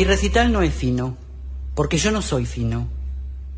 Y 0.00 0.04
recital 0.04 0.50
no 0.50 0.62
es 0.62 0.72
fino, 0.72 1.18
porque 1.74 1.98
yo 1.98 2.10
no 2.10 2.22
soy 2.22 2.46
fino, 2.46 2.88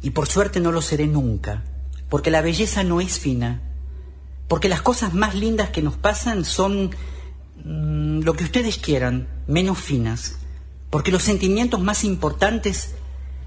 y 0.03 0.11
por 0.11 0.27
suerte 0.27 0.59
no 0.59 0.73
lo 0.73 0.83
seré 0.83 1.07
nunca, 1.07 1.63
porque 2.09 2.33
la 2.33 2.41
belleza 2.43 2.83
no 2.83 3.01
es 3.01 3.21
fina, 3.21 3.63
porque 4.49 4.69
las 4.69 4.83
cosas 4.83 5.15
más 5.15 5.37
lindas 5.37 5.71
que 5.71 5.83
nos 5.83 5.97
pasan 5.97 6.45
son 6.45 6.91
mm, 7.65 8.23
lo 8.23 8.33
que 8.33 8.43
ustedes 8.43 8.79
quieran, 8.79 9.29
menos 9.47 9.79
finas, 9.79 10.39
porque 10.91 11.13
los 11.13 11.23
sentimientos 11.23 11.81
más 11.81 12.03
importantes 12.03 12.97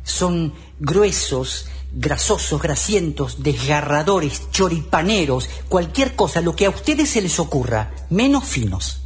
son 0.03 0.53
gruesos, 0.79 1.67
grasosos, 1.91 2.61
grasientos, 2.61 3.43
desgarradores, 3.43 4.49
choripaneros, 4.51 5.49
cualquier 5.67 6.15
cosa, 6.15 6.39
lo 6.39 6.55
que 6.55 6.65
a 6.65 6.69
ustedes 6.69 7.09
se 7.09 7.21
les 7.21 7.41
ocurra, 7.41 7.91
menos 8.09 8.45
finos. 8.45 9.01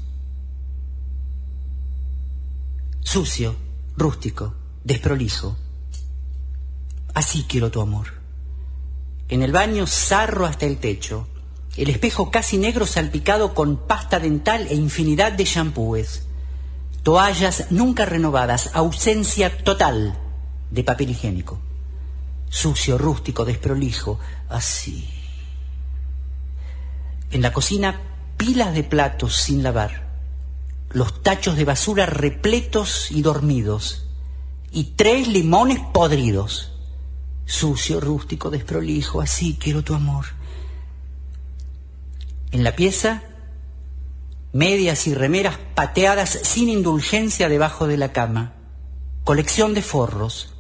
Sucio, 3.02 3.56
rústico, 4.00 4.56
desprolijo. 4.84 5.56
Así 7.14 7.46
quiero 7.48 7.70
tu 7.70 7.82
amor. 7.82 8.08
En 9.28 9.44
el 9.44 9.52
baño 9.52 9.86
zarro 9.86 10.46
hasta 10.46 10.66
el 10.66 10.78
techo, 10.78 11.28
el 11.78 11.90
espejo 11.90 12.32
casi 12.32 12.58
negro 12.58 12.88
salpicado 12.88 13.54
con 13.54 13.78
pasta 13.88 14.20
dental 14.20 14.68
e 14.70 14.76
infinidad 14.76 15.34
de 15.34 15.44
champúes, 15.44 16.24
toallas 17.04 17.68
nunca 17.70 18.06
renovadas, 18.06 18.72
ausencia 18.74 19.64
total 19.64 20.18
de 20.72 20.84
papel 20.84 21.12
higiénico 21.12 21.60
sucio, 22.50 22.98
rústico, 22.98 23.46
desprolijo, 23.46 24.20
así. 24.50 25.08
En 27.32 27.42
la 27.42 27.54
cocina, 27.54 28.02
pilas 28.38 28.74
de 28.74 28.84
platos 28.84 29.36
sin 29.36 29.64
lavar, 29.64 30.09
los 30.92 31.22
tachos 31.22 31.56
de 31.56 31.66
basura 31.66 32.06
repletos 32.06 33.12
y 33.12 33.22
dormidos, 33.22 34.08
y 34.72 34.96
tres 34.96 35.28
limones 35.28 35.80
podridos. 35.94 36.72
Sucio, 37.46 38.00
rústico, 38.00 38.50
desprolijo, 38.50 39.22
así 39.22 39.58
quiero 39.60 39.84
tu 39.84 39.96
amor. 39.96 40.26
En 42.52 42.64
la 42.64 42.76
pieza, 42.76 43.24
medias 44.52 45.08
y 45.08 45.14
remeras 45.14 45.58
pateadas 45.76 46.30
sin 46.44 46.70
indulgencia 46.70 47.50
debajo 47.50 47.88
de 47.88 47.98
la 47.98 48.12
cama, 48.12 48.54
colección 49.24 49.74
de 49.74 49.82
forros, 49.82 50.54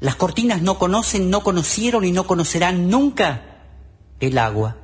las 0.00 0.16
cortinas 0.16 0.60
no 0.60 0.78
conocen, 0.78 1.30
no 1.30 1.42
conocieron 1.42 2.04
y 2.04 2.12
no 2.12 2.26
conocerán 2.26 2.90
nunca 2.90 3.42
el 4.20 4.36
agua. 4.36 4.76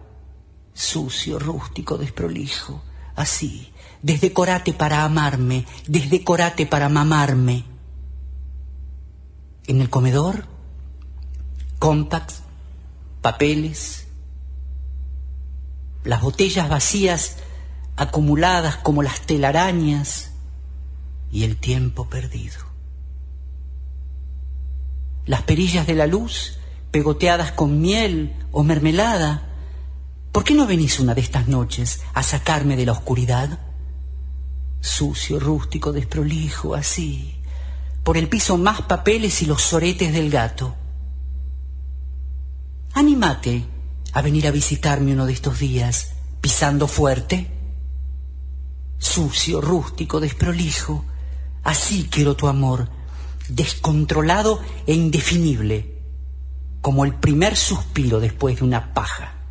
Sucio, 0.72 1.38
rústico, 1.38 1.98
desprolijo. 1.98 2.82
Así, 3.14 3.71
desdecorate 4.02 4.72
para 4.72 5.04
amarme, 5.04 5.64
desdecorate 5.86 6.66
para 6.66 6.88
mamarme. 6.88 7.64
En 9.66 9.80
el 9.80 9.88
comedor, 9.88 10.46
compacts, 11.78 12.42
papeles, 13.20 14.06
las 16.04 16.20
botellas 16.20 16.68
vacías 16.68 17.36
acumuladas 17.96 18.76
como 18.76 19.02
las 19.02 19.20
telarañas 19.20 20.32
y 21.30 21.44
el 21.44 21.56
tiempo 21.56 22.08
perdido 22.08 22.72
las 25.26 25.42
perillas 25.42 25.86
de 25.86 25.94
la 25.94 26.06
luz, 26.06 26.58
pegoteadas 26.90 27.52
con 27.52 27.80
miel 27.80 28.34
o 28.50 28.62
mermelada. 28.62 29.48
¿Por 30.32 30.44
qué 30.44 30.54
no 30.54 30.66
venís 30.66 31.00
una 31.00 31.14
de 31.14 31.20
estas 31.20 31.48
noches 31.48 32.00
a 32.14 32.22
sacarme 32.22 32.76
de 32.76 32.86
la 32.86 32.92
oscuridad? 32.92 33.58
Sucio, 34.82 35.38
rústico, 35.38 35.92
desprolijo, 35.92 36.74
así, 36.74 37.36
por 38.02 38.18
el 38.18 38.28
piso 38.28 38.58
más 38.58 38.82
papeles 38.82 39.40
y 39.40 39.46
los 39.46 39.62
soretes 39.62 40.12
del 40.12 40.28
gato. 40.28 40.74
Anímate 42.92 43.64
a 44.12 44.20
venir 44.20 44.46
a 44.48 44.50
visitarme 44.50 45.12
uno 45.12 45.24
de 45.24 45.32
estos 45.32 45.60
días, 45.60 46.14
pisando 46.40 46.88
fuerte. 46.88 47.46
Sucio, 48.98 49.60
rústico, 49.60 50.18
desprolijo, 50.18 51.04
así 51.62 52.08
quiero 52.10 52.36
tu 52.36 52.48
amor 52.48 52.88
descontrolado 53.48 54.60
e 54.86 54.94
indefinible, 54.94 55.94
como 56.80 57.04
el 57.04 57.14
primer 57.14 57.56
suspiro 57.56 58.18
después 58.18 58.58
de 58.58 58.64
una 58.64 58.94
paja. 58.94 59.41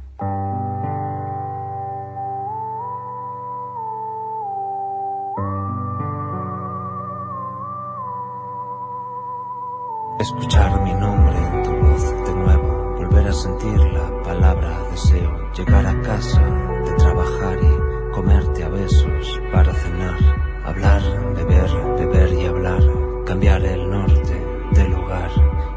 Escuchar 10.22 10.82
mi 10.84 10.94
nombre 10.94 11.36
en 11.36 11.64
tu 11.64 11.72
voz 11.72 12.04
de 12.28 12.36
nuevo, 12.36 12.96
volver 13.00 13.28
a 13.28 13.34
sentir 13.34 13.80
la 13.80 14.22
palabra 14.22 14.78
deseo, 14.92 15.52
llegar 15.54 15.84
a 15.84 16.00
casa 16.04 16.42
de 16.86 16.92
trabajar 16.94 17.58
y 17.59 18.12
comerte 18.14 18.64
a 18.64 18.70
besos 18.70 19.42
para 19.52 19.74
cenar, 19.74 20.20
hablar, 20.64 21.02
beber, 21.34 21.70
beber 21.98 22.34
y 22.34 22.46
hablar 22.46 22.84
cambiar 23.26 23.66
el 23.66 23.90
norte 23.90 24.46
del 24.74 24.92
lugar 24.92 25.32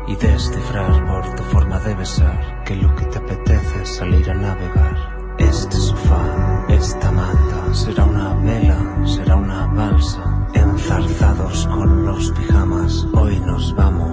y 0.08 0.16
descifrar 0.16 1.06
por 1.06 1.34
tu 1.36 1.42
forma 1.44 1.78
de 1.80 1.94
besar 1.94 2.64
que 2.64 2.76
lo 2.76 2.94
que 2.96 3.06
te 3.06 3.18
apetece 3.18 3.82
es 3.82 3.88
salir 3.96 4.30
a 4.30 4.34
navegar. 4.34 5.34
Este 5.38 5.76
sofá, 5.76 6.66
esta 6.68 7.10
manta, 7.10 7.72
será 7.72 8.04
una 8.04 8.34
vela, 8.34 9.06
será 9.06 9.36
una 9.36 9.66
balsa. 9.68 10.48
Enzarzados 10.52 11.66
con 11.66 12.04
los 12.04 12.30
pijamas, 12.32 13.06
hoy 13.14 13.40
nos 13.40 13.74
vamos. 13.74 14.03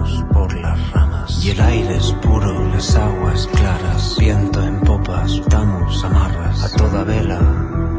Y 1.42 1.50
el 1.50 1.60
aire 1.60 1.96
es 1.96 2.12
puro, 2.22 2.68
las 2.68 2.94
aguas 2.94 3.48
claras, 3.48 4.16
viento 4.18 4.62
en 4.62 4.80
popas, 4.80 5.32
estamos 5.32 6.04
amarras 6.04 6.64
a 6.64 6.76
toda 6.76 7.02
vela 7.04 7.40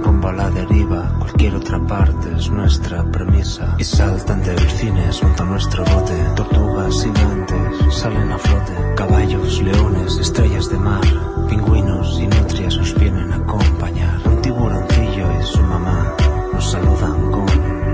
rumbo 0.03 0.27
a 0.27 0.33
la 0.33 0.49
deriva, 0.49 1.15
cualquier 1.17 1.55
otra 1.55 1.79
parte 1.79 2.29
es 2.37 2.49
nuestra 2.49 3.03
premisa. 3.03 3.75
Y 3.79 3.83
saltan 3.83 4.43
delfines 4.43 5.19
junto 5.19 5.43
a 5.43 5.45
nuestro 5.45 5.83
bote, 5.85 6.13
tortugas 6.35 7.03
gigantes 7.03 7.95
salen 7.95 8.31
a 8.31 8.37
flote, 8.37 8.73
caballos, 8.95 9.61
leones, 9.61 10.17
estrellas 10.17 10.69
de 10.69 10.77
mar, 10.77 11.05
pingüinos 11.49 12.19
y 12.19 12.27
nutrias 12.27 12.77
nos 12.77 12.93
vienen 12.99 13.31
a 13.31 13.37
acompañar. 13.37 14.19
Un 14.25 14.41
tiburoncillo 14.41 15.27
y 15.39 15.43
su 15.45 15.61
mamá 15.61 16.13
nos 16.53 16.71
saludan 16.71 17.31
con 17.31 17.45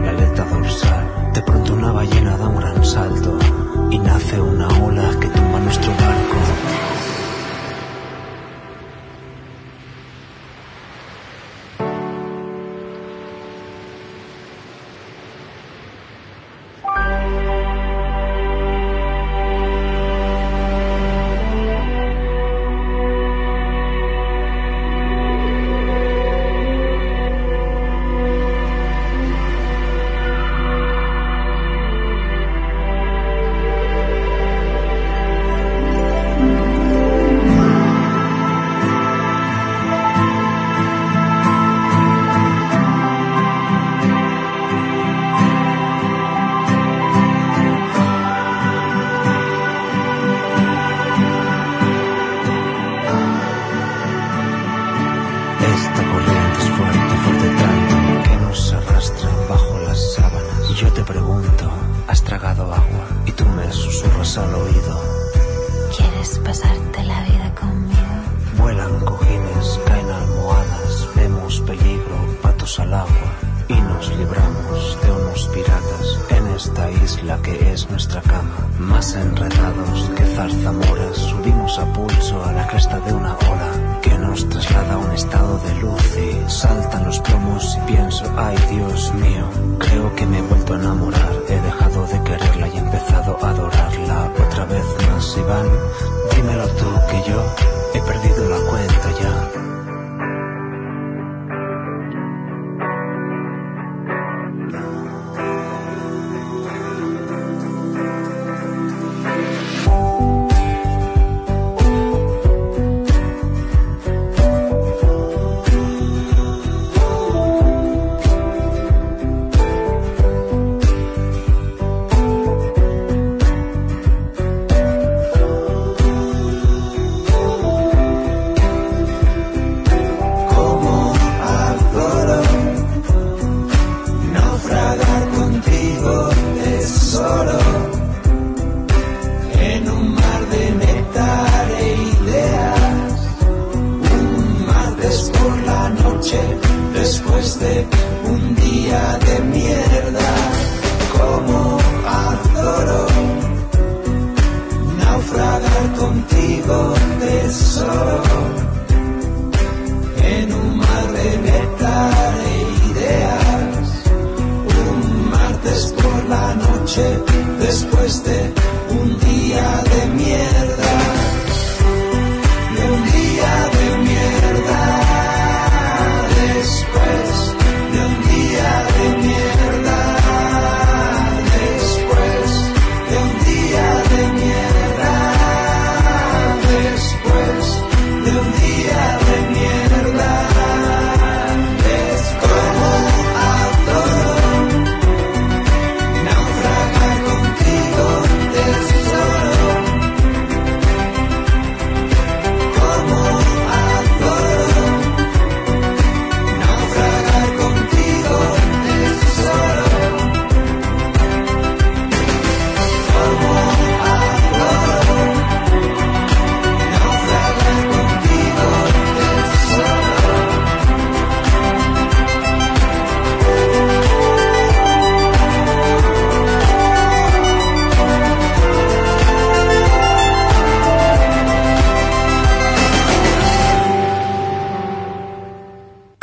la 0.04 0.10
aleta 0.10 0.46
dorsal. 0.46 1.32
De 1.34 1.42
pronto 1.42 1.74
una 1.74 1.92
ballena 1.92 2.38
da 2.38 2.48
un 2.48 2.56
gran 2.56 2.84
salto 2.84 3.38
y 3.92 4.00
nace 4.00 4.42
una 4.42 4.68
ola 4.68 5.10
que 5.20 5.29
nuestro 5.60 5.92
barco. 5.94 6.49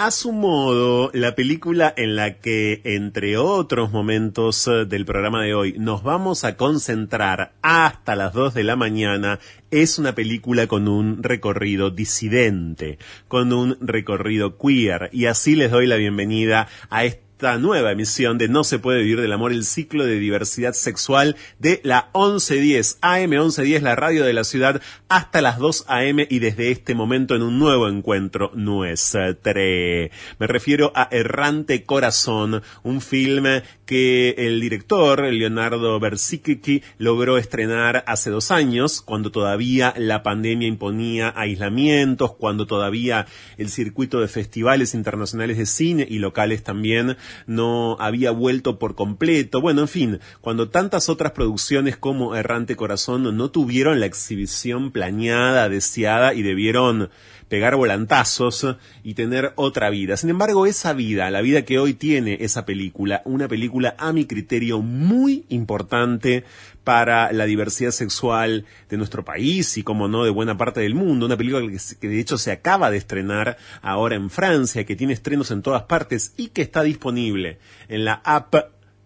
A 0.07 0.13
su 0.13 0.31
modo, 0.31 1.11
la 1.15 1.35
película 1.35 1.93
en 1.97 2.15
la 2.15 2.35
que, 2.35 2.81
entre 2.85 3.37
otros 3.39 3.91
momentos 3.91 4.69
eh, 4.69 4.85
del 4.85 5.05
programa 5.05 5.43
de 5.43 5.53
hoy, 5.53 5.75
nos 5.81 6.05
vamos 6.05 6.45
a 6.45 6.57
concentrar 6.57 7.55
hasta 7.61 8.15
las 8.15 8.33
2 8.33 8.55
de 8.55 8.63
la 8.63 8.77
mañana, 8.77 9.41
es 9.73 9.99
una 9.99 10.15
película 10.15 10.69
con 10.69 10.87
un 10.87 11.25
recorrido 11.25 11.91
disidente, 11.91 13.01
con 13.27 13.53
un 13.53 13.79
recorrido 13.81 14.59
queer, 14.59 15.11
y 15.13 15.27
así 15.27 15.57
les 15.57 15.73
doy 15.73 15.89
la 15.89 15.97
bienvenida 15.97 16.69
a 16.89 17.05
esta 17.05 17.26
esta 17.37 17.59
nueva 17.59 17.93
emisión 17.93 18.39
de 18.39 18.49
No 18.49 18.65
se 18.65 18.79
puede 18.79 19.03
vivir 19.03 19.21
del 19.21 19.31
amor, 19.31 19.53
el 19.53 19.67
ciclo 19.67 20.07
de 20.07 20.19
diversidad 20.19 20.73
sexual 20.73 21.37
de 21.59 21.83
la 21.85 22.09
1110, 22.15 22.97
AM 23.03 23.29
1110, 23.29 23.83
la 23.83 23.95
radio 23.95 24.25
de 24.25 24.33
la 24.33 24.43
ciudad, 24.43 24.81
hasta 25.11 25.43
las 25.43 25.59
2 25.59 25.85
AM 25.89 26.21
y 26.31 26.39
desde 26.39 26.71
este 26.71 26.95
momento 26.95 27.35
en 27.35 27.43
un 27.43 27.59
nuevo 27.59 27.89
encuentro 27.89 28.53
nuestro. 28.55 29.37
Me 29.45 30.47
refiero 30.47 30.93
a 30.95 31.09
Errante 31.11 31.85
Corazón, 31.85 32.63
un 32.83 33.03
filme 33.03 33.65
que 33.87 34.35
el 34.37 34.61
director, 34.61 35.23
Leonardo 35.23 35.99
Bersicki, 36.01 36.83
logró 36.99 37.39
estrenar 37.39 38.05
hace 38.07 38.31
dos 38.31 38.51
años, 38.51 39.01
cuando 39.01 39.31
todavía 39.31 39.95
la 39.97 40.23
pandemia 40.23 40.69
imponía 40.69 41.33
aislamientos, 41.37 42.35
cuando 42.35 42.67
todavía 42.67 43.27
el 43.57 43.71
circuito 43.71 44.21
de 44.21 44.29
festivales 44.29 44.93
internacionales 44.95 45.57
de 45.57 45.67
cine 45.67 46.07
y 46.09 46.19
locales 46.19 46.65
también 46.65 47.17
no 47.47 47.97
había 48.01 48.33
vuelto 48.33 48.79
por 48.79 48.95
completo. 48.97 49.61
Bueno, 49.61 49.83
en 49.83 49.89
fin, 49.89 50.21
cuando 50.41 50.69
tantas 50.69 51.09
otras 51.09 51.33
producciones 51.33 51.97
como 51.97 52.35
Errante 52.35 52.77
Corazón 52.77 53.37
no 53.37 53.51
tuvieron 53.51 54.01
la 54.01 54.07
exhibición 54.07 54.91
planeada, 54.91 55.69
deseada 55.69 56.35
y 56.35 56.43
debieron 56.43 57.11
pegar 57.49 57.77
volantazos 57.77 58.67
y 59.03 59.15
tener 59.15 59.53
otra 59.57 59.91
vida. 59.91 60.17
Sin 60.17 60.31
embargo, 60.31 60.67
esa 60.67 60.93
vida, 60.93 61.31
la 61.31 61.41
vida 61.41 61.63
que 61.63 61.79
hoy 61.79 61.95
tiene 61.95 62.39
esa 62.41 62.67
película, 62.67 63.23
una 63.25 63.49
película 63.49 63.95
a 63.99 64.13
mi 64.13 64.27
criterio 64.27 64.81
muy 64.81 65.45
importante 65.49 66.45
para 66.85 67.33
la 67.33 67.47
diversidad 67.47 67.91
sexual 67.91 68.65
de 68.89 68.97
nuestro 68.97 69.25
país 69.25 69.77
y, 69.77 69.83
como 69.83 70.09
no, 70.09 70.25
de 70.25 70.31
buena 70.31 70.57
parte 70.57 70.81
del 70.81 70.95
mundo. 70.95 71.27
Una 71.27 71.37
película 71.37 71.67
que, 72.01 72.09
de 72.09 72.21
hecho 72.21 72.39
se 72.39 72.53
acaba 72.53 72.91
de 72.91 72.97
estrenar 72.97 73.57
ahora 73.83 74.17
en 74.17 74.31
Francia, 74.31 74.85
que 74.85 74.97
tiene 74.97 75.13
estrenos 75.13 75.51
en 75.51 75.63
todas 75.63 75.83
partes 75.83 76.35
y 76.37 76.49
que 76.49 76.63
está 76.63 76.83
disponible 76.83 77.59
en 77.89 78.05
la 78.05 78.21
app 78.25 78.55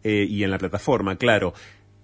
eh, 0.03 0.26
y 0.29 0.45
en 0.45 0.50
la 0.50 0.59
plataforma, 0.59 1.17
claro. 1.17 1.55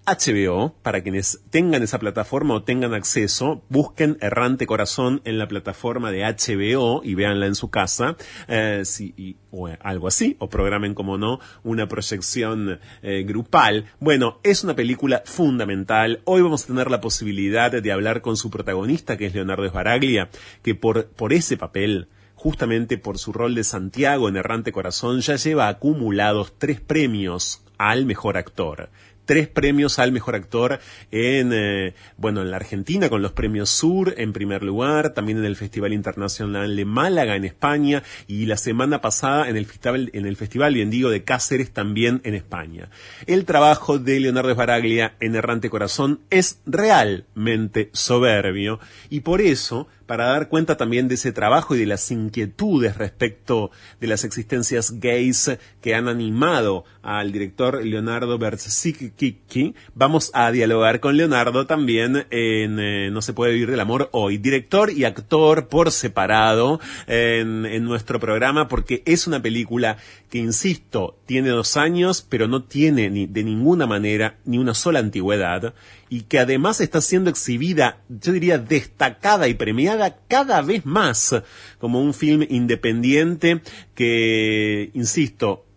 HBO, 0.07 0.73
para 0.83 1.01
quienes 1.01 1.41
tengan 1.49 1.83
esa 1.83 1.99
plataforma 1.99 2.53
o 2.53 2.63
tengan 2.63 2.93
acceso, 2.93 3.61
busquen 3.67 4.17
Errante 4.21 4.65
Corazón 4.65 5.21
en 5.25 5.37
la 5.37 5.49
plataforma 5.49 6.11
de 6.11 6.23
HBO 6.23 7.01
y 7.03 7.13
véanla 7.13 7.45
en 7.45 7.55
su 7.55 7.69
casa, 7.69 8.15
eh, 8.47 8.83
si, 8.85 9.35
o 9.51 9.67
algo 9.81 10.07
así, 10.07 10.37
o 10.39 10.47
programen, 10.47 10.93
como 10.93 11.17
no, 11.17 11.41
una 11.63 11.89
proyección 11.89 12.79
eh, 13.01 13.23
grupal. 13.27 13.87
Bueno, 13.99 14.39
es 14.43 14.63
una 14.63 14.77
película 14.77 15.23
fundamental. 15.25 16.21
Hoy 16.23 16.41
vamos 16.41 16.63
a 16.63 16.67
tener 16.67 16.89
la 16.89 17.01
posibilidad 17.01 17.69
de 17.69 17.91
hablar 17.91 18.21
con 18.21 18.37
su 18.37 18.49
protagonista, 18.49 19.17
que 19.17 19.25
es 19.25 19.33
Leonardo 19.33 19.67
Sbaraglia, 19.67 20.29
que 20.63 20.73
por, 20.73 21.07
por 21.07 21.33
ese 21.33 21.57
papel, 21.57 22.07
justamente 22.33 22.97
por 22.97 23.17
su 23.17 23.33
rol 23.33 23.55
de 23.55 23.65
Santiago 23.65 24.29
en 24.29 24.37
Errante 24.37 24.71
Corazón, 24.71 25.19
ya 25.19 25.35
lleva 25.35 25.67
acumulados 25.67 26.53
tres 26.57 26.79
premios 26.79 27.61
al 27.77 28.05
mejor 28.05 28.37
actor 28.37 28.89
tres 29.27 29.47
premios 29.47 29.99
al 29.99 30.11
mejor 30.11 30.33
actor 30.33 30.79
en, 31.11 31.51
eh, 31.53 31.93
bueno, 32.17 32.41
en 32.41 32.49
la 32.49 32.57
Argentina 32.57 33.09
con 33.09 33.21
los 33.21 33.33
premios 33.33 33.69
Sur 33.69 34.15
en 34.17 34.33
primer 34.33 34.63
lugar, 34.63 35.13
también 35.13 35.37
en 35.37 35.45
el 35.45 35.55
Festival 35.55 35.93
Internacional 35.93 36.75
de 36.75 36.85
Málaga 36.85 37.35
en 37.35 37.45
España 37.45 38.01
y 38.25 38.47
la 38.47 38.57
semana 38.57 39.01
pasada 39.01 39.49
en 39.49 39.57
el 39.57 39.67
Festival, 39.67 40.09
en 40.13 40.25
el 40.25 40.35
Festival 40.35 40.73
bien 40.73 40.89
digo, 40.89 41.11
de 41.11 41.23
Cáceres 41.23 41.71
también 41.71 42.21
en 42.23 42.33
España. 42.33 42.89
El 43.27 43.45
trabajo 43.45 43.99
de 43.99 44.19
Leonardo 44.19 44.53
Sbaraglia 44.53 45.15
en 45.19 45.35
Errante 45.35 45.69
Corazón 45.69 46.21
es 46.29 46.61
realmente 46.65 47.89
soberbio 47.93 48.79
y 49.09 49.19
por 49.19 49.41
eso 49.41 49.87
para 50.07 50.27
dar 50.27 50.47
cuenta 50.49 50.77
también 50.77 51.07
de 51.07 51.15
ese 51.15 51.31
trabajo 51.31 51.75
y 51.75 51.79
de 51.79 51.85
las 51.85 52.09
inquietudes 52.09 52.97
respecto 52.97 53.69
de 53.99 54.07
las 54.07 54.23
existencias 54.23 54.99
gays 54.99 55.51
que 55.81 55.93
han 55.93 56.07
animado 56.07 56.85
al 57.03 57.31
director 57.31 57.85
Leonardo 57.85 58.37
Bersicki. 58.37 59.75
Vamos 59.93 60.31
a 60.33 60.51
dialogar 60.51 60.99
con 60.99 61.17
Leonardo 61.17 61.67
también 61.67 62.25
en 62.29 62.79
eh, 62.79 63.09
No 63.11 63.21
se 63.21 63.33
puede 63.33 63.53
vivir 63.53 63.69
del 63.69 63.79
amor 63.79 64.09
hoy, 64.13 64.37
director 64.37 64.91
y 64.91 65.03
actor 65.03 65.67
por 65.67 65.91
separado 65.91 66.79
en, 67.05 67.65
en 67.65 67.83
nuestro 67.83 68.19
programa 68.19 68.67
porque 68.67 69.03
es 69.05 69.27
una 69.27 69.41
película 69.41 69.97
que, 70.29 70.39
insisto, 70.39 71.17
tiene 71.25 71.49
dos 71.49 71.77
años, 71.77 72.25
pero 72.27 72.47
no 72.47 72.63
tiene 72.63 73.09
ni, 73.09 73.27
de 73.27 73.43
ninguna 73.43 73.85
manera 73.85 74.37
ni 74.45 74.57
una 74.57 74.73
sola 74.73 74.99
antigüedad 74.99 75.73
y 76.09 76.21
que 76.21 76.39
además 76.39 76.81
está 76.81 77.01
siendo 77.01 77.29
exhibida, 77.29 78.01
yo 78.09 78.31
diría, 78.33 78.57
destacada 78.57 79.47
y 79.47 79.53
premiada 79.53 80.17
cada 80.27 80.61
vez 80.61 80.85
más 80.85 81.35
como 81.79 82.01
un 82.01 82.13
film 82.13 82.45
independiente 82.49 83.61
que, 83.95 84.91
insisto, 84.93 85.67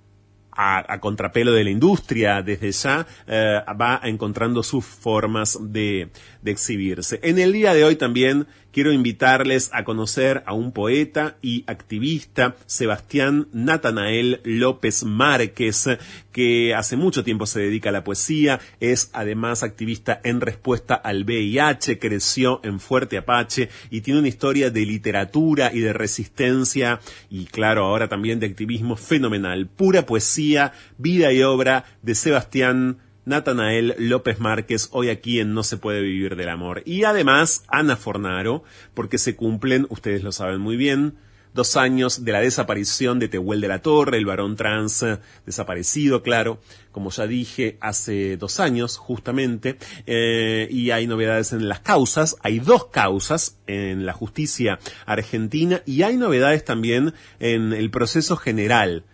a, 0.52 0.98
contrapelo 1.00 1.52
de 1.52 1.64
la 1.64 1.70
industria 1.70 2.42
desde 2.42 2.72
ya 2.72 3.06
eh, 3.26 3.60
va 3.80 4.00
encontrando 4.04 4.62
sus 4.62 4.84
formas 4.84 5.58
de, 5.60 6.10
de, 6.42 6.50
exhibirse. 6.50 7.20
En 7.22 7.38
el 7.38 7.52
día 7.52 7.74
de 7.74 7.84
hoy 7.84 7.96
también 7.96 8.46
quiero 8.72 8.92
invitarles 8.92 9.70
a 9.72 9.84
conocer 9.84 10.42
a 10.46 10.52
un 10.52 10.72
poeta 10.72 11.36
y 11.42 11.64
activista, 11.66 12.56
Sebastián 12.66 13.48
Natanael 13.52 14.40
López 14.44 15.04
Márquez, 15.04 15.88
que 16.32 16.74
hace 16.74 16.96
mucho 16.96 17.24
tiempo 17.24 17.46
se 17.46 17.60
dedica 17.60 17.90
a 17.90 17.92
la 17.92 18.04
poesía, 18.04 18.60
es 18.80 19.10
además 19.12 19.62
activista 19.62 20.20
en 20.24 20.40
respuesta 20.40 20.94
al 20.94 21.24
VIH, 21.24 21.98
creció 21.98 22.60
en 22.62 22.80
Fuerte 22.80 23.18
Apache 23.18 23.68
y 23.90 24.00
tiene 24.00 24.20
una 24.20 24.28
historia 24.28 24.70
de 24.70 24.86
literatura 24.86 25.70
y 25.72 25.80
de 25.80 25.92
resistencia 25.92 27.00
y 27.28 27.46
claro, 27.46 27.84
ahora 27.84 28.08
también 28.08 28.40
de 28.40 28.46
activismo 28.46 28.96
fenomenal. 28.96 29.66
Pura 29.66 30.06
poesía, 30.06 30.72
vida 30.98 31.32
y 31.32 31.42
obra 31.42 31.84
de 32.02 32.14
Sebastián 32.14 32.98
Natanael 33.30 33.94
López 33.96 34.40
Márquez, 34.40 34.88
hoy 34.90 35.08
aquí 35.08 35.38
en 35.38 35.54
No 35.54 35.62
se 35.62 35.76
puede 35.76 36.02
vivir 36.02 36.34
del 36.34 36.48
amor. 36.48 36.82
Y 36.84 37.04
además, 37.04 37.62
Ana 37.68 37.96
Fornaro, 37.96 38.64
porque 38.92 39.18
se 39.18 39.36
cumplen, 39.36 39.86
ustedes 39.88 40.24
lo 40.24 40.32
saben 40.32 40.60
muy 40.60 40.76
bien, 40.76 41.14
dos 41.54 41.76
años 41.76 42.24
de 42.24 42.32
la 42.32 42.40
desaparición 42.40 43.20
de 43.20 43.28
Tehuel 43.28 43.60
de 43.60 43.68
la 43.68 43.82
Torre, 43.82 44.18
el 44.18 44.26
varón 44.26 44.56
trans 44.56 45.06
desaparecido, 45.46 46.24
claro, 46.24 46.60
como 46.90 47.10
ya 47.10 47.28
dije, 47.28 47.78
hace 47.80 48.36
dos 48.36 48.58
años 48.58 48.96
justamente, 48.96 49.78
eh, 50.06 50.66
y 50.68 50.90
hay 50.90 51.06
novedades 51.06 51.52
en 51.52 51.68
las 51.68 51.80
causas, 51.80 52.36
hay 52.42 52.58
dos 52.58 52.86
causas 52.86 53.58
en 53.68 54.06
la 54.06 54.12
justicia 54.12 54.80
argentina 55.06 55.82
y 55.86 56.02
hay 56.02 56.16
novedades 56.16 56.64
también 56.64 57.14
en 57.38 57.72
el 57.74 57.92
proceso 57.92 58.36
general 58.36 59.04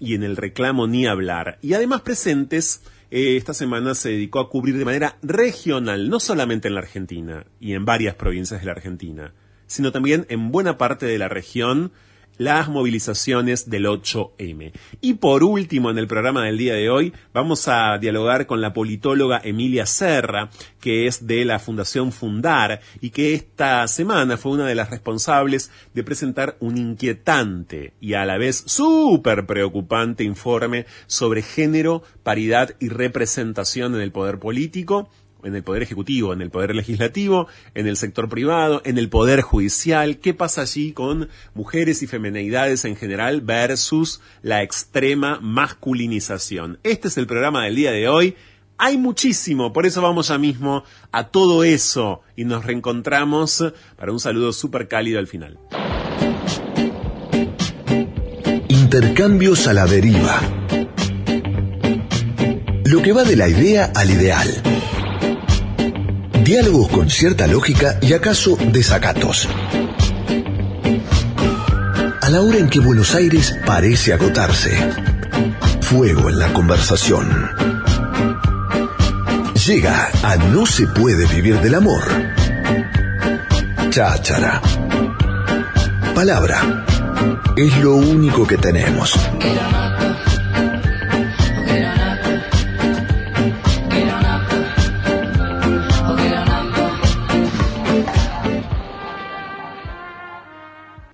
y 0.00 0.14
en 0.14 0.22
el 0.22 0.38
reclamo 0.38 0.86
ni 0.86 1.06
hablar. 1.06 1.58
Y 1.60 1.74
además 1.74 2.00
presentes 2.00 2.82
eh, 3.10 3.36
esta 3.36 3.54
semana 3.54 3.94
se 3.94 4.10
dedicó 4.10 4.40
a 4.40 4.50
cubrir 4.50 4.76
de 4.76 4.84
manera 4.84 5.16
regional, 5.22 6.08
no 6.08 6.20
solamente 6.20 6.68
en 6.68 6.74
la 6.74 6.80
Argentina 6.80 7.46
y 7.60 7.74
en 7.74 7.84
varias 7.84 8.14
provincias 8.14 8.60
de 8.60 8.66
la 8.66 8.72
Argentina, 8.72 9.32
sino 9.66 9.92
también 9.92 10.26
en 10.28 10.50
buena 10.50 10.78
parte 10.78 11.06
de 11.06 11.18
la 11.18 11.28
región 11.28 11.92
las 12.38 12.68
movilizaciones 12.68 13.68
del 13.68 13.86
8M. 13.86 14.72
Y 15.00 15.14
por 15.14 15.44
último, 15.44 15.90
en 15.90 15.98
el 15.98 16.06
programa 16.06 16.44
del 16.44 16.56
día 16.56 16.74
de 16.74 16.88
hoy, 16.88 17.12
vamos 17.34 17.68
a 17.68 17.98
dialogar 17.98 18.46
con 18.46 18.60
la 18.60 18.72
politóloga 18.72 19.40
Emilia 19.44 19.84
Serra, 19.86 20.50
que 20.80 21.06
es 21.06 21.26
de 21.26 21.44
la 21.44 21.58
Fundación 21.58 22.12
Fundar 22.12 22.80
y 23.00 23.10
que 23.10 23.34
esta 23.34 23.86
semana 23.88 24.36
fue 24.36 24.52
una 24.52 24.66
de 24.66 24.74
las 24.74 24.90
responsables 24.90 25.70
de 25.94 26.04
presentar 26.04 26.56
un 26.60 26.78
inquietante 26.78 27.92
y 28.00 28.14
a 28.14 28.24
la 28.24 28.38
vez 28.38 28.62
súper 28.66 29.46
preocupante 29.46 30.24
informe 30.24 30.86
sobre 31.06 31.42
género, 31.42 32.02
paridad 32.22 32.74
y 32.78 32.88
representación 32.88 33.94
en 33.94 34.00
el 34.00 34.12
poder 34.12 34.38
político 34.38 35.10
en 35.44 35.54
el 35.54 35.62
Poder 35.62 35.82
Ejecutivo, 35.82 36.32
en 36.32 36.42
el 36.42 36.50
Poder 36.50 36.74
Legislativo, 36.74 37.48
en 37.74 37.86
el 37.86 37.96
sector 37.96 38.28
privado, 38.28 38.82
en 38.84 38.98
el 38.98 39.08
Poder 39.08 39.40
Judicial. 39.40 40.18
¿Qué 40.18 40.34
pasa 40.34 40.62
allí 40.62 40.92
con 40.92 41.28
mujeres 41.54 42.02
y 42.02 42.06
femenidades 42.06 42.84
en 42.84 42.96
general 42.96 43.40
versus 43.40 44.20
la 44.42 44.62
extrema 44.62 45.38
masculinización? 45.40 46.78
Este 46.82 47.08
es 47.08 47.16
el 47.18 47.26
programa 47.26 47.64
del 47.64 47.76
día 47.76 47.92
de 47.92 48.08
hoy. 48.08 48.36
Hay 48.78 48.96
muchísimo, 48.96 49.72
por 49.72 49.86
eso 49.86 50.00
vamos 50.02 50.28
ya 50.28 50.38
mismo 50.38 50.84
a 51.10 51.28
todo 51.28 51.64
eso 51.64 52.22
y 52.36 52.44
nos 52.44 52.64
reencontramos 52.64 53.64
para 53.96 54.12
un 54.12 54.20
saludo 54.20 54.52
súper 54.52 54.86
cálido 54.86 55.18
al 55.18 55.26
final. 55.26 55.58
Intercambios 58.68 59.66
a 59.66 59.72
la 59.72 59.86
deriva. 59.86 60.40
Lo 62.84 63.02
que 63.02 63.12
va 63.12 63.24
de 63.24 63.36
la 63.36 63.48
idea 63.48 63.92
al 63.94 64.10
ideal 64.10 64.62
diálogos 66.48 66.88
con 66.88 67.10
cierta 67.10 67.46
lógica 67.46 67.98
y 68.00 68.14
acaso 68.14 68.56
desacatos. 68.72 69.46
A 72.22 72.30
la 72.30 72.40
hora 72.40 72.56
en 72.56 72.70
que 72.70 72.80
Buenos 72.80 73.14
Aires 73.14 73.54
parece 73.66 74.14
agotarse, 74.14 74.70
fuego 75.82 76.30
en 76.30 76.38
la 76.38 76.50
conversación. 76.54 77.50
Llega 79.66 80.08
a 80.22 80.36
No 80.36 80.64
se 80.64 80.86
puede 80.86 81.26
vivir 81.26 81.60
del 81.60 81.74
amor. 81.74 82.02
Cháchara. 83.90 84.62
Palabra. 86.14 86.86
Es 87.58 87.76
lo 87.76 87.96
único 87.96 88.46
que 88.46 88.56
tenemos. 88.56 89.12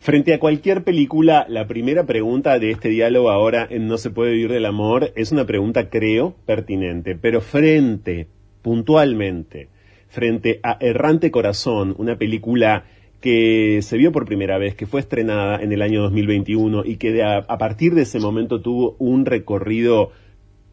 Frente 0.04 0.34
a 0.34 0.38
cualquier 0.38 0.84
película, 0.84 1.46
la 1.48 1.66
primera 1.66 2.04
pregunta 2.04 2.58
de 2.58 2.70
este 2.70 2.90
diálogo 2.90 3.30
ahora 3.30 3.66
en 3.70 3.88
No 3.88 3.96
se 3.96 4.10
puede 4.10 4.32
vivir 4.32 4.52
del 4.52 4.66
amor 4.66 5.12
es 5.16 5.32
una 5.32 5.46
pregunta, 5.46 5.88
creo, 5.88 6.34
pertinente, 6.44 7.16
pero 7.16 7.40
frente, 7.40 8.26
puntualmente, 8.60 9.68
frente 10.08 10.60
a 10.62 10.76
Errante 10.78 11.30
Corazón, 11.30 11.94
una 11.96 12.18
película 12.18 12.84
que 13.22 13.80
se 13.80 13.96
vio 13.96 14.12
por 14.12 14.26
primera 14.26 14.58
vez, 14.58 14.74
que 14.74 14.84
fue 14.84 15.00
estrenada 15.00 15.62
en 15.62 15.72
el 15.72 15.80
año 15.80 16.02
2021 16.02 16.84
y 16.84 16.98
que 16.98 17.22
a, 17.22 17.38
a 17.38 17.56
partir 17.56 17.94
de 17.94 18.02
ese 18.02 18.20
momento 18.20 18.60
tuvo 18.60 18.96
un 18.98 19.24
recorrido 19.24 20.10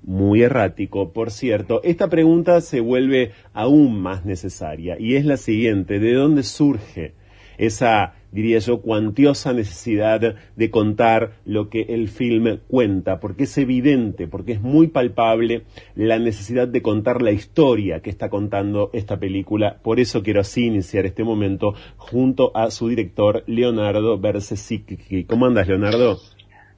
muy 0.03 0.41
errático, 0.41 1.13
por 1.13 1.31
cierto, 1.31 1.79
esta 1.85 2.09
pregunta 2.09 2.59
se 2.59 2.81
vuelve 2.81 3.31
aún 3.53 3.97
más 3.97 4.25
necesaria 4.25 4.97
y 5.00 5.15
es 5.15 5.23
la 5.23 5.38
siguiente, 5.38 6.00
¿de 6.00 6.15
dónde 6.15 6.43
surge 6.43 7.13
esa 7.57 8.15
diría 8.31 8.59
yo, 8.59 8.81
cuantiosa 8.81 9.53
necesidad 9.53 10.35
de 10.55 10.71
contar 10.71 11.33
lo 11.45 11.69
que 11.69 11.81
el 11.89 12.09
film 12.09 12.59
cuenta, 12.67 13.19
porque 13.19 13.43
es 13.43 13.57
evidente, 13.57 14.27
porque 14.27 14.53
es 14.53 14.61
muy 14.61 14.88
palpable 14.88 15.63
la 15.95 16.19
necesidad 16.19 16.67
de 16.67 16.81
contar 16.81 17.21
la 17.21 17.31
historia 17.31 18.01
que 18.01 18.09
está 18.09 18.29
contando 18.29 18.89
esta 18.93 19.19
película. 19.19 19.77
Por 19.83 20.00
eso 20.00 20.23
quiero 20.23 20.41
así 20.41 20.65
iniciar 20.65 21.05
este 21.05 21.23
momento 21.23 21.73
junto 21.97 22.55
a 22.55 22.71
su 22.71 22.88
director, 22.88 23.43
Leonardo 23.47 24.19
Bersesicki. 24.19 25.25
¿Cómo 25.25 25.45
andas, 25.45 25.67
Leonardo? 25.67 26.17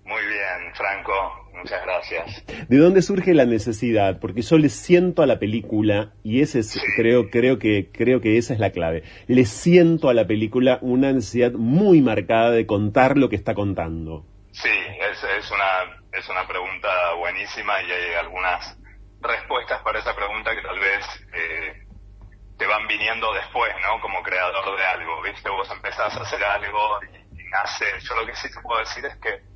Muy 0.06 0.22
bien, 0.22 0.74
Franco. 0.74 1.43
Muchas 1.64 1.86
gracias. 1.86 2.46
¿De 2.68 2.78
dónde 2.78 3.02
surge 3.02 3.34
la 3.34 3.46
necesidad? 3.46 4.20
Porque 4.20 4.42
yo 4.42 4.58
le 4.58 4.68
siento 4.68 5.22
a 5.22 5.26
la 5.26 5.40
película 5.40 6.12
y 6.22 6.42
ese 6.42 6.60
es, 6.60 6.78
creo 6.98 7.30
creo 7.30 7.58
que 7.58 7.90
creo 7.90 8.20
que 8.20 8.38
esa 8.38 8.54
es 8.54 8.60
la 8.60 8.72
clave. 8.72 9.04
Le 9.28 9.46
siento 9.46 10.10
a 10.10 10.14
la 10.14 10.28
película 10.28 10.80
una 10.82 11.14
necesidad 11.14 11.54
muy 11.54 12.02
marcada 12.02 12.52
de 12.52 12.66
contar 12.66 13.18
lo 13.18 13.30
que 13.30 13.38
está 13.38 13.54
contando. 13.54 14.26
Sí, 14.52 14.68
es, 15.10 15.24
es 15.24 15.52
una 15.52 16.02
es 16.12 16.28
una 16.28 16.46
pregunta 16.46 17.14
buenísima 17.14 17.82
y 17.82 17.92
hay 17.92 18.14
algunas 18.16 18.78
respuestas 19.22 19.82
para 19.84 20.00
esa 20.00 20.14
pregunta 20.14 20.54
que 20.54 20.64
tal 20.64 20.80
vez 20.80 21.06
eh, 21.34 21.88
te 22.58 22.68
van 22.68 22.86
viniendo 22.88 23.34
después, 23.36 23.72
¿no? 23.88 24.02
Como 24.02 24.22
creador 24.22 24.78
de 24.78 24.86
algo, 24.86 25.22
¿viste? 25.22 25.50
Vos 25.50 25.72
empezás 25.72 26.14
a 26.14 26.24
hacer 26.24 26.44
algo 26.44 27.00
y, 27.04 27.40
y 27.40 27.46
nace. 27.46 27.86
Yo 28.02 28.16
lo 28.18 28.26
que 28.26 28.36
sí 28.36 28.52
te 28.52 28.60
puedo 28.60 28.82
decir 28.82 29.06
es 29.06 29.16
que 29.16 29.53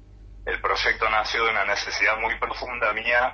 el 0.47 0.61
proyecto 0.61 1.09
nació 1.09 1.43
de 1.43 1.51
una 1.51 1.65
necesidad 1.65 2.17
muy 2.19 2.33
profunda 2.39 2.93
mía 2.93 3.33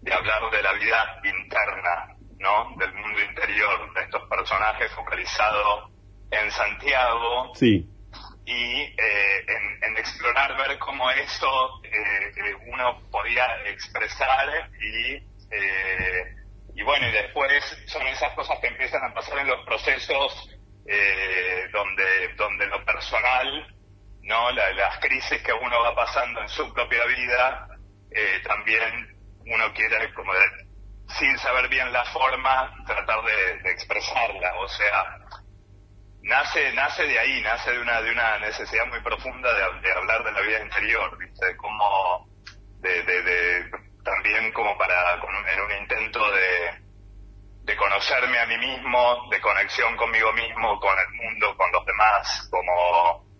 de 0.00 0.12
hablar 0.12 0.48
de 0.50 0.62
la 0.62 0.72
vida 0.74 1.20
interna, 1.24 2.16
¿no? 2.38 2.76
Del 2.76 2.94
mundo 2.94 3.20
interior, 3.20 3.92
de 3.94 4.02
estos 4.02 4.28
personajes 4.28 4.90
focalizados 4.92 5.90
en 6.30 6.50
Santiago. 6.52 7.52
Sí. 7.56 7.88
Y 8.44 8.80
eh, 8.80 9.46
en, 9.82 9.96
explorar, 9.96 10.56
ver 10.56 10.78
cómo 10.78 11.10
eso 11.10 11.80
eh, 11.84 12.32
eh, 12.36 12.54
uno 12.66 13.02
podía 13.10 13.46
expresar 13.66 14.70
y, 14.80 15.16
y 16.74 16.82
bueno, 16.82 17.08
y 17.08 17.12
después 17.12 17.62
son 17.86 18.06
esas 18.06 18.32
cosas 18.34 18.58
que 18.60 18.68
empiezan 18.68 19.04
a 19.04 19.14
pasar 19.14 19.38
en 19.38 19.48
los 19.48 19.64
procesos 19.64 20.48
donde, 21.72 22.34
donde 22.36 22.66
lo 22.66 22.84
personal 22.84 23.71
¿no? 24.22 24.50
las 24.50 24.98
crisis 24.98 25.42
que 25.42 25.52
uno 25.52 25.82
va 25.82 25.94
pasando 25.94 26.40
en 26.40 26.48
su 26.48 26.72
propia 26.72 27.04
vida, 27.06 27.68
eh, 28.10 28.40
también 28.44 29.16
uno 29.46 29.72
quiere, 29.74 30.12
como 30.14 30.32
sin 31.18 31.38
saber 31.38 31.68
bien 31.68 31.92
la 31.92 32.04
forma, 32.06 32.72
tratar 32.86 33.22
de, 33.24 33.70
expresarla. 33.70 34.54
O 34.60 34.68
sea, 34.68 35.18
nace, 36.22 36.72
nace 36.72 37.04
de 37.04 37.18
ahí, 37.18 37.42
nace 37.42 37.72
de 37.72 37.80
una, 37.80 38.00
de 38.00 38.10
una 38.10 38.38
necesidad 38.38 38.86
muy 38.86 39.00
profunda 39.00 39.52
de, 39.54 39.92
hablar 39.92 40.24
de 40.24 40.32
la 40.32 40.40
vida 40.40 40.62
interior, 40.62 41.18
¿viste? 41.18 41.46
De 41.46 41.56
cómo, 41.56 42.28
de, 42.78 43.02
de, 43.02 43.70
también 44.04 44.52
como 44.52 44.76
para, 44.78 45.14
en 45.14 45.60
un 45.60 45.72
intento 45.82 46.30
de, 46.32 46.82
de 47.64 47.76
conocerme 47.76 48.38
a 48.38 48.46
mí 48.46 48.58
mismo, 48.58 49.28
de 49.30 49.40
conexión 49.40 49.96
conmigo 49.96 50.32
mismo, 50.32 50.78
con 50.80 50.96
el 50.98 51.10
mundo, 51.14 51.56
con 51.56 51.70
los 51.72 51.84
demás, 51.86 52.48
como 52.50 53.31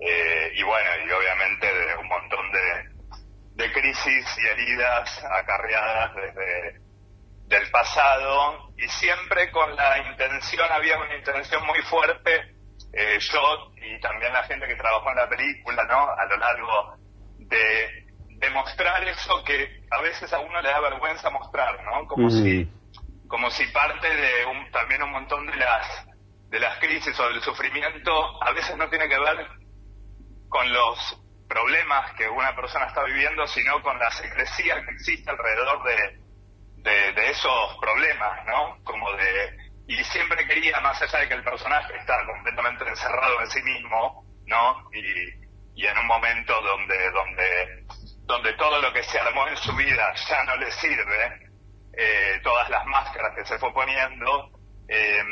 eh, 0.00 0.52
y 0.54 0.62
bueno, 0.62 0.90
y 1.06 1.12
obviamente 1.12 1.66
de 1.66 1.96
un 1.96 2.08
montón 2.08 2.52
de, 2.52 3.64
de 3.64 3.72
crisis 3.72 4.38
y 4.38 4.46
heridas 4.46 5.24
acarreadas 5.24 6.14
desde 6.14 6.90
del 7.50 7.68
pasado 7.70 8.70
y 8.76 8.88
siempre 8.88 9.50
con 9.50 9.74
la 9.74 9.98
intención, 9.98 10.70
había 10.70 10.96
una 10.98 11.16
intención 11.16 11.66
muy 11.66 11.82
fuerte, 11.82 12.54
eh, 12.92 13.18
yo 13.18 13.72
y 13.76 14.00
también 14.00 14.32
la 14.32 14.44
gente 14.44 14.66
que 14.68 14.76
trabajó 14.76 15.10
en 15.10 15.16
la 15.16 15.28
película, 15.28 15.84
¿no? 15.84 16.08
A 16.10 16.24
lo 16.26 16.36
largo 16.36 16.96
de 17.38 18.06
demostrar 18.38 19.02
eso 19.08 19.42
que 19.44 19.82
a 19.90 20.00
veces 20.00 20.32
a 20.32 20.38
uno 20.38 20.62
le 20.62 20.68
da 20.68 20.80
vergüenza 20.80 21.28
mostrar, 21.30 21.82
¿no? 21.84 22.06
Como 22.06 22.30
si 22.30 22.70
como 23.26 23.50
si 23.50 23.66
parte 23.68 24.08
de 24.08 24.44
un, 24.46 24.70
también 24.70 25.02
un 25.02 25.10
montón 25.10 25.46
de 25.46 25.56
las 25.56 26.06
de 26.48 26.60
las 26.60 26.78
crisis 26.78 27.18
o 27.18 27.28
del 27.28 27.42
sufrimiento 27.42 28.42
a 28.42 28.52
veces 28.52 28.76
no 28.76 28.88
tiene 28.88 29.08
que 29.08 29.18
ver 29.18 29.46
con 30.50 30.70
los 30.72 31.22
problemas 31.48 32.12
que 32.12 32.28
una 32.28 32.54
persona 32.54 32.86
está 32.86 33.02
viviendo, 33.04 33.46
sino 33.46 33.82
con 33.82 33.98
la 33.98 34.10
secrecía 34.10 34.84
que 34.84 34.92
existe 34.92 35.30
alrededor 35.30 35.82
de, 35.84 37.30
esos 37.30 37.76
problemas, 37.80 38.44
¿no? 38.46 38.82
Como 38.84 39.12
de, 39.12 39.56
y 39.86 40.02
siempre 40.04 40.46
quería, 40.46 40.80
más 40.80 41.00
allá 41.00 41.20
de 41.20 41.28
que 41.28 41.34
el 41.34 41.44
personaje 41.44 41.96
está 41.96 42.26
completamente 42.26 42.86
encerrado 42.88 43.40
en 43.40 43.50
sí 43.50 43.62
mismo, 43.62 44.24
¿no? 44.46 44.90
Y, 44.92 45.80
y 45.80 45.86
en 45.86 45.96
un 45.96 46.06
momento 46.06 46.60
donde, 46.60 47.10
donde, 47.10 47.84
donde 48.24 48.52
todo 48.54 48.80
lo 48.82 48.92
que 48.92 49.02
se 49.04 49.18
armó 49.18 49.46
en 49.48 49.56
su 49.56 49.74
vida 49.76 50.12
ya 50.28 50.44
no 50.44 50.56
le 50.56 50.70
sirve, 50.72 51.50
eh, 51.96 52.40
todas 52.42 52.68
las 52.70 52.84
máscaras 52.86 53.34
que 53.36 53.44
se 53.44 53.58
fue 53.58 53.72
poniendo, 53.72 54.50
eh, 54.88 55.22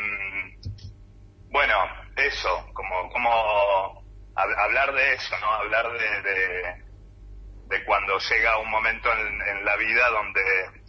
bueno, 1.51 1.75
eso, 2.15 2.69
como, 2.73 3.09
como 3.09 3.98
hablar 4.41 4.93
de 4.93 5.13
eso, 5.13 5.35
¿no? 5.41 5.47
Hablar 5.47 5.85
de, 5.91 7.75
de, 7.75 7.85
cuando 7.85 8.13
llega 8.17 8.59
un 8.59 8.69
momento 8.69 9.09
en, 9.09 9.65
la 9.65 9.77
vida 9.77 10.01
donde, 10.09 10.79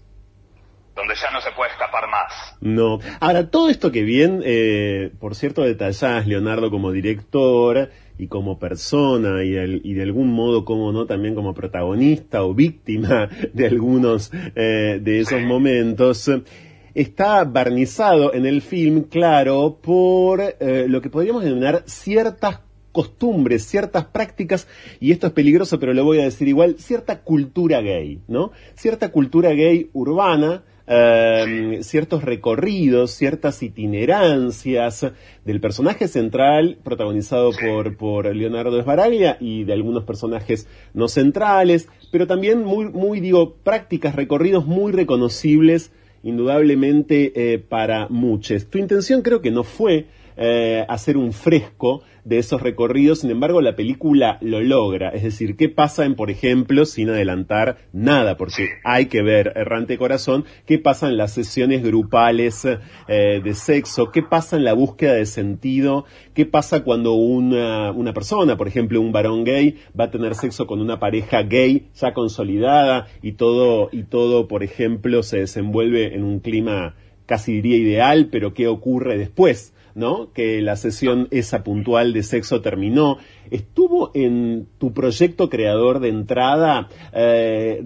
donde 0.94 1.14
ya 1.14 1.30
no 1.30 1.40
se 1.40 1.50
puede 1.52 1.70
escapar 1.70 2.08
más. 2.08 2.56
No. 2.60 2.98
Ahora, 3.20 3.50
todo 3.50 3.68
esto 3.68 3.92
que 3.92 4.02
bien, 4.02 4.42
eh, 4.44 5.12
por 5.20 5.34
cierto, 5.34 5.62
detallás, 5.62 6.26
Leonardo, 6.26 6.70
como 6.70 6.92
director 6.92 7.90
y 8.18 8.28
como 8.28 8.58
persona 8.58 9.44
y, 9.44 9.56
y, 9.56 9.94
de 9.94 10.02
algún 10.02 10.32
modo, 10.32 10.64
como 10.64 10.92
no, 10.92 11.06
también 11.06 11.34
como 11.34 11.54
protagonista 11.54 12.42
o 12.42 12.54
víctima 12.54 13.28
de 13.52 13.66
algunos 13.66 14.30
eh, 14.32 14.98
de 15.00 15.20
esos 15.20 15.42
momentos, 15.42 16.30
está 16.94 17.44
barnizado 17.44 18.34
en 18.34 18.46
el 18.46 18.62
film, 18.62 19.04
claro, 19.04 19.78
por 19.80 20.40
eh, 20.40 20.86
lo 20.88 21.00
que 21.00 21.10
podríamos 21.10 21.44
denominar 21.44 21.84
ciertas 21.86 22.60
costumbres, 22.92 23.64
ciertas 23.64 24.06
prácticas, 24.06 24.66
y 25.00 25.12
esto 25.12 25.28
es 25.28 25.32
peligroso, 25.32 25.78
pero 25.78 25.94
lo 25.94 26.04
voy 26.04 26.20
a 26.20 26.24
decir 26.24 26.48
igual, 26.48 26.76
cierta 26.78 27.20
cultura 27.20 27.80
gay, 27.80 28.20
¿no? 28.28 28.52
Cierta 28.74 29.10
cultura 29.10 29.50
gay 29.50 29.90
urbana, 29.92 30.64
Em, 30.92 31.84
ciertos 31.84 32.24
recorridos, 32.24 33.12
ciertas 33.12 33.62
itinerancias 33.62 35.06
del 35.44 35.60
personaje 35.60 36.08
central 36.08 36.78
protagonizado 36.82 37.52
por, 37.52 37.96
por 37.96 38.34
Leonardo 38.34 38.82
Sbaraglia 38.82 39.36
y 39.38 39.62
de 39.62 39.72
algunos 39.72 40.02
personajes 40.02 40.66
no 40.92 41.06
centrales, 41.06 41.88
pero 42.10 42.26
también 42.26 42.64
muy, 42.64 42.86
muy 42.86 43.20
digo, 43.20 43.54
prácticas, 43.62 44.16
recorridos 44.16 44.66
muy 44.66 44.90
reconocibles 44.90 45.92
indudablemente 46.24 47.34
eh, 47.36 47.60
para 47.60 48.08
muchos. 48.08 48.66
Tu 48.66 48.78
intención 48.78 49.22
creo 49.22 49.40
que 49.40 49.52
no 49.52 49.62
fue 49.62 50.06
eh, 50.36 50.84
hacer 50.88 51.16
un 51.16 51.32
fresco 51.32 52.02
de 52.24 52.38
esos 52.38 52.62
recorridos, 52.62 53.20
sin 53.20 53.30
embargo 53.30 53.60
la 53.60 53.76
película 53.76 54.38
lo 54.40 54.60
logra, 54.60 55.10
es 55.10 55.22
decir, 55.22 55.56
¿qué 55.56 55.68
pasa 55.68 56.04
en, 56.04 56.14
por 56.14 56.30
ejemplo, 56.30 56.84
sin 56.84 57.10
adelantar 57.10 57.78
nada, 57.92 58.36
porque 58.36 58.68
hay 58.84 59.06
que 59.06 59.22
ver 59.22 59.52
Errante 59.56 59.98
Corazón, 59.98 60.44
qué 60.66 60.78
pasa 60.78 61.08
en 61.08 61.16
las 61.16 61.32
sesiones 61.32 61.82
grupales 61.82 62.64
eh, 62.64 63.40
de 63.42 63.54
sexo, 63.54 64.10
qué 64.10 64.22
pasa 64.22 64.56
en 64.56 64.64
la 64.64 64.72
búsqueda 64.72 65.14
de 65.14 65.26
sentido, 65.26 66.04
qué 66.34 66.46
pasa 66.46 66.84
cuando 66.84 67.12
una, 67.12 67.90
una 67.92 68.12
persona, 68.12 68.56
por 68.56 68.68
ejemplo, 68.68 69.00
un 69.00 69.12
varón 69.12 69.44
gay, 69.44 69.78
va 69.98 70.04
a 70.04 70.10
tener 70.10 70.34
sexo 70.34 70.66
con 70.66 70.80
una 70.80 70.98
pareja 70.98 71.42
gay 71.42 71.88
ya 71.94 72.12
consolidada 72.12 73.06
y 73.22 73.32
todo, 73.32 73.88
y 73.92 74.04
todo, 74.04 74.48
por 74.48 74.62
ejemplo, 74.62 75.22
se 75.22 75.38
desenvuelve 75.38 76.14
en 76.14 76.24
un 76.24 76.40
clima 76.40 76.94
casi 77.30 77.52
diría 77.52 77.76
ideal, 77.76 78.28
pero 78.32 78.54
¿qué 78.54 78.66
ocurre 78.66 79.16
después? 79.16 79.72
¿No? 79.94 80.32
Que 80.32 80.60
la 80.60 80.76
sesión 80.76 81.28
esa 81.30 81.62
puntual 81.62 82.12
de 82.12 82.22
sexo 82.22 82.60
terminó. 82.60 83.18
¿Estuvo 83.50 84.10
en 84.14 84.68
tu 84.78 84.92
proyecto 84.92 85.48
creador 85.48 86.00
de 86.00 86.08
entrada 86.08 86.88
eh, 87.12 87.82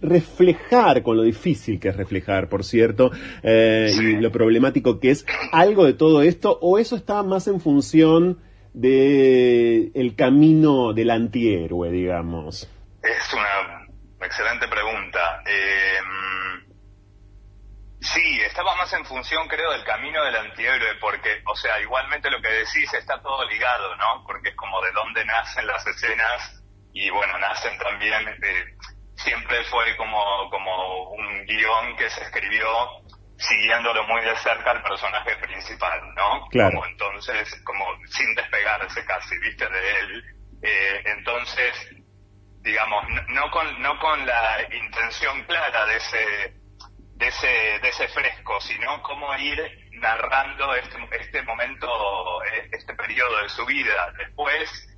reflejar, 0.00 1.02
con 1.02 1.16
lo 1.16 1.22
difícil 1.22 1.80
que 1.80 1.88
es 1.88 1.96
reflejar, 1.96 2.48
por 2.48 2.64
cierto, 2.64 3.10
eh, 3.42 3.90
y 3.94 4.16
lo 4.16 4.30
problemático 4.30 5.00
que 5.00 5.10
es, 5.10 5.26
algo 5.52 5.84
de 5.84 5.94
todo 5.94 6.22
esto, 6.22 6.58
o 6.60 6.78
eso 6.78 6.96
está 6.96 7.22
más 7.22 7.46
en 7.48 7.60
función 7.60 8.38
de 8.74 9.90
el 9.94 10.14
camino 10.14 10.92
del 10.92 11.10
antihéroe, 11.10 11.90
digamos? 11.90 12.68
Es 13.02 13.32
una 13.34 13.86
excelente 14.24 14.66
pregunta. 14.68 15.42
Eh, 15.46 16.61
Sí, 18.02 18.40
estaba 18.40 18.74
más 18.74 18.92
en 18.94 19.04
función, 19.04 19.46
creo, 19.46 19.70
del 19.70 19.84
camino 19.84 20.24
del 20.24 20.34
antihéroe, 20.34 20.96
porque, 21.00 21.40
o 21.46 21.54
sea, 21.54 21.80
igualmente 21.80 22.30
lo 22.30 22.42
que 22.42 22.48
decís 22.48 22.92
está 22.94 23.22
todo 23.22 23.48
ligado, 23.48 23.94
¿no? 23.94 24.24
Porque 24.26 24.48
es 24.48 24.56
como 24.56 24.80
de 24.82 24.90
dónde 24.90 25.24
nacen 25.24 25.66
las 25.68 25.86
escenas 25.86 26.62
y, 26.92 27.08
bueno, 27.10 27.38
nacen 27.38 27.78
también, 27.78 28.28
eh, 28.28 28.64
siempre 29.14 29.62
fue 29.66 29.96
como, 29.96 30.50
como 30.50 31.10
un 31.10 31.46
guion 31.46 31.96
que 31.96 32.10
se 32.10 32.22
escribió 32.22 32.68
siguiéndolo 33.38 34.04
muy 34.08 34.20
de 34.22 34.36
cerca 34.38 34.72
al 34.72 34.82
personaje 34.82 35.36
principal, 35.36 36.00
¿no? 36.16 36.48
Claro. 36.50 36.70
Como 36.74 36.86
entonces, 36.86 37.62
como 37.64 37.84
sin 38.06 38.34
despegarse 38.34 39.04
casi, 39.04 39.38
¿viste? 39.38 39.68
De 39.68 39.98
él. 40.00 40.24
Eh, 40.60 41.02
entonces, 41.04 41.88
digamos, 42.62 43.04
no 43.28 43.48
con, 43.52 43.80
no 43.80 43.96
con 44.00 44.26
la 44.26 44.62
intención 44.72 45.44
clara 45.44 45.86
de 45.86 45.96
ese 45.96 46.61
de 47.22 47.28
ese, 47.28 47.46
de 47.80 47.88
ese 47.88 48.08
fresco, 48.08 48.60
sino 48.60 49.00
cómo 49.02 49.32
ir 49.36 49.62
narrando 49.92 50.74
este, 50.74 50.96
este 51.20 51.42
momento, 51.42 51.86
eh, 52.44 52.68
este 52.72 52.94
periodo 52.94 53.42
de 53.42 53.48
su 53.48 53.64
vida. 53.64 54.12
Después, 54.18 54.88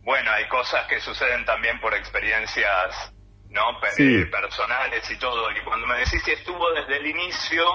bueno, 0.00 0.30
hay 0.30 0.48
cosas 0.48 0.86
que 0.86 0.98
suceden 0.98 1.44
también 1.44 1.78
por 1.78 1.94
experiencias 1.94 3.12
no 3.50 3.78
personales 3.80 5.10
y 5.10 5.18
todo. 5.18 5.50
Y 5.52 5.60
cuando 5.60 5.86
me 5.86 5.98
decís 5.98 6.22
si 6.24 6.30
estuvo 6.30 6.72
desde 6.72 6.96
el 6.96 7.06
inicio, 7.06 7.66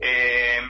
eh, 0.00 0.60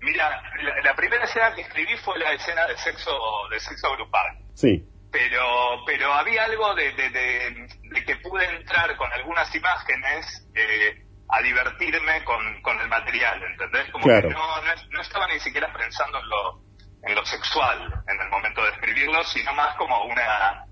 mira, 0.00 0.42
la, 0.82 0.94
primera 0.94 1.24
escena 1.24 1.54
que 1.54 1.60
escribí 1.60 1.94
fue 1.98 2.18
la 2.18 2.32
escena 2.32 2.66
de 2.68 2.78
sexo, 2.78 3.12
de 3.50 3.60
sexo 3.60 3.92
grupal. 3.96 4.38
Sí. 4.54 4.82
Pero, 5.12 5.84
pero 5.86 6.10
había 6.12 6.44
algo 6.44 6.74
de, 6.74 6.90
de, 6.92 8.04
que 8.06 8.16
pude 8.16 8.44
entrar 8.56 8.96
con 8.96 9.12
algunas 9.12 9.54
imágenes 9.54 10.48
eh, 10.54 11.03
a 11.34 11.42
divertirme 11.42 12.24
con, 12.24 12.62
con 12.62 12.80
el 12.80 12.88
material, 12.88 13.42
¿entendés? 13.42 13.90
Como 13.90 14.04
que 14.04 14.28
no, 14.28 14.62
no, 14.90 15.00
estaba 15.00 15.26
ni 15.26 15.40
siquiera 15.40 15.72
pensando 15.72 16.18
en 16.18 16.28
lo, 16.28 16.60
en 17.02 17.14
lo 17.14 17.24
sexual 17.26 17.92
en 18.06 18.20
el 18.20 18.28
momento 18.28 18.62
de 18.62 18.70
escribirlo, 18.70 19.24
sino 19.24 19.52
más 19.54 19.74
como 19.76 20.04
una, 20.04 20.64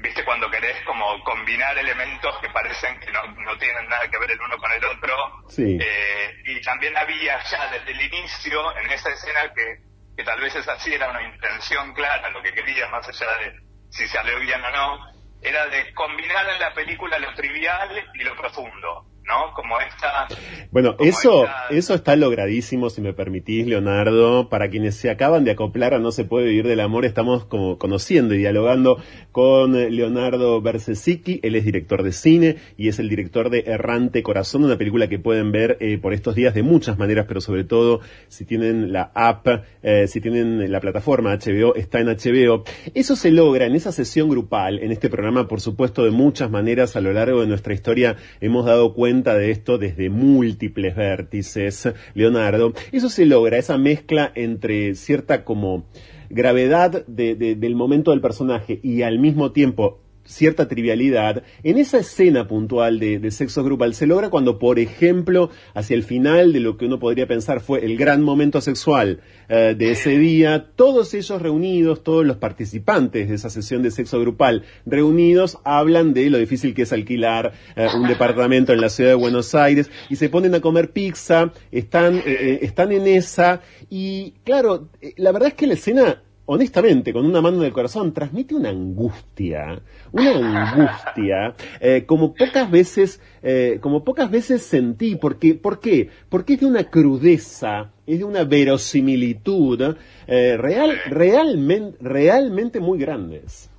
viste 0.00 0.24
cuando 0.24 0.50
querés 0.50 0.82
como 0.84 1.22
combinar 1.24 1.76
elementos 1.76 2.38
que 2.40 2.48
parecen 2.50 3.00
que 3.00 3.10
no, 3.10 3.26
no 3.26 3.58
tienen 3.58 3.88
nada 3.88 4.08
que 4.08 4.18
ver 4.18 4.30
el 4.30 4.40
uno 4.40 4.56
con 4.58 4.72
el 4.72 4.84
otro. 4.84 5.16
Eh, 5.58 6.36
y 6.44 6.60
también 6.62 6.96
había 6.96 7.42
ya 7.42 7.70
desde 7.70 7.90
el 7.90 8.00
inicio 8.00 8.76
en 8.78 8.90
esa 8.90 9.10
escena 9.10 9.52
que, 9.54 9.78
que 10.16 10.24
tal 10.24 10.40
vez 10.40 10.54
es 10.54 10.68
así, 10.68 10.94
era 10.94 11.10
una 11.10 11.22
intención 11.22 11.92
clara, 11.94 12.30
lo 12.30 12.42
que 12.42 12.52
quería, 12.52 12.88
más 12.88 13.08
allá 13.08 13.26
de 13.38 13.68
si 13.90 14.06
salió 14.06 14.38
bien 14.40 14.62
o 14.62 14.70
no, 14.70 15.18
era 15.42 15.66
de 15.66 15.94
combinar 15.94 16.48
en 16.50 16.60
la 16.60 16.74
película 16.74 17.18
lo 17.18 17.34
trivial 17.34 18.10
y 18.14 18.24
lo 18.24 18.36
profundo. 18.36 19.06
¿No? 19.28 19.52
Como 19.54 19.78
esta... 19.80 20.26
Bueno, 20.70 20.96
eso, 20.98 21.46
eso 21.70 21.94
está 21.94 22.16
logradísimo, 22.16 22.90
si 22.90 23.00
me 23.00 23.12
permitís, 23.12 23.66
Leonardo. 23.66 24.48
Para 24.48 24.70
quienes 24.70 24.96
se 24.96 25.10
acaban 25.10 25.44
de 25.44 25.52
acoplar 25.52 25.94
a 25.94 25.98
No 25.98 26.10
se 26.10 26.24
puede 26.24 26.46
vivir 26.46 26.66
del 26.66 26.80
amor, 26.80 27.04
estamos 27.04 27.44
como 27.44 27.78
conociendo 27.78 28.34
y 28.34 28.38
dialogando 28.38 28.98
con 29.30 29.72
Leonardo 29.72 30.60
Bersesicki. 30.60 31.40
Él 31.42 31.54
es 31.54 31.64
director 31.64 32.02
de 32.02 32.12
cine 32.12 32.56
y 32.76 32.88
es 32.88 32.98
el 32.98 33.08
director 33.08 33.50
de 33.50 33.64
Errante 33.66 34.22
Corazón, 34.22 34.64
una 34.64 34.78
película 34.78 35.08
que 35.08 35.18
pueden 35.18 35.52
ver 35.52 35.76
eh, 35.80 35.98
por 35.98 36.14
estos 36.14 36.34
días 36.34 36.54
de 36.54 36.62
muchas 36.62 36.98
maneras, 36.98 37.26
pero 37.28 37.40
sobre 37.40 37.64
todo 37.64 38.00
si 38.28 38.44
tienen 38.44 38.92
la 38.92 39.10
app, 39.14 39.46
eh, 39.82 40.06
si 40.08 40.20
tienen 40.20 40.70
la 40.70 40.80
plataforma 40.80 41.36
HBO, 41.36 41.74
está 41.74 42.00
en 42.00 42.08
HBO. 42.08 42.64
Eso 42.94 43.16
se 43.16 43.30
logra 43.30 43.66
en 43.66 43.74
esa 43.74 43.92
sesión 43.92 44.28
grupal, 44.28 44.78
en 44.78 44.90
este 44.90 45.10
programa, 45.10 45.48
por 45.48 45.60
supuesto, 45.60 46.04
de 46.04 46.10
muchas 46.10 46.50
maneras 46.50 46.96
a 46.96 47.00
lo 47.00 47.12
largo 47.12 47.40
de 47.42 47.46
nuestra 47.46 47.74
historia 47.74 48.16
hemos 48.40 48.64
dado 48.64 48.94
cuenta 48.94 49.17
de 49.22 49.50
esto 49.50 49.78
desde 49.78 50.10
múltiples 50.10 50.94
vértices, 50.96 51.92
Leonardo. 52.14 52.72
Eso 52.92 53.08
se 53.10 53.26
logra, 53.26 53.58
esa 53.58 53.78
mezcla 53.78 54.32
entre 54.34 54.94
cierta 54.94 55.44
como 55.44 55.86
gravedad 56.30 57.06
del 57.06 57.74
momento 57.74 58.10
del 58.10 58.20
personaje 58.20 58.80
y 58.82 59.02
al 59.02 59.18
mismo 59.18 59.52
tiempo 59.52 60.00
cierta 60.28 60.68
trivialidad, 60.68 61.42
en 61.62 61.78
esa 61.78 61.98
escena 61.98 62.46
puntual 62.46 63.00
de, 63.00 63.30
sexo 63.30 63.64
grupal 63.64 63.94
se 63.94 64.06
logra 64.06 64.28
cuando, 64.28 64.58
por 64.58 64.78
ejemplo, 64.78 65.50
hacia 65.74 65.96
el 65.96 66.04
final 66.04 66.52
de 66.52 66.60
lo 66.60 66.76
que 66.76 66.84
uno 66.84 66.98
podría 66.98 67.26
pensar 67.26 67.60
fue 67.60 67.84
el 67.84 67.96
gran 67.96 68.22
momento 68.22 68.60
sexual 68.60 69.20
eh, 69.48 69.74
de 69.76 69.92
ese 69.92 70.18
día, 70.18 70.68
todos 70.76 71.14
ellos 71.14 71.40
reunidos, 71.40 72.04
todos 72.04 72.26
los 72.26 72.36
participantes 72.36 73.28
de 73.28 73.34
esa 73.34 73.48
sesión 73.48 73.82
de 73.82 73.90
sexo 73.90 74.20
grupal 74.20 74.64
reunidos, 74.84 75.58
hablan 75.64 76.12
de 76.12 76.28
lo 76.28 76.38
difícil 76.38 76.74
que 76.74 76.82
es 76.82 76.92
alquilar 76.92 77.52
eh, 77.74 77.86
un 77.96 78.06
departamento 78.08 78.72
en 78.72 78.80
la 78.80 78.90
ciudad 78.90 79.10
de 79.10 79.16
Buenos 79.16 79.54
Aires 79.54 79.90
y 80.10 80.16
se 80.16 80.28
ponen 80.28 80.54
a 80.54 80.60
comer 80.60 80.90
pizza, 80.90 81.52
están, 81.72 82.22
eh, 82.26 82.58
están 82.62 82.92
en 82.92 83.06
esa 83.06 83.62
y 83.88 84.34
claro, 84.44 84.88
la 85.16 85.32
verdad 85.32 85.48
es 85.48 85.54
que 85.54 85.66
la 85.66 85.74
escena 85.74 86.22
honestamente, 86.50 87.12
con 87.12 87.26
una 87.26 87.42
mano 87.42 87.58
en 87.58 87.64
el 87.64 87.72
corazón, 87.72 88.14
transmite 88.14 88.54
una 88.54 88.70
angustia, 88.70 89.82
una 90.12 90.70
angustia, 90.70 91.54
eh, 91.80 92.06
como 92.06 92.34
pocas 92.34 92.70
veces, 92.70 93.20
eh, 93.42 93.78
como 93.82 94.02
pocas 94.02 94.30
veces 94.30 94.64
sentí, 94.64 95.16
porque, 95.16 95.54
¿por 95.54 95.78
qué? 95.78 96.08
Porque 96.30 96.54
es 96.54 96.60
de 96.60 96.66
una 96.66 96.84
crudeza, 96.84 97.92
es 98.06 98.20
de 98.20 98.24
una 98.24 98.44
verosimilitud 98.44 99.98
eh, 100.26 100.56
real, 100.56 100.98
realmente, 101.10 101.98
realmente 102.00 102.80
muy 102.80 102.98
grandes. 102.98 103.70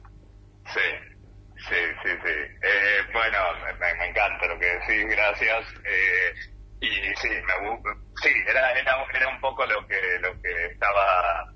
Sí, 0.72 0.80
sí, 1.58 1.82
sí, 2.04 2.10
sí. 2.24 2.34
bueno, 3.12 3.38
me, 3.80 4.10
encanta 4.10 4.46
lo 4.46 4.60
que 4.60 4.68
decís, 4.68 5.10
gracias. 5.10 5.66
y 6.82 6.88
sí, 6.88 7.30
me, 7.30 7.82
sí 8.22 8.30
era, 8.48 8.74
era, 8.74 8.94
era 9.12 9.28
un 9.28 9.42
poco 9.42 9.66
lo 9.66 9.88
que, 9.88 9.98
lo 10.22 10.40
que 10.40 10.66
estaba 10.72 11.52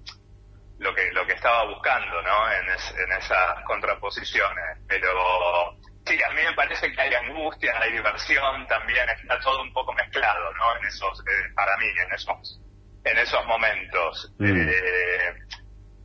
lo 0.79 0.93
que 0.93 1.11
lo 1.11 1.25
que 1.25 1.33
estaba 1.33 1.65
buscando 1.65 2.21
no 2.21 2.51
en, 2.51 2.69
en 2.69 3.11
esas 3.17 3.63
contraposiciones 3.65 4.79
pero 4.87 5.77
sí, 6.05 6.19
a 6.21 6.29
mí 6.33 6.41
me 6.43 6.53
parece 6.53 6.91
que 6.91 7.01
hay 7.01 7.13
angustia, 7.13 7.73
hay 7.79 7.93
diversión 7.93 8.67
también, 8.67 9.07
está 9.09 9.39
todo 9.39 9.61
un 9.61 9.73
poco 9.73 9.93
mezclado, 9.93 10.53
¿no? 10.53 10.77
En 10.77 10.85
esos, 10.85 11.19
eh, 11.21 11.53
para 11.55 11.77
mí, 11.77 11.85
en 11.87 12.13
esos, 12.13 12.61
en 13.03 13.17
esos 13.17 13.45
momentos. 13.45 14.33
Mm. 14.39 14.69
Eh, 14.69 15.35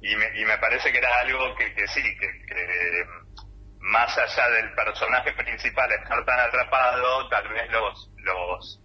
y, 0.00 0.16
me, 0.16 0.40
y 0.40 0.44
me 0.44 0.58
parece 0.58 0.92
que 0.92 0.98
era 0.98 1.20
algo 1.20 1.54
que, 1.56 1.74
que 1.74 1.88
sí, 1.88 2.02
que, 2.02 2.46
que 2.46 3.04
más 3.80 4.16
allá 4.16 4.48
del 4.50 4.72
personaje 4.74 5.32
principal 5.32 5.90
estar 5.92 6.24
tan 6.24 6.40
atrapado, 6.40 7.28
tal 7.28 7.48
vez 7.48 7.70
los, 7.70 8.10
los, 8.16 8.80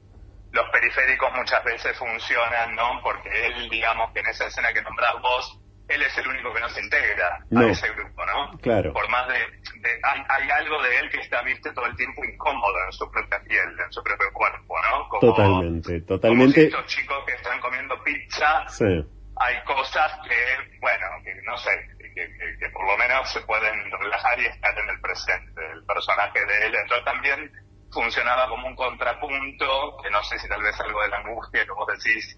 los 0.52 0.70
periféricos 0.72 1.32
muchas 1.34 1.64
veces 1.64 1.98
funcionan, 1.98 2.76
¿no? 2.76 3.02
Porque 3.04 3.30
él, 3.48 3.70
digamos 3.70 4.12
que 4.14 4.22
en 4.22 4.28
esa 4.28 4.48
escena 4.48 4.74
que 4.74 4.82
nombrás 4.82 5.14
vos, 5.22 5.60
él 5.90 6.02
es 6.02 6.18
el 6.18 6.28
único 6.28 6.54
que 6.54 6.60
no 6.62 6.70
se 6.70 6.82
integra 6.82 7.40
No. 7.50 7.62
a 7.68 7.72
ese 7.72 7.90
grupo, 7.92 8.26
¿no? 8.26 8.58
Claro. 8.60 8.94
Por 8.94 9.08
más 9.10 9.28
de, 9.28 9.34
de- 9.34 10.00
hay, 10.04 10.22
hay 10.30 10.50
algo 10.52 10.82
de 10.82 10.98
él 11.00 11.10
que 11.10 11.20
está, 11.20 11.42
viste, 11.42 11.72
todo 11.74 11.86
el 11.86 11.96
tiempo 11.96 12.24
incómodo 12.24 12.74
en 12.86 12.94
su 12.94 13.10
propia 13.12 13.40
piel, 13.44 13.80
en 13.80 13.92
su 13.92 14.02
propio 14.04 14.32
cuerpo, 14.34 14.76
¿no? 14.90 15.10
Como- 15.10 15.20
Totalmente, 15.34 15.90
Como 15.90 16.00
si 16.00 16.06
totalmente. 16.06 16.64
estos 16.66 16.86
chicos 16.88 17.18
que 17.26 17.34
están 17.34 17.60
comiendo 17.60 18.02
pizza, 18.04 18.68
Sí. 18.70 19.06
hay 19.38 19.64
cosas 19.66 20.12
que, 20.28 20.80
bueno, 20.80 21.06
que 21.24 21.34
no 21.44 21.58
sé, 21.58 21.72
que, 22.00 22.14
que- 22.14 22.58
que 22.60 22.70
por 22.70 22.88
lo 22.88 22.98
menos 22.98 23.30
se 23.32 23.42
pueden 23.42 23.74
relajar 23.92 24.40
y 24.40 24.46
estar 24.46 24.78
en 24.78 24.90
el 24.90 25.02
presente. 25.02 25.62
El 25.74 25.84
personaje 25.86 26.46
de 26.46 26.66
él, 26.68 26.76
entonces 26.76 27.06
también 27.06 27.52
funcionaba 27.92 28.48
como 28.50 28.68
un 28.68 28.76
contrapunto, 28.76 29.98
que 30.02 30.10
no 30.10 30.24
sé 30.24 30.38
si 30.40 30.48
tal 30.48 30.62
vez 30.64 30.80
algo 30.80 31.02
de 31.02 31.10
la 31.10 31.18
angustia 31.18 31.66
vos 31.76 31.88
decís 31.88 32.38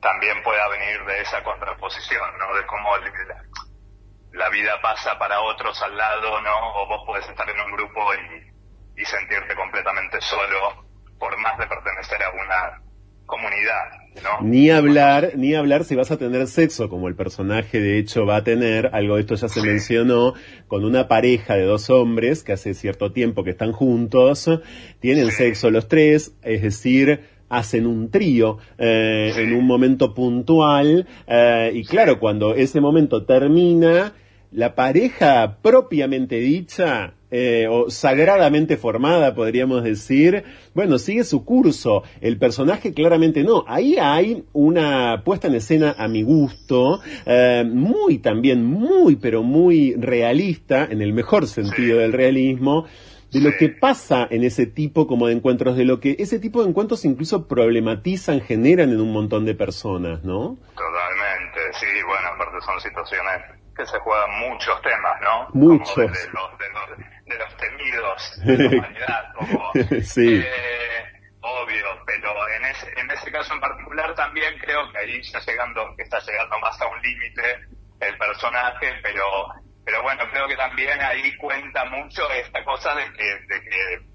también 0.00 0.42
pueda 0.42 0.68
venir 0.68 1.04
de 1.06 1.20
esa 1.22 1.42
contraposición, 1.42 2.22
¿no? 2.38 2.56
De 2.56 2.66
cómo 2.66 2.90
la, 3.28 3.42
la 4.32 4.50
vida 4.50 4.80
pasa 4.82 5.18
para 5.18 5.40
otros 5.40 5.80
al 5.82 5.96
lado, 5.96 6.40
¿no? 6.42 6.72
O 6.82 6.88
vos 6.88 7.02
podés 7.06 7.28
estar 7.28 7.48
en 7.48 7.60
un 7.60 7.72
grupo 7.76 8.00
y, 8.14 9.00
y 9.02 9.04
sentirte 9.04 9.54
completamente 9.54 10.20
solo, 10.20 10.86
por 11.18 11.36
más 11.38 11.58
de 11.58 11.66
pertenecer 11.66 12.22
a 12.22 12.30
una 12.30 12.80
comunidad, 13.26 14.22
¿no? 14.22 14.46
Ni 14.46 14.70
hablar, 14.70 15.32
ni 15.36 15.54
hablar 15.54 15.84
si 15.84 15.94
vas 15.96 16.10
a 16.10 16.18
tener 16.18 16.46
sexo, 16.46 16.88
como 16.90 17.08
el 17.08 17.16
personaje 17.16 17.80
de 17.80 17.98
hecho 17.98 18.26
va 18.26 18.36
a 18.36 18.44
tener, 18.44 18.90
algo 18.92 19.14
de 19.14 19.22
esto 19.22 19.34
ya 19.34 19.48
se 19.48 19.60
Sí. 19.60 19.66
mencionó, 19.66 20.34
con 20.68 20.84
una 20.84 21.08
pareja 21.08 21.54
de 21.54 21.62
dos 21.64 21.88
hombres 21.88 22.42
que 22.42 22.52
hace 22.52 22.74
cierto 22.74 23.12
tiempo 23.12 23.42
que 23.42 23.50
están 23.50 23.72
juntos, 23.72 24.50
tienen 25.00 25.30
Sí. 25.30 25.36
sexo 25.38 25.70
los 25.70 25.88
tres, 25.88 26.32
es 26.42 26.62
decir, 26.62 27.30
hacen 27.56 27.86
un 27.86 28.10
trío 28.10 28.58
eh, 28.78 29.32
en 29.36 29.54
un 29.54 29.66
momento 29.66 30.14
puntual, 30.14 31.06
eh, 31.26 31.72
y 31.74 31.84
claro, 31.84 32.18
cuando 32.18 32.54
ese 32.54 32.80
momento 32.80 33.24
termina, 33.24 34.12
la 34.52 34.74
pareja 34.74 35.58
propiamente 35.60 36.36
dicha, 36.36 37.14
eh, 37.36 37.66
o 37.68 37.90
sagradamente 37.90 38.76
formada, 38.76 39.34
podríamos 39.34 39.82
decir, 39.82 40.44
bueno, 40.72 40.98
sigue 40.98 41.24
su 41.24 41.44
curso. 41.44 42.04
El 42.20 42.38
personaje 42.38 42.94
claramente 42.94 43.42
no. 43.42 43.64
Ahí 43.66 43.96
hay 44.00 44.44
una 44.52 45.22
puesta 45.24 45.48
en 45.48 45.56
escena 45.56 45.96
a 45.98 46.06
mi 46.06 46.22
gusto, 46.22 47.00
eh, 47.26 47.64
muy 47.68 48.18
también, 48.18 48.64
muy, 48.64 49.16
pero 49.16 49.42
muy 49.42 49.96
realista, 49.96 50.86
en 50.88 51.02
el 51.02 51.12
mejor 51.12 51.48
sentido 51.48 51.98
del 51.98 52.12
realismo, 52.12 52.84
de 53.34 53.40
lo 53.40 53.56
que 53.58 53.68
pasa 53.68 54.26
en 54.30 54.44
ese 54.44 54.66
tipo 54.66 55.06
como 55.06 55.26
de 55.26 55.34
encuentros, 55.34 55.76
de 55.76 55.84
lo 55.84 56.00
que 56.00 56.16
ese 56.18 56.38
tipo 56.38 56.62
de 56.62 56.70
encuentros 56.70 57.04
incluso 57.04 57.46
problematizan, 57.48 58.40
generan 58.40 58.90
en 58.90 59.00
un 59.00 59.12
montón 59.12 59.44
de 59.44 59.54
personas, 59.54 60.22
¿no? 60.24 60.56
Totalmente, 60.76 61.60
sí, 61.72 61.86
bueno, 62.06 62.28
aparte 62.28 62.60
son 62.64 62.80
situaciones 62.80 63.42
que 63.76 63.84
se 63.86 63.98
juegan 63.98 64.30
muchos 64.48 64.80
temas, 64.82 65.20
¿no? 65.20 65.48
Muchos. 65.52 65.94
Como 65.94 66.06
de, 66.06 66.12
de 66.18 66.32
los, 66.32 66.58
de, 66.58 66.68
los, 66.70 66.98
de 67.26 67.38
los 67.38 67.56
temidos 67.56 68.40
de 68.44 68.56
la 68.56 68.76
humanidad, 68.78 69.34
como, 69.36 69.72
Sí. 70.02 70.36
eh, 70.36 71.04
obvio, 71.40 71.86
pero 72.06 72.30
en 72.56 72.64
ese, 72.66 72.86
en 73.00 73.10
ese 73.10 73.32
caso 73.32 73.52
en 73.52 73.60
particular 73.60 74.14
también 74.14 74.54
creo 74.60 74.90
que 74.92 74.98
ahí 74.98 75.16
está 75.18 75.40
llegando, 75.40 75.82
que 75.96 76.04
está 76.04 76.20
llegando 76.20 76.58
más 76.60 76.80
a 76.80 76.86
un 76.86 77.02
límite 77.02 77.42
el 78.00 78.16
personaje, 78.18 78.92
pero, 79.02 79.22
pero 79.84 80.02
bueno, 80.02 80.24
creo 80.30 80.48
que 80.48 80.56
también 80.56 81.00
ahí 81.02 81.36
cuenta 81.36 81.84
mucho 81.86 82.30
esta 82.32 82.64
cosa 82.64 82.94
de 82.94 83.12
que, 83.12 83.24
de 83.24 83.60
que 83.62 84.14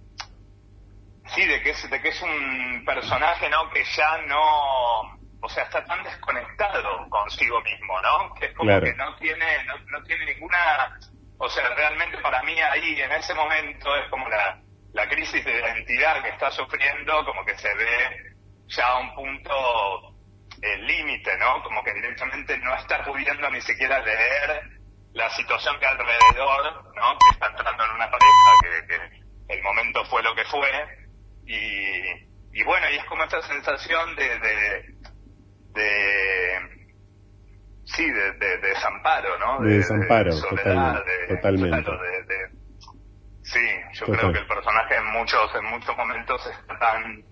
Sí, 1.35 1.45
de 1.45 1.61
que 1.61 1.69
es, 1.71 1.89
de 1.89 2.01
que 2.01 2.09
es 2.09 2.21
un 2.23 2.83
personaje, 2.85 3.49
¿no? 3.49 3.69
Que 3.69 3.83
ya 3.83 4.17
no, 4.27 5.01
o 5.41 5.49
sea, 5.49 5.63
está 5.65 5.85
tan 5.85 6.03
desconectado 6.03 7.07
consigo 7.09 7.61
mismo, 7.61 8.01
¿no? 8.01 8.33
Que 8.33 8.47
es 8.47 8.53
como 8.55 8.69
Claro. 8.69 8.85
que 8.85 8.93
no 8.95 9.15
tiene, 9.17 9.63
no, 9.65 9.77
no 9.91 10.03
tiene 10.05 10.25
ninguna, 10.25 10.97
o 11.37 11.47
sea, 11.49 11.69
realmente 11.75 12.17
para 12.19 12.41
mí 12.43 12.59
ahí, 12.59 12.99
en 13.01 13.11
ese 13.11 13.35
momento, 13.35 13.95
es 13.97 14.09
como 14.09 14.27
la, 14.27 14.59
la 14.93 15.07
crisis 15.07 15.45
de 15.45 15.51
identidad 15.59 16.23
que 16.23 16.29
está 16.29 16.49
sufriendo, 16.51 17.23
como 17.25 17.45
que 17.45 17.55
se 17.59 17.73
ve 17.75 18.33
ya 18.67 18.87
a 18.87 18.97
un 18.99 19.13
punto 19.13 19.53
eh, 20.63 20.77
límite, 20.77 21.37
¿no? 21.37 21.61
Como 21.63 21.83
que 21.83 21.93
directamente 21.93 22.57
no 22.57 22.75
está 22.75 23.03
pudiendo 23.05 23.49
ni 23.51 23.61
siquiera 23.61 23.99
leer 23.99 24.63
la 25.13 25.29
situación 25.31 25.79
que 25.79 25.85
alrededor, 25.85 26.83
¿no? 26.95 27.17
Que 27.17 27.29
está 27.33 27.47
entrando 27.47 27.83
en 27.85 27.91
una 27.91 28.09
pareja, 28.11 28.51
que, 28.61 28.87
que 29.47 29.53
el 29.55 29.63
momento 29.63 30.05
fue 30.05 30.21
lo 30.23 30.35
que 30.35 30.45
fue, 30.45 30.69
y, 31.45 32.59
y 32.59 32.63
bueno, 32.63 32.89
y 32.91 32.95
es 32.97 33.05
como 33.05 33.23
esta 33.23 33.41
sensación 33.41 34.15
de, 34.15 34.39
de, 34.39 34.83
de 35.73 36.59
sí, 37.85 38.09
de, 38.09 38.31
de- 38.33 38.57
de 38.57 38.67
desamparo, 38.69 39.37
¿no? 39.39 39.59
De 39.61 39.77
desamparo, 39.77 40.31
soledad, 40.33 41.03
totalmente, 41.03 41.11
de- 41.11 41.35
totalmente. 41.35 41.83
claro, 41.83 42.01
de- 42.03 42.23
de- 42.23 42.49
sí, 43.43 43.67
yo 43.93 44.05
Total. 44.05 44.19
creo 44.19 44.33
que 44.33 44.39
el 44.39 44.47
personaje 44.47 44.95
en 44.95 45.05
muchos, 45.07 45.55
en 45.55 45.65
muchos 45.65 45.97
momentos 45.97 46.45
está 46.45 46.77
tan, 46.77 47.23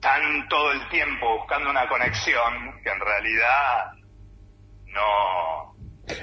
tan 0.00 0.48
todo 0.48 0.72
el 0.72 0.88
tiempo 0.88 1.38
buscando 1.38 1.70
una 1.70 1.88
conexión 1.88 2.80
que 2.82 2.90
en 2.90 3.00
realidad 3.00 3.92
no, 4.86 5.76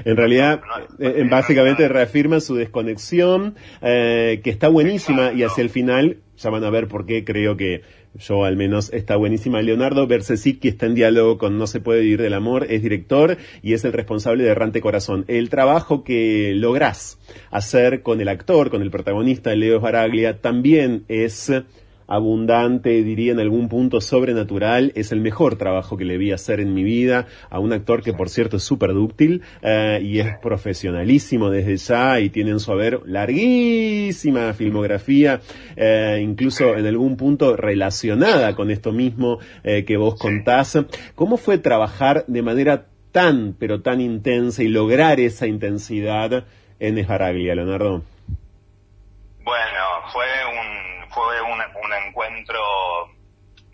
En 0.04 0.18
realidad, 0.18 0.62
No, 0.62 0.80
no, 0.80 1.10
eh, 1.10 1.24
no, 1.24 1.30
básicamente 1.30 1.88
reafirma 1.88 2.40
su 2.40 2.56
desconexión, 2.56 3.56
eh, 3.82 4.42
que 4.44 4.50
está 4.50 4.68
buenísima 4.68 5.34
y 5.34 5.44
hacia 5.44 5.62
el 5.62 5.70
final, 5.70 6.18
ya 6.38 6.50
van 6.50 6.64
a 6.64 6.70
ver 6.70 6.88
por 6.88 7.06
qué 7.06 7.24
creo 7.24 7.56
que 7.58 7.82
yo 8.18 8.46
al 8.46 8.56
menos 8.56 8.92
está 8.94 9.16
buenísima. 9.16 9.62
Leonardo 9.62 10.08
Bersesic, 10.08 10.64
está 10.66 10.86
en 10.86 10.96
diálogo 10.96 11.38
con 11.38 11.58
No 11.58 11.68
se 11.68 11.82
puede 11.82 12.02
vivir 12.02 12.22
del 12.22 12.34
amor, 12.34 12.68
es 12.70 12.82
director 12.82 13.38
y 13.62 13.74
es 13.74 13.84
el 13.86 13.94
responsable 13.94 14.44
de 14.44 14.52
Errante 14.52 14.82
Corazón. 14.82 15.26
El 15.28 15.50
trabajo 15.50 16.04
que 16.04 16.54
lográs 16.56 17.20
hacer 17.52 18.02
con 18.02 18.22
el 18.22 18.30
actor, 18.30 18.70
con 18.70 18.82
el 18.82 18.92
protagonista 18.92 19.54
Leo 19.56 19.80
Baraglia, 19.80 20.40
también 20.42 21.04
es 21.08 21.52
abundante, 22.08 23.04
diría 23.04 23.32
en 23.32 23.40
algún 23.40 23.70
punto 23.70 24.02
sobrenatural, 24.02 24.92
es 24.96 25.12
el 25.12 25.22
mejor 25.22 25.56
trabajo 25.56 25.98
que 25.98 26.06
le 26.06 26.18
vi 26.18 26.32
hacer 26.32 26.60
en 26.60 26.74
mi 26.74 26.84
vida 26.84 27.28
a 27.50 27.60
un 27.60 27.74
actor 27.74 28.02
que 28.02 28.14
por 28.14 28.30
cierto 28.30 28.58
es 28.58 28.64
súper 28.64 28.94
dúctil 28.94 29.42
eh, 29.62 30.00
y 30.04 30.20
es 30.20 30.38
profesionalísimo 30.38 31.50
desde 31.50 31.78
ya 31.78 32.20
y 32.20 32.30
tiene 32.30 32.52
en 32.52 32.60
su 32.60 32.72
haber 32.72 33.02
larguísima 33.06 34.54
filmografía, 34.54 35.42
eh, 35.76 36.20
incluso 36.22 36.76
en 36.76 36.86
algún 36.86 37.18
punto 37.18 37.56
relacionada 37.56 38.56
con 38.56 38.72
esto 38.72 38.92
mismo 38.92 39.40
eh, 39.64 39.86
que 39.86 39.98
vos 39.98 40.16
contás. 40.16 40.78
¿Cómo 41.16 41.38
fue 41.38 41.58
trabajar 41.58 42.26
de 42.28 42.42
manera 42.42 42.86
tan, 43.12 43.56
pero 43.58 43.82
tan 43.82 44.02
intensa 44.02 44.62
y 44.64 44.68
lograr 44.68 45.20
esa 45.20 45.48
intensidad 45.48 46.46
en 46.80 46.98
Esbaraglia, 46.98 47.56
Leonardo? 47.56 48.04
Bueno, 49.44 49.80
fue 50.12 50.26
un 50.26 50.85
fue 51.16 51.42
un, 51.42 51.60
un 51.84 51.94
encuentro 51.94 52.60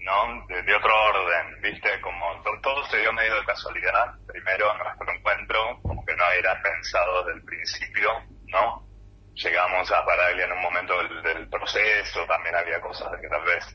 no 0.04 0.46
de, 0.48 0.64
de 0.64 0.76
otro 0.76 0.92
orden, 1.10 1.62
viste, 1.62 2.00
como 2.02 2.42
to- 2.44 2.60
todo 2.62 2.84
se 2.86 2.98
dio 3.00 3.12
medio 3.14 3.36
de 3.36 3.46
casualidad. 3.46 4.06
Primero 4.28 4.74
nuestro 4.78 5.12
encuentro, 5.12 5.80
como 5.84 6.04
que 6.06 6.16
no 6.16 6.24
era 6.32 6.60
pensado 6.62 7.24
desde 7.26 7.40
el 7.40 7.46
principio, 7.46 8.10
¿no? 8.48 8.88
Llegamos 9.36 9.92
a 9.92 10.04
Paraglia 10.06 10.46
en 10.46 10.52
un 10.54 10.62
momento 10.62 10.98
del, 10.98 11.22
del 11.24 11.50
proceso, 11.50 12.26
también 12.26 12.56
había 12.56 12.80
cosas 12.82 13.12
de 13.12 13.22
que 13.22 13.28
tal 13.30 13.44
vez 13.44 13.66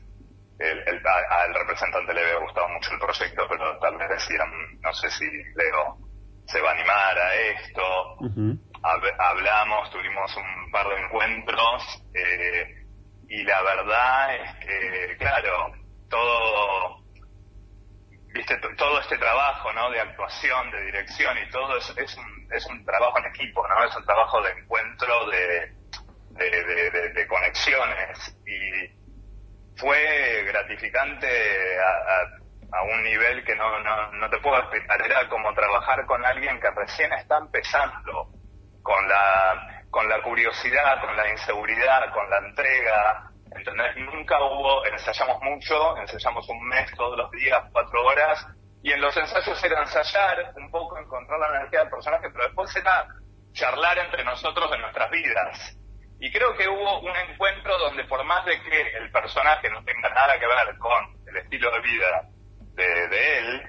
el, 0.59 0.79
el- 0.87 1.01
al 1.29 1.53
representante 1.53 2.13
le 2.13 2.21
había 2.21 2.39
gustado 2.39 2.67
mucho 2.69 2.91
el 2.93 2.99
proyecto, 2.99 3.47
pero 3.49 3.77
tal 3.79 3.97
vez 3.97 4.09
decían, 4.09 4.49
no 4.81 4.93
sé 4.93 5.09
si 5.11 5.25
Leo 5.55 5.97
se 6.45 6.61
va 6.61 6.69
a 6.71 6.73
animar 6.73 7.17
a 7.19 7.35
esto, 7.35 8.15
hab- 8.83 9.15
hablamos, 9.19 9.89
tuvimos 9.91 10.35
un 10.37 10.71
par 10.71 10.87
de 10.89 11.01
encuentros 11.03 12.03
eh, 12.13 12.76
y 13.27 13.43
la 13.43 13.61
verdad 13.61 14.35
es 14.35 14.55
que, 14.65 15.17
claro, 15.17 15.71
todo, 16.09 17.01
viste, 18.33 18.57
to- 18.57 18.75
todo 18.77 18.99
este 19.01 19.17
trabajo, 19.17 19.71
¿no? 19.73 19.89
De 19.91 19.99
actuación, 19.99 20.71
de 20.71 20.81
dirección 20.85 21.37
y 21.37 21.49
todo 21.49 21.77
es, 21.77 21.93
es, 21.97 22.17
un, 22.17 22.47
es 22.51 22.65
un 22.67 22.85
trabajo 22.85 23.17
en 23.19 23.25
equipo, 23.25 23.67
¿no? 23.67 23.83
Es 23.83 23.95
un 23.95 24.05
trabajo 24.05 24.41
de 24.41 24.51
encuentro, 24.51 25.29
de, 25.29 25.73
de, 26.31 27.27
conexiones 27.27 28.37
y 28.45 28.95
fue 29.75 30.43
gratificante 30.45 31.27
a 32.71 32.81
un 32.83 33.03
nivel 33.03 33.43
que 33.45 33.55
no, 33.55 33.79
no, 33.79 34.11
no 34.13 34.29
te 34.29 34.39
puedo 34.39 34.57
explicar. 34.59 35.01
Era 35.01 35.27
como 35.29 35.53
trabajar 35.53 36.05
con 36.05 36.25
alguien 36.25 36.59
que 36.59 36.69
recién 36.71 37.11
está 37.13 37.37
empezando 37.37 38.29
con 38.81 39.07
la 39.07 39.76
con 39.97 40.07
la 40.07 40.21
curiosidad, 40.21 41.01
con 41.01 41.17
la 41.17 41.27
inseguridad, 41.27 42.13
con 42.13 42.29
la 42.29 42.37
entrega, 42.37 43.31
¿entendés? 43.49 43.97
Nunca 43.97 44.39
hubo, 44.43 44.85
ensayamos 44.85 45.41
mucho, 45.41 45.97
ensayamos 45.97 46.47
un 46.49 46.67
mes 46.67 46.91
todos 46.95 47.17
los 47.17 47.31
días, 47.31 47.63
cuatro 47.71 48.05
horas, 48.05 48.45
y 48.83 48.91
en 48.91 49.01
los 49.01 49.17
ensayos 49.17 49.63
era 49.63 49.81
ensayar, 49.81 50.53
un 50.55 50.69
poco 50.69 50.99
encontrar 50.99 51.39
la 51.39 51.57
energía 51.57 51.79
del 51.79 51.89
personaje, 51.89 52.29
pero 52.29 52.43
después 52.43 52.75
era 52.75 53.07
charlar 53.53 53.97
entre 53.97 54.23
nosotros 54.23 54.69
de 54.69 54.77
nuestras 54.77 55.09
vidas. 55.09 55.79
Y 56.19 56.31
creo 56.31 56.55
que 56.55 56.67
hubo 56.67 56.99
un 56.99 57.15
encuentro 57.15 57.75
donde 57.79 58.03
por 58.03 58.23
más 58.23 58.45
de 58.45 58.61
que 58.61 58.81
el 58.99 59.11
personaje 59.11 59.67
no 59.71 59.83
tenga 59.83 60.09
nada 60.09 60.37
que 60.37 60.45
ver 60.45 60.77
con 60.77 61.27
el 61.27 61.37
estilo 61.37 61.71
de 61.71 61.79
vida 61.79 62.21
de, 62.75 63.07
de 63.07 63.37
él, 63.39 63.61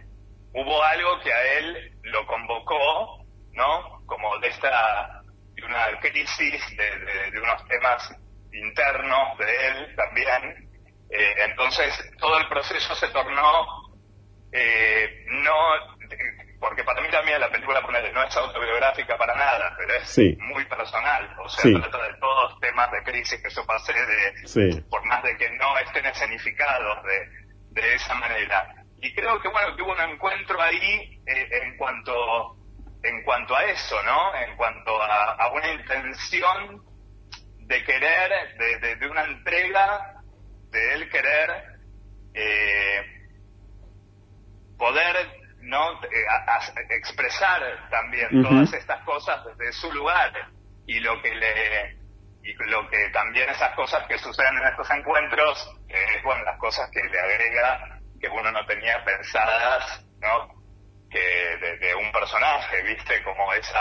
hubo 0.52 0.82
algo 0.82 1.20
que 1.20 1.32
a 1.32 1.52
él 1.54 1.98
lo 2.02 2.26
convocó, 2.26 3.24
¿no? 3.52 4.02
Como 4.04 4.38
de 4.40 4.48
esta, 4.48 5.17
de 5.60 5.66
una 5.66 5.98
crisis, 6.00 6.76
de, 6.76 6.98
de, 6.98 7.30
de 7.30 7.40
unos 7.40 7.66
temas 7.68 8.10
internos 8.52 9.38
de 9.38 9.66
él 9.68 9.96
también. 9.96 10.68
Eh, 11.10 11.34
entonces 11.46 11.94
todo 12.18 12.38
el 12.38 12.48
proceso 12.48 12.94
se 12.94 13.08
tornó 13.08 13.88
eh, 14.52 15.24
no 15.26 15.54
porque 16.60 16.82
para 16.82 17.00
mí 17.00 17.08
también 17.10 17.40
la 17.40 17.50
película 17.50 17.80
no 17.80 18.22
es 18.24 18.36
autobiográfica 18.36 19.16
para 19.16 19.34
nada, 19.36 19.74
pero 19.78 19.94
es 19.94 20.08
Sí. 20.08 20.36
muy 20.40 20.64
personal, 20.64 21.36
o 21.38 21.48
sea, 21.48 21.62
Sí. 21.62 21.72
trata 21.80 22.02
de 22.02 22.14
todos 22.18 22.58
temas 22.60 22.90
de 22.90 23.02
crisis 23.04 23.40
que 23.40 23.50
yo 23.50 23.64
pasé, 23.64 23.92
de, 23.92 24.48
Sí. 24.48 24.80
por 24.90 25.04
más 25.06 25.22
de 25.22 25.36
que 25.36 25.48
no 25.50 25.78
estén 25.78 26.04
escenificados 26.06 27.04
de, 27.04 27.80
de 27.80 27.94
esa 27.94 28.14
manera. 28.14 28.74
Y 29.00 29.14
creo 29.14 29.40
que 29.40 29.48
bueno, 29.48 29.76
que 29.76 29.82
hubo 29.82 29.92
un 29.92 30.00
encuentro 30.00 30.60
ahí 30.60 31.22
eh, 31.28 31.48
en 31.62 31.76
cuanto 31.76 32.56
en 33.08 33.22
cuanto 33.24 33.54
a 33.56 33.64
eso, 33.64 34.02
¿no? 34.04 34.34
En 34.36 34.56
cuanto 34.56 35.00
a, 35.02 35.32
a 35.34 35.50
una 35.52 35.72
intención 35.72 36.82
de 37.58 37.84
querer, 37.84 38.56
de, 38.58 38.78
de, 38.78 38.96
de 38.96 39.06
una 39.08 39.24
entrega, 39.24 40.14
de 40.70 40.94
él 40.94 41.10
querer 41.10 41.64
eh, 42.34 43.02
poder 44.78 45.16
no 45.60 46.00
Eh, 46.04 46.24
a- 46.30 46.56
a- 46.56 46.94
expresar 46.94 47.60
también 47.90 48.28
todas 48.42 48.72
estas 48.72 49.02
cosas 49.04 49.44
desde 49.44 49.72
su 49.72 49.92
lugar 49.92 50.32
y 50.86 51.00
lo 51.00 51.20
que 51.20 51.34
le 51.34 51.98
y 52.42 52.54
lo 52.70 52.88
que 52.88 53.10
también 53.10 53.48
esas 53.50 53.74
cosas 53.74 54.06
que 54.06 54.16
suceden 54.18 54.56
en 54.56 54.68
estos 54.68 54.88
encuentros 54.90 55.68
es 55.88 56.22
bueno 56.22 56.44
las 56.44 56.56
cosas 56.58 56.88
que 56.92 57.02
le 57.02 57.18
agrega 57.20 58.00
que 58.20 58.28
uno 58.28 58.50
no 58.52 58.64
tenía 58.66 59.04
pensadas 59.04 60.06
no 60.20 60.57
que 61.10 61.18
de, 61.18 61.78
de 61.78 61.94
un 61.94 62.10
personaje 62.12 62.82
viste 62.82 63.22
como 63.24 63.52
esa 63.54 63.78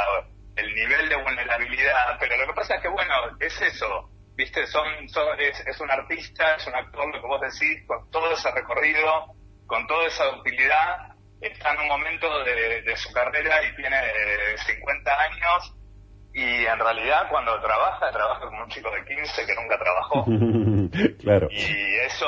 el 0.56 0.74
nivel 0.74 1.10
de 1.10 1.16
vulnerabilidad 1.24 2.18
pero 2.20 2.38
lo 2.38 2.48
que 2.48 2.54
pasa 2.54 2.76
es 2.76 2.82
que 2.82 2.88
bueno 2.88 3.14
es 3.40 3.62
eso 3.62 4.10
viste 4.36 4.66
son, 4.68 5.08
son- 5.10 5.40
es, 5.40 5.60
es 5.68 5.80
un 5.80 5.92
artista 5.92 6.56
es 6.56 6.66
un 6.68 6.76
actor 6.76 7.06
lo 7.14 7.22
que 7.22 7.28
vos 7.28 7.42
decís 7.42 7.86
con 7.88 8.10
todo 8.12 8.32
ese 8.32 8.50
recorrido 8.52 9.26
con 9.66 9.86
toda 9.88 10.08
esa 10.08 10.30
utilidad 10.38 10.98
está 11.42 11.74
en 11.74 11.82
un 11.82 11.88
momento 11.90 12.44
de, 12.44 12.82
de 12.82 12.98
su 12.98 13.12
carrera 13.14 13.64
y 13.64 13.76
tiene 13.76 13.98
eh, 14.00 14.58
50 14.58 15.22
años 15.22 15.74
y 16.34 16.66
en 16.66 16.78
realidad 16.80 17.28
cuando 17.30 17.60
trabaja, 17.62 18.12
trabaja 18.12 18.42
como 18.46 18.64
un 18.64 18.70
chico 18.70 18.90
de 18.92 19.04
15 19.06 19.46
que 19.46 19.56
nunca 19.56 19.78
trabajó. 19.80 20.26
claro. 21.20 21.48
Y 21.50 21.96
eso, 22.06 22.28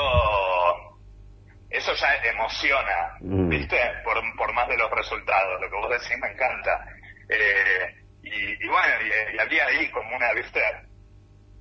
eso 1.70 1.92
ya 1.94 2.08
emociona, 2.30 3.16
Mm. 3.20 3.48
¿viste? 3.48 3.76
Por, 4.04 4.16
por 4.36 4.52
más 4.54 4.68
de 4.68 4.76
los 4.76 4.90
resultados. 4.90 5.60
Lo 5.60 5.68
que 5.70 5.76
vos 5.76 5.90
decís 5.90 6.16
me 6.20 6.28
encanta. 6.32 6.84
Eh, 7.28 7.94
y, 8.22 8.64
y 8.64 8.68
bueno, 8.68 8.94
y, 9.32 9.36
y 9.36 9.38
había 9.38 9.66
ahí 9.66 9.88
como 9.90 10.14
una, 10.16 10.32
¿viste? 10.34 10.60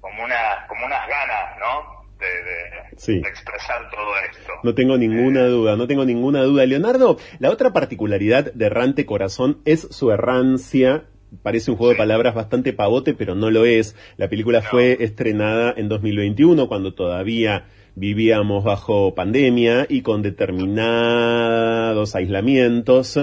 Como, 0.02 0.24
una, 0.24 0.66
como 0.68 0.86
unas 0.86 1.08
ganas, 1.08 1.58
¿no? 1.60 2.00
De, 2.20 2.26
de- 2.26 2.70
Sí. 2.98 3.22
de 3.22 3.30
expresar 3.30 3.90
todo 3.92 4.12
esto. 4.30 4.52
No 4.64 4.74
tengo 4.76 4.98
ninguna 4.98 5.46
duda, 5.46 5.78
no 5.78 5.88
tengo 5.88 6.04
ninguna 6.04 6.42
duda. 6.42 6.66
Leonardo, 6.66 7.18
la 7.40 7.50
otra 7.50 7.72
particularidad 7.72 8.52
de 8.54 8.66
Errante 8.66 9.06
Corazón 9.06 9.62
es 9.66 9.82
su 9.92 10.12
errancia. 10.12 11.06
Parece 11.44 11.72
un 11.72 11.78
juego 11.78 11.92
de 11.94 11.98
palabras 11.98 12.34
bastante 12.36 12.74
pavote, 12.74 13.14
pero 13.14 13.36
no 13.36 13.52
lo 13.52 13.64
es. 13.66 13.96
La 14.18 14.28
película 14.28 14.60
No. 14.62 14.66
fue 14.70 14.98
estrenada 15.00 15.74
en 15.78 15.88
2021, 15.88 16.68
cuando 16.68 16.94
todavía 16.94 17.68
vivíamos 17.96 18.64
bajo 18.64 19.14
pandemia 19.16 19.86
y 19.90 20.02
con 20.02 20.22
determinados 20.22 22.16
aislamientos. 22.16 23.20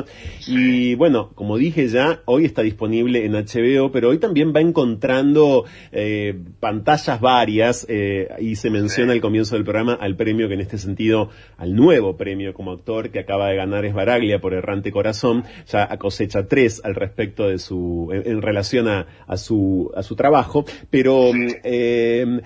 Y 0.47 0.95
bueno, 0.95 1.31
como 1.35 1.57
dije 1.57 1.89
ya, 1.89 2.23
hoy 2.25 2.45
está 2.45 2.63
disponible 2.63 3.25
en 3.25 3.33
HBO, 3.33 3.91
pero 3.93 4.11
hoy 4.11 4.19
también 4.19 4.53
va 4.55 4.61
encontrando 4.61 5.65
eh, 5.93 6.39
pantallas 6.61 7.21
varias 7.21 7.87
eh, 7.89 8.29
y 8.39 8.57
se 8.57 8.71
menciona 8.71 9.13
al 9.13 9.21
comienzo 9.21 9.55
del 9.55 9.65
programa 9.65 9.95
al 9.95 10.17
premio 10.17 10.49
que 10.49 10.55
en 10.55 10.61
este 10.61 10.79
sentido, 10.79 11.31
al 11.57 11.75
nuevo 11.75 12.17
premio 12.17 12.55
como 12.55 12.73
actor 12.73 13.11
que 13.11 13.21
acaba 13.21 13.49
de 13.49 13.57
ganar 13.57 13.85
es 13.85 13.95
Baraglia 13.95 14.41
por 14.41 14.55
Errante 14.55 14.93
Corazón, 14.93 15.45
ya 15.69 15.97
cosecha 15.99 16.47
tres 16.47 16.81
al 16.85 16.95
respecto 16.95 17.49
de 17.49 17.59
su, 17.59 18.11
en, 18.13 18.31
en 18.31 18.43
relación 18.43 18.89
a, 18.89 19.07
a 19.27 19.37
su, 19.37 19.91
a 19.95 20.03
su 20.03 20.17
trabajo, 20.17 20.65
pero 20.91 21.31
eh, 21.65 22.41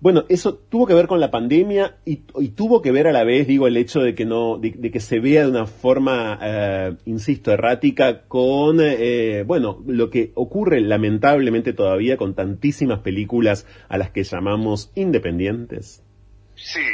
bueno, 0.00 0.24
eso 0.28 0.54
tuvo 0.54 0.86
que 0.86 0.94
ver 0.94 1.08
con 1.08 1.18
la 1.18 1.30
pandemia 1.30 1.96
y, 2.04 2.22
y 2.36 2.48
tuvo 2.50 2.82
que 2.82 2.92
ver 2.92 3.08
a 3.08 3.12
la 3.12 3.24
vez, 3.24 3.48
digo, 3.48 3.66
el 3.66 3.76
hecho 3.76 4.00
de 4.00 4.14
que 4.14 4.24
no, 4.24 4.58
de, 4.58 4.90
que 4.90 5.00
se 5.00 5.18
vea 5.18 5.42
de 5.42 5.50
una 5.50 5.66
forma, 5.66 6.38
eh, 6.40 6.96
insisto, 7.04 7.52
errática 7.52 8.22
con, 8.28 8.78
eh, 8.80 9.42
bueno, 9.44 9.82
lo 9.86 10.10
que 10.10 10.30
ocurre 10.34 10.80
lamentablemente 10.80 11.72
todavía 11.72 12.16
con 12.16 12.34
tantísimas 12.34 13.00
películas 13.00 13.66
a 13.88 13.98
las 13.98 14.10
que 14.10 14.22
llamamos 14.22 14.92
independientes. 14.94 16.04
Sí, 16.54 16.86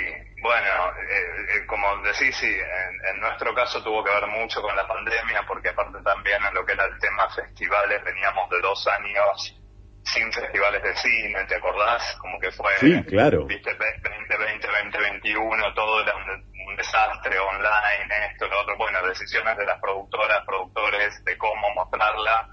bueno, 0.42 0.72
eh, 1.10 1.56
eh, 1.56 1.66
como 1.66 1.86
decís, 2.04 2.34
sí, 2.36 2.46
en, 2.46 3.14
en 3.14 3.20
nuestro 3.20 3.54
caso 3.54 3.82
tuvo 3.82 4.02
que 4.02 4.10
ver 4.10 4.26
mucho 4.40 4.62
con 4.62 4.74
la 4.76 4.86
pandemia, 4.86 5.44
porque 5.46 5.68
aparte 5.68 5.98
también 6.02 6.38
en 6.48 6.54
lo 6.54 6.64
que 6.64 6.72
era 6.72 6.86
el 6.86 6.98
tema 6.98 7.28
festivales 7.28 8.02
veníamos 8.02 8.48
de 8.48 8.60
dos 8.62 8.86
años 8.88 9.60
sin 10.04 10.32
festivales 10.32 10.82
de 10.82 10.94
cine, 10.96 11.44
¿te 11.46 11.56
acordás? 11.56 12.16
Como 12.20 12.38
que 12.38 12.50
fue, 12.52 12.70
Sí, 12.78 13.02
claro. 13.04 13.46
viste, 13.46 13.70
2020, 13.74 14.66
2021, 14.66 15.74
todo 15.74 16.02
era 16.02 16.14
un, 16.16 16.30
un 16.68 16.76
desastre 16.76 17.38
online, 17.38 18.26
esto, 18.32 18.46
lo 18.48 18.60
otro, 18.60 18.76
bueno, 18.76 19.06
decisiones 19.06 19.56
de 19.56 19.64
las 19.66 19.80
productoras, 19.80 20.44
productores, 20.46 21.24
de 21.24 21.38
cómo 21.38 21.70
mostrarla. 21.74 22.48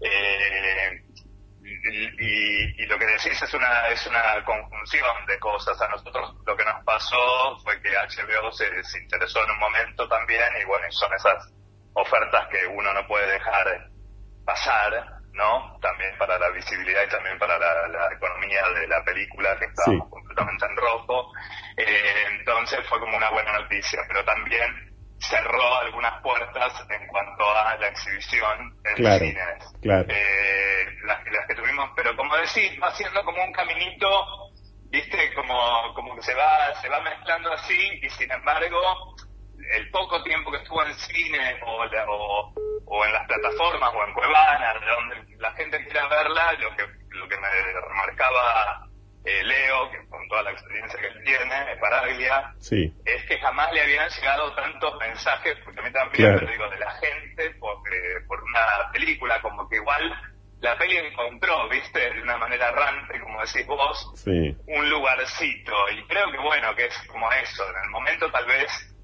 Eh, 0.00 1.02
y, 1.60 2.04
y- 2.24 2.82
y 2.82 2.86
lo 2.86 2.98
que 2.98 3.06
decís 3.06 3.40
es 3.42 3.54
una 3.54 3.88
es 3.88 4.06
una 4.06 4.44
conjunción 4.44 5.26
de 5.26 5.38
cosas. 5.38 5.80
A 5.80 5.88
nosotros 5.88 6.34
lo 6.46 6.56
que 6.56 6.64
nos 6.64 6.84
pasó 6.84 7.58
fue 7.64 7.80
que 7.82 7.90
HBO 7.96 8.52
se, 8.52 8.82
se 8.84 9.02
interesó 9.02 9.42
en 9.44 9.50
un 9.50 9.58
momento 9.58 10.08
también 10.08 10.44
y 10.60 10.64
bueno, 10.64 10.86
son 10.90 11.12
esas 11.14 11.52
ofertas 11.94 12.46
que 12.48 12.66
uno 12.66 12.92
no 12.92 13.06
puede 13.06 13.32
dejar 13.32 13.90
pasar, 14.44 15.15
¿no? 15.36 15.78
También 15.80 16.16
para 16.18 16.38
la 16.38 16.48
visibilidad 16.50 17.04
y 17.04 17.08
también 17.08 17.38
para 17.38 17.58
la, 17.58 17.88
la 17.88 18.12
economía 18.12 18.62
de 18.70 18.88
la 18.88 19.04
película 19.04 19.56
que 19.58 19.66
estábamos 19.66 20.04
Sí. 20.06 20.10
completamente 20.10 20.66
en 20.66 20.76
rojo. 20.76 21.32
Eh, 21.76 22.24
entonces 22.38 22.80
fue 22.88 22.98
como 23.00 23.16
una 23.16 23.30
buena 23.30 23.52
noticia, 23.60 24.00
pero 24.08 24.24
también 24.24 24.74
cerró 25.18 25.76
algunas 25.76 26.20
puertas 26.22 26.72
en 26.90 27.06
cuanto 27.08 27.44
a 27.50 27.76
la 27.76 27.88
exhibición 27.88 28.74
en 28.84 28.94
Claro, 28.96 29.18
cines 29.18 29.64
claro. 29.82 30.06
eh, 30.08 30.86
las, 31.04 31.22
que- 31.24 31.30
las 31.30 31.46
que 31.46 31.54
tuvimos, 31.54 31.90
pero 31.96 32.16
como 32.16 32.36
decís, 32.36 32.72
va 32.82 32.90
siendo 32.92 33.22
como 33.24 33.42
un 33.44 33.52
caminito, 33.52 34.08
viste, 34.90 35.32
como, 35.34 35.94
como 35.94 36.14
que 36.16 36.22
se 36.22 36.34
va, 36.34 36.74
se 36.80 36.88
va 36.88 37.00
mezclando 37.00 37.52
así, 37.52 37.98
y 38.02 38.08
sin 38.10 38.30
embargo, 38.30 38.78
el 39.72 39.90
poco 39.90 40.22
tiempo 40.22 40.50
que 40.50 40.58
estuvo 40.58 40.82
en 40.84 40.94
cine 40.94 41.60
o, 41.66 41.84
la- 41.86 42.04
o, 42.08 42.52
o 42.86 43.04
en 43.04 43.12
las 43.12 43.26
plataformas 43.26 43.90
o 43.94 44.06
en 44.06 44.14
Cuevana, 44.14 44.74
donde 44.74 45.36
la 45.38 45.52
gente 45.52 45.84
quiera 45.84 46.06
verla, 46.08 46.52
lo 46.54 46.76
que, 46.76 46.84
lo 47.10 47.28
que 47.28 47.36
me 47.36 47.48
remarcaba 47.88 48.86
eh, 49.24 49.42
Leo, 49.42 49.90
que 49.90 50.08
con 50.08 50.26
toda 50.28 50.42
la 50.44 50.52
experiencia 50.52 51.00
que 51.00 51.06
él 51.08 51.22
tiene, 51.24 51.76
Paraglia, 51.80 52.54
Sí, 52.58 52.94
es 53.04 53.24
que 53.26 53.38
jamás 53.40 53.72
le 53.72 53.82
habían 53.82 54.08
llegado 54.08 54.54
tantos 54.54 54.96
mensajes, 55.00 55.56
porque 55.64 55.80
a 55.80 55.82
mí 55.82 55.90
también, 55.92 56.28
Claro. 56.30 56.38
pero 56.40 56.52
digo, 56.52 56.70
de 56.70 56.78
la 56.78 56.90
gente 56.92 57.50
por, 57.58 57.76
eh, 57.92 58.20
por 58.28 58.42
una 58.44 58.90
película, 58.92 59.42
como 59.42 59.68
que 59.68 59.76
igual 59.76 60.12
la 60.60 60.78
peli 60.78 60.96
encontró, 60.96 61.68
viste, 61.68 61.98
de 62.12 62.22
una 62.22 62.36
manera 62.38 62.68
errante, 62.68 63.20
como 63.20 63.40
decís 63.40 63.66
vos, 63.66 64.12
sí. 64.14 64.56
un 64.68 64.88
lugarcito. 64.90 65.72
Y 65.90 66.04
creo 66.06 66.30
que 66.30 66.38
bueno, 66.38 66.74
que 66.76 66.86
es 66.86 66.96
como 67.08 67.30
eso, 67.32 67.68
en 67.68 67.84
el 67.84 67.90
momento 67.90 68.30
tal 68.30 68.46
vez 68.46 68.95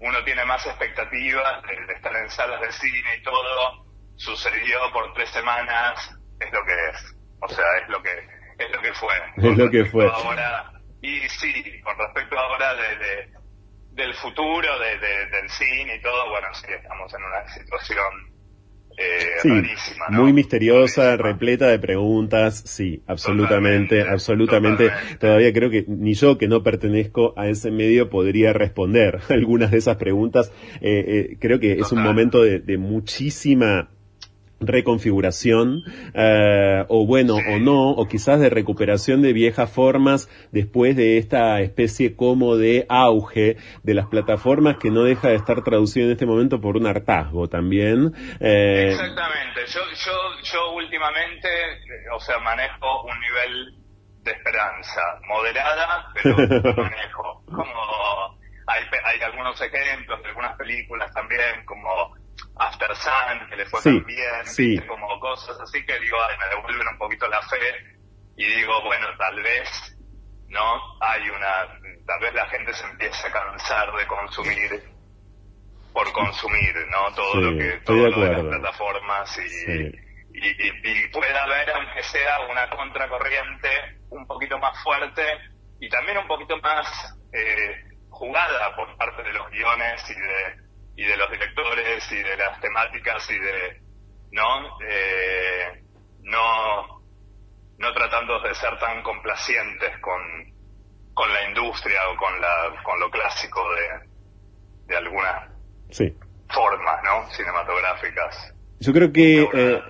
uno 0.00 0.24
tiene 0.24 0.44
más 0.44 0.64
expectativas 0.66 1.62
de, 1.62 1.86
de 1.86 1.92
estar 1.94 2.14
en 2.16 2.30
salas 2.30 2.60
de 2.60 2.72
cine 2.72 3.16
y 3.18 3.22
todo, 3.22 3.86
sucedió 4.16 4.90
por 4.92 5.12
tres 5.14 5.28
semanas, 5.30 6.10
es 6.40 6.52
lo 6.52 6.64
que 6.64 6.72
es. 6.90 7.16
O 7.42 7.48
sea, 7.48 7.64
es 7.82 7.88
lo 7.88 8.02
que, 8.02 8.10
es 8.58 8.70
lo 8.70 8.80
que 8.82 8.92
fue. 8.94 9.14
Es 9.36 9.56
lo 9.58 9.70
que 9.70 9.84
fue. 9.86 10.06
Ahora, 10.06 10.72
y 11.02 11.20
sí, 11.28 11.80
con 11.82 11.96
respecto 11.98 12.38
ahora 12.38 12.74
de, 12.74 12.96
de- 12.96 13.40
del 13.92 14.14
futuro 14.14 14.78
de, 14.78 14.98
de- 14.98 15.26
del 15.26 15.48
cine 15.50 15.96
y 15.96 16.02
todo, 16.02 16.28
bueno, 16.30 16.48
sí, 16.54 16.66
estamos 16.70 17.12
en 17.14 17.22
una 17.24 17.48
situación 17.48 18.29
eh, 19.00 19.48
rarísima. 19.48 20.06
Muy 20.10 20.32
misteriosa, 20.32 21.16
repleta 21.16 21.68
de 21.68 21.78
preguntas, 21.78 22.62
sí, 22.66 23.02
absolutamente, 23.06 24.02
absolutamente. 24.02 24.90
Todavía 25.18 25.52
creo 25.52 25.70
que 25.70 25.84
ni 25.88 26.14
yo 26.14 26.38
que 26.38 26.48
no 26.48 26.62
pertenezco 26.62 27.32
a 27.36 27.48
ese 27.48 27.70
medio 27.70 28.10
podría 28.10 28.52
responder 28.52 29.20
algunas 29.28 29.70
de 29.70 29.78
esas 29.78 29.96
preguntas. 29.96 30.52
Eh, 30.80 31.04
eh, 31.06 31.36
creo 31.40 31.60
que 31.60 31.72
es 31.72 31.92
un 31.92 32.02
momento 32.02 32.42
de, 32.42 32.60
de 32.60 32.78
muchísima 32.78 33.88
reconfiguración, 34.60 35.82
eh, 36.14 36.84
o 36.88 37.06
bueno, 37.06 37.36
o 37.36 37.58
no, 37.58 37.90
o 37.90 38.06
quizás 38.06 38.38
de 38.40 38.50
recuperación 38.50 39.22
de 39.22 39.32
viejas 39.32 39.70
formas 39.70 40.28
después 40.52 40.96
de 40.96 41.18
esta 41.18 41.60
especie 41.60 42.14
como 42.14 42.56
de 42.56 42.86
auge 42.88 43.56
de 43.82 43.94
las 43.94 44.06
plataformas 44.06 44.76
que 44.76 44.90
no 44.90 45.02
deja 45.04 45.28
de 45.28 45.36
estar 45.36 45.62
traducido 45.64 46.06
en 46.06 46.12
este 46.12 46.26
momento 46.26 46.60
por 46.60 46.76
un 46.76 46.86
hartazgo 46.86 47.48
también. 47.48 48.12
Eh, 48.40 48.90
Exactamente, 48.90 49.60
yo, 49.68 49.80
yo, 49.94 50.12
yo 50.42 50.72
últimamente, 50.74 51.48
o 52.14 52.20
sea, 52.20 52.38
manejo 52.38 53.04
un 53.04 53.20
nivel 53.20 53.80
de 54.22 54.32
esperanza 54.32 55.00
moderada, 55.26 56.12
pero 56.22 56.36
manejo 56.76 57.42
como 57.46 58.38
hay, 58.66 58.84
hay 59.04 59.20
algunos 59.22 59.60
ejemplos 59.60 60.22
de 60.22 60.28
algunas 60.28 60.56
películas 60.56 61.12
también, 61.14 61.64
como 61.64 62.14
After 62.56 62.94
Sun, 62.94 63.48
que 63.48 63.56
le 63.56 63.66
fue 63.66 63.82
tan 63.82 64.04
bien, 64.04 64.86
como 64.86 65.18
cosas 65.20 65.58
así 65.60 65.84
que 65.84 65.98
digo, 65.98 66.16
ay, 66.22 66.36
me 66.38 66.56
devuelven 66.56 66.88
un 66.88 66.98
poquito 66.98 67.26
la 67.28 67.40
fe 67.42 67.56
y 68.36 68.44
digo, 68.44 68.82
bueno, 68.82 69.06
tal 69.18 69.42
vez, 69.42 69.96
¿no? 70.48 70.98
Hay 71.00 71.28
una, 71.30 71.80
tal 72.06 72.20
vez 72.20 72.34
la 72.34 72.46
gente 72.48 72.72
se 72.74 72.84
empiece 72.86 73.26
a 73.26 73.32
cansar 73.32 73.92
de 73.96 74.06
consumir 74.06 74.82
por 75.92 76.12
consumir, 76.12 76.74
¿no? 76.90 77.14
Todo 77.14 77.34
lo 77.36 77.58
que, 77.58 77.80
todo 77.84 78.08
lo 78.08 78.20
de 78.20 78.32
las 78.32 78.44
plataformas 78.44 79.38
y, 79.38 80.10
y, 80.32 81.08
pueda 81.08 81.44
haber, 81.44 81.70
aunque 81.70 82.02
sea 82.04 82.40
una 82.50 82.68
contracorriente 82.70 83.68
un 84.10 84.26
poquito 84.26 84.58
más 84.58 84.80
fuerte 84.82 85.22
y 85.80 85.88
también 85.88 86.18
un 86.18 86.28
poquito 86.28 86.56
más 86.58 86.86
eh, 87.32 87.84
jugada 88.10 88.74
por 88.76 88.96
parte 88.96 89.22
de 89.22 89.32
los 89.32 89.50
guiones 89.50 90.10
y 90.10 90.14
de 90.14 90.69
y 91.00 91.06
de 91.06 91.16
los 91.16 91.30
directores 91.30 92.12
y 92.12 92.22
de 92.22 92.36
las 92.36 92.60
temáticas 92.60 93.30
y 93.30 93.38
de 93.38 93.80
no 94.32 94.78
eh, 94.86 95.82
no 96.24 97.00
no 97.78 97.92
tratando 97.94 98.38
de 98.42 98.54
ser 98.54 98.78
tan 98.78 99.02
complacientes 99.02 99.98
con 100.02 100.20
con 101.14 101.32
la 101.32 101.48
industria 101.48 102.00
o 102.10 102.16
con 102.16 102.38
la 102.38 102.82
con 102.82 103.00
lo 103.00 103.10
clásico 103.10 103.62
de 103.74 104.88
de 104.88 104.96
algunas 104.98 105.48
formas 106.48 107.02
no 107.02 107.30
cinematográficas. 107.30 108.54
Yo 108.82 108.94
creo 108.94 109.12
que, 109.12 109.42
eh, 109.42 109.82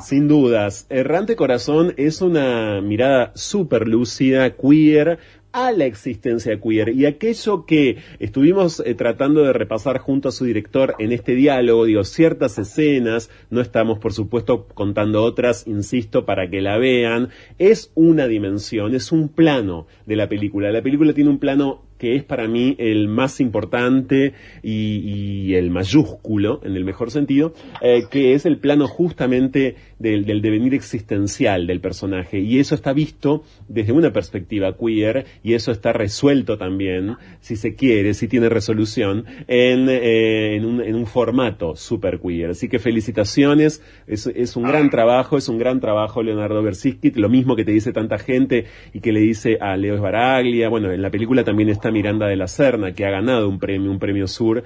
sin 0.00 0.26
dudas, 0.26 0.84
Errante 0.90 1.36
Corazón 1.36 1.94
es 1.96 2.20
una 2.22 2.80
mirada 2.80 3.30
súper 3.36 3.86
lúcida, 3.86 4.56
queer, 4.56 5.20
a 5.52 5.72
la 5.72 5.84
existencia 5.84 6.60
queer 6.60 6.90
y 6.90 7.06
aquello 7.06 7.64
que 7.66 7.98
estuvimos 8.18 8.80
eh, 8.84 8.94
tratando 8.94 9.42
de 9.42 9.52
repasar 9.52 9.98
junto 9.98 10.28
a 10.28 10.32
su 10.32 10.44
director 10.44 10.94
en 10.98 11.12
este 11.12 11.34
diálogo, 11.34 11.84
digo, 11.84 12.04
ciertas 12.04 12.58
escenas, 12.58 13.30
no 13.50 13.60
estamos 13.60 13.98
por 13.98 14.12
supuesto 14.12 14.66
contando 14.74 15.22
otras, 15.22 15.66
insisto, 15.66 16.24
para 16.24 16.48
que 16.50 16.60
la 16.60 16.78
vean, 16.78 17.30
es 17.58 17.92
una 17.94 18.26
dimensión, 18.26 18.94
es 18.94 19.12
un 19.12 19.28
plano 19.28 19.86
de 20.06 20.16
la 20.16 20.28
película. 20.28 20.70
La 20.70 20.82
película 20.82 21.12
tiene 21.12 21.30
un 21.30 21.38
plano 21.38 21.82
que 22.00 22.16
es 22.16 22.24
para 22.24 22.48
mí 22.48 22.76
el 22.78 23.08
más 23.08 23.40
importante 23.40 24.32
y, 24.62 25.52
el 25.54 25.70
mayúsculo, 25.70 26.60
en 26.64 26.74
el 26.74 26.84
mejor 26.84 27.10
sentido, 27.10 27.52
eh, 27.82 28.04
que 28.10 28.32
es 28.32 28.46
el 28.46 28.56
plano 28.56 28.88
justamente 28.88 29.76
del, 30.00 30.24
devenir 30.42 30.74
existencial 30.74 31.66
del 31.66 31.80
personaje. 31.80 32.40
Y 32.40 32.58
eso 32.58 32.74
está 32.74 32.92
visto 32.92 33.44
desde 33.68 33.92
una 33.92 34.12
perspectiva 34.12 34.76
queer 34.76 35.26
y 35.44 35.54
eso 35.54 35.70
está 35.70 35.92
resuelto 35.92 36.58
también, 36.58 37.16
si 37.40 37.56
se 37.56 37.74
quiere, 37.74 38.14
si 38.14 38.26
tiene 38.26 38.48
resolución, 38.48 39.26
en, 39.46 39.88
eh, 39.88 40.56
en, 40.56 40.64
un, 40.64 40.82
en 40.82 40.94
un, 40.94 41.06
formato 41.06 41.76
super 41.76 42.18
queer. 42.18 42.50
Así 42.50 42.68
que 42.68 42.78
felicitaciones, 42.78 43.82
es, 44.06 44.26
es, 44.26 44.56
un 44.56 44.64
gran 44.64 44.90
trabajo, 44.90 45.36
es 45.36 45.48
un 45.48 45.58
gran 45.58 45.80
trabajo 45.80 46.22
Leonardo 46.22 46.62
Bersiskit, 46.62 47.16
lo 47.16 47.28
mismo 47.28 47.54
que 47.54 47.64
te 47.64 47.72
dice 47.72 47.92
tanta 47.92 48.18
gente 48.18 48.66
y 48.94 49.00
que 49.00 49.12
le 49.12 49.20
dice 49.20 49.58
a 49.60 49.76
Leo 49.76 49.96
Esbaraglia, 49.96 50.68
bueno, 50.68 50.90
en 50.90 51.02
la 51.02 51.10
película 51.10 51.44
también 51.44 51.68
está 51.68 51.90
Miranda 51.90 52.26
de 52.26 52.36
la 52.36 52.48
Serna, 52.48 52.94
que 52.94 53.04
ha 53.04 53.10
ganado 53.10 53.48
un 53.48 53.58
premio, 53.58 53.90
un 53.90 53.98
premio 53.98 54.26
Sur 54.26 54.62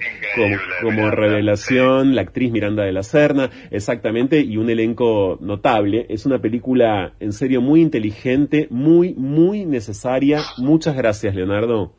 como, 0.81 1.11
revelación, 1.11 2.15
la 2.15 2.21
actriz 2.21 2.51
Miranda 2.51 2.83
de 2.83 2.93
la 2.93 3.03
Serna, 3.03 3.49
exactamente, 3.71 4.41
y 4.41 4.57
un 4.57 4.69
elenco 4.69 5.24
notable. 5.39 6.05
Es 6.09 6.25
una 6.25 6.39
película 6.39 7.13
en 7.19 7.33
serio 7.33 7.61
muy 7.61 7.81
inteligente, 7.81 8.67
muy, 8.69 9.13
muy 9.13 9.65
necesaria. 9.65 10.41
Muchas 10.57 10.95
gracias, 10.95 11.33
Leonardo. 11.35 11.93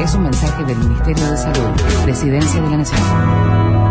Es 0.02 0.14
un 0.16 0.24
mensaje 0.24 0.66
del 0.66 0.78
Ministerio 0.78 1.32
de 1.32 1.38
Salud, 1.38 1.70
Presidencia 2.04 2.62
de 2.62 2.70
la 2.70 2.78
Nación. 2.78 3.83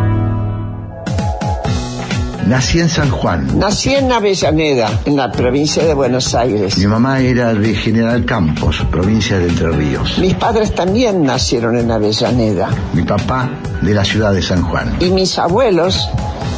Nací 2.47 2.81
en 2.81 2.89
San 2.89 3.11
Juan. 3.11 3.59
Nací 3.59 3.95
en 3.95 4.11
Avellaneda, 4.11 5.01
en 5.05 5.17
la 5.17 5.31
provincia 5.31 5.85
de 5.85 5.95
Buenos 5.95 6.35
Aires. 6.35 6.77
Mi 6.77 6.87
mamá 6.87 7.21
era 7.21 7.55
de 7.55 7.75
General 7.75 8.25
Campos, 8.25 8.85
provincia 8.91 9.39
de 9.39 9.49
Entre 9.49 9.71
Ríos. 9.71 10.19
Mis 10.19 10.35
padres 10.35 10.75
también 10.75 11.23
nacieron 11.23 11.79
en 11.79 11.91
Avellaneda. 11.91 12.69
Mi 12.95 13.03
papá 13.03 13.49
de 13.81 13.95
la 13.95 14.05
ciudad 14.05 14.33
de 14.33 14.43
San 14.43 14.63
Juan. 14.63 14.97
Y 15.01 15.11
mis 15.11 15.39
abuelos 15.39 16.09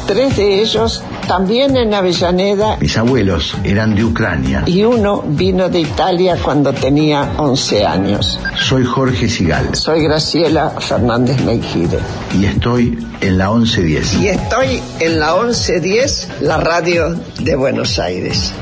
Tres 0.07 0.37
de 0.37 0.61
ellos 0.61 1.01
también 1.27 1.75
en 1.75 1.91
Avellaneda. 1.91 2.77
Mis 2.79 2.95
abuelos 2.95 3.57
eran 3.63 3.95
de 3.95 4.03
Ucrania. 4.03 4.63
Y 4.67 4.83
uno 4.83 5.23
vino 5.25 5.67
de 5.67 5.79
Italia 5.79 6.37
cuando 6.43 6.71
tenía 6.73 7.33
11 7.37 7.85
años. 7.85 8.39
Soy 8.55 8.85
Jorge 8.85 9.27
Sigal. 9.27 9.73
Soy 9.73 10.03
Graciela 10.03 10.69
Fernández 10.79 11.43
Meijide. 11.43 11.97
Y 12.39 12.45
estoy 12.45 13.03
en 13.19 13.37
la 13.39 13.49
1110. 13.49 14.13
Y 14.21 14.27
estoy 14.27 14.79
en 14.99 15.19
la 15.19 15.35
1110, 15.81 16.41
la 16.41 16.57
radio 16.57 17.15
de 17.39 17.55
Buenos 17.55 17.99
Aires. 17.99 18.53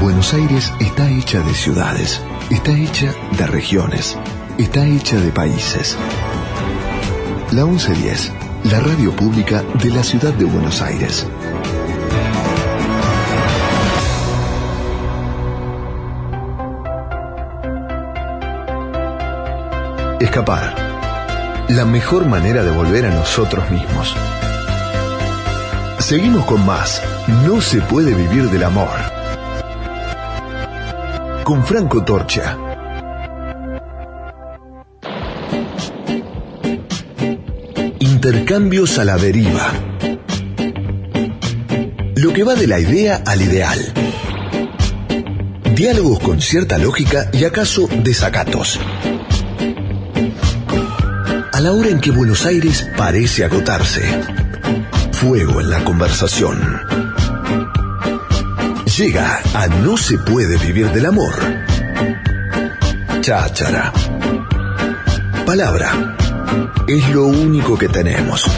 Buenos 0.00 0.34
Aires 0.34 0.72
está 0.80 1.08
hecha 1.10 1.40
de 1.40 1.54
ciudades, 1.54 2.20
está 2.50 2.72
hecha 2.72 3.14
de 3.38 3.46
regiones, 3.46 4.16
está 4.58 4.86
hecha 4.86 5.16
de 5.16 5.30
países. 5.30 5.96
La 7.52 7.64
1110 7.64 8.32
la 8.64 8.80
radio 8.80 9.14
pública 9.14 9.62
de 9.82 9.90
la 9.90 10.04
ciudad 10.04 10.32
de 10.34 10.44
Buenos 10.44 10.80
Aires. 10.82 11.26
Escapar. 20.20 20.80
la 21.68 21.84
mejor 21.84 22.26
manera 22.26 22.62
de 22.62 22.70
volver 22.70 23.06
a 23.06 23.10
nosotros 23.10 23.70
mismos. 23.70 24.14
Seguimos 26.02 26.44
con 26.46 26.66
más. 26.66 27.00
No 27.46 27.60
se 27.60 27.80
puede 27.80 28.12
vivir 28.12 28.50
del 28.50 28.64
amor. 28.64 28.88
Con 31.44 31.64
Franco 31.64 32.04
Torcha. 32.04 32.58
Intercambios 38.00 38.98
a 38.98 39.04
la 39.04 39.16
deriva. 39.16 39.72
Lo 42.16 42.32
que 42.32 42.42
va 42.42 42.56
de 42.56 42.66
la 42.66 42.80
idea 42.80 43.22
al 43.24 43.40
ideal. 43.40 43.78
Diálogos 45.76 46.18
con 46.18 46.40
cierta 46.40 46.78
lógica 46.78 47.30
y 47.32 47.44
acaso 47.44 47.88
desacatos. 48.02 48.80
A 51.52 51.60
la 51.60 51.72
hora 51.72 51.90
en 51.90 52.00
que 52.00 52.10
Buenos 52.10 52.44
Aires 52.44 52.90
parece 52.96 53.44
agotarse. 53.44 54.41
Fuego 55.22 55.60
en 55.60 55.70
la 55.70 55.84
conversación. 55.84 56.58
Llega 58.98 59.38
a 59.54 59.68
No 59.68 59.96
se 59.96 60.18
puede 60.18 60.58
vivir 60.58 60.88
del 60.88 61.06
amor. 61.06 61.32
Cháchara. 63.20 63.92
Palabra. 65.46 66.16
Es 66.88 67.08
lo 67.10 67.26
único 67.26 67.78
que 67.78 67.88
tenemos. 67.88 68.50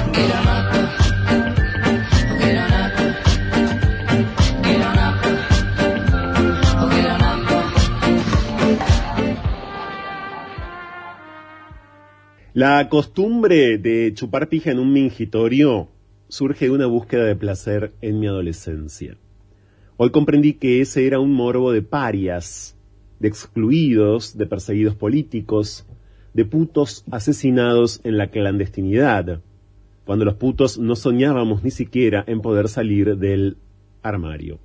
La 12.55 12.89
costumbre 12.89 13.77
de 13.77 14.15
chupar 14.15 14.49
pija 14.49 14.71
en 14.71 14.79
un 14.79 14.91
mingitorio 14.95 15.94
surge 16.35 16.65
de 16.65 16.73
una 16.73 16.87
búsqueda 16.87 17.27
de 17.27 17.37
placer 17.37 17.93
en 18.01 18.19
mi 18.19 18.27
adolescencia. 18.27 19.17
Hoy 19.97 20.11
comprendí 20.11 20.55
que 20.55 20.81
ese 20.81 21.07
era 21.07 21.21
un 21.21 21.33
morbo 21.33 21.71
de 21.71 21.83
parias, 21.83 22.77
de 23.21 23.29
excluidos, 23.29 24.37
de 24.37 24.47
perseguidos 24.47 24.97
políticos, 24.97 25.87
de 26.33 26.45
putos 26.45 27.05
asesinados 27.13 28.01
en 28.03 28.19
la 28.19 28.33
clandestinidad, 28.33 29.43
cuando 30.05 30.25
los 30.25 30.35
putos 30.35 30.77
no 30.77 30.97
soñábamos 30.97 31.63
ni 31.63 31.71
siquiera 31.71 32.25
en 32.27 32.41
poder 32.41 32.69
salir 32.69 33.17
del 33.17 33.57
armario. 34.03 34.59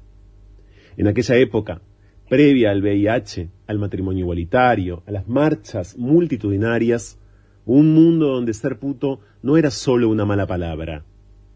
En 0.98 1.08
aquella 1.08 1.36
época, 1.36 1.84
previa 2.28 2.72
al 2.72 2.82
VIH, 2.82 3.48
al 3.68 3.78
matrimonio 3.78 4.24
igualitario, 4.24 5.04
a 5.06 5.12
las 5.12 5.28
marchas 5.28 5.96
multitudinarias, 6.00 7.20
un 7.68 7.94
mundo 7.94 8.30
donde 8.30 8.56
ser 8.56 8.80
puto 8.80 9.20
no 9.44 9.56
era 9.56 9.70
solo 9.70 10.10
una 10.10 10.26
mala 10.26 10.48
palabra, 10.48 11.06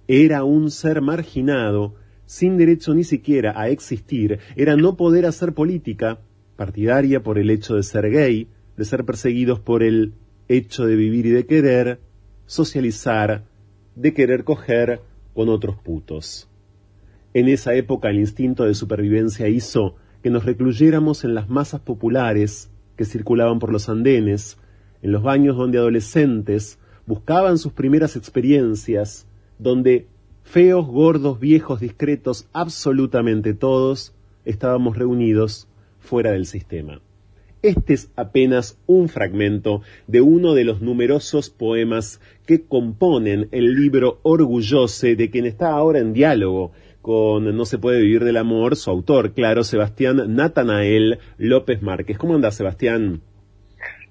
era 0.08 0.44
un 0.44 0.72
ser 0.72 1.02
marginado, 1.02 1.96
sin 2.26 2.58
derecho 2.58 2.94
ni 2.94 3.04
siquiera 3.04 3.54
a 3.60 3.70
existir, 3.70 4.40
era 4.56 4.76
no 4.76 4.98
poder 4.98 5.26
hacer 5.26 5.54
política 5.54 6.20
partidaria 6.56 7.24
por 7.24 7.38
el 7.38 7.50
hecho 7.50 7.76
de 7.76 7.84
ser 7.84 8.10
gay, 8.10 8.48
de 8.78 8.86
ser 8.86 9.06
perseguidos 9.06 9.60
por 9.60 9.84
el 9.84 10.14
hecho 10.48 10.86
de 10.86 10.96
vivir 10.96 11.26
y 11.26 11.32
de 11.32 11.46
querer, 11.46 12.00
socializar, 12.46 13.46
de 13.96 14.14
querer 14.14 14.44
coger 14.44 15.02
con 15.34 15.50
otros 15.50 15.78
putos. 15.78 16.50
En 17.34 17.48
esa 17.48 17.74
época 17.74 18.10
el 18.10 18.20
instinto 18.20 18.66
de 18.66 18.76
supervivencia 18.76 19.48
hizo 19.48 19.96
que 20.22 20.30
nos 20.30 20.46
recluyéramos 20.46 21.24
en 21.24 21.34
las 21.36 21.50
masas 21.50 21.82
populares 21.82 22.70
que 22.96 23.06
circulaban 23.06 23.60
por 23.60 23.72
los 23.72 23.90
andenes, 23.90 24.58
en 25.02 25.12
los 25.12 25.24
baños 25.24 25.58
donde 25.58 25.80
adolescentes 25.80 26.80
buscaban 27.06 27.58
sus 27.58 27.74
primeras 27.74 28.16
experiencias, 28.16 29.28
donde 29.64 30.08
feos, 30.44 30.86
gordos, 30.86 31.40
viejos, 31.40 31.80
discretos, 31.80 32.48
absolutamente 32.54 33.54
todos, 33.54 34.14
estábamos 34.46 34.98
reunidos 34.98 35.68
fuera 36.00 36.32
del 36.32 36.46
sistema. 36.46 37.02
Este 37.62 37.94
es 37.94 38.12
apenas 38.18 38.78
un 38.88 39.08
fragmento 39.08 39.82
de 40.06 40.20
uno 40.20 40.54
de 40.54 40.66
los 40.66 40.82
numerosos 40.82 41.50
poemas 41.50 42.20
que 42.46 42.64
componen 42.64 43.48
el 43.52 43.74
libro 43.76 44.20
Orgullose 44.24 45.16
de 45.16 45.30
quien 45.30 45.46
está 45.46 45.72
ahora 45.72 46.00
en 46.00 46.12
diálogo 46.12 46.74
con 47.02 47.56
No 47.56 47.66
se 47.66 47.78
puede 47.78 48.02
vivir 48.02 48.26
del 48.26 48.38
amor, 48.38 48.76
su 48.76 48.90
autor, 48.90 49.32
claro, 49.32 49.64
Sebastián 49.64 50.36
Natanael 50.36 51.20
López 51.38 51.82
Márquez. 51.82 52.18
¿Cómo 52.18 52.36
anda, 52.36 52.52
Sebastián? 52.52 53.22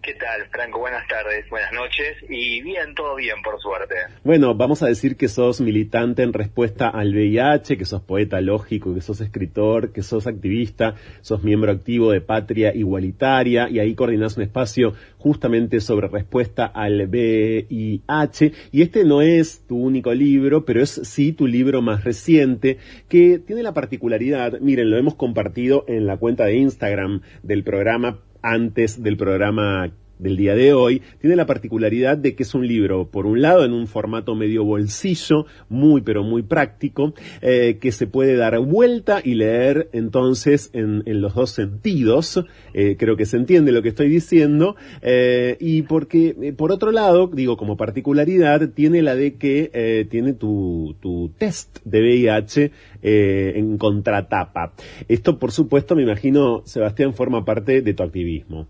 ¿Qué 0.03 0.14
tal, 0.14 0.48
Franco? 0.50 0.80
Buenas 0.80 1.07
tardes, 1.07 1.48
buenas 1.48 1.72
noches 1.72 2.16
y 2.28 2.61
bien, 2.61 2.92
todo 2.96 3.14
bien, 3.14 3.36
por 3.44 3.61
suerte. 3.61 3.94
Bueno, 4.24 4.53
vamos 4.53 4.82
a 4.82 4.88
decir 4.88 5.16
que 5.16 5.28
sos 5.28 5.61
militante 5.61 6.24
en 6.24 6.32
respuesta 6.32 6.88
al 6.88 7.14
VIH, 7.14 7.78
que 7.78 7.84
sos 7.84 8.03
poeta 8.03 8.40
lógico, 8.40 8.92
que 8.92 9.00
sos 9.00 9.20
escritor, 9.20 9.92
que 9.92 10.03
sos 10.03 10.26
activista, 10.26 10.96
sos 11.20 11.44
miembro 11.44 11.70
activo 11.70 12.11
de 12.11 12.20
Patria 12.20 12.74
Igualitaria 12.74 13.68
y 13.70 13.78
ahí 13.78 13.94
coordinás 13.94 14.36
un 14.36 14.42
espacio 14.42 14.94
justamente 15.18 15.78
sobre 15.78 16.09
respuesta 16.09 16.66
al 16.66 17.07
VIH. 17.07 18.53
Y 18.72 18.82
este 18.82 19.05
no 19.05 19.22
es 19.22 19.68
tu 19.68 19.78
único 19.78 20.12
libro, 20.12 20.64
pero 20.64 20.82
es 20.82 20.90
sí 20.90 21.32
tu 21.32 21.46
libro 21.46 21.80
más 21.80 22.03
reciente, 22.03 22.78
que 23.09 23.38
tiene 23.38 23.62
la 23.62 23.72
particularidad, 23.72 24.59
miren, 24.59 24.90
lo 24.90 24.98
hemos 24.98 25.14
compartido 25.14 25.84
en 25.86 26.09
la 26.09 26.16
cuenta 26.16 26.46
de 26.46 26.57
Instagram 26.57 27.22
del 27.44 27.62
programa 27.62 28.18
antes 28.43 29.03
del 29.03 29.16
programa 29.16 29.90
del 30.18 30.36
día 30.36 30.54
de 30.54 30.72
hoy, 30.72 31.02
tiene 31.20 31.36
la 31.36 31.46
particularidad 31.46 32.16
de 32.16 32.34
que 32.34 32.44
es 32.44 32.54
un 32.54 32.66
libro, 32.66 33.08
por 33.08 33.26
un 33.26 33.42
lado, 33.42 33.64
en 33.64 33.72
un 33.72 33.86
formato 33.86 34.34
medio 34.34 34.64
bolsillo, 34.64 35.46
muy 35.68 36.00
pero 36.00 36.22
muy 36.22 36.42
práctico, 36.42 37.14
eh, 37.40 37.78
que 37.80 37.92
se 37.92 38.06
puede 38.06 38.36
dar 38.36 38.58
vuelta 38.60 39.20
y 39.22 39.34
leer 39.34 39.88
entonces 39.92 40.70
en, 40.72 41.02
los 41.20 41.34
dos 41.34 41.50
sentidos, 41.50 42.44
eh, 42.74 42.96
creo 42.98 43.16
que 43.16 43.26
se 43.26 43.36
entiende 43.36 43.72
lo 43.72 43.82
que 43.82 43.90
estoy 43.90 44.08
diciendo, 44.08 44.76
eh, 45.02 45.56
y 45.60 45.82
porque, 45.82 46.54
por 46.56 46.72
otro 46.72 46.92
lado, 46.92 47.30
digo, 47.32 47.56
como 47.56 47.76
particularidad, 47.76 48.70
tiene 48.70 49.02
la 49.02 49.14
de 49.14 49.34
que 49.34 50.06
tiene 50.10 50.32
tu, 50.32 50.96
tu 51.00 51.30
test 51.38 51.78
de 51.84 52.00
VIH 52.00 52.72
en 53.02 53.78
contratapa. 53.78 54.72
Esto, 55.08 55.38
por 55.38 55.52
supuesto, 55.52 55.96
me 55.96 56.02
imagino, 56.02 56.62
Sebastián, 56.64 57.14
forma 57.14 57.44
parte 57.44 57.82
de 57.82 57.94
tu 57.94 58.02
activismo. 58.02 58.66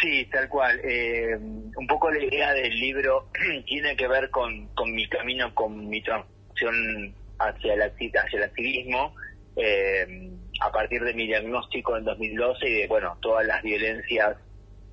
Sí, 0.00 0.26
tal 0.30 0.48
cual. 0.48 0.80
Eh, 0.84 1.36
un 1.36 1.86
poco 1.88 2.10
la 2.10 2.22
idea 2.22 2.52
del 2.52 2.78
libro 2.78 3.30
tiene 3.66 3.96
que 3.96 4.06
ver 4.06 4.30
con, 4.30 4.68
con 4.74 4.92
mi 4.94 5.08
camino, 5.08 5.52
con 5.54 5.88
mi 5.88 6.00
transición 6.02 7.14
hacia 7.38 7.74
el, 7.74 7.82
hacia 7.82 8.36
el 8.36 8.42
activismo, 8.42 9.14
eh, 9.56 10.30
a 10.60 10.70
partir 10.70 11.02
de 11.02 11.14
mi 11.14 11.26
diagnóstico 11.26 11.96
en 11.96 12.04
2012 12.04 12.68
y 12.68 12.74
de, 12.74 12.86
bueno, 12.86 13.16
todas 13.20 13.46
las 13.46 13.62
violencias 13.62 14.36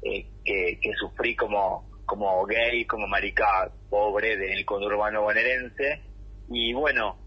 eh, 0.01 0.25
que, 0.43 0.93
sufrí 0.99 1.35
como, 1.35 1.89
como 2.05 2.45
gay, 2.45 2.85
como 2.85 3.07
marica 3.07 3.71
pobre 3.89 4.37
del 4.37 4.65
conurbano 4.65 5.21
bonaerense. 5.21 6.01
Y 6.49 6.73
bueno, 6.73 7.17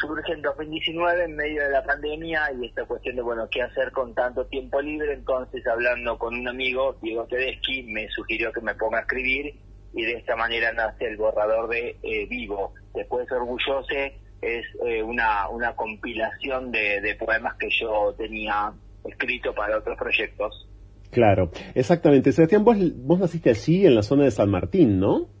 surge 0.00 0.32
en 0.32 0.42
2019 0.42 1.24
en 1.24 1.36
medio 1.36 1.62
de 1.62 1.70
la 1.70 1.84
pandemia 1.84 2.50
y 2.60 2.66
esta 2.66 2.84
cuestión 2.84 3.16
de, 3.16 3.22
bueno, 3.22 3.48
¿qué 3.50 3.62
hacer 3.62 3.92
con 3.92 4.14
tanto 4.14 4.46
tiempo 4.46 4.80
libre? 4.80 5.12
Entonces, 5.12 5.66
hablando 5.66 6.18
con 6.18 6.34
un 6.34 6.48
amigo, 6.48 6.96
Diego 7.02 7.26
Tedeschi, 7.26 7.82
me 7.84 8.08
sugirió 8.08 8.52
que 8.52 8.60
me 8.60 8.74
ponga 8.74 8.98
a 8.98 9.00
escribir 9.02 9.54
y 9.92 10.02
de 10.02 10.12
esta 10.14 10.36
manera 10.36 10.72
nace 10.72 11.06
el 11.06 11.16
borrador 11.16 11.68
de 11.68 11.96
eh, 12.02 12.26
Vivo. 12.28 12.74
Después, 12.94 13.30
Orgullose 13.30 14.14
es 14.40 14.64
eh, 14.86 15.02
una, 15.02 15.48
una 15.48 15.74
compilación 15.74 16.70
de, 16.70 17.16
poemas 17.18 17.54
que 17.56 17.68
yo 17.70 18.14
tenía 18.16 18.72
escrito 19.04 19.54
para 19.54 19.78
otros 19.78 19.98
proyectos. 19.98 20.68
Claro, 21.10 21.50
exactamente. 21.74 22.32
Sebastián, 22.32 22.64
vos, 22.64 22.76
vos 22.96 23.18
naciste 23.18 23.50
allí 23.50 23.84
en 23.84 23.96
la 23.96 24.02
zona 24.02 24.24
de 24.24 24.30
San 24.30 24.48
Martín, 24.48 25.00
¿no? 25.00 25.39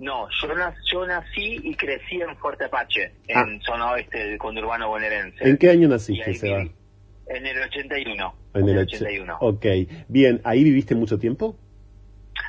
No, 0.00 0.28
yo, 0.90 1.06
nací 1.06 1.60
y 1.62 1.74
crecí 1.74 2.22
en 2.22 2.34
Fuerte 2.38 2.64
Apache, 2.64 3.12
en 3.28 3.38
ah. 3.38 3.58
zona 3.62 3.92
oeste 3.92 4.18
del 4.18 4.38
conurbano 4.38 4.88
bonaerense. 4.88 5.46
¿En 5.46 5.58
qué 5.58 5.68
año 5.68 5.88
naciste, 5.88 6.32
Seba? 6.32 6.62
En 7.26 7.46
el 7.46 7.62
81. 7.62 8.34
En, 8.54 8.68
el 8.68 8.78
81. 8.78 9.36
Ok, 9.40 9.66
bien, 10.08 10.40
¿ahí 10.44 10.64
viviste 10.64 10.94
mucho 10.94 11.18
tiempo? 11.18 11.54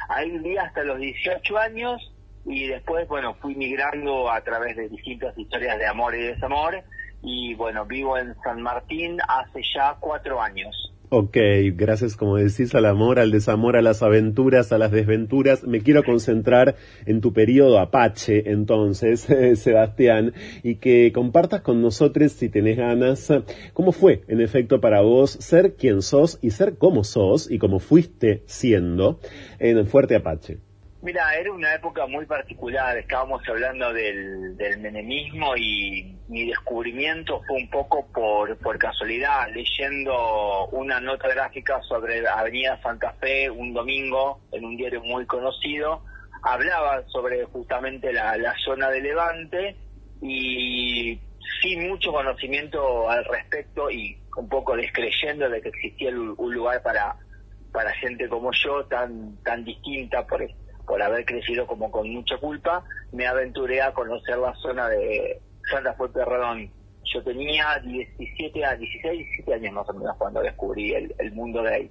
Ahí 0.07 0.31
viví 0.31 0.57
hasta 0.57 0.83
los 0.83 0.97
18 0.97 1.57
años 1.57 2.13
y 2.45 2.67
después, 2.67 3.05
bueno, 3.09 3.35
fui 3.35 3.53
migrando 3.55 4.31
a 4.31 4.41
través 4.41 4.77
de 4.77 4.87
distintas 4.87 5.37
historias 5.37 5.77
de 5.77 5.87
amor 5.87 6.15
y 6.15 6.21
desamor 6.21 6.81
y, 7.21 7.53
bueno, 7.55 7.85
vivo 7.85 8.17
en 8.17 8.33
San 8.43 8.61
Martín 8.61 9.19
hace 9.27 9.61
ya 9.75 9.97
cuatro 9.99 10.41
años. 10.41 10.90
Ok, 11.13 11.35
gracias 11.75 12.15
como 12.15 12.37
decís 12.37 12.73
al 12.73 12.85
amor, 12.85 13.19
al 13.19 13.31
desamor, 13.31 13.75
a 13.75 13.81
las 13.81 14.01
aventuras, 14.01 14.71
a 14.71 14.77
las 14.77 14.91
desventuras. 14.91 15.65
Me 15.65 15.81
quiero 15.81 16.05
concentrar 16.05 16.77
en 17.05 17.19
tu 17.19 17.33
periodo 17.33 17.79
Apache, 17.79 18.49
entonces, 18.49 19.27
Sebastián, 19.59 20.33
y 20.63 20.75
que 20.75 21.11
compartas 21.11 21.59
con 21.59 21.81
nosotros, 21.81 22.31
si 22.31 22.47
tenés 22.47 22.77
ganas, 22.77 23.27
cómo 23.73 23.91
fue, 23.91 24.21
en 24.29 24.39
efecto, 24.39 24.79
para 24.79 25.01
vos 25.01 25.31
ser 25.31 25.73
quien 25.73 26.01
sos 26.01 26.39
y 26.41 26.51
ser 26.51 26.77
como 26.77 27.03
sos 27.03 27.51
y 27.51 27.59
como 27.59 27.79
fuiste 27.79 28.43
siendo 28.45 29.19
en 29.59 29.85
Fuerte 29.87 30.15
Apache. 30.15 30.59
Mira, 31.03 31.33
era 31.33 31.51
una 31.51 31.73
época 31.73 32.05
muy 32.05 32.27
particular, 32.27 32.95
estábamos 32.95 33.41
hablando 33.49 33.91
del, 33.91 34.55
menemismo 34.77 35.57
y 35.57 36.15
mi 36.27 36.45
descubrimiento 36.45 37.41
fue 37.47 37.57
un 37.57 37.69
poco 37.71 38.05
por, 38.13 38.77
casualidad, 38.77 39.47
leyendo 39.51 40.67
una 40.67 40.99
nota 40.99 41.27
gráfica 41.27 41.81
sobre 41.89 42.27
Avenida 42.27 42.79
Santa 42.83 43.13
Fe 43.13 43.49
un 43.49 43.73
domingo 43.73 44.41
en 44.51 44.63
un 44.63 44.77
diario 44.77 45.01
muy 45.01 45.25
conocido, 45.25 46.03
hablaba 46.43 47.03
sobre 47.07 47.45
justamente 47.45 48.13
la, 48.13 48.53
zona 48.63 48.91
de 48.91 49.01
Levante 49.01 49.75
y 50.21 51.19
sin 51.63 51.89
mucho 51.89 52.11
conocimiento 52.11 53.09
al 53.09 53.25
respecto 53.25 53.89
y 53.89 54.19
un 54.37 54.47
poco 54.47 54.75
descreyendo 54.75 55.49
de 55.49 55.63
que 55.63 55.69
existía 55.69 56.11
un 56.11 56.53
lugar 56.53 56.83
para 56.83 57.15
para 57.71 57.91
gente 57.93 58.27
como 58.27 58.51
yo 58.51 58.85
tan 58.85 59.37
tan 59.43 59.63
distinta 59.63 60.27
por 60.27 60.41
por 60.91 61.01
haber 61.01 61.23
crecido 61.23 61.65
como 61.67 61.89
con 61.89 62.09
mucha 62.09 62.35
culpa 62.35 62.83
me 63.13 63.25
aventuré 63.25 63.81
a 63.81 63.93
conocer 63.93 64.37
la 64.37 64.53
zona 64.55 64.89
de 64.89 65.39
Santa 65.71 65.93
Fe 65.93 66.09
Perrodón 66.09 66.69
yo 67.05 67.23
tenía 67.23 67.79
17 67.79 68.65
a 68.65 68.75
16 68.75 69.17
17 69.17 69.53
años 69.53 69.71
más 69.71 69.89
o 69.89 69.93
menos 69.93 70.17
cuando 70.17 70.41
descubrí 70.41 70.91
el, 70.91 71.15
el 71.17 71.31
mundo 71.31 71.61
ahí 71.61 71.89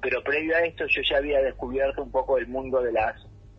pero 0.00 0.22
previo 0.22 0.54
a 0.54 0.60
esto 0.60 0.86
yo 0.86 1.02
ya 1.02 1.16
había 1.16 1.42
descubierto 1.42 2.00
un 2.00 2.12
poco 2.12 2.38
el 2.38 2.46
mundo 2.46 2.80
de 2.80 2.92
las 2.92 3.16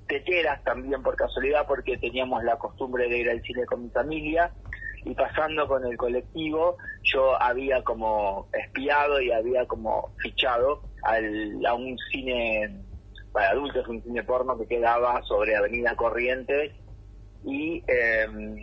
teteras 0.08 0.64
también 0.64 1.04
por 1.04 1.18
casualidad 1.18 1.68
porque 1.68 1.98
teníamos 1.98 2.42
la 2.46 2.56
costumbre 2.56 3.10
de 3.10 3.18
ir 3.18 3.30
al 3.30 3.42
cine 3.42 3.66
con 3.66 3.84
mi 3.84 3.90
familia 3.90 4.54
y 5.04 5.14
pasando 5.14 5.68
con 5.68 5.86
el 5.86 5.98
colectivo 5.98 6.78
yo 7.04 7.36
había 7.42 7.84
como 7.84 8.48
espiado 8.54 9.20
y 9.20 9.30
había 9.30 9.66
como 9.66 10.14
fichado 10.20 10.84
al, 11.04 11.66
a 11.66 11.74
un 11.74 11.98
cine 12.14 12.88
para 13.32 13.52
adultos, 13.52 13.88
un 13.88 14.02
cine 14.04 14.24
porno 14.24 14.58
que 14.58 14.68
quedaba 14.68 15.22
sobre 15.24 15.56
Avenida 15.56 15.96
Corrientes 15.96 16.72
y 17.44 17.84
em, 17.88 18.58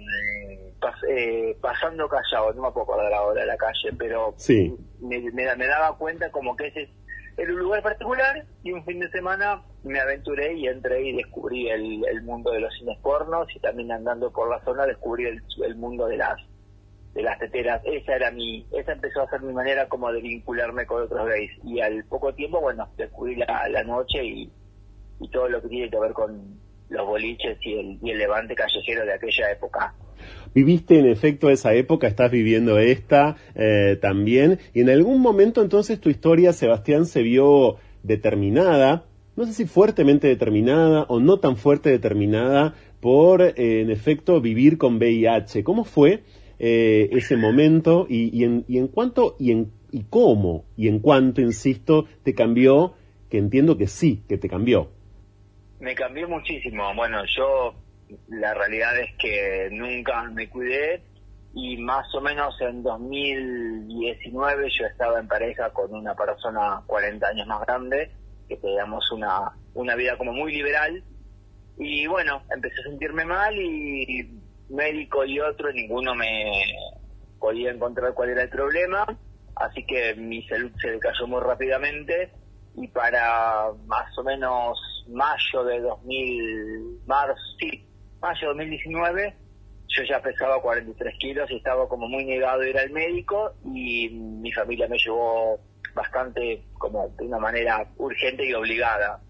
eh, 1.08 1.56
pasando 1.60 2.08
callado, 2.08 2.52
no 2.52 2.62
me 2.62 2.70
puedo 2.72 2.84
acordar 2.84 3.12
ahora 3.12 3.40
de 3.40 3.46
la 3.46 3.56
calle, 3.56 3.92
pero 3.98 4.34
me, 5.00 5.30
me, 5.32 5.66
daba 5.66 5.96
cuenta 5.96 6.30
como 6.30 6.56
que 6.56 6.68
ese 6.68 6.90
era 7.36 7.52
un 7.52 7.58
lugar 7.58 7.82
particular 7.82 8.44
y 8.62 8.72
un 8.72 8.84
fin 8.84 9.00
de 9.00 9.10
semana 9.10 9.62
me 9.84 10.00
aventuré 10.00 10.54
y 10.54 10.66
entré 10.68 11.02
y 11.02 11.16
descubrí 11.16 11.68
el, 11.68 12.04
el 12.06 12.22
mundo 12.22 12.50
de 12.50 12.60
los 12.60 12.74
cines 12.74 12.98
pornos 12.98 13.48
y 13.54 13.60
también 13.60 13.92
andando 13.92 14.30
por 14.32 14.48
la 14.48 14.62
zona 14.64 14.86
descubrí 14.86 15.26
el, 15.26 15.42
el 15.64 15.76
mundo 15.76 16.06
de 16.06 16.16
las 16.16 16.40
de 17.16 17.22
las 17.22 17.38
teteras. 17.38 17.82
Esa 17.84 18.14
era 18.14 18.30
mi, 18.30 18.66
esa 18.70 18.92
empezó 18.92 19.22
a 19.22 19.30
ser 19.30 19.40
mi 19.40 19.52
manera 19.52 19.88
como 19.88 20.12
de 20.12 20.20
vincularme 20.20 20.84
con 20.84 21.02
otros 21.02 21.26
gays. 21.26 21.50
Y 21.64 21.80
al 21.80 22.04
poco 22.04 22.34
tiempo, 22.34 22.60
bueno, 22.60 22.88
descubrí 22.96 23.36
la, 23.36 23.68
la 23.70 23.82
noche 23.82 24.22
y, 24.22 24.50
y 25.20 25.28
todo 25.30 25.48
lo 25.48 25.62
que 25.62 25.68
tiene 25.68 25.90
que 25.90 25.98
ver 25.98 26.12
con 26.12 26.60
los 26.90 27.06
boliches 27.06 27.58
y 27.62 27.72
el, 27.72 27.98
y 28.02 28.10
el 28.10 28.18
levante 28.18 28.54
callejero 28.54 29.04
de 29.06 29.14
aquella 29.14 29.50
época. 29.50 29.94
Viviste 30.54 30.98
en 30.98 31.06
efecto 31.06 31.50
esa 31.50 31.72
época, 31.74 32.06
estás 32.06 32.30
viviendo 32.30 32.78
esta 32.78 33.36
eh, 33.54 33.98
también, 34.00 34.58
y 34.72 34.80
en 34.80 34.90
algún 34.90 35.20
momento 35.20 35.62
entonces 35.62 36.00
tu 36.00 36.08
historia, 36.08 36.52
Sebastián, 36.52 37.06
se 37.06 37.22
vio 37.22 37.76
determinada, 38.02 39.04
no 39.36 39.44
sé 39.44 39.52
si 39.52 39.66
fuertemente 39.66 40.28
determinada 40.28 41.04
o 41.08 41.20
no 41.20 41.38
tan 41.38 41.56
fuerte 41.56 41.90
determinada 41.90 42.74
por, 43.00 43.42
eh, 43.42 43.54
en 43.56 43.90
efecto, 43.90 44.40
vivir 44.40 44.78
con 44.78 44.96
VIH. 44.96 45.62
¿Cómo 45.62 45.84
fue 45.84 46.22
eh, 46.59 47.09
ese 47.12 47.36
momento 47.36 48.07
y, 48.09 48.36
y, 48.38 48.44
en, 48.44 48.64
y 48.68 48.78
en 48.78 48.88
cuánto 48.88 49.36
y, 49.38 49.52
en, 49.52 49.72
y 49.90 50.04
cómo 50.04 50.64
y 50.76 50.88
en 50.88 51.00
cuánto, 51.00 51.40
insisto, 51.40 52.07
te 52.22 52.34
cambió, 52.34 52.94
que 53.30 53.38
entiendo 53.38 53.76
que 53.76 53.86
sí, 53.86 54.22
que 54.28 54.38
te 54.38 54.48
cambió? 54.48 54.90
Me 55.80 55.94
cambió 55.94 56.28
muchísimo. 56.28 56.94
Bueno, 56.94 57.22
yo 57.36 57.74
la 58.28 58.54
realidad 58.54 58.98
es 58.98 59.14
que 59.18 59.68
nunca 59.72 60.22
me 60.30 60.48
cuidé 60.48 61.02
y 61.54 61.76
más 61.78 62.14
o 62.14 62.20
menos 62.20 62.54
en 62.61 62.82
2019 62.82 64.68
yo 64.70 64.86
estaba 64.86 65.18
en 65.18 65.26
pareja 65.26 65.70
con 65.70 65.92
una 65.94 66.14
persona 66.14 66.82
40 66.86 67.26
años 67.26 67.46
más 67.46 67.62
grande, 67.66 68.11
que 68.48 68.57
teníamos 68.57 69.11
una, 69.11 69.52
una 69.74 69.94
vida 69.94 70.16
como 70.18 70.32
muy 70.32 70.52
liberal 70.52 71.02
y 71.78 72.07
bueno, 72.07 72.42
empecé 72.54 72.80
a 72.80 72.84
sentirme 72.84 73.24
mal 73.24 73.54
y 73.57 74.30
médico 74.68 75.24
y 75.24 75.40
otro, 75.40 75.72
ninguno 75.72 76.14
me 76.14 76.50
podía 77.38 77.70
encontrar 77.70 78.14
cuál 78.14 78.30
era 78.30 78.42
el 78.42 78.48
problema, 78.48 79.06
así 79.56 79.84
que 79.84 80.14
mi 80.14 80.42
salud 80.48 80.70
se 80.80 80.92
decayó 80.92 81.26
muy 81.26 81.40
rápidamente 81.40 82.32
y 82.74 82.88
para 82.88 83.70
más 83.86 84.18
o 84.18 84.22
menos 84.22 84.78
mayo 85.08 85.64
de 85.64 85.80
2000, 85.80 87.00
marzo, 87.06 87.40
sí, 87.58 87.86
mayo 88.20 88.40
de 88.40 88.64
2019, 88.64 89.36
yo 89.88 90.02
ya 90.04 90.20
pesaba 90.20 90.60
43 90.60 91.14
kilos 91.18 91.50
y 91.50 91.56
estaba 91.56 91.88
como 91.88 92.08
muy 92.08 92.24
negado 92.24 92.62
a 92.62 92.68
ir 92.68 92.78
al 92.78 92.90
médico 92.90 93.54
y 93.64 94.10
mi 94.10 94.52
familia 94.52 94.88
me 94.88 94.98
llevó 94.98 95.58
bastante 95.94 96.62
como 96.74 97.08
de 97.16 97.24
una 97.24 97.38
manera 97.38 97.88
urgente 97.96 98.44
y 98.46 98.52
obligada. 98.52 99.20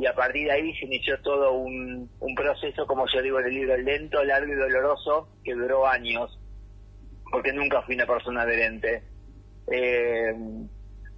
Y 0.00 0.06
a 0.06 0.14
partir 0.14 0.46
de 0.46 0.52
ahí 0.52 0.74
se 0.76 0.86
inició 0.86 1.20
todo 1.20 1.52
un, 1.52 2.08
proceso, 2.34 2.86
como 2.86 3.06
yo 3.06 3.20
digo 3.20 3.38
en 3.38 3.46
el 3.46 3.54
libro, 3.54 3.76
lento, 3.76 4.24
largo 4.24 4.50
y 4.50 4.56
doloroso, 4.56 5.28
que 5.44 5.52
duró 5.52 5.86
años, 5.86 6.40
porque 7.30 7.52
nunca 7.52 7.82
fui 7.82 7.96
una 7.96 8.06
persona 8.06 8.42
adherente. 8.42 9.02
Eh, 9.70 10.34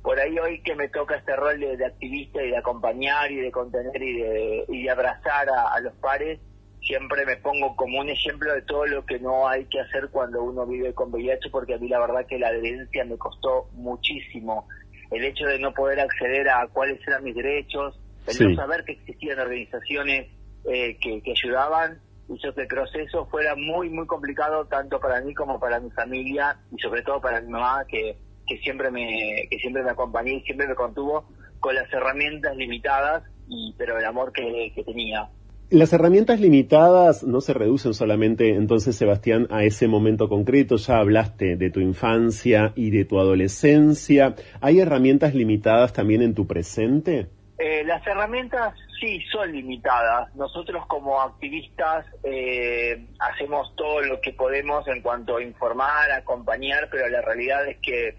por 0.02 0.18
ahí 0.18 0.36
hoy 0.36 0.60
que 0.62 0.74
me 0.74 0.88
toca 0.88 1.14
este 1.14 1.36
rol 1.36 1.60
de, 1.60 1.86
activista 1.86 2.42
y 2.42 2.50
de 2.50 2.56
acompañar 2.56 3.30
y 3.30 3.36
de 3.36 3.52
contener 3.52 4.02
y 4.02 4.20
de, 4.20 4.64
y 4.66 4.82
de 4.82 4.90
abrazar 4.90 5.46
a, 5.48 5.78
los 5.78 5.94
pares, 5.98 6.40
siempre 6.80 7.24
me 7.24 7.36
pongo 7.36 7.76
como 7.76 8.00
un 8.00 8.08
ejemplo 8.08 8.52
de 8.52 8.62
todo 8.62 8.86
lo 8.86 9.06
que 9.06 9.20
no 9.20 9.46
hay 9.46 9.64
que 9.66 9.78
hacer 9.78 10.08
cuando 10.10 10.42
uno 10.42 10.66
vive 10.66 10.92
con 10.92 11.12
VIH, 11.12 11.50
porque 11.50 11.74
a 11.74 11.78
mí 11.78 11.88
la 11.88 12.00
verdad 12.00 12.26
que 12.26 12.40
la 12.40 12.48
adherencia 12.48 13.04
me 13.04 13.16
costó 13.16 13.68
muchísimo. 13.74 14.66
El 15.12 15.24
hecho 15.24 15.46
de 15.46 15.60
no 15.60 15.72
poder 15.72 16.00
acceder 16.00 16.48
a 16.48 16.66
cuáles 16.66 16.98
eran 17.06 17.22
mis 17.22 17.36
derechos, 17.36 17.96
el 18.26 18.50
no 18.50 18.56
saber 18.56 18.84
que 18.84 18.92
existían 18.92 19.38
organizaciones 19.38 20.30
eh, 20.64 20.96
que, 21.00 21.22
que 21.22 21.32
ayudaban, 21.32 22.00
hizo 22.28 22.54
que 22.54 22.62
el 22.62 22.68
proceso 22.68 23.26
fuera 23.26 23.54
muy, 23.56 23.90
muy 23.90 24.06
complicado 24.06 24.66
tanto 24.66 25.00
para 25.00 25.20
mí 25.20 25.34
como 25.34 25.58
para 25.58 25.80
mi 25.80 25.90
familia 25.90 26.56
y 26.70 26.80
sobre 26.80 27.02
todo 27.02 27.20
para 27.20 27.40
mi 27.40 27.50
mamá, 27.50 27.84
que 27.88 28.16
que 28.46 28.58
siempre 28.58 28.90
me 28.90 29.46
que 29.50 29.58
siempre 29.58 29.82
me 29.82 29.90
acompañó 29.90 30.32
y 30.32 30.40
siempre 30.42 30.66
me 30.66 30.74
contuvo 30.74 31.24
con 31.60 31.74
las 31.74 31.92
herramientas 31.92 32.56
limitadas 32.56 33.22
y 33.48 33.74
pero 33.78 33.98
el 33.98 34.04
amor 34.04 34.32
que, 34.32 34.72
que 34.74 34.84
tenía 34.84 35.28
las 35.70 35.92
herramientas 35.94 36.38
limitadas 36.38 37.24
no 37.24 37.40
se 37.40 37.54
reducen 37.54 37.94
solamente, 37.94 38.56
entonces, 38.56 38.94
Sebastián, 38.94 39.46
a 39.48 39.64
ese 39.64 39.88
momento 39.88 40.28
concreto. 40.28 40.76
Ya 40.76 40.98
hablaste 40.98 41.56
de 41.56 41.70
tu 41.70 41.80
infancia 41.80 42.74
y 42.76 42.90
de 42.90 43.06
tu 43.06 43.18
adolescencia. 43.18 44.34
¿Hay 44.60 44.80
herramientas 44.80 45.34
limitadas 45.34 45.94
también 45.94 46.20
en 46.20 46.34
tu 46.34 46.46
presente? 46.46 47.28
Eh, 47.64 47.84
las 47.84 48.04
herramientas 48.04 48.74
sí 48.98 49.20
son 49.30 49.52
limitadas. 49.52 50.34
Nosotros 50.34 50.84
como 50.88 51.20
activistas 51.20 52.04
eh, 52.24 53.06
hacemos 53.20 53.76
todo 53.76 54.00
lo 54.00 54.20
que 54.20 54.32
podemos 54.32 54.88
en 54.88 55.00
cuanto 55.00 55.36
a 55.36 55.42
informar, 55.44 56.10
acompañar, 56.10 56.88
pero 56.90 57.08
la 57.08 57.20
realidad 57.20 57.64
es 57.68 57.78
que 57.78 58.16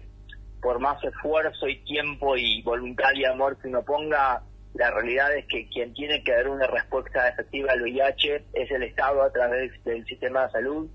por 0.62 0.78
más 0.78 0.96
esfuerzo 1.04 1.68
y 1.68 1.84
tiempo 1.84 2.38
y 2.38 2.62
voluntad 2.62 3.12
y 3.14 3.26
amor 3.26 3.58
que 3.60 3.68
uno 3.68 3.82
ponga, 3.82 4.40
la 4.72 4.90
realidad 4.90 5.36
es 5.36 5.44
que 5.44 5.68
quien 5.68 5.92
tiene 5.92 6.24
que 6.24 6.32
dar 6.32 6.48
una 6.48 6.66
respuesta 6.66 7.28
efectiva 7.28 7.72
al 7.72 7.82
VIH 7.82 8.46
es 8.54 8.70
el 8.70 8.82
Estado 8.84 9.24
a 9.24 9.30
través 9.30 9.72
del 9.84 10.06
sistema 10.06 10.46
de 10.46 10.52
salud. 10.52 10.88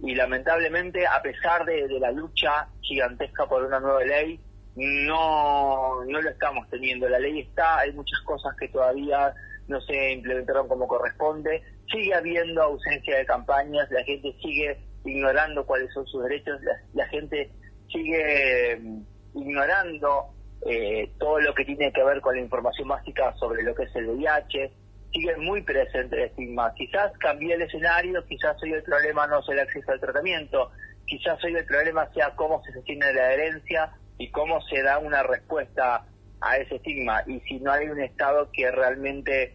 Y 0.00 0.16
lamentablemente, 0.16 1.06
a 1.06 1.22
pesar 1.22 1.64
de, 1.64 1.86
la 2.00 2.10
lucha 2.10 2.66
gigantesca 2.80 3.46
por 3.46 3.62
una 3.62 3.78
nueva 3.78 4.02
ley, 4.02 4.40
no, 4.76 6.04
no 6.04 6.20
lo 6.20 6.30
estamos 6.30 6.68
teniendo. 6.70 7.08
La 7.08 7.18
ley 7.18 7.40
está, 7.40 7.80
hay 7.80 7.92
muchas 7.92 8.20
cosas 8.22 8.54
que 8.58 8.68
todavía 8.68 9.34
no 9.68 9.80
se 9.80 10.12
implementaron 10.12 10.68
como 10.68 10.88
corresponde. 10.88 11.62
Sigue 11.90 12.14
habiendo 12.14 12.62
ausencia 12.62 13.16
de 13.16 13.26
campañas, 13.26 13.90
la 13.90 14.02
gente 14.04 14.34
sigue 14.42 14.78
ignorando 15.04 15.64
cuáles 15.66 15.92
son 15.92 16.06
sus 16.06 16.22
derechos, 16.24 16.60
la 16.94 17.06
gente 17.08 17.50
sigue 17.92 18.78
mm, 18.80 19.02
ignorando 19.34 20.34
eh, 20.66 21.10
todo 21.18 21.40
lo 21.40 21.54
que 21.54 21.64
tiene 21.64 21.92
que 21.92 22.02
ver 22.02 22.20
con 22.20 22.34
la 22.34 22.40
información 22.40 22.88
básica 22.88 23.34
sobre 23.34 23.62
lo 23.62 23.74
que 23.74 23.84
es 23.84 23.94
el 23.96 24.08
VIH, 24.08 24.72
sigue 25.12 25.36
muy 25.36 25.62
presente 25.62 26.16
el 26.16 26.22
estigma. 26.24 26.72
Quizás 26.74 27.12
cambie 27.18 27.54
el 27.54 27.62
escenario, 27.62 28.24
quizás 28.26 28.60
hoy 28.62 28.72
el 28.72 28.82
problema 28.82 29.26
no 29.26 29.42
sea 29.42 29.54
el 29.54 29.60
acceso 29.60 29.92
al 29.92 30.00
tratamiento, 30.00 30.70
quizás 31.06 31.42
hoy 31.44 31.54
el 31.54 31.66
problema 31.66 32.10
sea 32.12 32.34
cómo 32.34 32.62
se 32.64 32.72
sostiene 32.72 33.12
la 33.12 33.26
adherencia 33.26 33.92
y 34.18 34.30
cómo 34.30 34.60
se 34.62 34.82
da 34.82 34.98
una 34.98 35.22
respuesta 35.22 36.06
a 36.40 36.56
ese 36.58 36.76
estigma. 36.76 37.22
Y 37.26 37.40
si 37.40 37.60
no 37.60 37.72
hay 37.72 37.88
un 37.88 38.00
Estado 38.00 38.48
que 38.52 38.70
realmente 38.70 39.54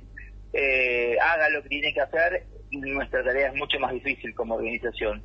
eh, 0.53 1.17
haga 1.21 1.49
lo 1.49 1.63
que 1.63 1.69
tiene 1.69 1.93
que 1.93 2.01
hacer, 2.01 2.45
nuestra 2.71 3.23
tarea 3.23 3.49
es 3.49 3.55
mucho 3.55 3.79
más 3.79 3.91
difícil 3.91 4.33
como 4.35 4.55
organización 4.55 5.23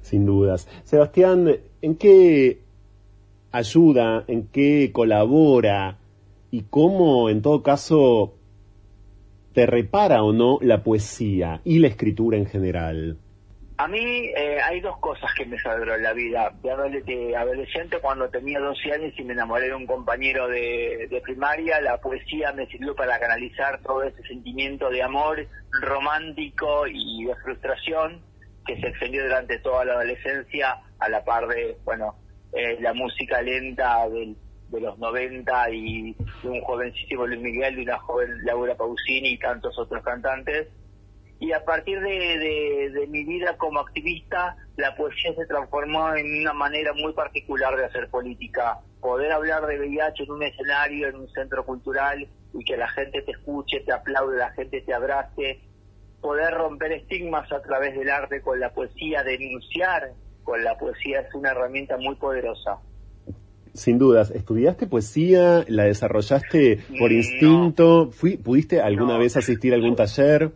sin 0.00 0.26
dudas. 0.26 0.68
Sebastián, 0.84 1.56
¿en 1.82 1.96
qué 1.96 2.60
ayuda, 3.52 4.24
en 4.26 4.48
qué 4.48 4.90
colabora 4.92 5.98
y 6.50 6.62
cómo, 6.62 7.28
en 7.28 7.42
todo 7.42 7.62
caso, 7.62 8.34
te 9.52 9.66
repara 9.66 10.22
o 10.22 10.32
no 10.32 10.58
la 10.60 10.82
poesía 10.82 11.60
y 11.64 11.78
la 11.78 11.88
escritura 11.88 12.36
en 12.36 12.46
general? 12.46 13.18
A 13.76 13.88
mí 13.88 14.30
eh, 14.36 14.60
hay 14.62 14.80
dos 14.80 14.96
cosas 14.98 15.32
que 15.36 15.44
me 15.46 15.58
salvaron 15.58 16.00
la 16.00 16.12
vida. 16.12 16.52
De 16.62 17.36
adolescente, 17.36 17.98
cuando 18.00 18.28
tenía 18.30 18.60
12 18.60 18.92
años 18.92 19.12
y 19.18 19.24
me 19.24 19.32
enamoré 19.32 19.66
de 19.66 19.74
un 19.74 19.86
compañero 19.86 20.46
de, 20.46 21.20
primaria, 21.24 21.80
la 21.80 22.00
poesía 22.00 22.52
me 22.52 22.66
sirvió 22.66 22.94
para 22.94 23.18
canalizar 23.18 23.80
todo 23.82 24.04
ese 24.04 24.22
sentimiento 24.22 24.90
de 24.90 25.02
amor 25.02 25.48
romántico 25.72 26.86
y 26.86 27.24
de 27.24 27.34
frustración 27.36 28.22
que 28.64 28.80
se 28.80 28.86
extendió 28.86 29.24
durante 29.24 29.58
toda 29.58 29.84
la 29.84 29.94
adolescencia 29.94 30.78
a 31.00 31.08
la 31.08 31.24
par 31.24 31.48
de, 31.48 31.76
bueno, 31.84 32.14
eh, 32.52 32.78
la 32.80 32.94
música 32.94 33.42
lenta 33.42 34.08
del, 34.08 34.36
de 34.68 34.80
los 34.80 34.96
90 34.98 35.70
y 35.70 36.16
de 36.44 36.48
un 36.48 36.60
jovencísimo 36.60 37.26
Luis 37.26 37.40
Miguel, 37.40 37.74
de 37.74 37.82
una 37.82 37.98
joven 37.98 38.30
Laura 38.44 38.76
Pausini 38.76 39.30
y 39.30 39.38
tantos 39.38 39.76
otros 39.76 40.02
cantantes 40.04 40.68
y 41.44 41.52
a 41.52 41.62
partir 41.62 42.00
de, 42.00 43.06
mi 43.10 43.22
vida 43.24 43.58
como 43.58 43.80
activista, 43.80 44.56
la 44.78 44.96
poesía 44.96 45.34
se 45.34 45.44
transformó 45.44 46.14
en 46.14 46.40
una 46.40 46.54
manera 46.54 46.94
muy 46.94 47.12
particular 47.12 47.76
de 47.76 47.84
hacer 47.84 48.08
política. 48.08 48.80
Poder 48.98 49.30
hablar 49.30 49.66
de 49.66 49.78
VIH 49.78 50.22
en 50.22 50.30
un 50.30 50.42
escenario, 50.42 51.08
en 51.08 51.16
un 51.16 51.28
centro 51.32 51.66
cultural, 51.66 52.26
y 52.54 52.64
que 52.64 52.78
la 52.78 52.88
gente 52.88 53.20
te 53.20 53.32
escuche, 53.32 53.80
te 53.80 53.92
aplaude, 53.92 54.38
la 54.38 54.52
gente 54.52 54.80
te 54.80 54.94
abrace. 54.94 55.60
Poder 56.22 56.54
romper 56.54 56.92
estigmas 56.92 57.52
a 57.52 57.60
través 57.60 57.94
del 57.94 58.08
arte 58.08 58.40
con 58.40 58.58
la 58.58 58.72
poesía, 58.72 59.22
denunciar 59.22 60.12
con 60.44 60.64
la 60.64 60.78
poesía 60.78 61.20
es 61.20 61.34
una 61.34 61.50
herramienta 61.50 61.98
muy 61.98 62.14
poderosa. 62.14 62.78
Sin 63.74 63.98
dudas, 63.98 64.30
¿estudiaste 64.30 64.86
poesía? 64.86 65.62
¿La 65.68 65.84
desarrollaste 65.84 66.78
por 66.98 67.12
instinto? 67.12 68.10
¿Fui, 68.12 68.38
¿Pudiste 68.38 68.80
alguna 68.80 69.18
vez 69.18 69.36
asistir 69.36 69.72
a 69.74 69.76
algún 69.76 69.94
taller? 69.94 70.52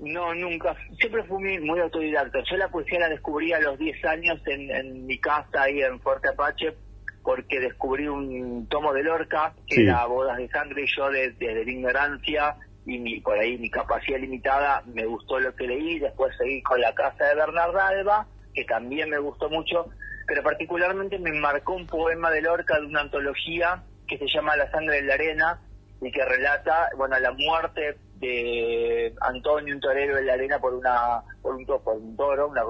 No, 0.00 0.32
nunca. 0.34 0.76
Siempre 0.98 1.24
fui 1.24 1.58
muy, 1.58 1.80
autodidacta. 1.80 2.40
Yo 2.48 2.56
la 2.56 2.68
poesía 2.68 3.00
la 3.00 3.08
descubrí 3.08 3.52
a 3.52 3.60
los 3.60 3.78
10 3.78 4.04
años 4.04 4.40
en, 4.46 5.06
mi 5.06 5.18
casa 5.18 5.62
ahí 5.62 5.80
en 5.82 6.00
Fuerte 6.00 6.28
Apache 6.28 6.74
porque 7.22 7.60
descubrí 7.60 8.06
un 8.06 8.68
tomo 8.68 8.92
de 8.92 9.02
Lorca 9.02 9.52
que 9.66 9.82
era 9.82 10.06
Bodas 10.06 10.38
de 10.38 10.48
Sangre 10.48 10.84
y 10.84 10.96
yo 10.96 11.10
desde 11.10 11.64
la 11.64 11.70
ignorancia 11.70 12.56
y 12.86 12.98
mi, 12.98 13.20
por 13.20 13.38
ahí 13.38 13.58
mi 13.58 13.68
capacidad 13.68 14.18
limitada 14.18 14.82
me 14.86 15.04
gustó 15.04 15.38
lo 15.38 15.54
que 15.54 15.66
leí. 15.66 15.98
Después 15.98 16.34
seguí 16.38 16.62
con 16.62 16.80
La 16.80 16.94
Casa 16.94 17.24
de 17.24 17.34
Bernarda 17.34 17.88
Alba, 17.88 18.26
que 18.54 18.64
también 18.64 19.10
me 19.10 19.18
gustó 19.18 19.50
mucho, 19.50 19.90
pero 20.26 20.42
particularmente 20.42 21.18
me 21.18 21.32
marcó 21.32 21.74
un 21.74 21.86
poema 21.86 22.30
de 22.30 22.40
Lorca 22.40 22.78
de 22.78 22.86
una 22.86 23.00
antología 23.00 23.82
que 24.06 24.16
se 24.16 24.26
llama 24.26 24.56
La 24.56 24.70
Sangre 24.70 24.98
en 24.98 25.08
la 25.08 25.14
Arena 25.14 25.60
y 26.00 26.10
que 26.10 26.24
relata, 26.24 26.88
bueno, 26.96 27.18
la 27.18 27.32
muerte 27.32 27.98
de 28.20 29.14
Antonio, 29.20 29.74
un 29.74 29.80
torero 29.80 30.18
en 30.18 30.26
la 30.26 30.34
arena 30.34 30.58
por 30.58 30.74
una 30.74 31.22
por 31.42 31.54
un, 31.54 31.64
por 31.64 31.96
un 31.96 32.16
toro, 32.16 32.48
una, 32.48 32.64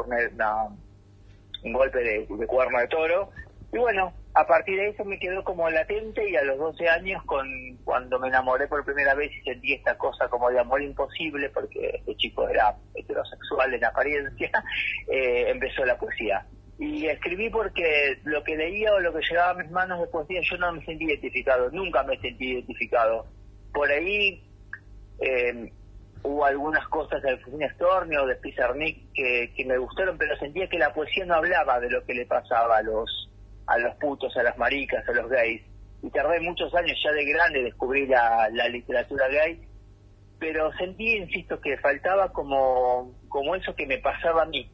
un 1.62 1.72
golpe 1.72 1.98
de, 1.98 2.46
cuerno 2.46 2.78
de 2.78 2.88
toro. 2.88 3.30
Y 3.72 3.78
bueno, 3.78 4.12
a 4.34 4.46
partir 4.46 4.76
de 4.76 4.88
eso 4.88 5.04
me 5.04 5.18
quedó 5.18 5.44
como 5.44 5.68
latente 5.68 6.28
y 6.28 6.36
a 6.36 6.44
los 6.44 6.58
12 6.58 6.88
años, 6.88 7.22
con 7.24 7.46
cuando 7.84 8.18
me 8.18 8.28
enamoré 8.28 8.66
por 8.66 8.84
primera 8.84 9.14
vez 9.14 9.30
y 9.32 9.42
sentí 9.42 9.74
esta 9.74 9.96
cosa 9.98 10.28
como 10.28 10.50
de 10.50 10.58
amor 10.58 10.82
imposible, 10.82 11.50
porque 11.50 11.90
este 11.96 12.16
chico 12.16 12.48
era 12.48 12.74
heterosexual 12.94 13.74
en 13.74 13.84
apariencia, 13.84 14.50
eh, 15.12 15.46
empezó 15.48 15.84
la 15.84 15.98
poesía. 15.98 16.46
Y 16.78 17.06
escribí 17.06 17.50
porque 17.50 18.20
lo 18.22 18.42
que 18.44 18.56
leía 18.56 18.94
o 18.94 19.00
lo 19.00 19.12
que 19.12 19.26
llegaba 19.28 19.50
a 19.50 19.54
mis 19.54 19.70
manos 19.70 20.00
de 20.00 20.06
poesía 20.06 20.40
yo 20.42 20.56
no 20.58 20.72
me 20.72 20.84
sentí 20.84 21.04
identificado, 21.04 21.70
nunca 21.70 22.04
me 22.04 22.16
sentí 22.20 22.52
identificado. 22.52 23.26
Por 23.74 23.90
ahí 23.90 24.47
eh, 25.20 25.72
hubo 26.22 26.44
algunas 26.44 26.86
cosas 26.88 27.22
de 27.22 27.30
Alfonsina 27.30 27.72
Storni 27.74 28.16
o 28.16 28.26
de 28.26 28.36
Pizarnik 28.36 29.12
que, 29.12 29.64
me 29.66 29.78
gustaron, 29.78 30.16
pero 30.18 30.36
sentía 30.36 30.68
que 30.68 30.78
la 30.78 30.92
poesía 30.92 31.24
no 31.24 31.34
hablaba 31.34 31.80
de 31.80 31.90
lo 31.90 32.04
que 32.04 32.14
le 32.14 32.26
pasaba 32.26 32.78
a 32.78 32.82
los, 32.82 33.30
a 33.66 33.78
los 33.78 33.94
putos, 33.96 34.36
a 34.36 34.42
las 34.42 34.56
maricas, 34.58 35.08
a 35.08 35.12
los 35.12 35.28
gays. 35.28 35.62
Y 36.02 36.10
tardé 36.10 36.40
muchos 36.40 36.72
años 36.74 36.98
ya 37.02 37.12
de 37.12 37.24
grande 37.24 37.62
descubrir 37.62 38.08
la, 38.08 38.48
la 38.52 38.68
literatura 38.68 39.28
gay, 39.28 39.60
pero 40.38 40.72
sentí, 40.74 41.16
insisto, 41.16 41.60
que 41.60 41.76
faltaba 41.78 42.32
como, 42.32 43.12
como 43.28 43.56
eso 43.56 43.74
que 43.74 43.86
me 43.86 43.98
pasaba 43.98 44.42
a 44.42 44.46
mí. 44.46 44.70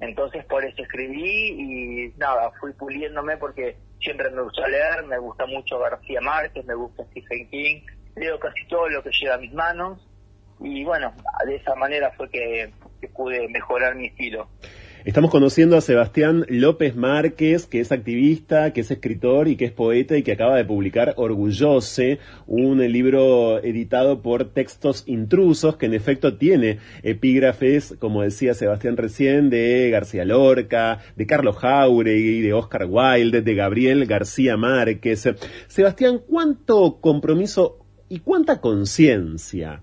Entonces 0.00 0.44
por 0.44 0.64
eso 0.64 0.82
escribí 0.82 1.48
y 1.48 2.12
nada, 2.18 2.50
fui 2.60 2.72
puliéndome 2.74 3.38
porque 3.38 3.76
siempre 4.00 4.30
me 4.30 4.42
gusta 4.42 4.68
leer, 4.68 5.04
me 5.06 5.18
gusta 5.18 5.46
mucho 5.46 5.78
García 5.78 6.20
Márquez, 6.20 6.66
me 6.66 6.74
gusta 6.74 7.04
Stephen 7.04 7.48
King, 7.48 7.80
leo 8.16 8.38
casi 8.38 8.66
todo 8.66 8.88
lo 8.88 9.02
que 9.02 9.10
llega 9.10 9.34
a 9.34 9.38
mis 9.38 9.52
manos 9.52 10.00
y 10.60 10.84
bueno, 10.84 11.12
de 11.46 11.56
esa 11.56 11.74
manera 11.74 12.12
fue 12.16 12.30
que, 12.30 12.70
pude 13.14 13.46
mejorar 13.48 13.94
mi 13.94 14.06
estilo. 14.06 14.48
Estamos 15.04 15.30
conociendo 15.30 15.76
a 15.76 15.80
Sebastián 15.80 16.44
López 16.48 16.96
Márquez, 16.96 17.66
que 17.66 17.78
es 17.78 17.92
activista, 17.92 18.72
que 18.72 18.80
es 18.80 18.90
escritor 18.90 19.46
y 19.46 19.56
que 19.56 19.66
es 19.66 19.70
poeta 19.70 20.16
y 20.16 20.24
que 20.24 20.32
acaba 20.32 20.56
de 20.56 20.64
publicar 20.64 21.14
Orgullose, 21.16 22.18
un 22.48 22.78
libro 22.78 23.62
editado 23.62 24.22
por 24.22 24.52
Textos 24.52 25.04
Intrusos, 25.06 25.76
que 25.76 25.86
en 25.86 25.94
efecto 25.94 26.36
tiene 26.36 26.80
epígrafes, 27.04 27.94
como 28.00 28.22
decía 28.22 28.54
Sebastián 28.54 28.96
recién, 28.96 29.50
de 29.50 29.90
García 29.90 30.24
Lorca, 30.24 30.98
de 31.14 31.26
Carlos 31.26 31.58
Jauregui, 31.58 32.40
de 32.40 32.54
Oscar 32.54 32.86
Wilde, 32.88 33.42
de 33.42 33.54
Gabriel 33.54 34.06
García 34.06 34.56
Márquez. 34.56 35.28
Sebastián, 35.68 36.22
¿cuánto 36.26 36.98
compromiso 37.00 37.85
y 38.08 38.20
cuánta 38.20 38.60
conciencia, 38.60 39.82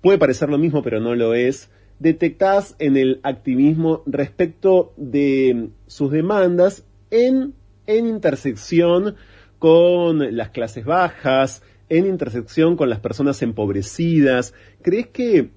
puede 0.00 0.18
parecer 0.18 0.48
lo 0.48 0.58
mismo 0.58 0.82
pero 0.82 1.00
no 1.00 1.14
lo 1.14 1.34
es, 1.34 1.70
detectás 1.98 2.74
en 2.78 2.96
el 2.96 3.20
activismo 3.22 4.02
respecto 4.06 4.92
de 4.96 5.68
sus 5.86 6.10
demandas 6.10 6.84
en, 7.10 7.54
en 7.86 8.06
intersección 8.06 9.14
con 9.58 10.36
las 10.36 10.50
clases 10.50 10.84
bajas, 10.84 11.62
en 11.88 12.06
intersección 12.06 12.76
con 12.76 12.90
las 12.90 12.98
personas 12.98 13.40
empobrecidas. 13.42 14.54
¿Crees 14.82 15.08
que, 15.08 15.50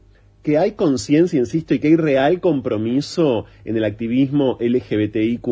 que 0.43 0.59
hay 0.59 0.73
conciencia, 0.73 1.39
insisto, 1.39 1.73
y 1.73 1.79
que 1.79 1.87
hay 1.87 1.95
real 1.95 2.39
compromiso 2.41 3.45
en 3.63 3.77
el 3.77 3.83
activismo 3.83 4.57
LGBTIQ 4.59 5.47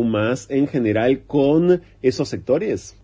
en 0.50 0.68
general 0.68 1.22
con 1.26 1.82
esos 2.02 2.28
sectores? 2.28 2.96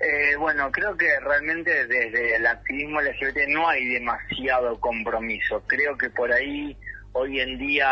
Eh, 0.00 0.36
bueno, 0.36 0.70
creo 0.72 0.96
que 0.96 1.20
realmente 1.20 1.86
desde 1.86 2.36
el 2.36 2.46
activismo 2.46 3.00
LGBT 3.00 3.48
no 3.48 3.68
hay 3.68 3.84
demasiado 3.86 4.80
compromiso. 4.80 5.62
Creo 5.66 5.96
que 5.98 6.08
por 6.10 6.32
ahí 6.32 6.76
hoy 7.12 7.40
en 7.40 7.58
día 7.58 7.86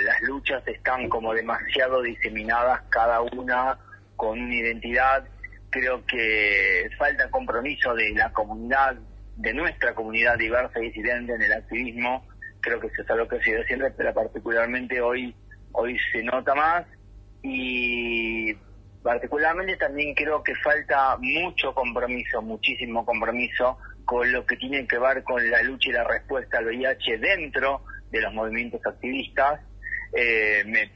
las 0.00 0.22
luchas 0.22 0.66
están 0.68 1.08
como 1.08 1.34
demasiado 1.34 2.02
diseminadas, 2.02 2.82
cada 2.90 3.20
una 3.22 3.78
con 4.16 4.40
una 4.40 4.54
identidad. 4.54 5.24
Creo 5.70 6.04
que 6.06 6.88
falta 6.98 7.30
compromiso 7.30 7.94
de 7.94 8.10
la 8.10 8.30
comunidad, 8.32 8.96
de 9.36 9.54
nuestra 9.54 9.94
comunidad 9.94 10.36
diversa 10.38 10.78
y 10.80 10.88
disidente 10.88 11.34
en 11.34 11.42
el 11.42 11.52
activismo. 11.52 12.26
Creo 12.60 12.78
que 12.78 12.88
eso 12.88 13.02
es 13.02 13.10
algo 13.10 13.26
que 13.26 13.38
se 13.38 13.44
sido 13.44 13.64
siempre, 13.64 13.90
pero 13.96 14.12
particularmente 14.12 15.00
hoy, 15.00 15.34
hoy 15.72 15.98
se 16.12 16.22
nota 16.22 16.54
más. 16.54 16.86
Y 17.42 18.54
particularmente 19.02 19.76
también 19.76 20.14
creo 20.14 20.42
que 20.42 20.54
falta 20.56 21.16
mucho 21.18 21.74
compromiso, 21.74 22.42
muchísimo 22.42 23.04
compromiso 23.04 23.78
con 24.04 24.30
lo 24.32 24.44
que 24.44 24.56
tiene 24.56 24.86
que 24.86 24.98
ver 24.98 25.22
con 25.22 25.50
la 25.50 25.62
lucha 25.62 25.88
y 25.88 25.92
la 25.92 26.04
respuesta 26.04 26.58
al 26.58 26.66
VIH 26.66 27.18
dentro 27.18 27.84
de 28.10 28.20
los 28.20 28.32
movimientos 28.34 28.80
activistas. 28.84 29.60
Eh, 30.12 30.64
me 30.66 30.90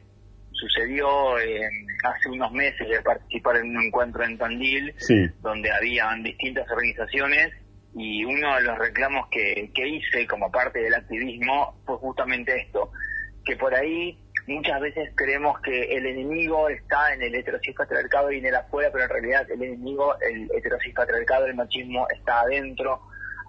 sucedió 0.52 1.36
hace 1.36 2.28
unos 2.30 2.52
meses 2.52 2.88
de 2.88 3.00
participar 3.02 3.57
en 3.57 3.76
un 3.76 3.84
encuentro 3.84 4.24
en 4.24 4.38
Tandil, 4.38 4.94
donde 5.40 5.70
habían 5.70 6.22
distintas 6.22 6.68
organizaciones 6.70 7.52
y 7.94 8.24
uno 8.24 8.57
de 8.57 8.62
los 8.62 8.78
reclamos 8.78 9.28
que, 9.30 9.70
que 9.72 9.88
hice 9.88 10.26
como 10.26 10.50
parte 10.50 10.80
del 10.80 10.94
activismo 10.94 11.80
fue 11.86 11.96
justamente 11.98 12.61
esto, 12.61 12.90
que 13.44 13.57
por 13.57 13.74
ahí 13.74 14.18
muchas 14.47 14.80
veces 14.80 15.11
creemos 15.14 15.61
que 15.61 15.97
el 15.97 16.07
enemigo 16.07 16.68
está 16.68 17.14
en 17.14 17.22
el 17.22 17.34
heterosis 17.34 17.74
patriarcado 17.74 18.30
y 18.30 18.38
en 18.38 18.47
el 18.47 18.55
afuera, 18.55 18.90
pero 18.92 19.05
en 19.05 19.11
realidad 19.11 19.51
el 19.51 19.62
enemigo, 19.62 20.14
el 20.20 20.51
heterosis 20.55 20.95
patriarcado, 20.95 21.47
el 21.47 21.55
machismo 21.55 22.07
está 22.11 22.40
adentro. 22.40 23.01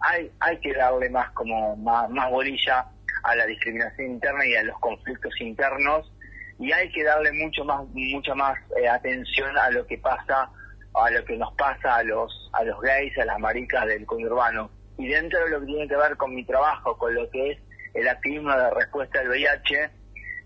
Hay, 0.01 0.31
hay 0.39 0.59
que 0.59 0.73
darle 0.73 1.09
más 1.09 1.31
como 1.31 1.75
más, 1.77 2.09
más 2.09 2.29
bolilla 2.29 2.85
a 3.23 3.35
la 3.35 3.45
discriminación 3.45 4.11
interna 4.11 4.45
y 4.45 4.55
a 4.55 4.63
los 4.63 4.79
conflictos 4.79 5.33
internos 5.41 6.11
y 6.59 6.71
hay 6.71 6.89
que 6.91 7.03
darle 7.03 7.31
mucho 7.33 7.65
más 7.65 7.85
mucha 7.93 8.35
más 8.35 8.57
eh, 8.77 8.87
atención 8.87 9.57
a 9.57 9.69
lo 9.71 9.85
que 9.85 9.97
pasa 9.97 10.49
a 10.93 11.09
lo 11.09 11.25
que 11.25 11.35
nos 11.35 11.53
pasa 11.55 11.97
a 11.97 12.03
los 12.03 12.49
a 12.53 12.63
los 12.63 12.79
gays 12.81 13.17
a 13.17 13.25
las 13.25 13.39
maricas 13.39 13.85
del 13.87 14.05
conurbano 14.05 14.69
y 14.97 15.07
dentro 15.07 15.43
de 15.43 15.49
lo 15.49 15.59
que 15.59 15.65
tiene 15.65 15.87
que 15.87 15.97
ver 15.97 16.15
con 16.15 16.33
mi 16.33 16.45
trabajo 16.45 16.97
con 16.97 17.13
lo 17.13 17.29
que 17.29 17.51
es 17.51 17.59
el 17.93 18.07
activismo 18.07 18.51
de 18.51 18.69
respuesta 18.71 19.19
al 19.19 19.29
VIH 19.29 19.89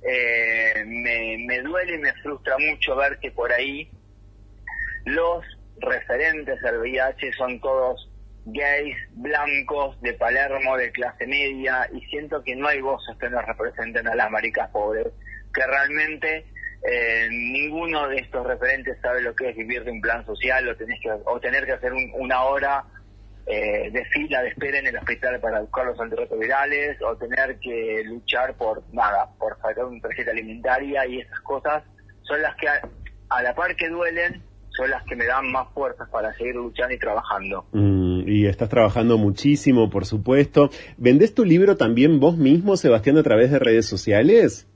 eh, 0.02 0.84
me, 0.86 1.38
me 1.46 1.62
duele 1.62 1.96
y 1.96 2.00
me 2.00 2.14
frustra 2.22 2.58
mucho 2.58 2.96
ver 2.96 3.20
que 3.20 3.32
por 3.32 3.52
ahí 3.52 3.90
los 5.06 5.44
referentes 5.82 6.64
al 6.64 6.80
VIH 6.80 7.34
son 7.34 7.60
todos 7.60 8.10
gays, 8.46 8.96
blancos, 9.12 10.00
de 10.02 10.14
Palermo, 10.14 10.78
de 10.78 10.92
clase 10.92 11.28
media, 11.28 11.88
y 11.94 12.02
siento 12.08 12.44
que 12.44 12.56
no 12.56 12.68
hay 12.68 12.82
voces 12.82 13.16
que 13.20 13.30
nos 13.30 13.46
representen 13.46 14.08
a 14.08 14.16
las 14.16 14.32
maricas 14.32 14.70
pobres, 14.70 15.08
que 15.54 15.66
realmente 15.66 16.46
eh, 16.90 17.28
ninguno 17.30 18.08
de 18.08 18.18
estos 18.18 18.46
referentes 18.46 18.98
sabe 19.02 19.22
lo 19.22 19.36
que 19.36 19.50
es 19.50 19.56
vivir 19.56 19.84
de 19.84 19.92
un 19.92 20.02
plan 20.02 20.26
social 20.26 20.68
o, 20.68 20.76
tenés 20.76 21.00
que, 21.02 21.12
o 21.12 21.40
tener 21.40 21.66
que 21.66 21.74
hacer 21.74 21.94
una 22.14 22.44
hora 22.44 22.86
eh, 23.52 23.90
de 23.92 24.06
fila 24.06 24.44
de 24.44 24.50
espera 24.50 24.78
en 24.78 24.86
el 24.86 24.98
hospital 24.98 25.40
para 25.40 25.60
buscar 25.60 25.88
los 25.88 26.00
antirretrovirales 26.00 27.02
o 27.02 27.16
tener 27.18 27.58
que 27.60 28.04
luchar 28.06 28.54
por 28.54 28.84
nada, 28.94 29.28
por 29.40 29.58
sacar 29.60 29.86
una 29.86 30.00
tarjeta 30.02 30.30
alimentaria 30.30 31.08
y 31.08 31.22
esas 31.22 31.40
cosas 31.40 31.84
son 32.22 32.44
las 32.44 32.56
que 32.58 32.68
a, 32.68 33.42
la 33.42 33.56
par 33.56 33.76
que 33.76 33.90
duelen 33.90 34.44
son 34.70 34.92
las 34.92 35.04
que 35.04 35.16
me 35.16 35.26
dan 35.26 35.52
más 35.52 35.68
fuerzas 35.74 36.08
para 36.10 36.32
seguir 36.38 36.58
luchando 36.58 36.94
y 36.94 37.00
trabajando. 37.00 37.66
Mm, 37.72 38.22
y 38.28 38.46
estás 38.46 38.70
trabajando 38.70 39.18
muchísimo, 39.18 39.90
por 39.90 40.06
supuesto. 40.06 40.70
¿Vendés 40.98 41.34
tu 41.34 41.44
libro 41.44 41.76
también 41.76 42.20
vos 42.20 42.38
mismo, 42.38 42.78
Sebastián, 42.78 43.18
a 43.18 43.24
través 43.24 43.50
de 43.50 43.58
redes 43.58 43.88
sociales? 43.88 44.68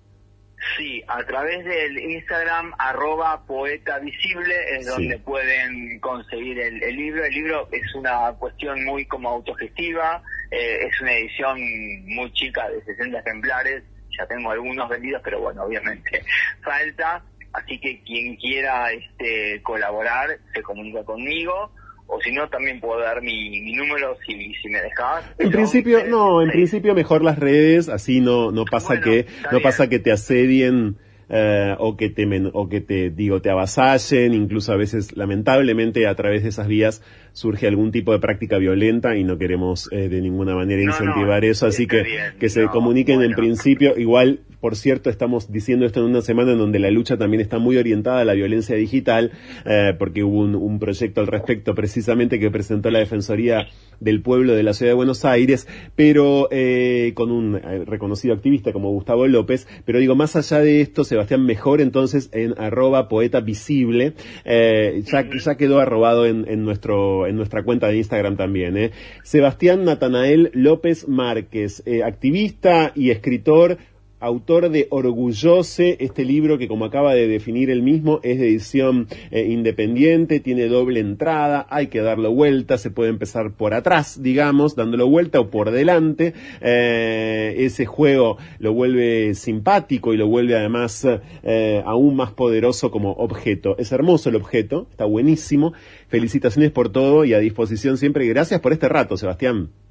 Sí, 0.77 1.03
a 1.07 1.23
través 1.23 1.63
del 1.65 1.97
Instagram 1.99 2.73
arroba 2.77 3.45
poeta 3.45 3.99
visible 3.99 4.55
es 4.75 4.85
donde 4.85 5.19
pueden 5.19 5.99
conseguir 5.99 6.59
el, 6.59 6.79
libro. 6.95 7.25
El 7.25 7.33
libro 7.33 7.67
es 7.71 7.93
una 7.95 8.31
cuestión 8.33 8.83
muy 8.85 9.05
como 9.05 9.29
autogestiva, 9.29 10.23
eh, 10.51 10.87
es 10.87 11.01
una 11.01 11.13
edición 11.13 11.59
muy 12.05 12.31
chica 12.33 12.69
de 12.69 12.83
60 12.83 13.19
ejemplares, 13.19 13.83
ya 14.17 14.25
tengo 14.27 14.51
algunos 14.51 14.89
vendidos, 14.89 15.21
pero 15.23 15.41
bueno, 15.41 15.63
obviamente 15.63 16.23
falta. 16.63 17.23
Así 17.53 17.79
que 17.79 18.01
quien 18.03 18.35
quiera 18.37 18.91
este, 18.91 19.61
colaborar 19.61 20.39
se 20.55 20.63
comunica 20.63 21.03
conmigo 21.03 21.71
o 22.07 22.19
si 22.21 22.31
no 22.31 22.47
también 22.49 22.79
puedo 22.79 22.99
dar 22.99 23.21
mi, 23.21 23.73
número 23.73 24.15
si, 24.25 24.53
si 24.55 24.69
me 24.69 24.81
dejas. 24.81 25.25
En 25.37 25.51
principio, 25.51 26.05
no, 26.07 26.41
en 26.41 26.49
principio 26.49 26.93
mejor 26.93 27.23
las 27.23 27.39
redes, 27.39 27.89
así 27.89 28.21
no 28.21 28.51
no 28.51 28.65
pasa 28.65 29.01
que 29.01 29.25
no 29.51 29.59
pasa 29.61 29.89
que 29.89 29.99
te 29.99 30.11
asedien 30.11 30.97
eh, 31.29 31.75
o 31.79 31.95
que 31.95 32.09
te 32.09 32.27
o 32.53 32.69
que 32.69 32.81
te 32.81 33.09
digo 33.09 33.41
te 33.41 33.49
avasallen, 33.49 34.33
incluso 34.33 34.73
a 34.73 34.77
veces 34.77 35.15
lamentablemente 35.15 36.05
a 36.05 36.15
través 36.15 36.43
de 36.43 36.49
esas 36.49 36.67
vías 36.67 37.01
surge 37.31 37.67
algún 37.67 37.91
tipo 37.91 38.11
de 38.11 38.19
práctica 38.19 38.57
violenta 38.57 39.15
y 39.15 39.23
no 39.23 39.37
queremos 39.37 39.89
eh, 39.91 40.09
de 40.09 40.21
ninguna 40.21 40.53
manera 40.53 40.81
incentivar 40.81 41.45
eso, 41.45 41.65
así 41.65 41.87
que 41.87 42.03
que 42.39 42.49
se 42.49 42.67
comuniquen 42.67 43.21
en 43.23 43.33
principio, 43.33 43.97
igual 43.97 44.41
por 44.63 44.77
cierto, 44.77 45.09
estamos 45.09 45.51
diciendo 45.51 45.85
esto 45.85 45.99
en 45.99 46.05
una 46.05 46.21
semana 46.21 46.53
en 46.53 46.57
donde 46.57 46.79
la 46.79 46.89
lucha 46.89 47.17
también 47.17 47.41
está 47.41 47.59
muy 47.59 47.75
orientada 47.75 48.21
a 48.21 48.23
la 48.23 48.31
violencia 48.31 48.77
digital, 48.77 49.33
eh, 49.65 49.93
porque 49.99 50.23
hubo 50.23 50.39
un, 50.39 50.79
proyecto 50.79 51.19
al 51.19 51.27
respecto 51.27 51.75
precisamente 51.75 52.39
que 52.39 52.49
presentó 52.49 52.89
la 52.89 52.99
Defensoría 52.99 53.67
del 53.99 54.21
Pueblo 54.21 54.55
de 54.55 54.63
la 54.63 54.71
Ciudad 54.71 54.91
de 54.91 54.95
Buenos 54.95 55.25
Aires, 55.25 55.67
pero 55.97 56.47
eh, 56.49 57.11
con 57.13 57.29
un 57.29 57.57
eh, 57.57 57.83
reconocido 57.85 58.33
activista 58.33 58.71
como 58.71 58.89
Gustavo 58.91 59.27
López. 59.27 59.67
Pero 59.83 59.99
digo, 59.99 60.15
más 60.15 60.37
allá 60.37 60.59
de 60.59 60.79
esto, 60.79 61.03
Sebastián, 61.03 61.45
mejor 61.45 61.81
entonces 61.81 62.29
en 62.31 62.57
arroba 62.57 63.09
poeta 63.09 63.41
visible, 63.41 64.13
ya, 64.45 65.57
quedó 65.57 65.79
arrobado 65.79 66.25
en, 66.25 66.47
en 66.47 66.63
nuestra 66.63 67.63
cuenta 67.65 67.89
de 67.89 67.97
Instagram 67.97 68.37
también. 68.37 68.91
Sebastián 69.23 69.83
Natanael 69.83 70.51
López 70.53 71.09
Márquez, 71.09 71.83
activista 72.05 72.93
y 72.95 73.09
escritor 73.09 73.77
autor 74.23 74.69
de 74.69 74.87
Orgullose, 74.89 75.97
este 75.99 76.23
libro 76.23 76.57
que 76.57 76.67
como 76.69 76.85
acaba 76.85 77.13
de 77.13 77.27
definir 77.27 77.69
él 77.69 77.83
mismo 77.83 78.21
es 78.23 78.39
de 78.39 78.47
edición 78.47 79.07
eh, 79.31 79.47
independiente, 79.49 80.39
tiene 80.39 80.67
doble 80.67 81.01
entrada, 81.01 81.67
hay 81.69 81.87
que 81.87 82.01
darlo 82.01 82.31
vuelta, 82.31 82.77
se 82.77 82.89
puede 82.89 83.09
empezar 83.09 83.51
por 83.51 83.73
atrás, 83.73 84.23
digamos, 84.23 84.75
dándolo 84.75 85.07
vuelta 85.07 85.41
o 85.41 85.49
por 85.49 85.71
delante. 85.71 86.33
Eh, 86.61 87.55
ese 87.57 87.85
juego 87.85 88.37
lo 88.59 88.73
vuelve 88.73 89.33
simpático 89.35 90.13
y 90.13 90.17
lo 90.17 90.27
vuelve 90.27 90.55
además 90.55 91.05
eh, 91.43 91.83
aún 91.85 92.15
más 92.15 92.31
poderoso 92.31 92.91
como 92.91 93.11
objeto. 93.11 93.75
Es 93.77 93.91
hermoso 93.91 94.29
el 94.29 94.37
objeto, 94.37 94.87
está 94.89 95.03
buenísimo. 95.05 95.73
Felicitaciones 96.07 96.71
por 96.71 96.89
todo 96.89 97.25
y 97.25 97.33
a 97.33 97.39
disposición 97.39 97.97
siempre. 97.97 98.25
Gracias 98.27 98.61
por 98.61 98.71
este 98.71 98.87
rato, 98.87 99.17
Sebastián. 99.17 99.82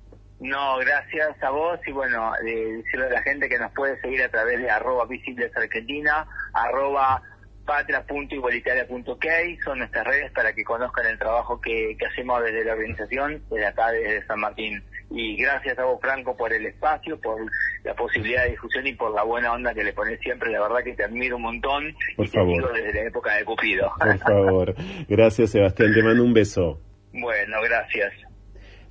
No, 0.42 0.76
gracias 0.78 1.40
a 1.40 1.50
vos 1.50 1.78
y 1.86 1.92
bueno, 1.92 2.32
decirle 2.42 3.06
a 3.06 3.10
la 3.10 3.22
gente 3.22 3.48
que 3.48 3.58
nos 3.58 3.70
puede 3.72 4.00
seguir 4.00 4.22
a 4.22 4.28
través 4.28 4.60
de 4.60 4.68
arroba 4.68 5.06
visibles 5.06 5.56
argentina, 5.56 6.26
arroba 6.52 7.22
patria.igualitaria.k, 7.64 9.28
son 9.64 9.78
nuestras 9.78 10.04
redes 10.04 10.32
para 10.32 10.52
que 10.52 10.64
conozcan 10.64 11.06
el 11.06 11.16
trabajo 11.16 11.60
que, 11.60 11.96
hacemos 12.10 12.42
desde 12.42 12.64
la 12.64 12.72
organización, 12.72 13.40
desde 13.50 13.66
acá, 13.66 13.92
desde 13.92 14.26
San 14.26 14.40
Martín. 14.40 14.82
Y 15.10 15.36
gracias 15.36 15.78
a 15.78 15.84
vos, 15.84 16.00
Franco, 16.00 16.36
por 16.36 16.52
el 16.52 16.66
espacio, 16.66 17.20
por 17.20 17.38
la 17.84 17.94
posibilidad 17.94 18.42
de 18.42 18.50
discusión 18.50 18.84
y 18.86 18.94
por 18.94 19.14
la 19.14 19.22
buena 19.22 19.52
onda 19.52 19.72
que 19.72 19.84
le 19.84 19.92
pones 19.92 20.18
siempre. 20.20 20.50
La 20.50 20.60
verdad 20.60 20.82
que 20.82 20.94
te 20.94 21.04
admiro 21.04 21.36
un 21.36 21.42
montón 21.42 21.94
por 22.16 22.26
y 22.26 22.28
favor. 22.28 22.72
te 22.72 22.82
desde 22.82 23.02
la 23.02 23.08
época 23.08 23.36
de 23.36 23.44
Cupido. 23.44 23.92
Por 23.96 24.18
favor. 24.18 24.74
Gracias, 25.08 25.50
Sebastián. 25.50 25.92
Te 25.94 26.02
mando 26.02 26.24
un 26.24 26.32
beso. 26.32 26.80
Bueno, 27.12 27.58
gracias. 27.62 28.12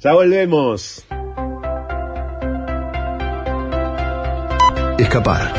Ya 0.03 0.13
volvemos. 0.13 1.05
Escapar. 4.97 5.53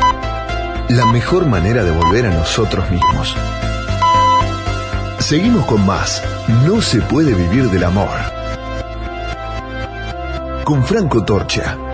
La 0.89 1.05
mejor 1.05 1.45
manera 1.45 1.85
de 1.85 1.91
volver 1.91 2.25
a 2.25 2.33
nosotros 2.33 2.91
mismos. 2.91 3.37
Seguimos 5.19 5.65
con 5.65 5.85
más. 5.85 6.21
No 6.65 6.81
se 6.81 6.99
puede 7.03 7.33
vivir 7.33 7.69
del 7.69 7.85
amor. 7.85 8.09
Con 10.65 10.83
Franco 10.83 11.23
Torcha. 11.23 11.92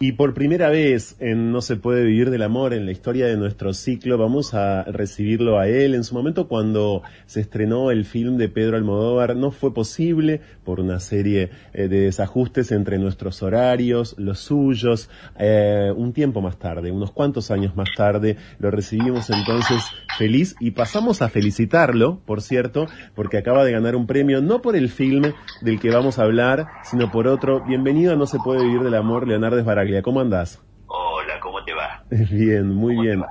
Y 0.00 0.12
por 0.12 0.32
primera 0.32 0.70
vez 0.70 1.16
en 1.18 1.50
No 1.50 1.60
se 1.60 1.74
puede 1.74 2.04
vivir 2.04 2.30
del 2.30 2.42
amor 2.42 2.72
en 2.72 2.86
la 2.86 2.92
historia 2.92 3.26
de 3.26 3.36
nuestro 3.36 3.72
ciclo, 3.72 4.16
vamos 4.16 4.54
a 4.54 4.84
recibirlo 4.84 5.58
a 5.58 5.66
él. 5.66 5.96
En 5.96 6.04
su 6.04 6.14
momento 6.14 6.46
cuando 6.46 7.02
se 7.26 7.40
estrenó 7.40 7.90
el 7.90 8.04
film 8.04 8.36
de 8.36 8.48
Pedro 8.48 8.76
Almodóvar 8.76 9.34
no 9.34 9.50
fue 9.50 9.74
posible 9.74 10.40
por 10.64 10.78
una 10.78 11.00
serie 11.00 11.50
eh, 11.72 11.88
de 11.88 12.02
desajustes 12.02 12.70
entre 12.70 12.98
nuestros 12.98 13.42
horarios, 13.42 14.14
los 14.18 14.38
suyos. 14.38 15.10
Eh, 15.36 15.92
un 15.96 16.12
tiempo 16.12 16.40
más 16.40 16.60
tarde, 16.60 16.92
unos 16.92 17.10
cuantos 17.10 17.50
años 17.50 17.74
más 17.74 17.88
tarde, 17.96 18.36
lo 18.60 18.70
recibimos 18.70 19.28
entonces 19.30 19.82
feliz 20.16 20.54
y 20.60 20.70
pasamos 20.70 21.22
a 21.22 21.28
felicitarlo, 21.28 22.20
por 22.24 22.40
cierto, 22.40 22.86
porque 23.16 23.38
acaba 23.38 23.64
de 23.64 23.72
ganar 23.72 23.96
un 23.96 24.06
premio 24.06 24.40
no 24.42 24.62
por 24.62 24.76
el 24.76 24.90
film 24.90 25.32
del 25.60 25.80
que 25.80 25.90
vamos 25.90 26.20
a 26.20 26.22
hablar, 26.22 26.68
sino 26.84 27.10
por 27.10 27.26
otro. 27.26 27.64
Bienvenido 27.66 28.12
a 28.12 28.16
No 28.16 28.26
se 28.26 28.38
puede 28.38 28.62
vivir 28.62 28.82
del 28.82 28.94
amor, 28.94 29.26
Leonardo 29.26 29.58
¿cómo 30.02 30.20
andás? 30.20 30.60
Hola, 30.86 31.40
¿cómo 31.40 31.64
te 31.64 31.72
va? 31.72 32.04
Bien, 32.10 32.68
muy 32.68 32.96
bien. 33.00 33.22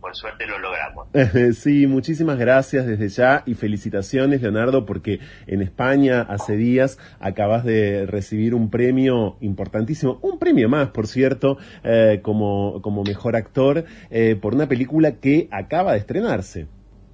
Por, 0.00 0.14
suerte 0.14 0.46
lo 0.46 0.58
logramos. 0.58 1.08
sí, 1.58 1.86
muchísimas 1.86 2.38
gracias 2.38 2.86
desde 2.86 3.08
ya 3.08 3.42
y 3.46 3.54
felicitaciones, 3.54 4.40
Leonardo, 4.40 4.86
porque 4.86 5.20
en 5.46 5.60
España 5.60 6.22
hace 6.22 6.56
días 6.56 6.98
acabas 7.20 7.64
de 7.64 8.06
recibir 8.06 8.54
un 8.54 8.70
premio 8.70 9.36
importantísimo, 9.40 10.18
un 10.22 10.38
premio 10.38 10.68
más, 10.68 10.88
por 10.88 11.06
cierto, 11.06 11.58
eh, 11.82 12.20
como, 12.22 12.80
como 12.80 13.02
mejor 13.02 13.36
actor 13.36 13.84
eh, 14.10 14.36
por 14.40 14.54
una 14.54 14.68
película 14.68 15.16
que 15.16 15.48
acaba 15.50 15.92
de 15.92 15.98
estrenarse. 15.98 16.66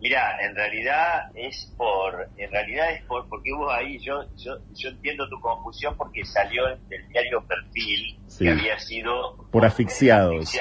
Mira, 0.05 0.37
en 0.45 0.55
realidad 0.55 1.31
es 1.35 1.73
por, 1.79 2.29
en 2.37 2.51
realidad 2.51 2.93
es 2.93 3.03
por, 3.05 3.27
porque 3.27 3.51
hubo 3.55 3.71
ahí, 3.71 3.99
yo, 4.01 4.23
yo, 4.37 4.59
yo 4.75 4.91
entiendo 4.91 5.27
tu 5.31 5.41
confusión 5.41 5.97
porque 5.97 6.27
salió 6.27 6.77
del 6.91 7.09
diario 7.09 7.43
Perfil, 7.47 8.19
que 8.39 8.51
había 8.51 8.79
sido... 8.79 9.49
Por 9.51 9.65
asfixiados. 9.65 10.55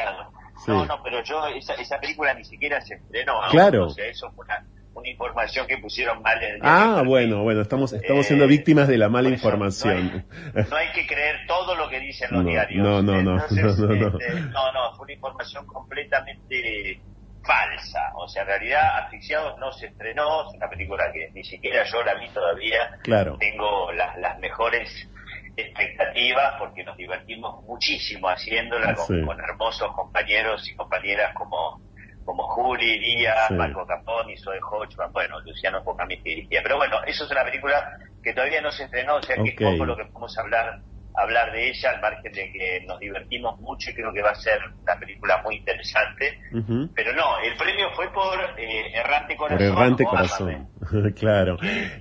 No, 0.65 0.85
no, 0.85 1.03
pero 1.03 1.21
yo, 1.25 1.45
esa, 1.47 1.73
esa 1.73 1.99
película 1.99 2.33
ni 2.35 2.45
siquiera 2.45 2.79
se 2.79 2.93
estrenó. 2.93 3.41
Claro. 3.51 3.87
O 3.87 3.89
sea, 3.89 4.05
eso 4.05 4.31
fue 4.31 4.45
una, 4.45 4.65
una 4.93 5.09
información 5.09 5.67
que 5.67 5.77
pusieron 5.77 6.21
mal 6.21 6.41
en 6.41 6.55
el 6.55 6.59
Ah, 6.63 7.03
bueno, 7.05 7.43
bueno, 7.43 7.63
estamos, 7.63 7.91
estamos 7.91 8.25
siendo 8.25 8.45
eh, 8.45 8.47
víctimas 8.47 8.87
de 8.87 8.97
la 8.97 9.09
mala 9.09 9.27
información. 9.27 10.25
No 10.53 10.75
hay, 10.77 10.89
que 10.93 11.05
creer 11.05 11.41
todo 11.49 11.75
lo 11.75 11.89
que 11.89 11.99
dicen 11.99 12.29
los 12.31 12.45
diarios. 12.45 12.81
No, 12.81 13.01
no, 13.01 13.11
no, 13.21 13.23
no, 13.23 13.35
no, 13.35 13.43
este, 13.43 13.61
no, 13.61 14.71
no, 14.71 14.95
fue 14.95 15.03
una 15.03 15.13
información 15.13 15.67
completamente 15.67 17.01
falsa. 17.43 18.11
O 18.15 18.27
sea, 18.27 18.43
en 18.43 18.47
realidad 18.47 19.03
Asfixiados 19.03 19.57
no 19.59 19.71
se 19.71 19.87
estrenó, 19.87 20.47
es 20.47 20.55
una 20.55 20.69
película 20.69 21.11
que 21.11 21.29
ni 21.33 21.43
siquiera 21.43 21.83
yo 21.83 22.03
la 22.03 22.15
vi 22.15 22.29
todavía. 22.29 22.97
Claro. 23.03 23.37
Tengo 23.37 23.91
las, 23.91 24.17
las 24.17 24.39
mejores 24.39 25.09
expectativas 25.55 26.55
porque 26.57 26.83
nos 26.83 26.97
divertimos 26.97 27.63
muchísimo 27.65 28.27
haciéndola 28.27 28.95
con, 28.95 29.39
hermosos 29.39 29.93
compañeros 29.93 30.67
y 30.69 30.75
compañeras 30.75 31.33
como 31.35 31.81
como 32.25 32.47
Juli 32.47 32.99
Díaz, 32.99 33.51
Marco 33.51 33.85
Caponi, 33.85 34.37
Zoe 34.37 34.57
Hochman, 34.61 35.11
bueno, 35.11 35.41
Luciano 35.41 35.83
Pocamí 35.83 36.15
dirigía. 36.23 36.61
Pero 36.63 36.77
bueno, 36.77 37.03
eso 37.05 37.25
es 37.25 37.31
una 37.31 37.43
película 37.43 37.97
que 38.23 38.31
todavía 38.33 38.61
no 38.61 38.71
se 38.71 38.85
estrenó, 38.85 39.15
o 39.15 39.21
sea 39.21 39.35
que 39.35 39.49
es 39.49 39.55
poco 39.55 39.85
lo 39.85 39.97
que 39.97 40.05
podemos 40.05 40.37
hablar 40.37 40.79
hablar 41.15 41.51
de 41.51 41.69
ella, 41.69 41.91
al 41.91 42.01
margen 42.01 42.31
de 42.31 42.51
que 42.51 42.85
nos 42.87 42.99
divertimos 42.99 43.59
mucho 43.59 43.91
y 43.91 43.93
creo 43.93 44.11
que 44.11 44.21
va 44.21 44.31
a 44.31 44.35
ser 44.35 44.59
una 44.81 44.97
película 44.99 45.41
muy 45.43 45.57
interesante. 45.57 46.39
Pero 46.95 47.13
no, 47.13 47.39
el 47.39 47.55
premio 47.57 47.91
fue 47.95 48.11
por 48.11 48.39
eh, 48.57 48.91
Errante 48.93 49.35
Corazón. 49.35 49.57
Por 49.57 49.77
Errante 49.77 50.03
Corazón, 50.05 50.69
claro. 51.19 51.57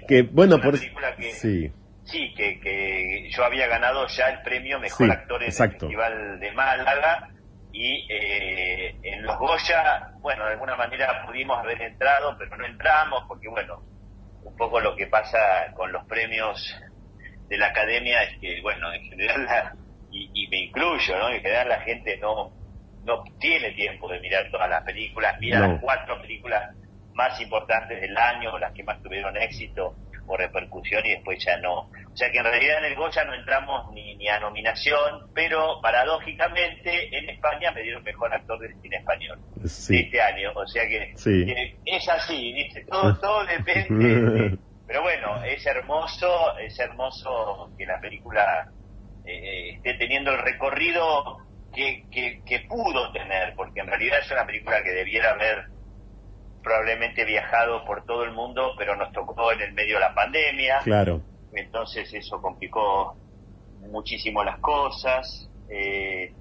Que, 0.09 0.23
bueno, 0.23 0.61
por... 0.61 0.77
sí. 0.79 1.73
Sí, 2.05 2.35
que, 2.35 2.59
que 2.59 3.31
yo 3.31 3.45
había 3.45 3.69
ganado 3.69 4.07
ya 4.09 4.29
el 4.29 4.43
premio 4.43 4.81
Mejor 4.81 5.11
Actor 5.11 5.41
en 5.43 5.49
el 5.49 5.53
Festival 5.53 6.41
de 6.41 6.53
Málaga 6.53 7.29
y 7.73 8.07
eh, 8.13 8.97
en 9.03 9.23
los 9.23 9.39
Goya, 9.39 10.11
bueno, 10.21 10.45
de 10.45 10.53
alguna 10.53 10.77
manera 10.77 11.25
pudimos 11.25 11.59
haber 11.59 11.81
entrado, 11.81 12.37
pero 12.39 12.57
no 12.57 12.67
entramos 12.67 13.25
porque, 13.29 13.49
bueno, 13.49 13.83
un 14.43 14.57
poco 14.57 14.81
lo 14.81 14.95
que 14.97 15.07
pasa 15.07 15.73
con 15.75 15.93
los 15.93 16.05
premios 16.07 16.77
de 17.53 17.59
la 17.59 17.67
academia 17.67 18.23
es 18.23 18.39
que, 18.39 18.63
bueno, 18.63 18.91
en 18.95 19.03
general, 19.11 19.73
y, 20.11 20.49
me 20.49 20.57
incluyo, 20.57 21.19
¿no? 21.19 21.29
En 21.29 21.43
general 21.43 21.69
la 21.69 21.81
gente 21.81 22.17
no, 22.17 22.51
no 23.05 23.25
tiene 23.39 23.73
tiempo 23.73 24.09
de 24.09 24.21
mirar 24.21 24.51
todas 24.51 24.71
las 24.71 24.83
películas, 24.85 25.37
mira 25.39 25.61
las 25.61 25.79
cuatro 25.79 26.19
películas 26.23 26.75
más 27.13 27.39
importantes 27.43 28.01
del 28.01 28.17
año, 28.17 28.59
las 28.59 28.73
que 28.73 28.83
más 28.85 29.03
tuvieron 29.03 29.37
éxito 29.37 29.95
o 30.27 30.35
repercusión 30.35 31.05
y 31.05 31.11
después 31.11 31.45
ya 31.45 31.59
no. 31.59 31.81
O 31.81 32.17
sea 32.17 32.31
que 32.31 32.39
en 32.39 32.45
realidad 32.45 32.79
en 32.79 32.85
el 32.87 32.97
Goya 32.97 33.23
no 33.25 33.35
entramos 33.35 33.93
ni, 33.93 34.17
ni 34.17 34.29
a 34.29 34.41
nominación, 34.41 35.29
pero 35.35 35.79
paradójicamente 35.83 37.15
en 37.15 37.29
España 37.29 37.71
me 37.73 37.83
dieron 37.83 38.03
mejor 38.03 38.33
actor 38.33 38.59
de 38.61 38.73
cine 38.81 38.97
español 38.97 39.39
este 39.63 40.23
año. 40.23 40.53
O 40.55 40.67
sea 40.67 40.85
que, 40.89 41.13
es 41.85 42.09
así, 42.09 42.53
¿viste? 42.55 42.87
Todo, 42.87 43.15
todo 43.21 43.45
depende 43.45 44.57
Pero 44.93 45.05
bueno, 45.05 45.43
es 45.43 45.65
hermoso, 45.65 46.59
es 46.59 46.79
hermoso 46.79 47.71
que 47.79 47.87
la 47.87 47.99
película 47.99 48.71
eh, 49.25 49.77
esté 49.77 49.95
teniendo 49.95 50.33
el 50.33 50.39
recorrido 50.41 51.39
que, 51.75 52.05
que, 52.11 52.67
pudo 52.69 53.11
tener, 53.11 53.55
porque 53.57 53.81
en 53.81 53.87
realidad 53.87 54.19
es 54.19 54.31
una 54.31 54.45
película 54.45 54.83
que 54.83 54.91
debiera 54.91 55.31
haber 55.31 55.65
probablemente 56.63 57.25
viajado 57.25 57.87
por 57.87 58.05
todo 58.05 58.25
el 58.25 58.33
mundo, 58.33 58.75
pero 58.77 58.95
nos 58.95 59.11
tocó 59.13 59.51
en 59.53 59.63
el 59.63 59.73
medio 59.73 59.95
de 59.95 60.01
la 60.01 60.15
pandemia. 60.15 60.81
Claro. 60.81 61.23
Entonces 61.55 62.13
eso 62.13 62.43
complicó 62.43 63.17
muchísimo 63.91 64.45
las 64.45 64.59
cosas. 64.59 65.49
Eh, 65.71 66.35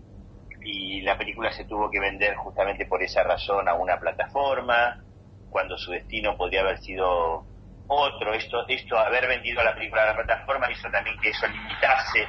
y 0.61 0.99
la 1.03 1.17
película 1.17 1.53
se 1.53 1.63
tuvo 1.63 1.89
que 1.89 2.01
vender 2.01 2.35
justamente 2.35 2.85
por 2.85 3.01
esa 3.01 3.23
razón 3.23 3.69
a 3.69 3.75
una 3.75 3.97
plataforma, 3.97 5.01
cuando 5.49 5.77
su 5.77 5.91
destino 5.91 6.35
podría 6.35 6.59
haber 6.59 6.79
sido 6.79 7.49
otro, 7.93 8.33
esto, 8.33 8.65
esto 8.67 8.97
haber 8.97 9.27
vendido 9.27 9.63
la 9.63 9.73
película 9.73 10.03
a 10.03 10.05
la 10.07 10.15
plataforma 10.15 10.71
hizo 10.71 10.89
también 10.89 11.19
que 11.19 11.29
eso 11.29 11.47
limitase 11.47 12.27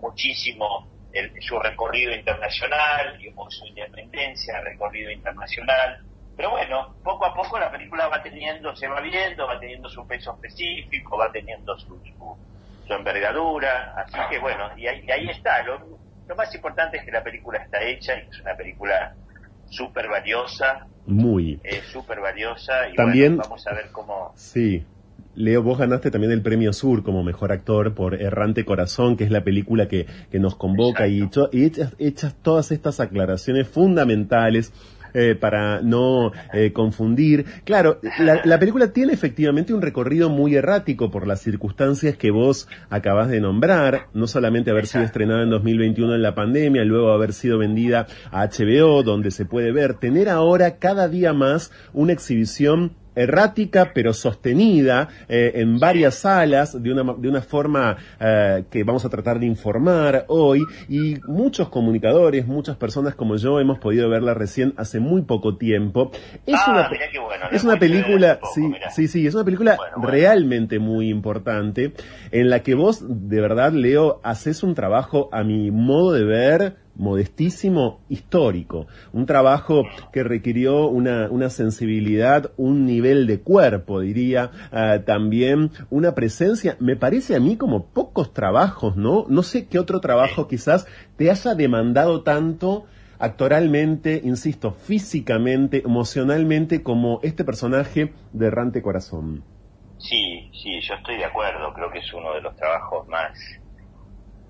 muchísimo 0.00 0.88
su 1.40 1.58
recorrido 1.58 2.14
internacional, 2.14 3.18
y 3.20 3.32
su 3.48 3.66
independencia, 3.66 4.60
recorrido 4.60 5.10
internacional. 5.10 6.02
Pero 6.36 6.50
bueno, 6.50 6.94
poco 7.04 7.26
a 7.26 7.34
poco 7.34 7.58
la 7.58 7.70
película 7.70 8.08
va 8.08 8.22
teniendo, 8.22 8.74
se 8.74 8.88
va 8.88 9.00
viendo, 9.00 9.46
va 9.46 9.60
teniendo 9.60 9.88
su 9.88 10.06
peso 10.06 10.32
específico, 10.32 11.18
va 11.18 11.30
teniendo 11.30 11.78
su, 11.78 12.00
su, 12.86 12.92
envergadura, 12.92 13.94
así 13.96 14.18
que 14.30 14.38
bueno, 14.38 14.70
y 14.76 14.86
ahí, 14.86 15.10
ahí 15.10 15.28
está. 15.28 15.62
Lo, 15.62 15.78
lo, 16.26 16.36
más 16.36 16.54
importante 16.54 16.98
es 16.98 17.04
que 17.04 17.10
la 17.10 17.22
película 17.22 17.58
está 17.58 17.82
hecha 17.82 18.14
y 18.16 18.28
es 18.28 18.40
una 18.40 18.56
película 18.56 19.14
súper 19.68 20.08
valiosa. 20.08 20.86
Muy. 21.06 21.60
Es 21.62 21.84
súper 21.86 22.20
valiosa 22.20 22.88
y 22.88 22.94
También, 22.94 23.36
vamos 23.36 23.66
a 23.66 23.74
ver 23.74 23.90
cómo... 23.92 24.32
Sí, 24.36 24.86
Leo, 25.34 25.62
vos 25.62 25.78
ganaste 25.78 26.10
también 26.10 26.32
el 26.32 26.42
premio 26.42 26.72
Sur 26.72 27.02
como 27.02 27.22
mejor 27.24 27.52
actor 27.52 27.94
por 27.94 28.14
Errante 28.14 28.64
Corazón, 28.64 29.16
que 29.16 29.24
es 29.24 29.30
la 29.30 29.44
película 29.44 29.88
que, 29.88 30.06
que 30.30 30.38
nos 30.38 30.56
convoca. 30.56 31.08
Y, 31.08 31.28
y 31.52 31.64
echas, 31.64 32.34
todas 32.42 32.70
estas 32.70 33.00
aclaraciones 33.00 33.66
fundamentales 33.68 34.72
eh, 35.14 35.34
para 35.34 35.82
no 35.82 36.32
eh, 36.54 36.72
confundir. 36.72 37.44
Claro, 37.64 38.00
la, 38.18 38.40
la, 38.44 38.58
película 38.58 38.94
tiene 38.94 39.12
efectivamente 39.12 39.74
un 39.74 39.82
recorrido 39.82 40.30
muy 40.30 40.54
errático 40.54 41.10
por 41.10 41.26
las 41.26 41.40
circunstancias 41.40 42.16
que 42.16 42.30
vos 42.30 42.66
acabas 42.88 43.28
de 43.28 43.40
nombrar, 43.40 44.06
no 44.14 44.26
solamente 44.26 44.70
haber 44.70 44.86
sido 44.86 45.04
estrenada 45.04 45.42
en 45.42 45.50
2021 45.50 46.14
en 46.14 46.22
la 46.22 46.34
pandemia, 46.34 46.82
luego 46.84 47.10
haber 47.12 47.34
sido 47.34 47.58
vendida 47.58 48.06
a 48.30 48.46
HBO, 48.46 49.02
donde 49.02 49.30
se 49.30 49.44
puede 49.44 49.70
ver, 49.70 49.94
tener 49.94 50.30
ahora 50.30 50.76
cada 50.76 51.08
día 51.08 51.34
más 51.34 51.72
una 51.92 52.14
exhibición 52.14 52.92
errática 53.14 53.92
pero 53.94 54.12
sostenida 54.12 55.08
eh, 55.28 55.52
en 55.56 55.78
varias 55.78 56.16
salas 56.16 56.80
de 56.82 56.92
una, 56.92 57.14
de 57.14 57.28
una 57.28 57.42
forma 57.42 57.96
eh, 58.20 58.64
que 58.70 58.84
vamos 58.84 59.04
a 59.04 59.08
tratar 59.08 59.38
de 59.38 59.46
informar 59.46 60.24
hoy. 60.28 60.60
Y 60.88 61.16
muchos 61.26 61.68
comunicadores, 61.68 62.46
muchas 62.46 62.76
personas 62.76 63.14
como 63.14 63.36
yo 63.36 63.60
hemos 63.60 63.78
podido 63.78 64.08
verla 64.08 64.34
recién 64.34 64.74
hace 64.76 65.00
muy 65.00 65.22
poco 65.22 65.56
tiempo. 65.56 66.10
Es 66.46 66.58
ah, 66.66 66.88
una, 66.90 67.48
es 67.50 67.64
una 67.64 67.78
película, 67.78 68.38
sí, 68.54 68.72
sí, 68.94 69.08
sí, 69.08 69.26
es 69.26 69.34
una 69.34 69.44
película 69.44 69.78
realmente 69.96 70.78
muy 70.78 71.08
importante 71.08 71.92
en 72.30 72.50
la 72.50 72.60
que 72.60 72.74
vos 72.74 73.02
de 73.08 73.40
verdad, 73.40 73.72
Leo, 73.72 74.20
haces 74.22 74.62
un 74.62 74.74
trabajo 74.74 75.28
a 75.32 75.42
mi 75.42 75.70
modo 75.70 76.12
de 76.12 76.24
ver 76.24 76.81
modestísimo 76.94 78.00
histórico, 78.08 78.86
un 79.12 79.26
trabajo 79.26 79.84
que 80.12 80.22
requirió 80.22 80.86
una, 80.86 81.28
una 81.30 81.50
sensibilidad, 81.50 82.52
un 82.56 82.84
nivel 82.84 83.26
de 83.26 83.40
cuerpo, 83.40 84.00
diría, 84.00 84.50
ah, 84.70 84.98
también 85.04 85.70
una 85.90 86.14
presencia, 86.14 86.76
me 86.80 86.96
parece 86.96 87.34
a 87.34 87.40
mí 87.40 87.56
como 87.56 87.86
pocos 87.86 88.32
trabajos, 88.32 88.96
¿no? 88.96 89.26
No 89.28 89.42
sé 89.42 89.66
qué 89.66 89.78
otro 89.78 90.00
trabajo 90.00 90.48
quizás 90.48 90.86
te 91.16 91.30
haya 91.30 91.54
demandado 91.54 92.22
tanto 92.22 92.86
actoralmente, 93.18 94.20
insisto, 94.24 94.72
físicamente, 94.72 95.82
emocionalmente, 95.84 96.82
como 96.82 97.20
este 97.22 97.44
personaje 97.44 98.12
de 98.32 98.46
Errante 98.46 98.82
Corazón. 98.82 99.44
Sí, 99.98 100.50
sí, 100.60 100.80
yo 100.80 100.94
estoy 100.94 101.16
de 101.16 101.24
acuerdo, 101.24 101.72
creo 101.72 101.90
que 101.92 102.00
es 102.00 102.12
uno 102.12 102.34
de 102.34 102.40
los 102.40 102.56
trabajos 102.56 103.06
más 103.06 103.30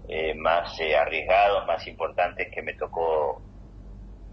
eh, 0.09 0.35
más 0.35 0.79
eh, 0.81 0.97
arriesgados, 0.97 1.67
más 1.67 1.87
importantes 1.87 2.49
que 2.53 2.63
me 2.63 2.75
tocó 2.75 3.41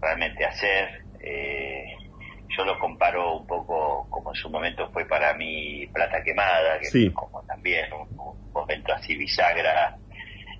realmente 0.00 0.44
hacer. 0.44 1.04
Eh, 1.22 1.84
yo 2.48 2.64
lo 2.64 2.78
comparo 2.78 3.36
un 3.36 3.46
poco 3.46 4.06
como 4.10 4.30
en 4.30 4.34
su 4.34 4.50
momento 4.50 4.90
fue 4.90 5.04
para 5.04 5.34
mí 5.34 5.86
Plata 5.92 6.22
Quemada, 6.22 6.80
que 6.80 7.12
como 7.12 7.42
también 7.44 7.92
un, 7.92 8.50
momento 8.52 8.92
así 8.92 9.16
bisagra 9.16 9.96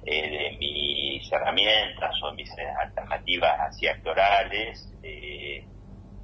de 0.04 0.56
mis 0.58 1.30
herramientas 1.32 2.14
o 2.22 2.32
mis 2.32 2.48
alternativas 2.80 3.60
así 3.60 3.88
actorales, 3.88 4.88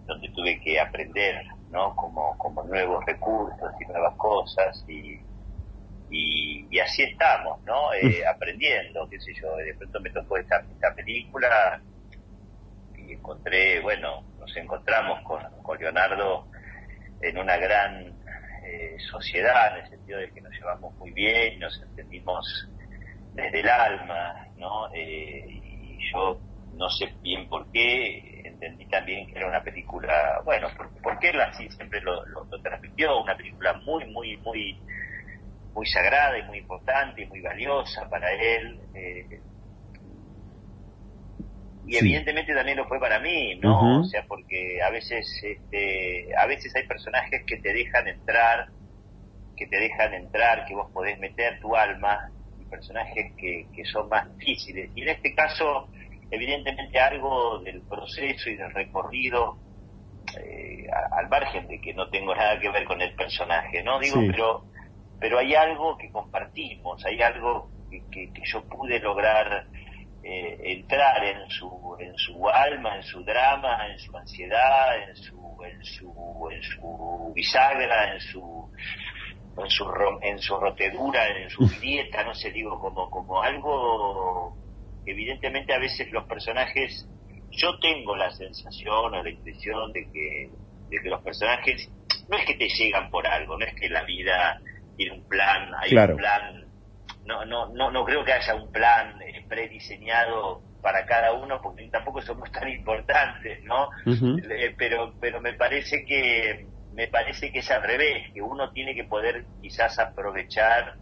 donde 0.06 0.28
tuve 0.28 0.60
que 0.60 0.78
aprender, 0.78 1.44
¿no? 1.70 1.94
Como, 1.96 2.38
como 2.38 2.62
nuevos 2.62 3.04
recursos 3.04 3.72
y 3.80 3.84
nuevas 3.86 4.14
cosas 4.16 4.84
y 4.88 5.20
y, 6.10 6.78
así 6.78 7.02
estamos, 7.02 7.62
¿no? 7.64 7.92
Eh, 7.94 8.22
aprendiendo, 8.26 9.08
qué 9.08 9.18
sé 9.18 9.32
yo, 9.34 9.56
de 9.56 9.74
pronto 9.74 10.00
me 10.00 10.10
tocó 10.10 10.36
esta, 10.36 10.58
esta 10.58 10.94
película 10.94 11.80
y 12.96 13.12
encontré, 13.12 13.80
bueno, 13.80 14.22
nos 14.38 14.56
encontramos 14.56 15.22
con, 15.22 15.42
con 15.62 15.78
Leonardo 15.78 16.48
en 17.20 17.38
una 17.38 17.56
gran 17.56 18.14
eh, 18.64 18.96
sociedad, 19.10 19.78
en 19.78 19.84
el 19.84 19.90
sentido 19.90 20.18
de 20.18 20.30
que 20.30 20.40
nos 20.40 20.52
llevamos 20.52 20.94
muy 20.96 21.10
bien, 21.12 21.58
nos 21.58 21.80
entendimos 21.82 22.68
desde 23.32 23.60
el 23.60 23.68
alma, 23.68 24.48
¿no? 24.56 24.92
Eh, 24.94 25.44
y 25.48 25.98
yo 26.12 26.40
no 26.74 26.90
sé 26.90 27.14
bien 27.22 27.48
por 27.48 27.70
qué, 27.72 28.42
entendí 28.44 28.86
también 28.86 29.26
que 29.26 29.38
era 29.38 29.48
una 29.48 29.62
película, 29.62 30.40
bueno, 30.44 30.68
porque 31.02 31.30
él 31.30 31.40
así 31.40 31.68
siempre 31.70 32.00
lo, 32.02 32.24
lo, 32.26 32.44
lo 32.44 32.60
transmitió, 32.60 33.22
una 33.22 33.36
película 33.36 33.72
muy, 33.84 34.04
muy, 34.06 34.36
muy 34.38 34.78
muy 35.76 35.86
sagrada 35.86 36.38
y 36.38 36.42
muy 36.44 36.58
importante 36.58 37.22
y 37.22 37.26
muy 37.26 37.42
valiosa 37.42 38.08
para 38.08 38.32
él. 38.32 38.80
Eh, 38.94 39.40
y 41.86 41.96
evidentemente 41.98 42.54
también 42.54 42.78
lo 42.78 42.88
fue 42.88 42.98
para 42.98 43.20
mí, 43.20 43.56
¿no? 43.62 44.00
O 44.00 44.04
sea, 44.04 44.24
porque 44.26 44.82
a 44.82 44.90
veces, 44.90 45.24
este, 45.44 46.34
a 46.36 46.46
veces 46.46 46.74
hay 46.74 46.84
personajes 46.88 47.44
que 47.46 47.58
te 47.58 47.72
dejan 47.72 48.08
entrar, 48.08 48.68
que 49.56 49.66
te 49.68 49.78
dejan 49.78 50.14
entrar, 50.14 50.64
que 50.64 50.74
vos 50.74 50.90
podés 50.92 51.16
meter 51.20 51.60
tu 51.60 51.76
alma, 51.76 52.32
y 52.58 52.64
personajes 52.64 53.32
que, 53.36 53.66
que 53.72 53.84
son 53.84 54.08
más 54.08 54.36
difíciles. 54.38 54.90
Y 54.96 55.02
en 55.02 55.10
este 55.10 55.34
caso, 55.34 55.88
evidentemente 56.30 56.98
algo 56.98 57.60
del 57.60 57.82
proceso 57.82 58.50
y 58.50 58.56
del 58.56 58.72
recorrido, 58.72 59.58
eh, 60.40 60.86
al 61.12 61.28
margen 61.28 61.68
de 61.68 61.80
que 61.80 61.94
no 61.94 62.08
tengo 62.08 62.34
nada 62.34 62.58
que 62.58 62.70
ver 62.70 62.84
con 62.84 63.00
el 63.00 63.14
personaje, 63.14 63.84
¿no? 63.84 64.00
Digo, 64.00 64.20
pero 64.26 64.64
pero 65.18 65.38
hay 65.38 65.54
algo 65.54 65.96
que 65.96 66.10
compartimos, 66.10 67.04
hay 67.04 67.22
algo 67.22 67.70
que, 68.10 68.30
yo 68.44 68.62
pude 68.64 68.98
lograr 69.00 69.66
eh, 70.22 70.58
entrar 70.60 71.24
en 71.24 71.48
su, 71.48 71.96
en 71.98 72.16
su 72.16 72.48
alma, 72.48 72.96
en 72.96 73.02
su 73.02 73.22
drama, 73.24 73.88
en 73.88 73.98
su 73.98 74.16
ansiedad, 74.16 75.08
en 75.08 75.16
su, 75.16 75.56
en 75.64 75.84
su, 75.84 76.48
en 76.50 76.62
su 76.62 77.32
bisagra, 77.34 78.12
en 78.14 78.20
su, 78.20 78.70
en 79.56 79.70
su 79.70 79.86
en 80.22 80.38
su 80.38 80.56
rotedura, 80.56 81.28
en 81.28 81.50
su 81.50 81.66
grieta, 81.66 82.24
no 82.24 82.34
sé, 82.34 82.50
digo, 82.50 82.78
como, 82.78 83.08
como 83.10 83.42
algo 83.42 84.56
evidentemente 85.06 85.72
a 85.72 85.78
veces 85.78 86.10
los 86.10 86.24
personajes, 86.24 87.08
yo 87.50 87.78
tengo 87.78 88.16
la 88.16 88.30
sensación 88.32 89.14
o 89.14 89.22
la 89.22 89.30
impresión 89.30 89.92
de 89.92 90.10
que, 90.12 90.50
de 90.90 91.02
que 91.02 91.08
los 91.08 91.22
personajes 91.22 91.88
no 92.28 92.36
es 92.36 92.44
que 92.44 92.54
te 92.54 92.68
llegan 92.68 93.08
por 93.10 93.26
algo, 93.26 93.56
no 93.56 93.64
es 93.64 93.74
que 93.74 93.88
la 93.88 94.02
vida 94.02 94.60
tiene 94.96 95.16
un 95.16 95.28
plan, 95.28 95.72
hay 95.78 95.96
un 95.96 96.16
plan, 96.16 96.64
no, 97.24 97.44
no, 97.44 97.68
no, 97.74 97.90
no 97.90 98.04
creo 98.04 98.24
que 98.24 98.32
haya 98.32 98.54
un 98.54 98.70
plan 98.72 99.20
eh, 99.22 99.44
prediseñado 99.48 100.62
para 100.82 101.04
cada 101.04 101.32
uno 101.32 101.60
porque 101.62 101.88
tampoco 101.88 102.22
somos 102.22 102.50
tan 102.52 102.68
importantes, 102.68 103.62
¿no? 103.64 103.90
Eh, 104.06 104.74
pero, 104.78 105.14
pero 105.20 105.40
me 105.40 105.54
parece 105.54 106.04
que 106.04 106.66
me 106.92 107.08
parece 107.08 107.52
que 107.52 107.58
es 107.58 107.70
al 107.70 107.82
revés, 107.82 108.32
que 108.32 108.40
uno 108.40 108.72
tiene 108.72 108.94
que 108.94 109.04
poder 109.04 109.44
quizás 109.60 109.98
aprovechar 109.98 110.94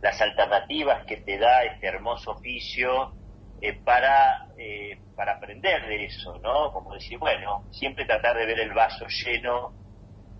las 0.00 0.20
alternativas 0.22 1.04
que 1.04 1.18
te 1.18 1.38
da 1.38 1.64
este 1.64 1.86
hermoso 1.86 2.30
oficio 2.30 3.12
eh, 3.60 3.74
para, 3.84 4.46
eh, 4.56 4.98
para 5.14 5.32
aprender 5.34 5.86
de 5.86 6.06
eso, 6.06 6.38
¿no? 6.38 6.72
Como 6.72 6.94
decir, 6.94 7.18
bueno, 7.18 7.66
siempre 7.70 8.06
tratar 8.06 8.38
de 8.38 8.46
ver 8.46 8.60
el 8.60 8.72
vaso 8.72 9.06
lleno 9.08 9.74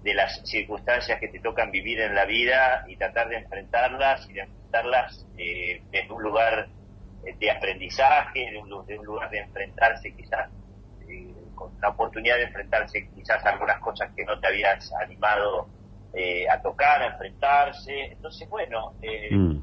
de 0.02 0.14
las 0.14 0.40
circunstancias 0.44 1.20
que 1.20 1.28
te 1.28 1.40
tocan 1.40 1.70
vivir 1.70 2.00
en 2.00 2.14
la 2.14 2.24
vida 2.24 2.84
y 2.88 2.96
tratar 2.96 3.28
de 3.28 3.36
enfrentarlas 3.36 4.28
y 4.28 4.32
de 4.32 4.40
enfrentarlas 4.40 5.26
eh, 5.36 5.82
desde 5.90 6.12
un 6.12 6.22
lugar 6.22 6.68
de 7.38 7.50
aprendizaje, 7.50 8.50
de 8.50 8.58
un, 8.58 8.86
de 8.86 8.98
un 8.98 9.04
lugar 9.04 9.28
de 9.30 9.40
enfrentarse 9.40 10.14
quizás 10.14 10.48
con 11.60 11.72
la 11.82 11.90
oportunidad 11.90 12.36
de 12.36 12.44
enfrentarse 12.44 13.10
quizás 13.14 13.44
a 13.44 13.50
algunas 13.50 13.78
cosas 13.80 14.10
que 14.16 14.24
no 14.24 14.40
te 14.40 14.46
habías 14.46 14.90
animado 14.94 15.68
eh, 16.14 16.48
a 16.48 16.60
tocar, 16.62 17.02
a 17.02 17.08
enfrentarse. 17.08 18.12
Entonces, 18.12 18.48
bueno, 18.48 18.94
eh, 19.02 19.28
mm. 19.30 19.62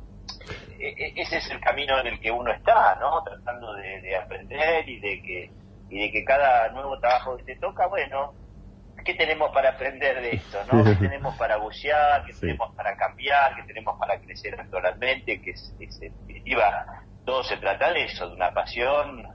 e, 0.79 0.87
e, 0.89 1.13
ese 1.21 1.37
es 1.37 1.49
el 1.49 1.59
camino 1.59 1.99
en 1.99 2.07
el 2.07 2.19
que 2.19 2.31
uno 2.31 2.51
está, 2.53 2.95
¿no? 2.99 3.23
Tratando 3.23 3.73
de, 3.73 4.15
aprender 4.15 4.87
y 4.87 4.99
de 4.99 5.21
que 5.21 5.51
y 5.89 5.99
de 5.99 6.11
que 6.11 6.25
cada 6.25 6.69
nuevo 6.69 6.99
trabajo 6.99 7.37
que 7.37 7.43
te 7.43 7.55
toca, 7.55 7.87
bueno, 7.87 8.33
¿qué 9.07 9.13
tenemos 9.13 9.51
para 9.53 9.69
aprender 9.69 10.21
de 10.21 10.35
esto, 10.35 10.59
no? 10.71 10.83
¿Qué 10.83 10.95
tenemos 10.99 11.35
para 11.37 11.55
bucear? 11.55 12.25
¿Qué 12.25 12.33
tenemos 12.33 12.75
para 12.75 12.95
cambiar? 12.97 13.55
¿Qué 13.55 13.63
tenemos 13.63 13.97
para 13.97 14.19
crecer 14.19 14.59
actualmente? 14.59 15.41
Que 15.41 15.51
es, 15.51 15.73
en 15.79 15.89
definitiva 15.99 17.03
todo 17.25 17.43
se 17.43 17.57
trata 17.57 17.91
de 17.93 18.03
eso, 18.03 18.27
de 18.27 18.35
una 18.35 18.53
pasión 18.53 19.25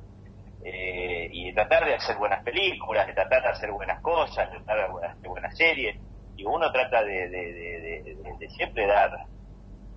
eh, 0.64 1.28
y 1.32 1.46
de 1.46 1.52
tratar 1.52 1.86
de 1.86 1.94
hacer 1.94 2.16
buenas 2.16 2.42
películas, 2.44 3.06
de 3.06 3.14
tratar 3.14 3.42
de 3.42 3.48
hacer 3.48 3.70
buenas 3.70 4.00
cosas, 4.02 4.50
de 4.50 4.58
tratar 4.58 4.90
de 5.00 5.06
hacer 5.06 5.28
buenas 5.28 5.56
series. 5.56 5.96
Y 6.36 6.44
uno 6.44 6.70
trata 6.70 7.02
de, 7.02 8.48
siempre 8.56 8.86
dar 8.86 9.10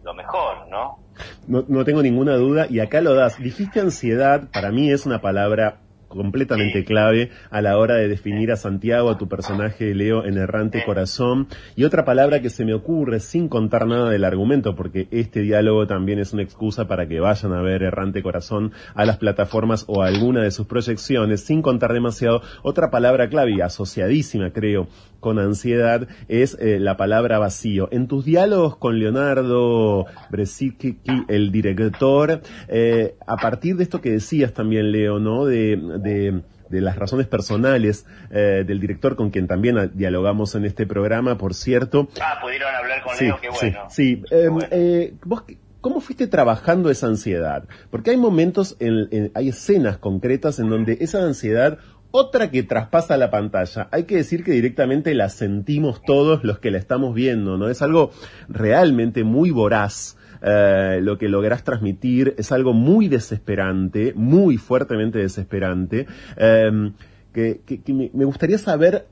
lo 0.04 0.14
mejor, 0.14 0.68
¿no? 0.70 1.00
¿no? 1.48 1.64
No 1.68 1.84
tengo 1.84 2.02
ninguna 2.02 2.36
duda, 2.36 2.68
y 2.70 2.80
acá 2.80 3.02
lo 3.02 3.14
das. 3.14 3.40
Dijiste 3.40 3.80
ansiedad, 3.80 4.44
para 4.54 4.72
mí 4.72 4.92
es 4.92 5.06
una 5.06 5.20
palabra 5.20 5.78
completamente 6.16 6.84
clave 6.84 7.30
a 7.50 7.62
la 7.62 7.78
hora 7.78 7.96
de 7.96 8.08
definir 8.08 8.52
a 8.52 8.56
Santiago, 8.56 9.10
a 9.10 9.18
tu 9.18 9.28
personaje 9.28 9.94
Leo 9.94 10.26
en 10.26 10.38
Errante 10.38 10.84
Corazón. 10.86 11.48
Y 11.76 11.84
otra 11.84 12.06
palabra 12.06 12.42
que 12.42 12.50
se 12.50 12.66
me 12.66 12.74
ocurre 12.74 13.20
sin 13.20 13.50
contar 13.50 13.88
nada 13.88 14.10
del 14.10 14.24
argumento, 14.24 14.76
porque 14.76 15.08
este 15.12 15.42
diálogo 15.42 15.88
también 15.88 16.20
es 16.20 16.34
una 16.34 16.44
excusa 16.44 16.88
para 16.88 17.08
que 17.08 17.20
vayan 17.20 17.54
a 17.54 17.62
ver 17.62 17.84
Errante 17.84 18.24
Corazón 18.24 18.72
a 18.94 19.06
las 19.06 19.18
plataformas 19.18 19.86
o 19.88 20.02
a 20.02 20.08
alguna 20.08 20.42
de 20.42 20.52
sus 20.52 20.68
proyecciones, 20.68 21.42
sin 21.42 21.62
contar 21.62 21.94
demasiado. 21.94 22.42
Otra 22.64 22.90
palabra 22.90 23.30
clave 23.30 23.54
y 23.56 23.62
asociadísima, 23.62 24.52
creo, 24.52 24.88
con 25.20 25.40
ansiedad 25.40 26.08
es 26.28 26.56
eh, 26.60 26.80
la 26.80 26.98
palabra 26.98 27.40
vacío. 27.40 27.90
En 27.92 28.08
tus 28.08 28.26
diálogos 28.26 28.78
con 28.78 29.00
Leonardo 29.00 30.06
Bresicki, 30.30 31.00
el 31.28 31.52
director, 31.52 32.42
eh, 32.68 33.16
a 33.26 33.38
partir 33.38 33.76
de 33.76 33.84
esto 33.84 34.02
que 34.02 34.12
decías 34.12 34.54
también, 34.54 34.92
Leo, 34.92 35.20
¿no? 35.20 35.46
De, 35.46 35.76
de, 36.06 36.42
las 36.70 36.98
razones 36.98 37.28
personales 37.28 38.06
eh, 38.32 38.64
del 38.66 38.80
director 38.80 39.16
con 39.16 39.30
quien 39.30 39.48
también 39.48 39.92
dialogamos 39.94 40.56
en 40.56 40.66
este 40.66 40.86
programa, 40.86 41.38
por 41.38 41.54
cierto. 41.54 42.08
Ah, 42.22 42.40
pudieron 42.42 42.74
hablar 42.74 43.04
con 43.04 43.18
Leo, 43.18 43.38
qué 43.42 43.50
bueno. 43.50 43.80
Sí, 43.90 44.24
em, 44.32 44.60
eh, 44.72 45.14
¿vos 45.24 45.44
¿Cómo 45.86 46.02
fuiste 46.02 46.26
trabajando 46.26 46.90
esa 46.90 47.06
ansiedad? 47.06 47.66
Porque 47.92 48.10
hay 48.10 48.18
momentos, 48.18 48.76
en, 48.80 49.30
hay 49.36 49.50
escenas 49.50 50.00
concretas 50.00 50.58
en 50.58 50.68
donde 50.68 50.98
esa 51.00 51.24
ansiedad, 51.24 51.78
otra 52.10 52.50
que 52.50 52.64
traspasa 52.64 53.18
la 53.18 53.30
pantalla, 53.30 53.88
hay 53.92 54.06
que 54.06 54.16
decir 54.16 54.44
que 54.44 54.54
directamente 54.54 55.14
la 55.14 55.30
sentimos 55.30 56.02
todos 56.02 56.44
los 56.44 56.58
que 56.58 56.72
la 56.72 56.80
estamos 56.80 57.14
viendo, 57.14 57.58
¿no? 57.58 57.70
Es 57.70 57.84
algo 57.84 58.10
realmente 58.50 59.24
muy 59.24 59.52
voraz. 59.52 60.18
Eh, 60.48 61.00
lo 61.02 61.18
que 61.18 61.28
lográs 61.28 61.64
transmitir 61.64 62.36
es 62.38 62.52
algo 62.52 62.72
muy 62.72 63.08
desesperante, 63.08 64.14
muy 64.16 64.58
fuertemente 64.58 65.18
desesperante, 65.18 66.06
em, 66.38 66.94
que, 67.34 67.62
me, 67.88 68.26
gustaría 68.26 68.60
saber, 68.60 69.08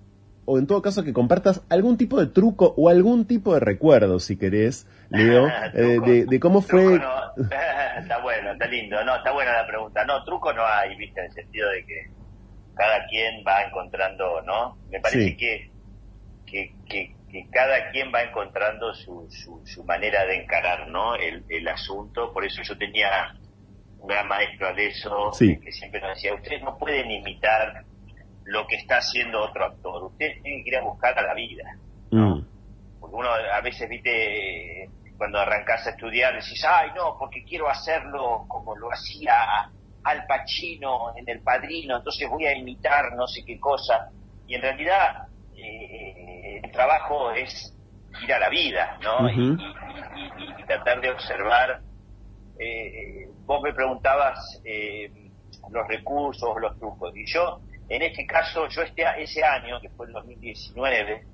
o 0.45 0.59
en 0.59 0.67
todo 0.67 0.83
caso 0.83 1.03
que 1.03 1.11
compartas 1.11 1.63
algún 1.69 1.97
tipo 1.97 2.19
de 2.19 2.27
truco 2.27 2.75
o 2.77 2.87
algún 2.87 3.25
tipo 3.25 3.55
de 3.55 3.61
recuerdo, 3.61 4.19
si 4.19 4.37
querés, 4.37 4.87
Leo, 5.09 5.47
eh, 5.73 6.25
de, 6.29 6.39
cómo 6.39 6.61
fue... 6.61 6.97
está 7.97 8.19
bueno, 8.21 8.51
está 8.51 8.67
lindo, 8.67 9.03
no, 9.03 9.15
está 9.15 9.31
buena 9.31 9.53
la 9.53 9.65
pregunta. 9.65 10.05
No, 10.05 10.23
truco 10.25 10.53
no 10.53 10.63
hay, 10.63 10.95
viste, 10.97 11.19
en 11.19 11.25
el 11.25 11.33
sentido 11.33 11.67
de 11.71 11.83
que 11.83 12.11
cada 12.75 13.07
quien 13.07 13.43
va 13.43 13.63
encontrando, 13.63 14.43
¿no? 14.43 14.77
Me 14.91 14.99
parece 14.99 15.35
que, 15.35 15.71
que, 16.45 16.75
que 16.87 17.15
que 17.33 17.49
cada 17.49 17.89
quien 17.89 18.13
va 18.13 18.21
encontrando 18.21 18.93
su, 18.93 19.27
su, 19.65 19.83
manera 19.83 20.23
de 20.27 20.43
encarar 20.43 20.87
¿no? 20.87 21.15
el, 21.15 21.43
el, 21.49 21.67
asunto. 21.67 22.31
Por 22.31 22.45
eso 22.45 22.61
yo 22.61 22.77
tenía 22.77 23.33
un 23.97 24.07
gran 24.07 24.27
maestro 24.27 24.71
de 24.75 24.87
eso 24.89 25.31
que 25.39 25.71
siempre 25.71 25.99
nos 25.99 26.15
decía, 26.15 26.35
ustedes 26.35 26.61
no 26.61 26.77
pueden 26.77 27.09
imitar 27.09 27.85
lo 28.45 28.67
que 28.67 28.75
está 28.75 28.97
haciendo 28.97 29.41
otro 29.41 29.65
actor, 29.65 30.03
ustedes 30.03 30.43
tienen 30.43 30.63
que 30.63 30.69
ir 30.69 30.77
a 30.77 30.83
buscar 30.83 31.17
a 31.17 31.23
la 31.23 31.33
vida. 31.33 31.63
Mm. 32.11 32.41
Porque 32.99 33.15
uno 33.15 33.29
a 33.29 33.61
veces, 33.61 33.89
viste, 33.89 34.89
cuando 35.17 35.39
arrancas 35.39 35.87
a 35.87 35.89
estudiar, 35.89 36.35
decís, 36.35 36.63
ay, 36.67 36.91
no, 36.95 37.17
porque 37.17 37.43
quiero 37.45 37.67
hacerlo 37.67 38.45
como 38.47 38.75
lo 38.75 38.91
hacía 38.91 39.71
Al 40.03 40.27
Pacino 40.27 41.17
en 41.17 41.27
El 41.27 41.41
Padrino, 41.41 41.97
entonces 41.97 42.29
voy 42.29 42.45
a 42.45 42.55
imitar 42.55 43.13
no 43.15 43.25
sé 43.25 43.43
qué 43.43 43.59
cosa. 43.59 44.11
Y 44.45 44.53
en 44.53 44.61
realidad 44.61 45.29
eh, 45.55 46.22
el 46.63 46.71
trabajo 46.71 47.31
es 47.31 47.73
ir 48.23 48.33
a 48.33 48.39
la 48.39 48.49
vida, 48.49 48.97
¿no? 49.01 49.29
y, 49.29 50.63
tratar 50.65 51.01
de 51.01 51.11
observar. 51.11 51.81
Eh, 52.57 53.27
vos 53.45 53.61
me 53.61 53.73
preguntabas 53.73 54.61
eh, 54.63 55.11
los 55.71 55.87
recursos, 55.87 56.55
los 56.59 56.77
trucos, 56.79 57.15
y 57.15 57.25
yo, 57.25 57.61
en 57.89 58.01
este 58.01 58.25
caso, 58.25 58.67
yo 58.69 58.81
este 58.81 59.03
ese 59.17 59.43
año, 59.43 59.81
que 59.81 59.89
fue 59.89 60.07
el 60.07 60.13
2019, 60.13 61.25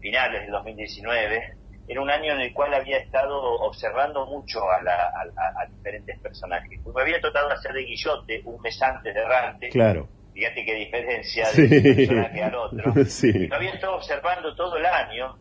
finales 0.00 0.42
del 0.42 0.50
2019, 0.50 1.56
era 1.88 2.00
un 2.00 2.10
año 2.10 2.32
en 2.32 2.40
el 2.40 2.54
cual 2.54 2.72
había 2.74 2.98
estado 2.98 3.38
observando 3.60 4.24
mucho 4.26 4.60
a, 4.70 4.76
a, 4.76 5.66
diferentes 5.66 6.18
personajes. 6.20 6.80
me 6.86 7.02
había 7.02 7.20
tratado 7.20 7.48
de 7.48 7.54
hacer 7.54 7.72
de 7.72 7.82
Guillote 7.82 8.42
un 8.44 8.60
mes 8.62 8.80
antes 8.82 9.14
de 9.14 9.20
Errante. 9.20 9.68
Claro 9.68 10.08
fíjate 10.32 10.64
qué 10.64 10.74
diferencia 10.74 11.50
de 11.52 11.62
un 11.62 11.96
personaje 11.96 12.42
al 12.42 12.54
otro. 12.54 12.92
Sí. 13.06 13.32
Lo 13.32 13.56
había 13.56 13.70
estado 13.70 13.96
observando 13.96 14.54
todo 14.54 14.76
el 14.76 14.86
año 14.86 15.36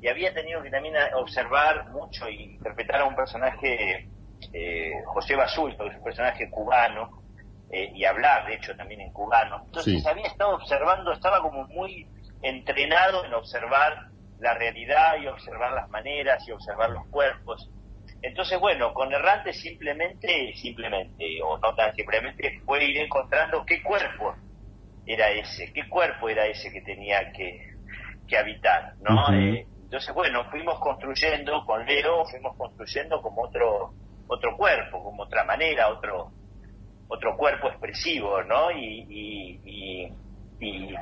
y 0.00 0.08
había 0.08 0.32
tenido 0.34 0.62
que 0.62 0.70
también 0.70 0.94
observar 1.14 1.90
mucho 1.90 2.28
y 2.28 2.54
interpretar 2.54 3.02
a 3.02 3.04
un 3.04 3.14
personaje, 3.14 4.08
eh, 4.52 4.92
José 5.06 5.36
Basulto, 5.36 5.84
que 5.84 5.90
es 5.90 5.96
un 5.96 6.04
personaje 6.04 6.50
cubano, 6.50 7.22
eh, 7.70 7.90
y 7.94 8.04
hablar, 8.04 8.46
de 8.46 8.54
hecho, 8.54 8.74
también 8.76 9.00
en 9.00 9.12
cubano. 9.12 9.62
Entonces 9.64 10.04
había 10.06 10.26
estado 10.26 10.56
observando, 10.56 11.12
estaba 11.12 11.40
como 11.40 11.66
muy 11.68 12.06
entrenado 12.42 13.24
en 13.24 13.32
observar 13.32 14.08
la 14.40 14.54
realidad 14.54 15.16
y 15.22 15.28
observar 15.28 15.72
las 15.72 15.88
maneras 15.88 16.46
y 16.46 16.52
observar 16.52 16.90
los 16.90 17.06
cuerpos. 17.06 17.70
Entonces, 18.22 18.58
bueno, 18.60 18.94
con 18.94 19.12
Errante 19.12 19.52
simplemente, 19.52 20.54
simplemente, 20.54 21.42
o 21.42 21.58
no 21.58 21.74
tan 21.74 21.92
simplemente, 21.94 22.60
fue 22.64 22.84
ir 22.84 22.98
encontrando 22.98 23.64
qué 23.66 23.82
cuerpo 23.82 24.34
era 25.04 25.30
ese, 25.30 25.72
qué 25.72 25.88
cuerpo 25.88 26.28
era 26.28 26.46
ese 26.46 26.72
que 26.72 26.82
tenía 26.82 27.32
que, 27.32 27.72
que 28.28 28.38
habitar, 28.38 28.94
¿no? 29.00 29.32
Eh, 29.34 29.66
entonces, 29.82 30.14
bueno, 30.14 30.44
fuimos 30.50 30.78
construyendo 30.78 31.64
con 31.66 31.84
Leo, 31.84 32.24
fuimos 32.26 32.56
construyendo 32.56 33.20
como 33.20 33.42
otro, 33.42 33.92
otro 34.28 34.56
cuerpo, 34.56 35.02
como 35.02 35.24
otra 35.24 35.44
manera, 35.44 35.88
otro, 35.88 36.30
otro 37.08 37.36
cuerpo 37.36 37.68
expresivo, 37.68 38.42
¿no? 38.44 38.70
Y, 38.70 39.06
y, 39.10 40.12
y, 40.60 40.94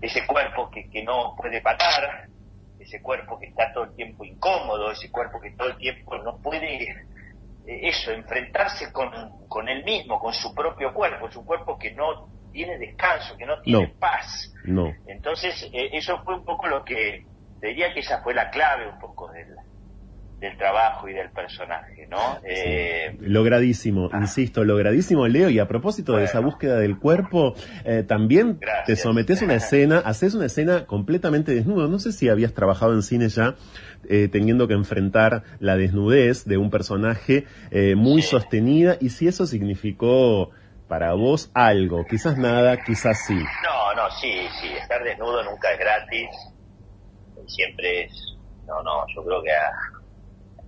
ese 0.00 0.24
cuerpo 0.28 0.70
que, 0.70 0.88
que 0.88 1.02
no 1.02 1.34
puede 1.36 1.60
patar, 1.60 2.28
ese 2.78 3.02
cuerpo 3.02 3.38
que 3.38 3.46
está 3.46 3.72
todo 3.72 3.84
el 3.84 3.94
tiempo 3.94 4.24
incómodo, 4.24 4.90
ese 4.90 5.10
cuerpo 5.10 5.40
que 5.40 5.50
todo 5.52 5.68
el 5.68 5.76
tiempo 5.76 6.16
no 6.18 6.38
puede, 6.38 6.84
eh, 6.84 6.96
eso, 7.66 8.12
enfrentarse 8.12 8.92
con, 8.92 9.10
con 9.48 9.68
él 9.68 9.84
mismo, 9.84 10.18
con 10.18 10.32
su 10.32 10.54
propio 10.54 10.92
cuerpo, 10.94 11.30
su 11.30 11.44
cuerpo 11.44 11.78
que 11.78 11.92
no 11.92 12.28
tiene 12.52 12.78
descanso, 12.78 13.36
que 13.36 13.46
no 13.46 13.60
tiene 13.60 13.88
paz. 13.98 14.52
No. 14.64 14.92
Entonces, 15.06 15.68
eh, 15.72 15.90
eso 15.92 16.22
fue 16.24 16.34
un 16.34 16.44
poco 16.44 16.66
lo 16.66 16.84
que 16.84 17.24
diría 17.60 17.92
que 17.92 18.00
esa 18.00 18.22
fue 18.22 18.34
la 18.34 18.50
clave 18.50 18.88
un 18.88 18.98
poco 18.98 19.30
del, 19.32 19.54
del 20.40 20.56
trabajo 20.56 21.08
y 21.08 21.14
del 21.14 21.30
personaje, 21.30 22.06
¿no? 22.08 22.38
Eh, 22.44 23.16
logradísimo, 23.20 24.08
ah. 24.12 24.18
insisto, 24.20 24.62
logradísimo, 24.62 25.26
Leo. 25.26 25.50
Y 25.50 25.58
a 25.58 25.66
propósito 25.66 26.16
de 26.16 26.24
esa 26.24 26.38
búsqueda 26.40 26.76
del 26.76 26.98
cuerpo, 26.98 27.54
eh, 27.84 28.04
también 28.06 28.60
te 28.86 28.94
sometes 28.94 29.42
a 29.42 29.46
una 29.46 29.54
escena, 29.56 29.98
haces 29.98 30.34
una 30.34 30.46
escena 30.46 30.86
completamente 30.86 31.52
desnudo. 31.52 31.88
No 31.88 31.98
sé 31.98 32.12
si 32.12 32.28
habías 32.28 32.54
trabajado 32.54 32.94
en 32.94 33.02
cine 33.02 33.28
ya 33.28 33.56
eh, 34.08 34.28
teniendo 34.30 34.68
que 34.68 34.74
enfrentar 34.74 35.42
la 35.58 35.76
desnudez 35.76 36.44
de 36.44 36.56
un 36.56 36.70
personaje 36.70 37.46
muy 37.96 38.22
sostenida 38.22 38.96
y 39.00 39.10
si 39.10 39.28
eso 39.28 39.46
significó 39.46 40.50
para 40.88 41.12
vos 41.14 41.50
algo, 41.52 42.04
quizás 42.04 42.38
nada, 42.38 42.78
quizás 42.82 43.26
sí. 43.26 43.34
No, 43.34 43.94
no, 43.94 44.10
sí, 44.12 44.32
sí, 44.60 44.68
estar 44.80 45.02
desnudo 45.04 45.44
nunca 45.44 45.72
es 45.72 45.78
gratis, 45.78 46.28
siempre 47.46 48.04
es, 48.04 48.36
no, 48.66 48.82
no, 48.82 49.04
yo 49.14 49.22
creo 49.22 49.42
que 49.42 49.52
a, 49.52 49.97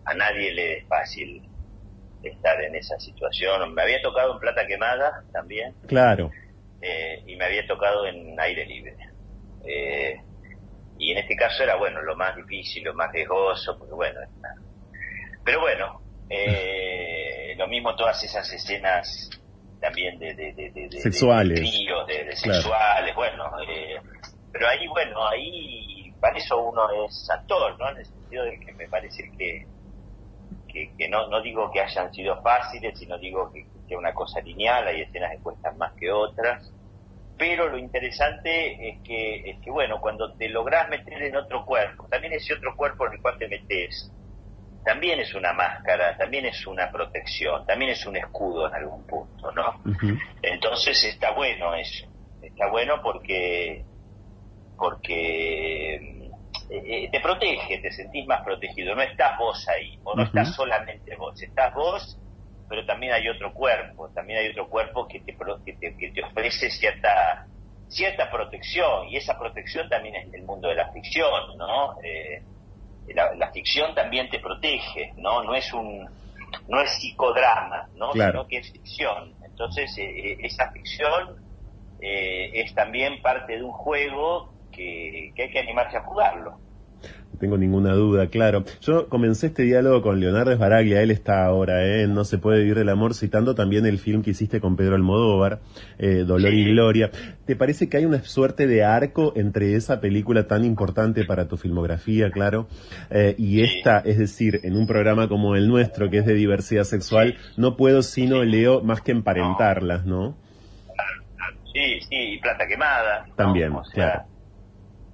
a 0.05 0.15
nadie 0.15 0.53
le 0.53 0.79
es 0.79 0.89
fácil 0.89 1.43
estar 2.23 2.61
en 2.63 2.75
esa 2.75 2.99
situación. 2.99 3.75
Me 3.75 3.83
había 3.83 4.03
tocado 4.03 4.35
en 4.35 4.41
plata 4.41 4.67
quemada 4.67 5.25
también. 5.33 5.75
Claro. 5.87 6.31
Eh, 6.83 7.23
y 7.27 7.37
me 7.37 7.45
había 7.45 7.67
tocado 7.67 8.07
en 8.07 8.39
aire 8.39 8.67
libre. 8.67 8.97
Eh, 9.67 10.21
y 10.99 11.13
en 11.13 11.19
este 11.19 11.37
caso 11.37 11.63
era, 11.63 11.77
bueno, 11.77 12.03
lo 12.03 12.17
más 12.17 12.37
difícil, 12.37 12.85
lo 12.85 12.95
más 12.95 13.13
riesgoso, 13.13 13.79
porque 13.79 13.95
bueno. 13.95 14.21
Pero 15.45 15.61
bueno, 15.61 16.01
eh, 16.29 17.55
lo 17.57 17.67
mismo 17.69 17.95
todas 17.97 18.23
esas 18.23 18.51
escenas 18.53 19.31
también 19.81 20.19
de, 20.19 20.35
de, 20.35 20.53
de, 20.53 20.89
sexuales, 21.01 21.59
de, 21.59 22.37
sexuales, 22.37 23.15
bueno. 23.15 23.51
pero 24.53 24.69
ahí, 24.69 24.87
bueno, 24.89 25.27
ahí 25.27 26.13
para 26.21 26.37
eso 26.37 26.61
uno 26.61 26.83
es 27.07 27.29
actor, 27.31 27.79
¿no? 27.79 27.91
En 27.91 27.97
el 27.97 28.05
sentido 28.05 28.45
de 28.45 28.61
que 28.61 28.73
me 28.75 28.87
parece 28.89 29.31
que 29.39 29.67
que, 30.73 31.09
no, 31.09 31.29
no 31.29 31.43
digo 31.43 31.71
que 31.71 31.81
hayan 31.81 32.13
sido 32.13 32.41
fáciles, 32.43 32.99
sino 32.99 33.19
digo 33.19 33.51
que, 33.53 33.61
es 33.61 33.97
una 33.97 34.15
cosa 34.15 34.41
lineal, 34.41 34.87
hay 34.87 35.03
escenas 35.03 35.33
que 35.33 35.43
cuestan 35.43 35.77
más 35.77 35.93
que 35.95 36.13
otras, 36.13 36.73
pero 37.37 37.69
lo 37.69 37.79
interesante 37.79 38.89
es 38.89 39.01
que, 39.03 39.51
es 39.51 39.61
que, 39.61 39.71
bueno, 39.71 40.01
cuando 40.01 40.33
te 40.35 40.49
lográs 40.49 40.89
meter 40.89 41.23
en 41.23 41.37
otro 41.37 41.65
cuerpo, 41.65 42.07
también 42.09 42.35
ese 42.35 42.55
otro 42.55 42.77
cuerpo 42.77 43.07
en 43.07 43.15
el 43.15 43.23
cual 43.23 43.37
te 43.39 43.49
metes, 43.49 44.13
también 44.85 45.21
es 45.21 45.35
una 45.35 45.53
máscara, 45.53 46.17
también 46.17 46.47
es 46.47 46.67
una 46.67 46.91
protección, 46.91 47.67
también 47.67 47.91
es 47.91 48.07
un 48.07 48.17
escudo 48.17 48.69
en 48.69 48.75
algún 48.75 49.07
punto, 49.07 49.53
¿no? 49.53 49.83
Entonces 50.43 51.05
está 51.05 51.33
bueno 51.33 51.75
eso, 51.75 52.07
está 52.43 52.69
bueno 52.71 53.01
porque 53.03 53.85
porque 54.77 56.20
eh, 56.73 57.09
te 57.11 57.21
protege, 57.21 57.79
te 57.79 57.91
sentís 57.91 58.27
más 58.27 58.43
protegido, 58.45 58.95
no 58.95 59.03
estás 59.03 59.37
vos 59.39 59.67
ahí, 59.69 59.99
o 60.05 60.15
no 60.15 60.23
estás 60.23 60.55
solamente 60.55 61.17
vos, 61.17 61.41
estás 61.43 61.75
vos, 61.75 62.17
pero 62.69 62.87
también 62.87 63.13
hay 63.13 63.29
otro 63.29 63.53
cuerpo, 63.53 64.09
también 64.11 64.39
hay 64.39 64.49
otro 64.51 64.69
cuerpo 64.69 65.09
que 65.09 65.19
te, 65.21 65.35
que 65.35 66.11
te, 66.13 66.23
ofrece 66.23 66.71
cierta 66.71 67.47
cierta 67.89 68.31
protección, 68.31 69.09
y 69.09 69.17
esa 69.17 69.37
protección 69.37 69.89
también 69.89 70.15
es 70.15 70.33
el 70.33 70.45
mundo 70.45 70.69
de 70.69 70.77
la 70.77 70.93
ficción, 70.93 71.59
¿no? 71.59 72.01
Eh, 72.05 72.41
la, 73.15 73.51
ficción 73.51 73.93
también 73.97 74.31
te 74.31 74.39
protege, 74.39 75.13
¿no? 75.17 75.43
No 75.43 75.57
es 75.57 75.73
un 75.73 76.09
no 76.69 76.81
es 76.81 76.91
psicodrama, 77.01 77.89
¿no? 77.97 78.13
Sino 78.13 78.47
que 78.47 78.59
es 78.59 78.71
ficción. 78.71 79.35
Entonces, 79.45 79.93
eh, 79.99 80.37
esa 80.41 80.71
ficción 80.71 81.51
es 82.01 82.73
también 82.75 83.21
parte 83.21 83.57
de 83.57 83.63
un 83.63 83.73
juego 83.73 84.60
que, 85.35 85.43
hay 85.43 85.51
que 85.51 85.59
animarse 85.59 85.97
a 85.97 86.03
jugarlo. 86.03 86.59
No 87.33 87.39
tengo 87.39 87.57
ninguna 87.57 87.95
duda, 87.95 88.27
claro. 88.27 88.65
Yo 88.83 89.09
comencé 89.09 89.47
este 89.47 89.63
diálogo 89.63 90.03
con 90.03 90.21
Leonardo 90.21 90.53
Esbaraglia, 90.53 91.01
él 91.01 91.11
está 91.11 91.47
ahora, 91.47 91.87
¿eh? 91.87 92.07
No 92.07 92.25
se 92.25 92.37
puede 92.37 92.59
vivir 92.59 92.77
del 92.77 92.91
amor, 92.91 93.15
citando 93.15 93.55
también 93.55 93.87
el 93.87 93.99
film 93.99 94.23
que 94.23 94.31
hiciste 94.31 94.61
con 94.61 94.77
Pedro 94.77 94.97
Almodóvar, 94.97 95.61
eh, 95.99 96.25
Dolor 96.27 96.53
y 96.53 96.65
Gloria. 96.73 97.11
¿Te 97.47 97.57
parece 97.57 97.89
que 97.89 97.97
hay 97.97 98.05
una 98.05 98.23
suerte 98.23 98.67
de 98.67 98.85
arco 98.85 99.33
entre 99.37 99.77
esa 99.77 100.01
película 100.01 100.47
tan 100.47 100.65
importante 100.65 101.25
para 101.25 101.49
tu 101.49 101.57
filmografía, 101.57 102.31
claro, 102.31 102.69
eh, 103.11 103.35
y 103.39 103.63
esta, 103.63 104.01
es 104.01 104.19
decir, 104.19 104.61
en 104.65 104.77
un 104.77 104.87
programa 104.87 105.29
como 105.29 105.57
el 105.57 105.69
nuestro, 105.69 106.11
que 106.11 106.19
es 106.19 106.27
de 106.27 106.35
diversidad 106.35 106.85
sexual, 106.85 107.37
no 107.57 107.77
puedo 107.77 108.03
sino, 108.03 108.45
Leo, 108.45 108.83
más 108.83 109.01
que 109.01 109.13
emparentarlas, 109.13 110.05
¿no? 110.05 110.37
Sí, 111.73 112.01
sí, 112.01 112.17
y 112.35 112.39
Plata 112.41 112.67
Quemada. 112.67 113.27
También, 113.37 113.73
claro 113.95 114.25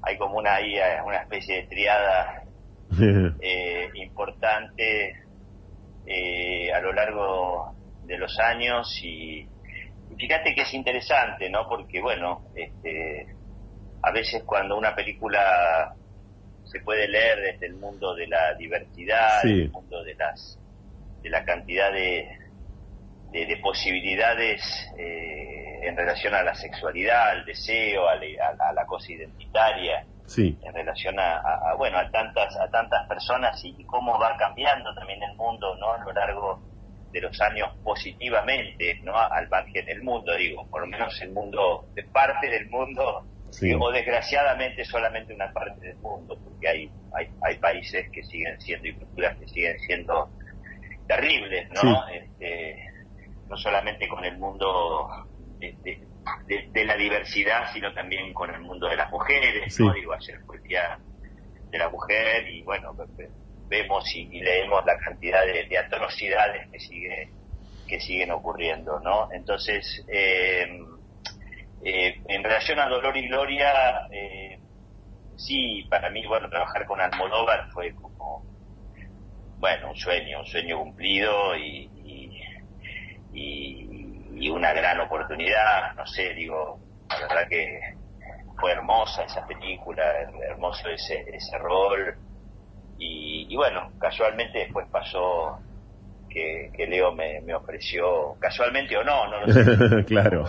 hay 0.06 0.16
como 0.16 0.38
una, 0.38 0.60
eh, 0.60 1.02
una 1.04 1.18
especie 1.18 1.56
de 1.56 1.62
triada 1.66 2.44
eh, 3.40 3.88
importante 3.94 5.16
eh, 6.06 6.72
a 6.72 6.80
lo 6.80 6.92
largo 6.92 7.74
de 8.04 8.16
los 8.16 8.38
años 8.38 8.88
y, 9.02 9.48
fíjate 10.16 10.54
que 10.54 10.62
es 10.62 10.72
interesante, 10.72 11.50
¿no? 11.50 11.68
Porque, 11.68 12.00
bueno, 12.00 12.44
este, 12.54 13.26
a 14.02 14.12
veces 14.12 14.44
cuando 14.44 14.78
una 14.78 14.94
película 14.94 15.92
se 16.64 16.80
puede 16.80 17.08
leer 17.08 17.40
desde 17.40 17.66
el 17.66 17.74
mundo 17.74 18.14
de 18.14 18.28
la 18.28 18.54
diversidad, 18.54 19.44
el 19.44 19.70
mundo 19.70 20.04
de 20.04 20.14
las 20.14 20.58
de 21.22 21.30
la 21.30 21.44
cantidad 21.44 21.92
de, 21.92 22.28
de, 23.32 23.56
posibilidades 23.62 24.62
eh, 24.98 25.80
en 25.82 25.96
relación 25.96 26.34
a 26.34 26.42
la 26.42 26.54
sexualidad, 26.54 27.30
al 27.30 27.44
deseo, 27.44 28.08
a, 28.08 28.16
la 28.72 28.86
cosa 28.86 29.12
identitaria, 29.12 30.04
en 30.36 30.74
relación 30.74 31.18
a, 31.18 31.74
bueno 31.76 31.98
a 31.98 32.10
tantas 32.10 32.56
a 32.56 32.68
tantas 32.68 33.06
personas 33.06 33.62
y, 33.64 33.84
cómo 33.84 34.18
va 34.18 34.36
cambiando 34.36 34.92
también 34.94 35.22
el 35.22 35.36
mundo, 35.36 35.76
¿no? 35.76 35.92
A 35.92 35.98
lo 35.98 36.12
largo 36.12 36.60
de 37.12 37.20
los 37.20 37.40
años 37.40 37.68
positivamente, 37.84 39.00
¿no? 39.02 39.16
Al 39.16 39.48
margen 39.48 39.86
del 39.86 40.02
mundo, 40.02 40.34
digo, 40.36 40.66
por 40.68 40.80
lo 40.80 40.86
menos 40.88 41.20
el 41.22 41.30
mundo, 41.30 41.86
de 41.94 42.02
parte 42.04 42.50
del 42.50 42.68
mundo, 42.68 43.24
o 43.80 43.92
desgraciadamente 43.92 44.84
solamente 44.84 45.32
una 45.32 45.52
parte 45.52 45.80
del 45.86 45.96
mundo, 45.98 46.38
porque 46.42 46.68
hay, 46.68 46.90
hay, 47.14 47.28
hay 47.42 47.58
países 47.58 48.10
que 48.10 48.22
siguen 48.24 48.60
siendo 48.60 48.88
y 48.88 48.94
culturas 48.94 49.36
que 49.38 49.48
siguen 49.48 49.78
siendo 49.80 50.28
terribles, 51.06 51.68
¿no? 51.70 52.06
Este, 52.08 52.76
no 53.48 53.56
solamente 53.56 54.08
con 54.08 54.24
el 54.24 54.36
mundo 54.38 55.08
de, 55.58 56.84
la 56.84 56.96
diversidad, 56.96 57.72
sino 57.72 57.92
también 57.92 58.32
con 58.32 58.52
el 58.52 58.60
mundo 58.60 58.88
de 58.88 58.96
las 58.96 59.10
mujeres, 59.10 59.78
¿no? 59.80 59.92
Digo, 59.92 60.12
ayer 60.12 60.40
fue 60.46 60.56
el 60.56 60.62
Día 60.62 60.98
de 61.70 61.78
la 61.78 61.88
Mujer 61.88 62.48
y 62.48 62.62
bueno, 62.62 62.94
vemos 63.68 64.14
y, 64.14 64.26
leemos 64.40 64.84
la 64.84 64.98
cantidad 64.98 65.44
de, 65.44 65.78
atrocidades 65.78 66.68
que 66.70 66.80
sigue 66.80 67.30
que 67.86 68.00
siguen 68.00 68.32
ocurriendo, 68.32 68.98
¿no? 68.98 69.28
Entonces, 69.32 70.04
eh, 70.08 70.66
eh, 71.84 72.20
en 72.26 72.42
relación 72.42 72.80
a 72.80 72.88
Dolor 72.88 73.16
y 73.16 73.28
Gloria, 73.28 74.08
eh, 74.10 74.58
sí, 75.36 75.86
para 75.88 76.10
mí, 76.10 76.26
bueno, 76.26 76.48
trabajar 76.48 76.84
con 76.86 77.00
Almodóvar 77.00 77.70
fue 77.70 77.94
como, 77.94 78.44
bueno, 79.58 79.90
un 79.90 79.96
sueño, 79.96 80.40
un 80.40 80.46
sueño 80.46 80.78
cumplido 80.78 81.56
y, 81.56 81.90
y, 83.36 84.50
una 84.50 84.72
gran 84.72 85.00
oportunidad, 85.00 85.94
no 85.96 86.06
sé, 86.06 86.32
digo, 86.34 86.78
la 87.08 87.20
verdad 87.26 87.48
que 87.48 87.80
fue 88.58 88.72
hermosa 88.72 89.24
esa 89.24 89.46
película, 89.46 90.02
hermoso 90.48 90.88
ese, 90.88 91.24
ese 91.32 91.58
rol, 91.58 92.16
y, 92.98 93.54
bueno, 93.56 93.92
casualmente 93.98 94.60
después 94.60 94.86
pasó 94.90 95.58
que, 96.30 96.70
Leo 96.88 97.12
me, 97.12 97.40
me, 97.42 97.54
ofreció, 97.54 98.36
casualmente 98.38 98.96
o 98.96 99.04
no, 99.04 99.26
no 99.26 99.40
lo 99.40 99.52
sé. 99.52 100.04
claro. 100.06 100.44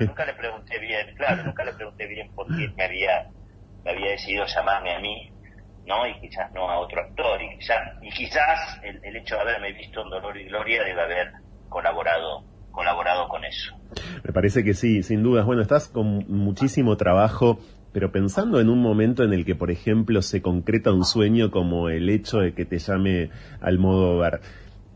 Nunca, 0.00 0.24
le 0.24 0.34
pregunté 0.34 0.78
bien, 0.78 1.14
claro, 1.16 1.44
nunca 1.44 1.64
le 1.64 1.72
pregunté 1.72 2.06
bien 2.06 2.32
por 2.34 2.46
qué 2.46 2.68
me 2.76 2.84
había, 2.84 3.28
me 3.84 3.90
había 3.92 4.10
decidido 4.12 4.46
llamarme 4.46 4.94
a 4.94 5.00
mí, 5.00 5.30
¿no? 5.86 6.06
Y 6.06 6.20
quizás 6.20 6.50
no 6.52 6.68
a 6.70 6.78
otro 6.78 7.00
actor, 7.00 7.40
y 7.42 7.58
quizás, 7.58 7.80
y 8.00 8.10
quizás 8.10 8.80
el, 8.82 9.04
el 9.04 9.16
hecho 9.16 9.36
de 9.36 9.42
haberme 9.42 9.72
visto 9.72 10.02
en 10.02 10.10
Dolor 10.10 10.36
y 10.36 10.44
Gloria 10.44 10.82
debe 10.82 11.02
haber 11.02 11.32
colaborado 11.68 12.44
colaborado 12.78 13.28
con 13.28 13.44
eso. 13.44 13.74
Me 14.22 14.32
parece 14.32 14.62
que 14.62 14.72
sí, 14.72 15.02
sin 15.02 15.24
dudas. 15.24 15.44
Bueno, 15.44 15.62
estás 15.62 15.88
con 15.88 16.24
muchísimo 16.28 16.96
trabajo, 16.96 17.58
pero 17.92 18.12
pensando 18.12 18.60
en 18.60 18.68
un 18.68 18.80
momento 18.80 19.24
en 19.24 19.32
el 19.32 19.44
que, 19.44 19.56
por 19.56 19.72
ejemplo, 19.72 20.22
se 20.22 20.42
concreta 20.42 20.92
un 20.92 21.04
sueño 21.04 21.50
como 21.50 21.88
el 21.88 22.08
hecho 22.08 22.38
de 22.38 22.54
que 22.54 22.64
te 22.64 22.78
llame 22.78 23.30
al 23.60 23.80
modo 23.80 24.18
ver. 24.18 24.40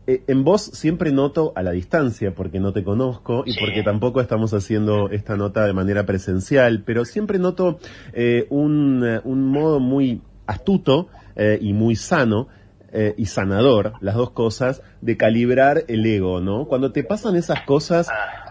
Eh, 0.07 0.23
en 0.27 0.45
vos 0.45 0.61
siempre 0.61 1.11
noto 1.11 1.51
a 1.57 1.61
la 1.61 1.71
distancia, 1.71 2.33
porque 2.33 2.61
no 2.61 2.71
te 2.71 2.85
conozco 2.85 3.43
y 3.45 3.57
porque 3.59 3.83
tampoco 3.83 4.21
estamos 4.21 4.53
haciendo 4.53 5.09
esta 5.09 5.35
nota 5.35 5.65
de 5.65 5.73
manera 5.73 6.05
presencial, 6.05 6.83
pero 6.85 7.03
siempre 7.03 7.37
noto 7.37 7.79
eh, 8.13 8.47
un, 8.49 9.03
un, 9.25 9.45
modo 9.47 9.81
muy 9.81 10.21
astuto 10.45 11.09
eh, 11.35 11.57
y 11.61 11.73
muy 11.73 11.97
sano 11.97 12.47
eh, 12.93 13.15
y 13.17 13.25
sanador, 13.25 13.93
las 14.01 14.13
dos 14.13 14.29
cosas, 14.29 14.83
de 15.01 15.17
calibrar 15.17 15.83
el 15.87 16.05
ego, 16.05 16.41
¿no? 16.41 16.65
Cuando 16.65 16.91
te 16.91 17.03
pasan 17.03 17.35
esas 17.35 17.61
cosas, 17.61 18.07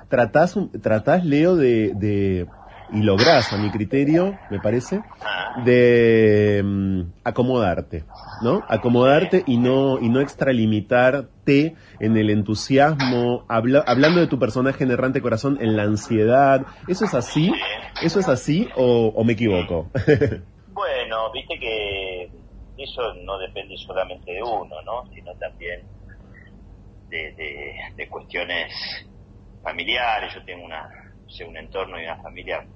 tratás, 0.09 0.59
tratás 0.83 1.25
Leo, 1.25 1.55
de, 1.55 2.47
y 2.93 3.03
lográs, 3.03 3.53
a 3.53 3.57
mi 3.57 3.71
criterio, 3.71 4.37
me 4.51 4.59
parece, 4.59 5.01
de 5.65 6.61
mm, 6.65 7.03
acomodarte, 7.25 8.05
¿no? 8.43 8.65
Acomodarte 8.69 9.45
y 9.47 9.59
no, 9.59 10.01
y 10.01 10.09
no 10.09 10.21
extralimitarte 10.21 11.77
en 12.01 12.17
el 12.17 12.29
entusiasmo, 12.29 13.45
hablando 13.49 14.21
de 14.21 14.27
tu 14.27 14.41
personaje 14.41 14.83
en 14.83 14.91
Errante 14.91 15.23
Corazón, 15.23 15.59
en 15.61 15.77
la 15.77 15.85
ansiedad. 15.85 16.67
¿Eso 16.89 17.05
es 17.05 17.15
así? 17.15 17.53
¿Eso 18.03 18.19
es 18.19 18.29
así 18.29 18.69
o, 18.77 19.23
me 19.25 19.35
equivoco? 19.35 19.89
bueno, 20.73 21.33
viste 21.33 21.59
que 21.61 22.42
eso 22.83 23.15
no 23.15 23.39
depende 23.39 23.77
solamente 23.79 24.33
de 24.33 24.43
uno, 24.43 24.81
¿no? 24.83 25.07
Sino 25.13 25.35
también 25.37 25.83
de, 27.09 27.75
de 27.95 28.09
cuestiones 28.09 28.73
familiares. 29.63 30.35
Yo 30.35 30.45
tengo 30.45 30.65
una, 30.65 30.89
un 31.47 31.57
entorno 31.57 32.01
y 32.01 32.05
una 32.05 32.23
familia 32.23 32.67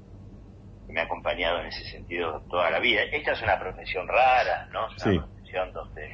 que 0.87 0.93
me 0.93 1.01
ha 1.01 1.05
acompañado 1.05 1.61
en 1.61 1.67
ese 1.67 1.85
sentido 1.85 2.43
toda 2.49 2.71
la 2.71 2.79
vida. 2.79 3.03
Esta 3.03 3.33
es 3.33 3.43
una 3.43 3.59
profesión 3.59 4.07
rara, 4.09 4.69
¿no? 4.73 4.89
Es 4.95 5.05
una 5.05 5.27
profesión 5.27 5.73
donde, 5.73 6.11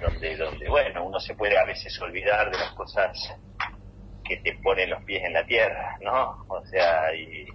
donde, 0.00 0.36
donde, 0.36 0.68
bueno, 0.68 1.04
uno 1.04 1.18
se 1.18 1.34
puede 1.34 1.58
a 1.58 1.64
veces 1.64 1.98
olvidar 2.00 2.50
de 2.50 2.58
las 2.58 2.72
cosas 2.72 3.16
que 4.24 4.36
te 4.38 4.54
ponen 4.62 4.90
los 4.90 5.02
pies 5.04 5.22
en 5.24 5.32
la 5.32 5.44
tierra, 5.44 5.96
¿no? 6.00 6.44
O 6.48 6.64
sea, 6.66 7.14
y, 7.14 7.46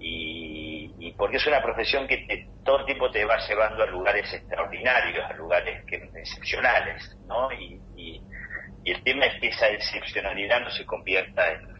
y, 0.00 1.12
porque 1.16 1.38
es 1.38 1.46
una 1.46 1.60
profesión 1.60 2.06
que 2.06 2.46
todo 2.64 2.80
el 2.80 2.86
tiempo 2.86 3.10
te 3.10 3.24
va 3.24 3.36
llevando 3.46 3.82
a 3.82 3.86
lugares 3.86 4.32
extraordinarios, 4.32 5.24
a 5.28 5.34
lugares 5.34 5.84
que, 5.86 5.96
excepcionales, 5.96 7.16
¿no? 7.26 7.50
Y, 7.52 7.80
y, 7.96 8.22
y 8.84 8.90
el 8.92 9.02
tema 9.02 9.26
es 9.26 9.40
que 9.40 9.48
esa 9.48 9.68
excepcionalidad 9.68 10.60
no 10.60 10.70
se 10.70 10.86
convierta 10.86 11.50
en, 11.50 11.78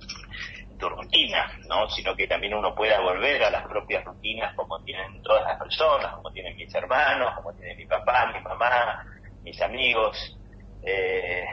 tu 0.78 0.88
rutina, 0.88 1.50
¿no? 1.68 1.88
Sino 1.90 2.14
que 2.14 2.26
también 2.26 2.54
uno 2.54 2.74
pueda 2.74 3.00
volver 3.00 3.42
a 3.42 3.50
las 3.50 3.66
propias 3.66 4.04
rutinas 4.04 4.54
como 4.54 4.80
tienen 4.84 5.20
todas 5.22 5.44
las 5.44 5.58
personas, 5.58 6.14
como 6.14 6.30
tienen 6.30 6.56
mis 6.56 6.72
hermanos, 6.74 7.34
como 7.36 7.52
tiene 7.54 7.74
mi 7.74 7.84
papá, 7.86 8.32
mi 8.32 8.40
mamá, 8.40 9.04
mis 9.42 9.60
amigos, 9.60 10.38
eh, 10.82 11.44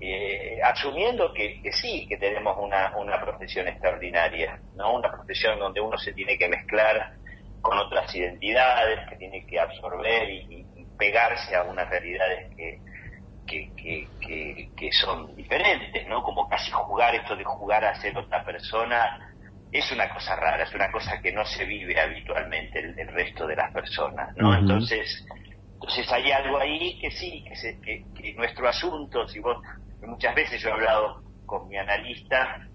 eh, 0.00 0.58
asumiendo 0.62 1.32
que, 1.32 1.60
sí, 1.72 2.06
que 2.08 2.16
tenemos 2.16 2.56
una, 2.58 2.96
una 2.96 3.20
profesión 3.20 3.68
extraordinaria, 3.68 4.60
¿no? 4.74 4.94
Una 4.94 5.10
profesión 5.10 5.58
donde 5.58 5.80
uno 5.80 5.98
se 5.98 6.12
tiene 6.12 6.38
que 6.38 6.48
mezclar 6.48 7.14
con 7.60 7.76
otras 7.78 8.14
identidades, 8.14 9.00
que 9.08 9.16
tiene 9.16 9.46
que 9.46 9.60
absorber 9.60 10.30
y 10.30 10.66
pegarse 10.98 11.56
a 11.56 11.62
unas 11.62 11.88
realidades 11.88 12.54
que, 12.56 12.80
que, 13.50 14.68
que, 14.76 14.92
son 14.92 15.34
diferentes, 15.34 16.06
¿no? 16.08 16.22
Como 16.22 16.48
casi 16.48 16.70
jugar 16.70 17.14
esto 17.14 17.36
de 17.36 17.44
jugar 17.44 17.84
a 17.84 17.94
ser 18.00 18.16
otra 18.16 18.44
persona 18.44 19.26
es 19.72 19.90
una 19.92 20.08
cosa 20.08 20.36
rara, 20.36 20.64
es 20.64 20.74
una 20.74 20.90
cosa 20.90 21.20
que 21.20 21.32
no 21.32 21.44
se 21.44 21.64
vive 21.64 21.98
habitualmente 22.00 22.80
el, 22.80 22.98
el 22.98 23.08
resto 23.08 23.46
de 23.46 23.56
las 23.56 23.72
personas, 23.72 24.36
¿no? 24.36 24.54
Entonces, 24.54 25.24
entonces 25.74 26.10
hay 26.12 26.30
algo 26.32 26.58
ahí 26.58 26.98
que 27.00 27.10
sí, 27.10 27.44
que, 27.84 28.04
que, 28.14 28.34
nuestro 28.34 28.68
asunto, 28.68 29.26
si 29.28 29.38
vos, 29.38 29.58
muchas 30.06 30.34
veces 30.34 30.60
yo 30.60 30.68
he 30.70 30.72
hablado 30.72 31.22
con 31.46 31.68
mi 31.68 31.76
analista 31.76 32.66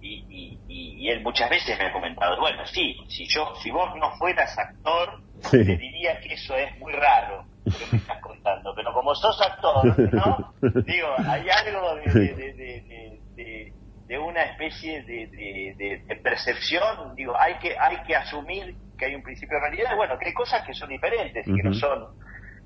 y, 0.00 0.58
y, 0.68 1.08
él 1.08 1.22
muchas 1.22 1.48
veces 1.50 1.78
me 1.78 1.86
ha 1.86 1.92
comentado, 1.92 2.38
bueno, 2.40 2.64
sí, 2.66 2.96
si 3.08 3.26
yo, 3.26 3.54
si 3.62 3.70
vos 3.70 3.90
no 3.96 4.10
fueras 4.16 4.56
actor, 4.58 5.20
te 5.50 5.58
diría 5.64 6.18
que 6.20 6.34
eso 6.34 6.56
es 6.56 6.78
muy 6.78 6.92
raro 6.92 7.46
que 7.64 7.86
me 7.92 7.98
estás 7.98 8.20
contando, 8.20 8.74
pero 8.74 8.92
como 8.92 9.14
sos 9.14 9.40
actor, 9.40 10.12
¿no? 10.12 10.54
Digo, 10.82 11.08
hay 11.18 11.46
algo 11.48 11.94
de, 11.96 13.72
de, 14.06 14.18
una 14.18 14.42
especie 14.42 15.02
de, 15.02 16.18
percepción, 16.22 17.14
digo, 17.16 17.34
hay 17.38 17.54
que, 17.58 17.76
hay 17.78 18.02
que 18.06 18.14
asumir 18.14 18.74
que 18.96 19.06
hay 19.06 19.14
un 19.14 19.22
principio 19.22 19.56
de 19.56 19.68
realidad, 19.68 19.96
bueno, 19.96 20.18
que 20.18 20.26
hay 20.26 20.34
cosas 20.34 20.64
que 20.64 20.72
son 20.72 20.88
diferentes 20.88 21.46
y 21.46 21.54
que 21.54 21.62
no 21.62 21.74
son 21.74 22.06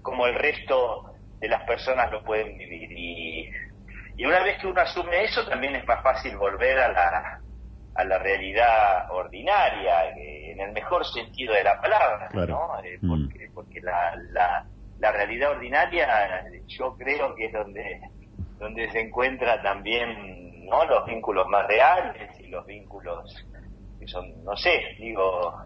como 0.03 0.27
el 0.27 0.35
resto 0.35 1.15
de 1.41 1.49
las 1.49 1.63
personas 1.65 2.11
lo 2.11 2.23
pueden 2.25 2.57
vivir. 2.59 2.93
Y, 2.93 3.51
y 4.19 4.27
una 4.27 4.41
vez 4.43 4.59
que 4.59 4.67
uno 4.67 4.81
asume 4.81 5.25
eso, 5.25 5.47
también 5.47 5.77
es 5.77 5.87
más 5.87 6.03
fácil 6.03 6.37
volver 6.37 6.77
a 6.77 6.89
la, 6.89 7.41
a 7.95 8.05
la 8.05 8.19
realidad 8.19 9.09
ordinaria, 9.13 10.11
eh, 10.17 10.51
en 10.51 10.61
el 10.61 10.73
mejor 10.73 11.07
sentido 11.07 11.55
de 11.55 11.63
la 11.63 11.81
palabra, 11.81 12.29
¿no? 12.33 12.83
Eh, 12.83 12.99
mm. 13.01 13.09
porque, 13.09 13.51
porque 13.55 13.81
la, 13.81 14.17
la, 14.33 14.67
la 14.99 15.13
realidad 15.13 15.53
ordinaria 15.53 16.45
yo 16.67 16.97
creo 16.97 17.33
que 17.37 17.47
es 17.47 17.53
donde, 17.53 18.01
donde 18.59 18.91
se 18.91 19.01
encuentra 19.03 19.63
también 19.63 20.67
no 20.67 20.85
los 20.85 21.07
vínculos 21.07 21.47
más 21.47 21.69
reales 21.69 22.41
y 22.41 22.49
los 22.49 22.67
vínculos 22.67 23.47
que 24.01 24.09
son, 24.09 24.45
no 24.45 24.57
sé, 24.57 24.97
digo, 24.99 25.65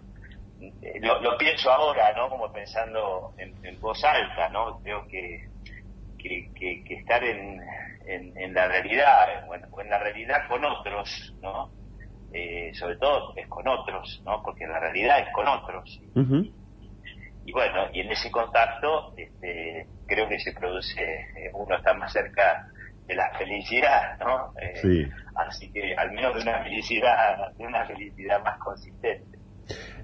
lo, 1.00 1.38
pienso 1.38 1.70
ahora, 1.70 2.12
¿no? 2.14 2.28
Como 2.28 2.52
pensando 2.52 3.32
en, 3.38 3.80
voz 3.80 4.04
alta, 4.04 4.50
¿no? 4.50 4.78
Creo 4.82 5.08
que, 5.08 5.48
que, 6.18 6.50
que, 6.54 6.94
estar 6.94 7.24
en, 7.24 7.60
en, 8.06 8.54
la 8.54 8.68
realidad, 8.68 9.46
bueno, 9.46 9.68
en 9.80 9.90
la 9.90 9.98
realidad 9.98 10.48
con 10.48 10.64
otros, 10.64 11.34
¿no? 11.40 11.70
Eh, 12.32 12.72
sobre 12.74 12.96
todo 12.96 13.34
es 13.36 13.46
con 13.48 13.66
otros, 13.68 14.22
¿no? 14.24 14.42
Porque 14.42 14.66
la 14.66 14.80
realidad 14.80 15.20
es 15.20 15.32
con 15.32 15.46
otros 15.46 16.00
y 17.44 17.52
bueno, 17.52 17.86
y 17.92 18.00
en 18.00 18.12
ese 18.12 18.30
contacto 18.30 19.14
este, 19.16 19.86
creo 20.06 20.28
que 20.28 20.38
se 20.38 20.52
produce, 20.52 21.02
eh, 21.02 21.50
uno 21.54 21.76
está 21.76 21.94
más 21.94 22.12
cerca 22.12 22.68
de 23.06 23.14
la 23.14 23.30
felicidad, 23.36 24.18
¿no? 24.18 24.52
Eh, 24.60 25.10
así 25.34 25.70
que 25.72 25.94
al 25.94 26.12
menos 26.12 26.34
de 26.36 26.42
una 26.42 26.62
felicidad, 26.62 27.52
de 27.56 27.66
una 27.66 27.84
felicidad 27.86 28.42
más 28.44 28.58
consistente. 28.58 29.38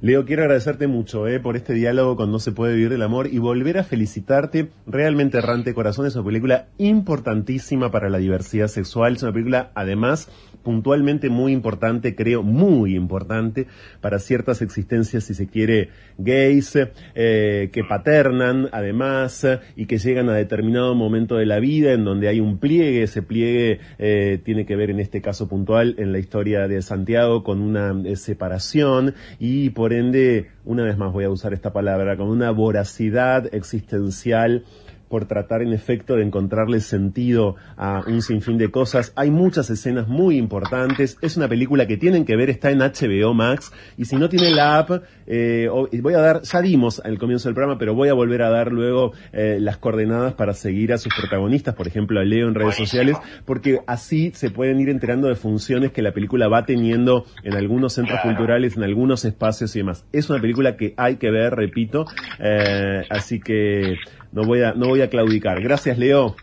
Leo, 0.01 0.25
quiero 0.25 0.43
agradecerte 0.43 0.87
mucho 0.87 1.27
eh, 1.27 1.41
por 1.41 1.57
este 1.57 1.75
diálogo 1.75 2.15
con 2.15 2.31
No 2.31 2.39
se 2.39 2.53
puede 2.53 2.75
vivir 2.75 2.91
del 2.91 3.03
amor 3.03 3.27
y 3.27 3.39
volver 3.39 3.79
a 3.79 3.85
felicitarte. 3.85 4.69
Realmente 4.87 5.39
Errante 5.39 5.75
Corazón 5.75 6.07
es 6.07 6.15
una 6.15 6.25
película 6.25 6.69
importantísima 6.79 7.91
para 7.91 8.09
la 8.09 8.19
diversidad 8.19 8.69
sexual. 8.69 9.17
Es 9.17 9.25
una 9.25 9.33
película, 9.33 9.73
además, 9.75 10.31
puntualmente 10.63 11.31
muy 11.31 11.53
importante, 11.53 12.15
creo, 12.15 12.45
muy 12.45 12.95
importante 12.95 13.67
para 14.01 14.21
ciertas 14.21 14.63
existencias, 14.63 15.25
si 15.25 15.35
se 15.35 15.49
quiere, 15.49 15.89
gays, 16.17 16.79
eh, 17.17 17.71
que 17.73 17.83
paternan, 17.83 18.69
además, 18.71 19.47
y 19.75 19.87
que 19.87 19.99
llegan 19.99 20.29
a 20.29 20.35
determinado 20.35 20.95
momento 20.95 21.37
de 21.37 21.47
la 21.47 21.59
vida 21.59 21.93
en 21.93 22.05
donde 22.05 22.29
hay 22.29 22.39
un 22.39 22.59
pliegue. 22.59 23.03
Ese 23.03 23.23
pliegue 23.23 23.81
eh, 23.99 24.41
tiene 24.45 24.65
que 24.65 24.77
ver, 24.77 24.91
en 24.91 25.01
este 25.01 25.21
caso 25.21 25.49
puntual, 25.49 25.97
en 25.99 26.13
la 26.13 26.21
historia 26.21 26.69
de 26.69 26.83
Santiago, 26.83 27.43
con 27.43 27.61
una 27.61 28.15
separación 28.15 29.15
y 29.41 29.71
por 29.71 29.88
ende, 29.93 30.51
una 30.65 30.83
vez 30.83 30.97
más 30.97 31.13
voy 31.13 31.25
a 31.25 31.31
usar 31.31 31.53
esta 31.55 31.73
palabra, 31.73 32.17
con 32.17 32.29
una 32.29 32.51
voracidad 32.51 33.53
existencial 33.55 34.65
por 35.09 35.27
tratar 35.27 35.63
en 35.63 35.73
efecto 35.73 36.17
de 36.17 36.23
encontrarle 36.23 36.81
sentido 36.81 37.57
a 37.77 38.03
un 38.07 38.23
sinfín 38.23 38.59
de 38.59 38.71
cosas. 38.71 39.13
Hay 39.17 39.31
muchas 39.31 39.71
escenas 39.71 40.09
muy 40.09 40.37
importantes. 40.37 41.19
Es 41.21 41.37
una 41.37 41.49
película 41.49 41.87
que 41.87 41.97
tienen 41.97 42.25
que 42.25 42.37
ver, 42.37 42.51
está 42.51 42.71
en 42.71 42.79
HBO 42.79 43.35
Max. 43.35 43.73
Y 43.97 44.05
si 44.05 44.17
no 44.17 44.29
tienen 44.29 44.57
la 44.57 44.79
app, 44.79 45.03
eh, 45.27 45.69
voy 46.03 46.15
a 46.15 46.19
dar, 46.19 46.43
ya 46.43 46.61
dimos 46.61 47.01
al 47.05 47.19
comienzo 47.19 47.49
del 47.49 47.55
programa, 47.55 47.79
pero 47.79 47.95
voy 47.95 48.09
a 48.09 48.15
volver 48.15 48.43
a 48.43 48.51
dar 48.51 48.73
luego 48.73 49.13
eh, 49.33 49.59
las 49.61 49.79
coordenadas 49.79 50.35
para 50.35 50.55
seguir 50.55 50.93
a 50.93 50.99
sus 50.99 51.13
protagonistas, 51.15 51.75
por 51.75 51.87
ejemplo 51.87 52.21
a 52.21 52.25
Leo 52.25 52.49
en 52.49 52.55
redes 52.55 52.77
sociales, 52.77 53.17
porque 53.45 53.81
así 53.87 54.33
se 54.35 54.51
pueden 54.51 54.81
ir 54.81 54.89
enterando 54.89 55.29
de 55.29 55.35
funciones 55.35 55.93
que 55.93 56.03
la 56.03 56.13
película 56.13 56.49
va 56.49 56.65
teniendo 56.65 57.25
en 57.45 57.55
algunos 57.55 57.95
centros 57.95 58.21
culturales, 58.21 58.77
en 58.77 58.85
algunos 58.85 59.25
espacios 59.25 59.75
y 59.77 59.81
demás. 59.81 60.05
Es 60.13 60.31
una 60.31 60.41
película 60.41 60.77
que 60.77 60.95
hay 60.97 61.17
que 61.17 61.31
ver, 61.31 61.55
repito. 61.55 62.07
Eh, 62.39 63.05
así 63.11 63.41
que 63.41 63.97
no 64.33 64.45
voy 64.45 64.63
a, 64.63 64.73
no 64.73 64.89
voy 64.89 65.03
a 65.03 65.11
claudicar. 65.11 65.61
Gracias, 65.61 65.99
Leo. 65.99 66.37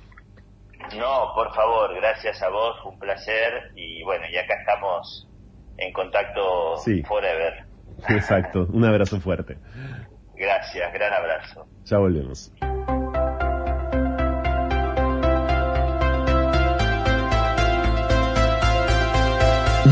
No, 0.98 1.32
por 1.34 1.54
favor, 1.54 1.96
gracias 1.96 2.42
a 2.42 2.50
vos, 2.50 2.78
un 2.86 3.00
placer 3.00 3.72
y 3.76 4.04
bueno, 4.04 4.26
y 4.32 4.38
acá 4.38 4.56
estamos 4.60 5.28
en 5.78 5.92
contacto 5.92 6.78
forever. 7.08 7.66
Exacto, 8.10 8.68
un 8.72 8.86
abrazo 8.86 9.20
fuerte. 9.20 9.58
Gracias, 10.36 10.94
gran 10.94 11.14
abrazo. 11.14 11.66
Ya 11.86 11.98
volvemos. 11.98 12.52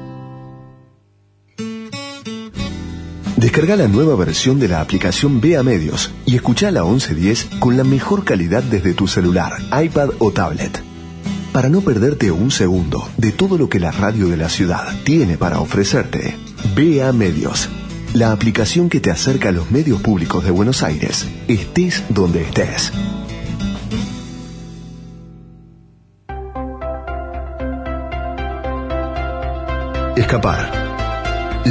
Descarga 3.41 3.75
la 3.75 3.89
nueva 3.89 4.17
versión 4.17 4.61
de 4.61 4.69
la 4.69 4.83
aplicación 4.83 5.41
Vea 5.41 5.63
Medios 5.63 6.11
y 6.27 6.37
escucha 6.37 6.71
la 6.71 6.85
1110 6.85 7.49
con 7.59 7.75
la 7.75 7.85
mejor 7.85 8.23
calidad 8.23 8.63
desde 8.63 8.93
tu 8.93 9.09
celular, 9.09 9.55
iPad 9.83 10.11
o 10.19 10.31
tablet. 10.31 10.83
Para 11.51 11.71
no 11.71 11.81
perderte 11.81 12.31
un 12.31 12.51
segundo 12.51 13.09
de 13.17 13.33
todo 13.33 13.57
lo 13.57 13.71
que 13.71 13.81
la 13.81 13.93
radio 13.93 14.29
de 14.29 14.37
la 14.37 14.51
ciudad 14.51 14.95
tiene 15.05 15.39
para 15.39 15.59
ofrecerte, 15.59 16.37
Vea 16.77 17.15
Medios, 17.15 17.71
la 18.13 18.31
aplicación 18.31 18.91
que 18.91 19.01
te 19.01 19.11
acerca 19.11 19.49
a 19.49 19.53
los 19.53 19.71
medios 19.71 20.03
públicos 20.03 20.45
de 20.45 20.51
Buenos 20.51 20.83
Aires, 20.83 21.27
estés 21.49 22.03
donde 22.11 22.43
estés. 22.43 22.93
Escapar. 30.15 30.90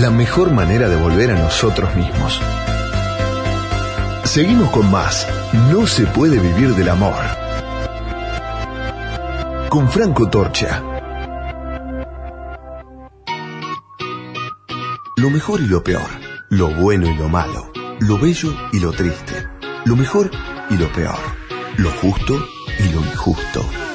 La 0.01 0.09
mejor 0.09 0.51
manera 0.51 0.87
de 0.87 0.95
volver 0.95 1.31
a 1.31 1.35
nosotros 1.35 1.93
mismos. 1.93 2.39
Seguimos 4.23 4.69
con 4.69 4.89
más. 4.89 5.27
No 5.71 5.85
se 5.87 6.05
puede 6.05 6.39
vivir 6.39 6.73
del 6.73 6.87
amor 6.87 7.15
con 9.67 9.89
Franco 9.89 10.29
Torcha. 10.29 10.81
Lo 15.17 15.29
mejor 15.29 15.59
y 15.59 15.67
lo 15.67 15.83
peor, 15.83 16.09
lo 16.49 16.69
bueno 16.69 17.05
y 17.07 17.15
lo 17.17 17.27
malo, 17.27 17.69
lo 17.99 18.17
bello 18.17 18.55
y 18.71 18.79
lo 18.79 18.93
triste, 18.93 19.47
lo 19.83 19.97
mejor 19.97 20.31
y 20.69 20.77
lo 20.77 20.89
peor, 20.93 21.19
lo 21.77 21.91
justo 21.91 22.41
y 22.79 22.93
lo 22.93 23.01
injusto. 23.01 23.88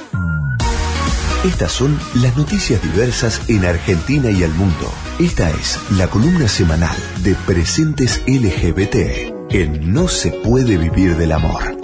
Estas 1.44 1.72
son 1.72 1.98
las 2.14 2.36
noticias 2.38 2.82
diversas 2.82 3.42
en 3.48 3.66
Argentina 3.66 4.30
y 4.30 4.42
al 4.42 4.54
mundo. 4.54 4.90
Esta 5.20 5.50
es 5.50 5.78
la 5.90 6.08
columna 6.08 6.48
semanal 6.48 6.96
de 7.22 7.34
Presentes 7.46 8.22
LGBT 8.26 9.34
en 9.50 9.92
No 9.92 10.08
se 10.08 10.30
puede 10.30 10.78
vivir 10.78 11.18
del 11.18 11.32
amor. 11.32 11.83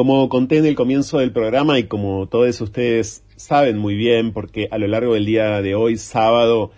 Como 0.00 0.30
conté 0.30 0.56
en 0.56 0.64
el 0.64 0.76
comienzo 0.76 1.18
del 1.18 1.30
programa 1.30 1.78
y 1.78 1.84
como 1.84 2.26
todos 2.26 2.58
ustedes 2.62 3.22
saben 3.36 3.76
muy 3.76 3.96
bien, 3.96 4.32
porque 4.32 4.66
a 4.70 4.78
lo 4.78 4.86
largo 4.86 5.12
del 5.12 5.26
día 5.26 5.60
de 5.60 5.74
hoy, 5.74 5.98
sábado, 5.98 6.70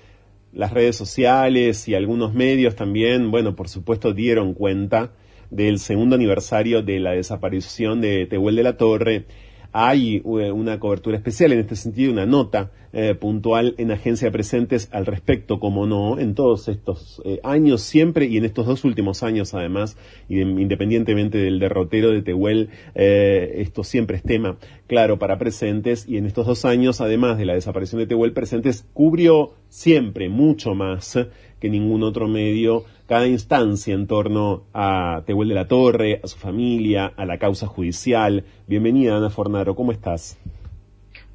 las 0.52 0.72
redes 0.72 0.96
sociales 0.96 1.86
y 1.86 1.94
algunos 1.94 2.34
medios 2.34 2.74
también, 2.74 3.30
bueno, 3.30 3.54
por 3.54 3.68
supuesto, 3.68 4.12
dieron 4.12 4.54
cuenta 4.54 5.12
del 5.52 5.78
segundo 5.78 6.16
aniversario 6.16 6.82
de 6.82 6.98
la 6.98 7.12
desaparición 7.12 8.00
de 8.00 8.26
Tehuel 8.26 8.56
de 8.56 8.62
la 8.64 8.76
Torre 8.76 9.26
hay 9.72 10.16
eh, 10.18 10.52
una 10.52 10.78
cobertura 10.78 11.16
especial 11.16 11.52
en 11.52 11.60
este 11.60 11.76
sentido, 11.76 12.12
una 12.12 12.26
nota 12.26 12.70
eh, 12.92 13.14
puntual 13.14 13.74
en 13.78 13.90
Agencia 13.90 14.30
Presentes 14.30 14.88
al 14.92 15.06
respecto, 15.06 15.58
como 15.58 15.86
no, 15.86 16.18
en 16.18 16.34
todos 16.34 16.68
estos 16.68 17.22
eh, 17.24 17.40
años 17.42 17.80
siempre 17.80 18.26
y 18.26 18.36
en 18.36 18.44
estos 18.44 18.66
dos 18.66 18.84
últimos 18.84 19.22
años 19.22 19.54
además, 19.54 19.96
y 20.28 20.40
independientemente 20.40 21.38
del 21.38 21.58
derrotero 21.58 22.10
de 22.10 22.22
Tehuel, 22.22 22.68
esto 22.94 23.82
siempre 23.82 24.18
es 24.18 24.22
tema 24.22 24.58
claro 24.86 25.18
para 25.18 25.38
Presentes 25.38 26.06
y 26.06 26.18
en 26.18 26.26
estos 26.26 26.46
dos 26.46 26.64
años, 26.66 27.00
además 27.00 27.38
de 27.38 27.46
la 27.46 27.54
desaparición 27.54 28.00
de 28.00 28.06
Tehuel, 28.06 28.32
Presentes 28.32 28.86
cubrió 28.92 29.54
siempre 29.68 30.28
mucho 30.28 30.74
más 30.74 31.18
que 31.62 31.68
ningún 31.68 32.02
otro 32.02 32.26
medio 32.26 32.84
cada 33.06 33.28
instancia 33.28 33.94
en 33.94 34.08
torno 34.08 34.64
a 34.74 35.22
Tehuel 35.26 35.48
de 35.48 35.54
la 35.54 35.68
Torre, 35.68 36.20
a 36.24 36.26
su 36.26 36.36
familia, 36.36 37.12
a 37.16 37.24
la 37.24 37.38
causa 37.38 37.68
judicial. 37.68 38.44
Bienvenida, 38.66 39.16
Ana 39.16 39.30
Fornaro, 39.30 39.76
¿cómo 39.76 39.92
estás? 39.92 40.40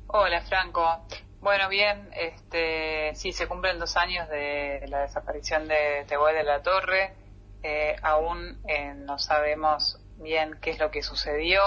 Hola, 0.07 0.41
Franco. 0.41 0.85
Bueno, 1.39 1.69
bien, 1.69 2.09
este, 2.11 3.15
sí, 3.15 3.31
se 3.31 3.47
cumplen 3.47 3.79
dos 3.79 3.95
años 3.95 4.27
de 4.27 4.85
la 4.89 5.03
desaparición 5.03 5.69
de 5.69 6.03
Tehuel 6.09 6.35
de 6.35 6.43
la 6.43 6.61
Torre. 6.61 7.13
Eh, 7.63 7.95
aún 8.01 8.59
eh, 8.67 8.95
no 8.95 9.19
sabemos 9.19 9.97
bien 10.17 10.57
qué 10.61 10.71
es 10.71 10.79
lo 10.79 10.91
que 10.91 11.03
sucedió, 11.03 11.61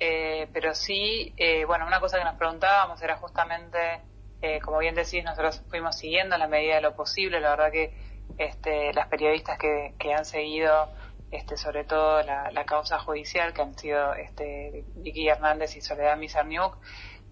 eh, 0.00 0.48
pero 0.50 0.74
sí, 0.74 1.34
bueno, 1.66 1.86
una 1.86 2.00
cosa 2.00 2.16
que 2.16 2.24
nos 2.24 2.36
preguntábamos 2.36 3.02
era 3.02 3.18
justamente 3.18 4.00
eh, 4.42 4.60
como 4.60 4.78
bien 4.78 4.94
decís, 4.94 5.24
nosotros 5.24 5.62
fuimos 5.68 5.96
siguiendo 5.96 6.34
en 6.34 6.40
la 6.40 6.48
medida 6.48 6.76
de 6.76 6.80
lo 6.82 6.94
posible. 6.94 7.40
La 7.40 7.50
verdad 7.50 7.72
que 7.72 7.94
este, 8.38 8.92
las 8.92 9.08
periodistas 9.08 9.58
que, 9.58 10.14
han 10.14 10.24
seguido, 10.24 10.88
este, 11.30 11.56
sobre 11.56 11.84
todo 11.84 12.22
la, 12.22 12.64
causa 12.66 12.98
judicial, 12.98 13.52
que 13.54 13.62
han 13.62 13.78
sido 13.78 14.14
este, 14.14 14.84
Vicky 14.96 15.28
Hernández 15.28 15.76
y 15.76 15.80
Soledad 15.80 16.16
Mizarniuk, 16.16 16.76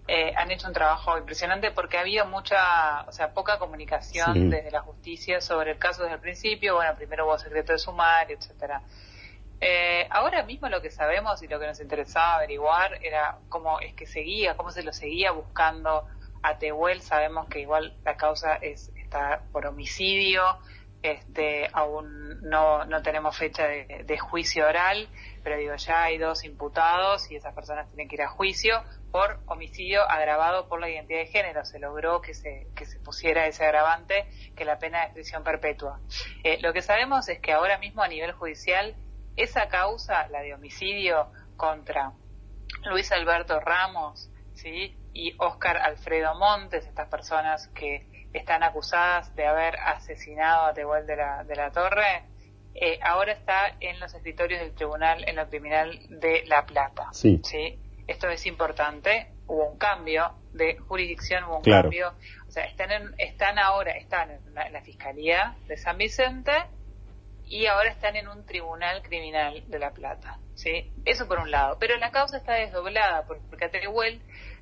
eh, 0.07 0.33
han 0.35 0.51
hecho 0.51 0.67
un 0.67 0.73
trabajo 0.73 1.17
impresionante 1.17 1.71
porque 1.71 1.97
ha 1.97 2.01
habido 2.01 2.25
mucha, 2.27 3.03
o 3.07 3.11
sea, 3.11 3.33
poca 3.33 3.57
comunicación 3.57 4.51
desde 4.51 4.69
la 4.69 4.81
justicia 4.81 5.41
sobre 5.41 5.71
el 5.71 5.77
caso 5.79 6.03
desde 6.03 6.15
el 6.15 6.21
principio. 6.21 6.75
Bueno, 6.75 6.95
primero 6.95 7.25
hubo 7.25 7.37
secreto 7.39 7.73
de 7.73 7.79
sumario, 7.79 8.37
etcétera. 8.37 8.83
Eh, 9.59 10.05
ahora 10.11 10.43
mismo 10.43 10.69
lo 10.69 10.81
que 10.81 10.91
sabemos 10.91 11.41
y 11.41 11.47
lo 11.47 11.59
que 11.59 11.65
nos 11.65 11.79
interesaba 11.79 12.35
averiguar 12.35 12.99
era 13.03 13.39
cómo 13.49 13.79
es 13.79 13.93
que 13.95 14.05
seguía, 14.05 14.55
cómo 14.55 14.69
se 14.69 14.83
lo 14.83 14.93
seguía 14.93 15.31
buscando 15.31 16.07
a 16.45 16.59
Tehuel 16.59 17.01
sabemos 17.01 17.47
que 17.47 17.59
igual 17.59 17.97
la 18.03 18.17
causa 18.17 18.55
es 18.57 18.91
está 18.95 19.41
por 19.51 19.65
homicidio, 19.65 20.43
este, 21.01 21.69
aún 21.73 22.41
no, 22.41 22.85
no 22.85 23.01
tenemos 23.01 23.37
fecha 23.37 23.67
de, 23.67 24.17
juicio 24.17 24.67
oral, 24.67 25.07
pero 25.43 25.57
digo, 25.57 25.75
ya 25.75 26.03
hay 26.03 26.17
dos 26.17 26.43
imputados 26.43 27.29
y 27.31 27.35
esas 27.35 27.53
personas 27.53 27.87
tienen 27.89 28.07
que 28.07 28.15
ir 28.15 28.21
a 28.23 28.27
juicio 28.27 28.83
por 29.11 29.39
homicidio 29.45 30.01
agravado 30.09 30.67
por 30.67 30.79
la 30.79 30.89
identidad 30.89 31.19
de 31.19 31.27
género. 31.27 31.65
Se 31.65 31.79
logró 31.79 32.21
que 32.21 32.33
se, 32.33 32.67
que 32.75 32.85
se 32.85 32.99
pusiera 32.99 33.45
ese 33.47 33.63
agravante 33.63 34.27
que 34.55 34.65
la 34.65 34.79
pena 34.79 35.05
de 35.05 35.13
prisión 35.13 35.43
perpetua. 35.43 35.99
Eh, 36.43 36.59
lo 36.61 36.73
que 36.73 36.81
sabemos 36.81 37.27
es 37.29 37.39
que 37.39 37.53
ahora 37.53 37.77
mismo 37.77 38.01
a 38.01 38.07
nivel 38.07 38.31
judicial, 38.31 38.95
esa 39.35 39.67
causa, 39.67 40.27
la 40.29 40.41
de 40.41 40.53
homicidio 40.53 41.31
contra 41.55 42.13
Luis 42.89 43.11
Alberto 43.11 43.59
Ramos, 43.59 44.31
¿sí? 44.53 44.97
Y 45.15 45.33
Oscar 45.39 45.77
Alfredo 45.77 46.35
Montes, 46.35 46.85
estas 46.85 47.07
personas 47.07 47.69
que 47.69 48.05
están 48.33 48.63
acusadas 48.63 49.33
de 49.35 49.47
haber 49.47 49.79
asesinado 49.79 50.65
a 50.65 50.73
Tehuel 50.73 51.07
de 51.07 51.15
la, 51.15 51.43
de 51.45 51.55
la 51.55 51.71
Torre, 51.71 52.25
eh, 52.75 52.99
ahora 53.01 53.31
está 53.31 53.77
en 53.79 53.97
los 54.01 54.13
escritorios 54.13 54.59
del 54.59 54.75
Tribunal 54.75 55.23
en 55.27 55.37
lo 55.37 55.47
Criminal 55.47 55.97
de 56.09 56.43
La 56.47 56.65
Plata. 56.65 57.07
Sí. 57.13 57.41
Esto 58.05 58.27
es 58.27 58.45
importante. 58.45 59.31
Hubo 59.47 59.69
un 59.69 59.77
cambio 59.77 60.33
de 60.51 60.77
jurisdicción, 60.77 61.45
hubo 61.45 61.57
un 61.57 61.63
cambio. 61.63 62.13
O 62.49 62.51
sea, 62.51 62.65
están, 62.65 63.15
están 63.17 63.57
ahora, 63.57 63.93
están 63.93 64.31
en 64.31 64.53
la, 64.53 64.81
Fiscalía 64.81 65.55
de 65.67 65.77
San 65.77 65.97
Vicente 65.97 66.51
y 67.45 67.67
ahora 67.67 67.89
están 67.89 68.17
en 68.17 68.27
un 68.27 68.45
Tribunal 68.45 69.01
Criminal 69.01 69.63
de 69.67 69.79
La 69.79 69.91
Plata. 69.91 70.39
¿sí? 70.55 70.91
Eso 71.05 71.29
por 71.29 71.39
un 71.39 71.51
lado. 71.51 71.77
Pero 71.79 71.95
la 71.95 72.11
causa 72.11 72.35
está 72.35 72.55
desdoblada 72.55 73.25
porque 73.25 73.63
a 73.63 73.71
Tehuel 73.71 74.21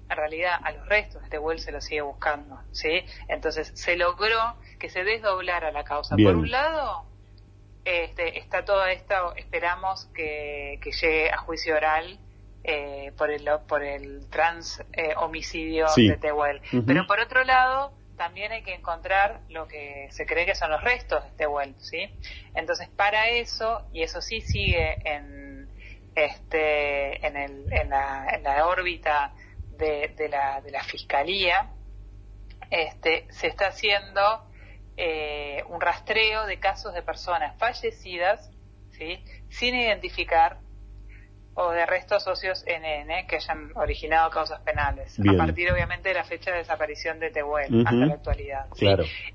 en 0.10 0.18
realidad 0.18 0.60
a 0.64 0.72
los 0.72 0.88
restos 0.88 1.22
de 1.22 1.26
este 1.26 1.38
Tehuel 1.38 1.60
se 1.60 1.72
lo 1.72 1.82
sigue 1.82 2.02
buscando, 2.02 2.60
¿sí? 2.72 3.04
Entonces 3.28 3.72
se 3.76 3.96
logró 3.96 4.56
que 4.80 4.90
se 4.90 5.04
desdoblara 5.04 5.72
la 5.72 5.84
causa. 5.84 6.16
Por 6.16 6.36
un 6.36 6.52
lado, 6.52 7.06
este, 7.86 8.38
está 8.38 8.66
todo 8.66 8.86
esto, 8.86 9.36
esperamos 9.36 10.06
que, 10.14 10.80
llegue 10.84 11.32
a 11.32 11.38
juicio 11.38 11.76
oral 11.76 12.20
eh, 12.64 13.12
por 13.18 13.30
el 13.30 13.50
por 13.68 13.84
el 13.84 14.30
trans 14.30 14.84
eh, 14.94 15.14
homicidio 15.18 15.88
de 15.96 16.18
Tehuel. 16.18 16.62
Pero 16.86 17.08
por 17.08 17.20
otro 17.20 17.44
lado, 17.44 17.94
también 18.18 18.52
hay 18.52 18.64
que 18.64 18.74
encontrar 18.74 19.42
lo 19.50 19.68
que 19.68 20.08
se 20.12 20.26
cree 20.26 20.46
que 20.46 20.56
son 20.56 20.72
los 20.72 20.82
restos 20.82 21.24
de 21.24 21.32
Tehuel, 21.32 21.76
¿sí? 21.80 22.10
Entonces, 22.56 22.88
para 22.90 23.30
eso, 23.30 23.86
y 23.92 24.04
eso 24.04 24.22
sí 24.22 24.42
sigue 24.42 24.98
en, 25.04 25.68
este, 26.16 27.26
en, 27.26 27.36
el, 27.36 27.74
en, 27.74 27.90
la, 27.90 28.28
en 28.34 28.44
la 28.44 28.68
órbita 28.68 29.34
de, 29.84 30.30
la, 30.30 30.62
de 30.62 30.72
la 30.72 30.84
Fiscalía, 30.84 31.70
este, 32.70 33.28
se 33.30 33.48
está 33.48 33.68
haciendo 33.68 34.22
eh, 34.98 35.64
un 35.70 35.82
rastreo 35.82 36.46
de 36.46 36.60
casos 36.60 36.94
de 36.94 37.02
personas 37.02 37.58
fallecidas, 37.58 38.52
¿sí? 38.92 39.24
sin 39.50 39.76
identificar, 39.76 40.60
o 41.56 41.70
de 41.70 41.86
restos 41.86 42.24
socios 42.24 42.66
NN 42.66 43.28
que 43.28 43.36
hayan 43.36 43.72
originado 43.76 44.30
causas 44.32 44.62
penales, 44.62 45.20
a 45.20 45.38
partir 45.38 45.72
obviamente 45.72 46.10
de 46.10 46.16
la 46.16 46.24
fecha 46.24 46.52
de 46.52 46.58
desaparición 46.58 47.20
de 47.20 47.30
Tehuel 47.30 47.86
hasta 47.86 48.06
la 48.06 48.14
actualidad. 48.16 48.66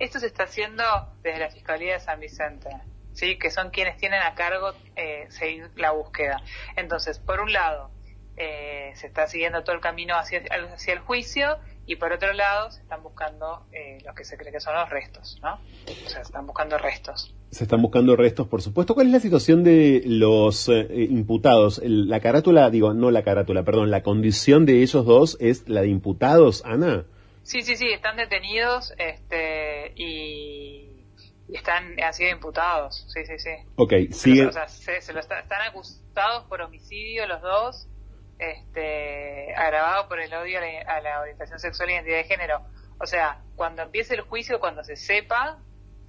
Esto 0.00 0.18
se 0.18 0.26
está 0.26 0.44
haciendo 0.44 0.82
desde 1.22 1.38
la 1.38 1.50
Fiscalía 1.50 1.94
de 1.94 2.00
San 2.00 2.18
Vicente, 2.18 2.70
¿sí? 3.12 3.38
que 3.38 3.50
son 3.50 3.70
quienes 3.70 3.96
tienen 3.98 4.20
a 4.22 4.34
cargo 4.34 4.72
eh, 4.96 5.26
seguir 5.28 5.70
la 5.76 5.92
búsqueda. 5.92 6.42
Entonces, 6.74 7.20
por 7.20 7.40
un 7.40 7.52
lado, 7.52 7.90
eh, 8.38 8.92
se 8.94 9.08
está 9.08 9.26
siguiendo 9.26 9.62
todo 9.64 9.74
el 9.74 9.80
camino 9.80 10.16
hacia, 10.16 10.42
hacia 10.72 10.94
el 10.94 11.00
juicio 11.00 11.58
y 11.88 11.96
por 11.96 12.12
otro 12.12 12.32
lado 12.34 12.70
se 12.70 12.82
están 12.82 13.02
buscando 13.02 13.66
eh, 13.72 13.98
lo 14.04 14.14
que 14.14 14.22
se 14.22 14.36
cree 14.36 14.52
que 14.52 14.60
son 14.60 14.74
los 14.74 14.90
restos, 14.90 15.40
¿no? 15.42 15.54
O 15.54 16.08
sea, 16.08 16.18
se 16.18 16.22
están 16.22 16.46
buscando 16.46 16.76
restos. 16.76 17.34
Se 17.50 17.64
están 17.64 17.80
buscando 17.80 18.14
restos, 18.14 18.46
por 18.46 18.60
supuesto. 18.60 18.94
¿Cuál 18.94 19.06
es 19.06 19.12
la 19.14 19.20
situación 19.20 19.64
de 19.64 20.02
los 20.04 20.68
eh, 20.68 20.86
imputados? 21.10 21.80
la 21.82 22.20
carátula, 22.20 22.68
digo, 22.68 22.92
no 22.92 23.10
la 23.10 23.22
carátula, 23.22 23.64
perdón, 23.64 23.90
la 23.90 24.02
condición 24.02 24.66
de 24.66 24.82
ellos 24.82 25.06
dos 25.06 25.38
es 25.40 25.66
la 25.66 25.80
de 25.80 25.88
imputados, 25.88 26.62
Ana. 26.66 27.06
Sí, 27.42 27.62
sí, 27.62 27.76
sí, 27.76 27.88
están 27.88 28.18
detenidos 28.18 28.92
este, 28.98 29.94
y, 29.96 30.90
están, 31.48 31.98
han 31.98 32.12
sido 32.12 32.30
imputados, 32.30 33.06
sí, 33.08 33.24
sí, 33.24 33.38
sí. 33.38 33.50
Ok, 33.76 33.94
sigue. 34.10 34.46
O 34.46 34.52
sea, 34.52 34.68
se, 34.68 34.98
están 34.98 35.62
acusados 35.66 36.44
por 36.50 36.60
homicidio 36.60 37.26
los 37.26 37.40
dos 37.40 37.88
este, 38.38 39.54
agravado 39.54 40.08
por 40.08 40.20
el 40.20 40.32
odio 40.32 40.60
a 40.86 41.00
la, 41.00 41.20
orientación 41.20 41.58
sexual 41.58 41.90
y 41.90 41.94
identidad 41.94 42.18
de 42.18 42.24
género. 42.24 42.66
O 43.00 43.06
sea, 43.06 43.42
cuando 43.56 43.82
empiece 43.82 44.14
el 44.14 44.22
juicio, 44.22 44.60
cuando 44.60 44.84
se 44.84 44.96
sepa, 44.96 45.58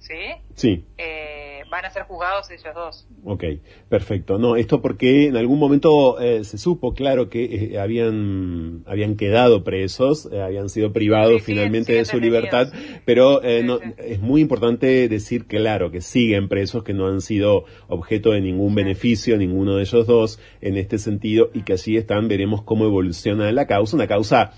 ¿sí? 0.00 0.14
Sí. 0.54 0.84
Eh, 0.98 1.62
van 1.70 1.84
a 1.84 1.90
ser 1.90 2.02
juzgados 2.02 2.50
ellos 2.50 2.74
dos. 2.74 3.06
Ok, 3.24 3.44
perfecto. 3.88 4.38
No, 4.38 4.56
esto 4.56 4.82
porque 4.82 5.28
en 5.28 5.36
algún 5.36 5.58
momento 5.58 6.18
eh, 6.20 6.42
se 6.42 6.58
supo, 6.58 6.94
claro, 6.94 7.28
que 7.30 7.44
eh, 7.44 7.78
habían, 7.78 8.82
habían 8.86 9.16
quedado 9.16 9.62
presos, 9.62 10.26
habían 10.32 10.68
sido 10.68 10.92
privados 10.92 11.42
finalmente 11.42 11.92
de 11.92 12.04
su 12.04 12.18
libertad, 12.18 12.72
pero 13.04 13.40
no, 13.62 13.78
es 13.98 14.20
muy 14.20 14.40
importante 14.40 15.08
decir, 15.08 15.46
claro, 15.46 15.90
que 15.90 16.00
siguen 16.00 16.48
presos, 16.48 16.82
que 16.82 16.92
no 16.92 17.06
han 17.06 17.20
sido 17.20 17.64
objeto 17.86 18.32
de 18.32 18.40
ningún 18.40 18.74
beneficio, 18.74 19.36
ninguno 19.36 19.76
de 19.76 19.82
ellos 19.82 20.06
dos, 20.06 20.40
en 20.60 20.76
este 20.76 20.98
sentido, 20.98 21.50
y 21.54 21.62
que 21.62 21.74
así 21.74 21.96
están, 21.96 22.26
veremos 22.26 22.62
cómo 22.62 22.84
evoluciona 22.84 23.52
la 23.52 23.66
causa, 23.66 23.96
una 23.96 24.06
causa 24.08 24.54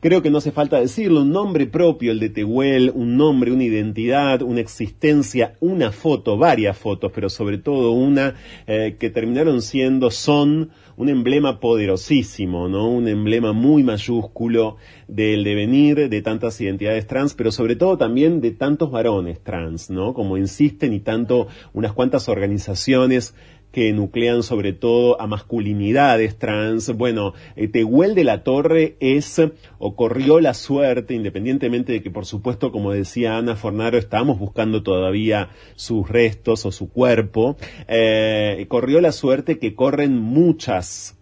Creo 0.00 0.22
que 0.22 0.30
no 0.30 0.38
hace 0.38 0.52
falta 0.52 0.78
decirlo, 0.78 1.22
un 1.22 1.32
nombre 1.32 1.66
propio, 1.66 2.12
el 2.12 2.20
de 2.20 2.28
Tehuel, 2.28 2.92
un 2.94 3.16
nombre, 3.16 3.50
una 3.50 3.64
identidad, 3.64 4.42
una 4.42 4.60
existencia, 4.60 5.56
una 5.58 5.90
foto, 5.90 6.38
varias 6.38 6.78
fotos, 6.78 7.10
pero 7.12 7.28
sobre 7.28 7.58
todo 7.58 7.90
una 7.90 8.36
eh, 8.68 8.94
que 8.96 9.10
terminaron 9.10 9.60
siendo, 9.60 10.12
son 10.12 10.70
un 10.96 11.08
emblema 11.08 11.58
poderosísimo, 11.58 12.68
¿no? 12.68 12.88
Un 12.88 13.08
emblema 13.08 13.52
muy 13.52 13.82
mayúsculo 13.82 14.76
del 15.08 15.42
devenir 15.42 16.08
de 16.08 16.22
tantas 16.22 16.60
identidades 16.60 17.08
trans, 17.08 17.34
pero 17.34 17.50
sobre 17.50 17.74
todo 17.74 17.98
también 17.98 18.40
de 18.40 18.52
tantos 18.52 18.92
varones 18.92 19.42
trans, 19.42 19.90
¿no? 19.90 20.14
Como 20.14 20.36
insisten 20.36 20.92
y 20.92 21.00
tanto 21.00 21.48
unas 21.72 21.92
cuantas 21.92 22.28
organizaciones 22.28 23.34
que 23.78 23.92
nuclean 23.92 24.42
sobre 24.42 24.72
todo 24.72 25.20
a 25.20 25.28
masculinidades 25.28 26.36
trans. 26.36 26.90
Bueno, 26.96 27.34
eh, 27.54 27.68
Tehuel 27.68 28.16
de 28.16 28.24
la 28.24 28.42
Torre 28.42 28.96
es 28.98 29.40
o 29.78 29.94
corrió 29.94 30.40
la 30.40 30.52
suerte, 30.54 31.14
independientemente 31.14 31.92
de 31.92 32.02
que 32.02 32.10
por 32.10 32.26
supuesto, 32.26 32.72
como 32.72 32.90
decía 32.90 33.36
Ana 33.36 33.54
Fornaro, 33.54 33.96
estamos 33.96 34.40
buscando 34.40 34.82
todavía 34.82 35.50
sus 35.76 36.08
restos 36.08 36.66
o 36.66 36.72
su 36.72 36.90
cuerpo, 36.90 37.56
eh, 37.86 38.66
corrió 38.68 39.00
la 39.00 39.12
suerte 39.12 39.60
que 39.60 39.76
corren 39.76 40.18
muchas 40.18 41.16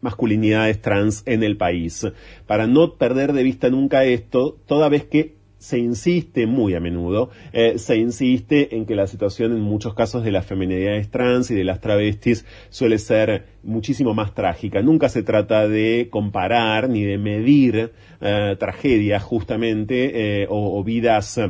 masculinidades 0.00 0.80
trans 0.80 1.24
en 1.26 1.42
el 1.42 1.58
país. 1.58 2.06
Para 2.46 2.66
no 2.66 2.94
perder 2.94 3.34
de 3.34 3.42
vista 3.42 3.68
nunca 3.68 4.04
esto, 4.04 4.56
toda 4.66 4.88
vez 4.88 5.04
que 5.04 5.37
se 5.58 5.78
insiste 5.78 6.46
muy 6.46 6.74
a 6.74 6.80
menudo, 6.80 7.30
eh, 7.52 7.78
se 7.78 7.96
insiste 7.96 8.76
en 8.76 8.86
que 8.86 8.94
la 8.94 9.06
situación 9.06 9.52
en 9.52 9.60
muchos 9.60 9.94
casos 9.94 10.24
de 10.24 10.30
las 10.30 10.46
feminidades 10.46 11.10
trans 11.10 11.50
y 11.50 11.54
de 11.54 11.64
las 11.64 11.80
travestis 11.80 12.46
suele 12.70 12.98
ser 12.98 13.46
muchísimo 13.62 14.14
más 14.14 14.34
trágica. 14.34 14.82
Nunca 14.82 15.08
se 15.08 15.22
trata 15.22 15.68
de 15.68 16.08
comparar 16.10 16.88
ni 16.88 17.04
de 17.04 17.18
medir 17.18 17.92
eh, 18.20 18.56
tragedias 18.58 19.22
justamente 19.22 20.42
eh, 20.42 20.46
o, 20.48 20.82
vidas 20.84 21.40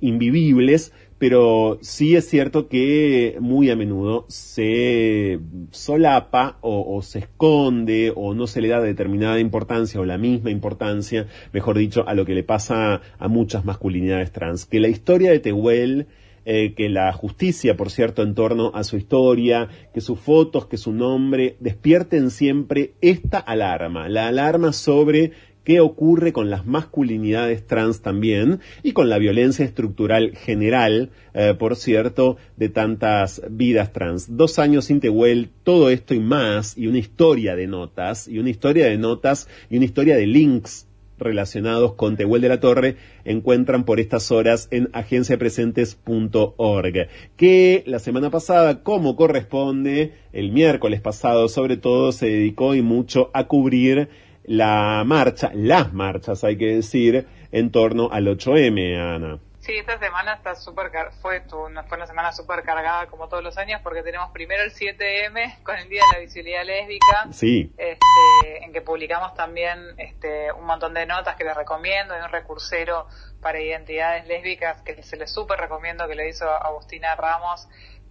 invivibles, 0.00 0.92
pero 1.18 1.78
sí 1.80 2.14
es 2.14 2.28
cierto 2.28 2.68
que 2.68 3.36
muy 3.40 3.70
a 3.70 3.76
menudo 3.76 4.26
se 4.28 5.40
solapa 5.70 6.58
o, 6.60 7.00
se 7.02 7.20
esconde 7.20 8.12
o 8.14 8.34
no 8.34 8.46
se 8.46 8.60
le 8.60 8.68
da 8.68 8.80
determinada 8.80 9.40
importancia 9.40 10.00
o 10.00 10.04
la 10.04 10.18
misma 10.18 10.50
importancia, 10.50 11.26
mejor 11.52 11.78
dicho, 11.78 12.06
a 12.06 12.14
lo 12.14 12.26
que 12.26 12.34
le 12.34 12.42
pasa 12.42 13.00
a 13.18 13.28
muchas 13.28 13.64
masculinidades 13.64 14.30
trans. 14.32 14.66
Que 14.66 14.80
la 14.80 14.88
historia 14.88 15.30
de 15.30 15.40
Tehuel, 15.40 16.06
eh, 16.44 16.74
que 16.74 16.90
la 16.90 17.12
justicia, 17.12 17.76
por 17.76 17.90
cierto, 17.90 18.22
en 18.22 18.34
torno 18.34 18.70
a 18.74 18.84
su 18.84 18.96
historia, 18.96 19.68
que 19.94 20.02
sus 20.02 20.20
fotos, 20.20 20.66
que 20.66 20.76
su 20.76 20.92
nombre, 20.92 21.56
despierten 21.60 22.30
siempre 22.30 22.92
esta 23.00 23.38
alarma, 23.38 24.08
la 24.08 24.28
alarma 24.28 24.72
sobre 24.72 25.32
qué 25.66 25.80
ocurre 25.80 26.32
con 26.32 26.48
las 26.48 26.64
masculinidades 26.64 27.66
trans 27.66 28.00
también 28.00 28.60
y 28.84 28.92
con 28.92 29.08
la 29.08 29.18
violencia 29.18 29.64
estructural 29.64 30.36
general, 30.36 31.10
eh, 31.34 31.54
por 31.58 31.74
cierto, 31.74 32.36
de 32.56 32.68
tantas 32.68 33.42
vidas 33.50 33.92
trans. 33.92 34.36
Dos 34.36 34.60
años 34.60 34.84
sin 34.84 35.00
Tehuel, 35.00 35.50
todo 35.64 35.90
esto 35.90 36.14
y 36.14 36.20
más, 36.20 36.78
y 36.78 36.86
una 36.86 36.98
historia 36.98 37.56
de 37.56 37.66
notas, 37.66 38.28
y 38.28 38.38
una 38.38 38.50
historia 38.50 38.86
de 38.86 38.96
notas, 38.96 39.48
y 39.68 39.78
una 39.78 39.86
historia 39.86 40.16
de 40.16 40.28
links 40.28 40.86
relacionados 41.18 41.94
con 41.94 42.16
Tehuel 42.16 42.42
de 42.42 42.48
la 42.48 42.60
Torre 42.60 42.94
encuentran 43.24 43.84
por 43.84 43.98
estas 43.98 44.30
horas 44.30 44.68
en 44.70 44.88
agenciapresentes.org, 44.92 47.08
que 47.36 47.82
la 47.86 47.98
semana 47.98 48.30
pasada, 48.30 48.84
como 48.84 49.16
corresponde, 49.16 50.12
el 50.32 50.52
miércoles 50.52 51.00
pasado 51.00 51.48
sobre 51.48 51.76
todo, 51.76 52.12
se 52.12 52.26
dedicó 52.26 52.76
y 52.76 52.82
mucho 52.82 53.32
a 53.34 53.48
cubrir 53.48 54.08
la 54.46 55.02
marcha, 55.04 55.50
las 55.54 55.92
marchas 55.92 56.44
hay 56.44 56.56
que 56.56 56.76
decir, 56.76 57.26
en 57.52 57.70
torno 57.70 58.10
al 58.10 58.26
8M, 58.26 58.98
Ana. 58.98 59.38
Sí, 59.66 59.76
esta 59.76 59.98
semana 59.98 60.34
está 60.34 60.54
super 60.54 60.92
fue, 61.20 61.40
fue 61.40 61.98
una 61.98 62.06
semana 62.06 62.30
súper 62.30 62.62
cargada 62.62 63.08
como 63.08 63.28
todos 63.28 63.42
los 63.42 63.58
años 63.58 63.80
porque 63.82 64.04
tenemos 64.04 64.30
primero 64.30 64.62
el 64.62 64.70
7M 64.70 65.60
con 65.64 65.74
el 65.74 65.88
Día 65.88 66.02
de 66.08 66.18
la 66.18 66.24
Visibilidad 66.24 66.64
Lésbica, 66.64 67.32
sí. 67.32 67.72
este, 67.76 68.64
en 68.64 68.72
que 68.72 68.80
publicamos 68.80 69.34
también 69.34 69.76
este, 69.98 70.52
un 70.52 70.66
montón 70.66 70.94
de 70.94 71.04
notas 71.04 71.34
que 71.34 71.42
les 71.42 71.56
recomiendo, 71.56 72.14
hay 72.14 72.22
un 72.22 72.30
recursero 72.30 73.08
para 73.42 73.60
identidades 73.60 74.28
lésbicas 74.28 74.82
que 74.82 75.02
se 75.02 75.16
les 75.16 75.32
súper 75.32 75.58
recomiendo 75.58 76.06
que 76.06 76.14
le 76.14 76.28
hizo 76.28 76.48
Agustina 76.48 77.16
Ramos, 77.16 77.66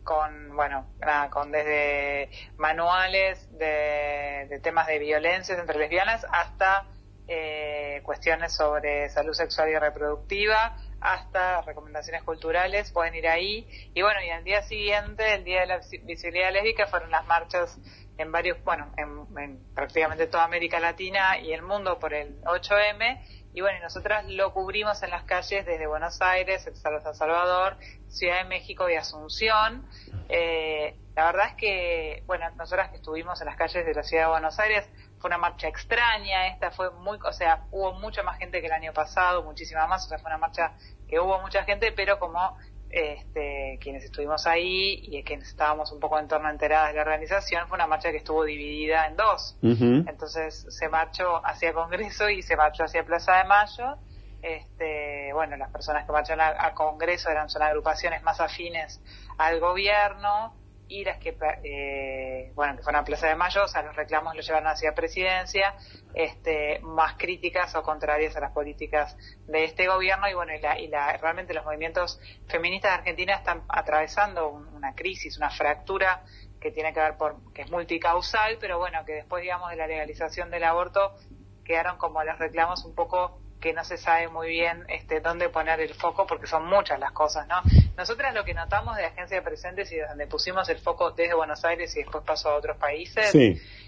con, 0.06 0.56
bueno, 0.56 0.88
con 1.32 1.52
desde 1.52 2.30
manuales 2.58 3.50
de, 3.58 4.62
temas 4.64 4.88
de 4.88 5.00
violencias 5.00 5.60
entre 5.60 5.78
lesbianas 5.78 6.26
hasta 6.32 6.86
eh, 7.28 8.02
cuestiones 8.04 8.54
sobre 8.54 9.10
salud 9.10 9.34
sexual 9.34 9.70
y 9.70 9.78
reproductiva, 9.78 10.78
hasta 11.02 11.62
recomendaciones 11.64 12.24
culturales, 12.24 12.92
pueden 12.92 13.16
ir 13.16 13.28
ahí. 13.28 13.68
Y 13.94 14.02
bueno, 14.04 14.22
y 14.24 14.30
al 14.30 14.44
día 14.44 14.62
siguiente, 14.62 15.34
el 15.34 15.44
Día 15.44 15.62
de 15.62 15.66
la 15.66 15.82
Visibilidad 16.04 16.54
Lésbica, 16.54 16.88
fueron 16.88 17.10
las 17.10 17.26
marchas 17.26 17.78
en 18.18 18.32
varios, 18.32 18.64
bueno, 18.64 18.94
en, 18.98 19.74
prácticamente 19.74 20.28
toda 20.28 20.44
América 20.44 20.80
Latina 20.80 21.40
y 21.40 21.52
el 21.52 21.64
mundo 21.64 22.00
por 22.00 22.14
el 22.14 22.42
8M. 22.44 23.22
Y 23.54 23.62
bueno, 23.62 23.80
y 23.80 23.82
nosotras 23.82 24.26
lo 24.26 24.54
cubrimos 24.54 25.02
en 25.02 25.10
las 25.10 25.24
calles 25.24 25.66
desde 25.66 25.88
Buenos 25.88 26.22
Aires, 26.22 26.70
San 26.74 27.16
Salvador, 27.16 27.78
Ciudad 28.16 28.38
de 28.38 28.46
México 28.46 28.90
y 28.90 28.96
Asunción. 28.96 29.86
Eh, 30.30 30.96
la 31.16 31.26
verdad 31.26 31.48
es 31.50 31.56
que, 31.56 32.24
bueno, 32.26 32.50
nosotras 32.58 32.90
que 32.90 32.98
estuvimos 32.98 33.40
en 33.42 33.48
las 33.48 33.56
calles 33.56 33.86
de 33.86 33.94
la 33.94 34.04
Ciudad 34.04 34.24
de 34.24 34.30
Buenos 34.30 34.58
Aires, 34.60 34.90
fue 35.20 35.30
una 35.30 35.38
marcha 35.38 35.68
extraña, 35.68 36.48
esta 36.48 36.72
fue 36.72 36.92
muy, 36.92 37.18
o 37.24 37.34
sea, 37.34 37.66
hubo 37.72 37.94
mucha 37.94 38.24
más 38.24 38.38
gente 38.38 38.62
que 38.62 38.68
el 38.68 38.74
año 38.74 38.94
pasado, 38.94 39.44
muchísima 39.44 39.88
más, 39.88 40.06
o 40.06 40.10
sea, 40.10 40.18
fue 40.20 40.30
una 40.30 40.38
marcha 40.38 40.74
que 41.08 41.20
hubo 41.20 41.40
mucha 41.42 41.64
gente, 41.64 41.92
pero 41.92 42.20
como 42.20 42.58
este, 42.90 43.78
quienes 43.82 44.04
estuvimos 44.04 44.48
ahí 44.48 45.02
y 45.04 45.24
quienes 45.24 45.50
estábamos 45.50 45.92
un 45.92 46.00
poco 46.00 46.18
en 46.20 46.28
torno 46.28 46.50
enteradas 46.50 46.90
de 46.90 46.96
la 46.96 47.02
organización, 47.02 47.68
fue 47.68 47.76
una 47.76 47.88
marcha 47.88 48.12
que 48.12 48.18
estuvo 48.18 48.44
dividida 48.44 49.08
en 49.08 49.16
dos. 49.16 49.58
Entonces 49.62 50.66
se 50.70 50.90
marchó 50.90 51.46
hacia 51.46 51.74
Congreso 51.74 52.30
y 52.30 52.42
se 52.42 52.56
marchó 52.56 52.84
hacia 52.84 53.04
Plaza 53.06 53.38
de 53.38 53.44
Mayo. 53.46 53.98
Este, 54.46 55.34
bueno, 55.34 55.58
las 55.58 55.72
personas 55.72 56.06
que 56.06 56.12
marcharon 56.12 56.42
a, 56.42 56.72
Congreso 56.76 57.32
eran 57.32 57.50
son 57.50 57.64
agrupaciones 57.64 58.22
más 58.22 58.40
afines 58.40 59.02
al 59.40 59.60
gobierno 59.60 60.54
y 60.88 61.04
las 61.04 61.18
que, 61.18 61.36
eh, 61.64 62.52
bueno, 62.54 62.76
que 62.76 62.84
fueron 62.84 63.02
a 63.02 63.04
Plaza 63.04 63.26
de 63.26 63.36
Mayo, 63.36 63.64
o 63.64 63.68
sea, 63.68 63.82
los 63.82 63.96
reclamos 63.96 64.36
los 64.36 64.46
llevaron 64.46 64.68
hacia 64.68 64.94
presidencia, 64.94 65.74
este, 66.14 66.80
más 66.82 67.16
críticas 67.18 67.74
o 67.74 67.82
contrarias 67.82 68.36
a 68.36 68.40
las 68.40 68.52
políticas 68.52 69.18
de 69.48 69.64
este 69.64 69.88
gobierno 69.88 70.30
y 70.30 70.36
bueno, 70.36 70.54
y, 70.54 70.62
la, 70.62 70.80
y 70.80 70.90
la, 70.90 71.18
realmente 71.18 71.56
los 71.56 71.66
movimientos 71.66 72.20
feministas 72.48 72.92
de 72.92 72.98
Argentina 73.00 73.34
están 73.34 73.64
atravesando 73.68 74.50
una 74.50 74.94
crisis, 74.94 75.38
una 75.38 75.50
fractura 75.50 76.24
que 76.62 76.70
tiene 76.70 76.94
que 76.94 77.00
ver 77.00 77.18
por, 77.18 77.52
que 77.52 77.64
es 77.64 77.72
multicausal, 77.72 78.60
pero 78.62 78.78
bueno, 78.78 79.04
que 79.06 79.14
después, 79.14 79.42
digamos, 79.42 79.72
de 79.72 79.78
la 79.78 79.88
legalización 79.88 80.52
del 80.52 80.66
aborto 80.66 81.16
quedaron 81.64 81.98
como 81.98 82.24
los 82.24 82.38
reclamos 82.38 82.86
un 82.86 82.94
poco 82.94 83.42
que 83.60 83.74
no 83.74 83.84
se 83.84 83.98
sabe 83.98 84.28
muy 84.28 84.50
bien 84.50 84.86
este, 84.90 85.22
dónde 85.22 85.50
poner 85.50 85.80
el 85.80 85.94
foco 85.94 86.28
porque 86.28 86.48
son 86.48 86.66
muchas 86.66 87.00
las 87.00 87.12
cosas, 87.12 87.48
¿no? 87.48 87.62
Nosotras 87.98 88.34
lo 88.34 88.44
que 88.44 88.54
notamos 88.54 88.96
de 88.98 89.06
Agencia 89.06 89.38
de 89.38 89.44
Presentes 89.44 89.92
y 89.92 89.98
donde 89.98 90.28
pusimos 90.28 90.70
el 90.70 90.78
foco 90.78 91.12
desde 91.12 91.34
Buenos 91.34 91.64
Aires 91.66 91.96
y 91.96 92.00
después 92.04 92.24
pasó 92.26 92.50
a 92.50 92.56
otros 92.56 92.78
países 92.78 93.34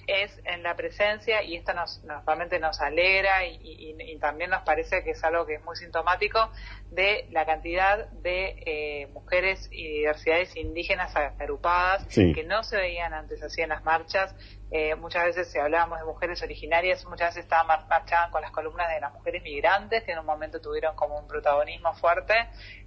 es 0.07 0.31
en 0.45 0.63
la 0.63 0.75
presencia 0.75 1.43
y 1.43 1.57
esto 1.57 1.73
nos, 1.73 2.01
realmente 2.25 2.59
nos 2.59 2.79
alegra 2.79 3.45
y, 3.45 4.17
también 4.19 4.49
nos 4.49 4.63
parece 4.63 5.03
que 5.03 5.11
es 5.11 5.23
algo 5.23 5.45
que 5.45 5.55
es 5.55 5.63
muy 5.63 5.75
sintomático 5.75 6.49
de 6.89 7.27
la 7.29 7.45
cantidad 7.45 8.09
de 8.09 8.55
eh, 8.65 9.07
mujeres 9.13 9.69
y 9.71 9.99
diversidades 9.99 10.55
indígenas 10.55 11.15
agrupadas 11.15 12.07
que 12.07 12.43
no 12.43 12.63
se 12.63 12.77
veían 12.77 13.13
antes 13.13 13.43
así 13.43 13.61
en 13.61 13.69
las 13.69 13.83
marchas. 13.83 14.33
Eh, 14.71 14.95
muchas 14.95 15.25
veces 15.25 15.51
si 15.51 15.59
hablábamos 15.59 15.99
de 15.99 16.05
mujeres 16.05 16.41
originarias, 16.41 17.05
muchas 17.05 17.29
veces 17.29 17.43
estaban 17.43 17.67
marchaban 17.87 18.31
con 18.31 18.41
las 18.41 18.51
columnas 18.51 18.89
de 18.89 18.99
las 18.99 19.13
mujeres 19.13 19.43
migrantes, 19.43 20.03
que 20.03 20.13
en 20.13 20.19
un 20.19 20.25
momento 20.25 20.59
tuvieron 20.59 20.95
como 20.95 21.19
un 21.19 21.27
protagonismo 21.27 21.93
fuerte, 21.93 22.33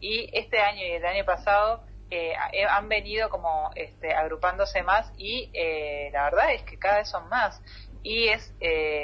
y 0.01 0.29
este 0.33 0.59
año 0.59 0.85
y 0.85 0.93
el 0.93 1.07
año 1.07 1.25
pasado 1.25 1.85
eh, 2.11 2.33
eh, 2.53 2.65
han 2.65 2.89
venido 2.89 3.31
como 3.31 3.71
este, 3.75 4.13
agrupándose 4.13 4.83
más 4.83 5.13
y 5.17 5.51
la 6.13 6.25
verdad 6.25 6.53
es 6.53 6.63
que 6.63 6.79
cada 6.79 6.99
vez 6.99 7.09
son 7.09 7.29
más. 7.29 7.63
Y 8.03 8.29
es 8.29 8.55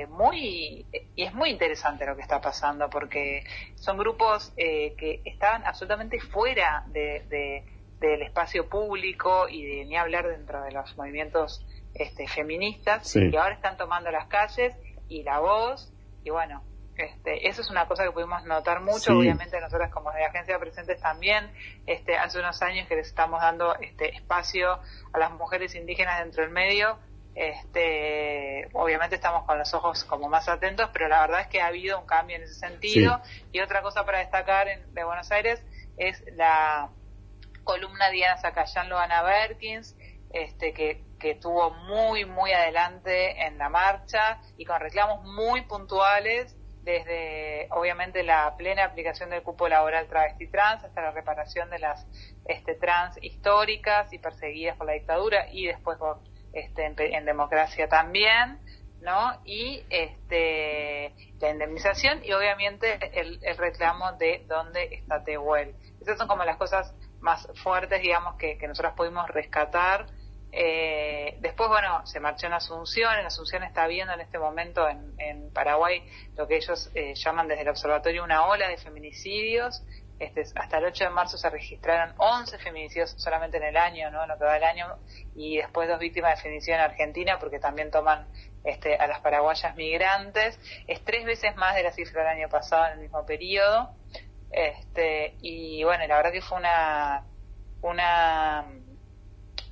muy 0.08 0.86
y 1.14 1.22
es 1.22 1.34
muy 1.34 1.50
interesante 1.50 2.06
lo 2.06 2.16
que 2.16 2.22
está 2.22 2.40
pasando 2.40 2.88
porque 2.88 3.44
son 3.74 3.98
grupos 3.98 4.52
que 4.56 5.20
estaban 5.24 5.66
absolutamente 5.66 6.18
fuera 6.18 6.84
de, 6.88 7.62
del 8.00 8.22
espacio 8.22 8.68
público 8.70 9.48
y 9.50 9.66
de 9.66 9.84
ni 9.84 9.96
hablar 9.96 10.26
dentro 10.26 10.62
de 10.62 10.72
los 10.72 10.96
movimientos 10.96 11.64
este, 11.94 12.26
feministas 12.26 13.12
que 13.12 13.36
ahora 13.36 13.54
están 13.54 13.76
tomando 13.76 14.10
las 14.10 14.28
calles 14.28 14.74
y 15.08 15.22
la 15.22 15.40
voz 15.40 15.92
y 16.24 16.30
bueno 16.30 16.62
este, 16.98 17.48
eso 17.48 17.60
es 17.60 17.70
una 17.70 17.86
cosa 17.86 18.04
que 18.04 18.10
pudimos 18.10 18.44
notar 18.44 18.80
mucho 18.80 19.16
obviamente 19.16 19.60
nosotros 19.60 19.90
como 19.90 20.10
de 20.12 20.24
agencia 20.24 20.58
presentes 20.58 21.00
también 21.00 21.50
este, 21.86 22.16
hace 22.16 22.38
unos 22.38 22.60
años 22.62 22.88
que 22.88 22.96
les 22.96 23.08
estamos 23.08 23.40
dando 23.40 23.74
este 23.76 24.14
espacio 24.14 24.80
a 25.12 25.18
las 25.18 25.30
mujeres 25.32 25.74
indígenas 25.74 26.20
dentro 26.20 26.42
del 26.42 26.52
medio 26.52 26.98
este, 27.34 28.68
obviamente 28.72 29.16
estamos 29.16 29.44
con 29.44 29.58
los 29.58 29.74
ojos 29.74 30.04
como 30.04 30.26
más 30.30 30.48
atentos, 30.48 30.88
pero 30.90 31.06
la 31.06 31.20
verdad 31.20 31.42
es 31.42 31.48
que 31.48 31.60
ha 31.60 31.66
habido 31.66 32.00
un 32.00 32.06
cambio 32.06 32.36
en 32.36 32.44
ese 32.44 32.54
sentido. 32.54 33.20
Y 33.52 33.60
otra 33.60 33.82
cosa 33.82 34.06
para 34.06 34.20
destacar 34.20 34.68
en, 34.68 34.94
de 34.94 35.04
Buenos 35.04 35.30
Aires 35.30 35.62
es 35.98 36.24
la 36.32 36.88
columna 37.62 38.08
Diana 38.08 38.38
Zacayán 38.38 38.88
Loana 38.88 39.22
Berkins, 39.22 39.94
este, 40.32 40.72
que 40.72 41.04
que 41.18 41.32
estuvo 41.32 41.70
muy, 41.70 42.24
muy 42.24 42.52
adelante 42.52 43.46
en 43.46 43.58
la 43.58 43.68
marcha 43.68 44.40
y 44.56 44.64
con 44.64 44.80
reclamos 44.80 45.24
muy 45.24 45.62
puntuales 45.62 46.55
desde 46.86 47.66
obviamente 47.72 48.22
la 48.22 48.56
plena 48.56 48.84
aplicación 48.84 49.28
del 49.28 49.42
cupo 49.42 49.68
laboral 49.68 50.06
travesti 50.06 50.46
trans 50.46 50.84
hasta 50.84 51.02
la 51.02 51.10
reparación 51.10 51.68
de 51.68 51.80
las 51.80 52.06
este, 52.46 52.76
trans 52.76 53.18
históricas 53.20 54.12
y 54.12 54.18
perseguidas 54.18 54.76
por 54.76 54.86
la 54.86 54.92
dictadura 54.92 55.48
y 55.50 55.66
después 55.66 55.98
este, 56.52 56.86
en, 56.86 57.24
democracia 57.24 57.88
también, 57.88 58.60
¿no? 59.00 59.32
Y 59.44 59.82
este, 59.90 61.12
la 61.40 61.50
indemnización 61.50 62.24
y 62.24 62.32
obviamente 62.32 63.00
el, 63.20 63.40
reclamo 63.56 64.12
de 64.12 64.44
dónde 64.46 64.84
está 64.92 65.24
Tehuel. 65.24 65.74
Esas 66.00 66.16
son 66.16 66.28
como 66.28 66.44
las 66.44 66.56
cosas 66.56 66.94
más 67.18 67.48
fuertes, 67.64 68.00
digamos, 68.00 68.36
que, 68.36 68.58
que 68.58 68.68
nosotros 68.68 68.94
pudimos 68.96 69.28
rescatar 69.28 70.06
eh, 70.58 71.36
después, 71.40 71.68
bueno, 71.68 72.06
se 72.06 72.18
marchó 72.18 72.46
en 72.46 72.54
Asunción. 72.54 73.18
En 73.18 73.26
Asunción 73.26 73.62
está 73.62 73.86
viendo 73.86 74.14
en 74.14 74.20
este 74.20 74.38
momento 74.38 74.88
en, 74.88 75.50
Paraguay 75.52 76.02
lo 76.34 76.46
que 76.46 76.56
ellos 76.56 76.90
eh, 76.94 77.14
llaman 77.14 77.46
desde 77.46 77.62
el 77.62 77.68
observatorio 77.68 78.24
una 78.24 78.46
ola 78.46 78.66
de 78.68 78.78
feminicidios. 78.78 79.82
Este, 80.18 80.44
hasta 80.54 80.78
el 80.78 80.86
8 80.86 81.04
de 81.04 81.10
marzo 81.10 81.36
se 81.36 81.50
registraron 81.50 82.14
11 82.16 82.56
feminicidios 82.58 83.10
solamente 83.18 83.58
en 83.58 83.64
el 83.64 83.76
año, 83.76 84.10
¿no? 84.10 84.26
No 84.26 84.38
todo 84.38 84.50
el 84.50 84.64
año. 84.64 84.96
Y 85.34 85.58
después 85.58 85.90
dos 85.90 85.98
víctimas 85.98 86.36
de 86.36 86.42
feminicidio 86.42 86.76
en 86.76 86.80
Argentina 86.80 87.38
porque 87.38 87.58
también 87.58 87.90
toman 87.90 88.26
este, 88.64 88.96
a 88.96 89.06
las 89.06 89.20
paraguayas 89.20 89.76
migrantes. 89.76 90.58
Es 90.86 91.04
tres 91.04 91.26
veces 91.26 91.54
más 91.56 91.74
de 91.74 91.82
la 91.82 91.92
cifra 91.92 92.22
del 92.22 92.30
año 92.30 92.48
pasado 92.48 92.86
en 92.86 92.92
el 92.92 92.98
mismo 93.00 93.26
periodo. 93.26 93.90
Este, 94.50 95.36
y 95.42 95.84
bueno, 95.84 96.06
la 96.06 96.16
verdad 96.16 96.32
que 96.32 96.40
fue 96.40 96.56
una, 96.56 97.26
una, 97.82 98.64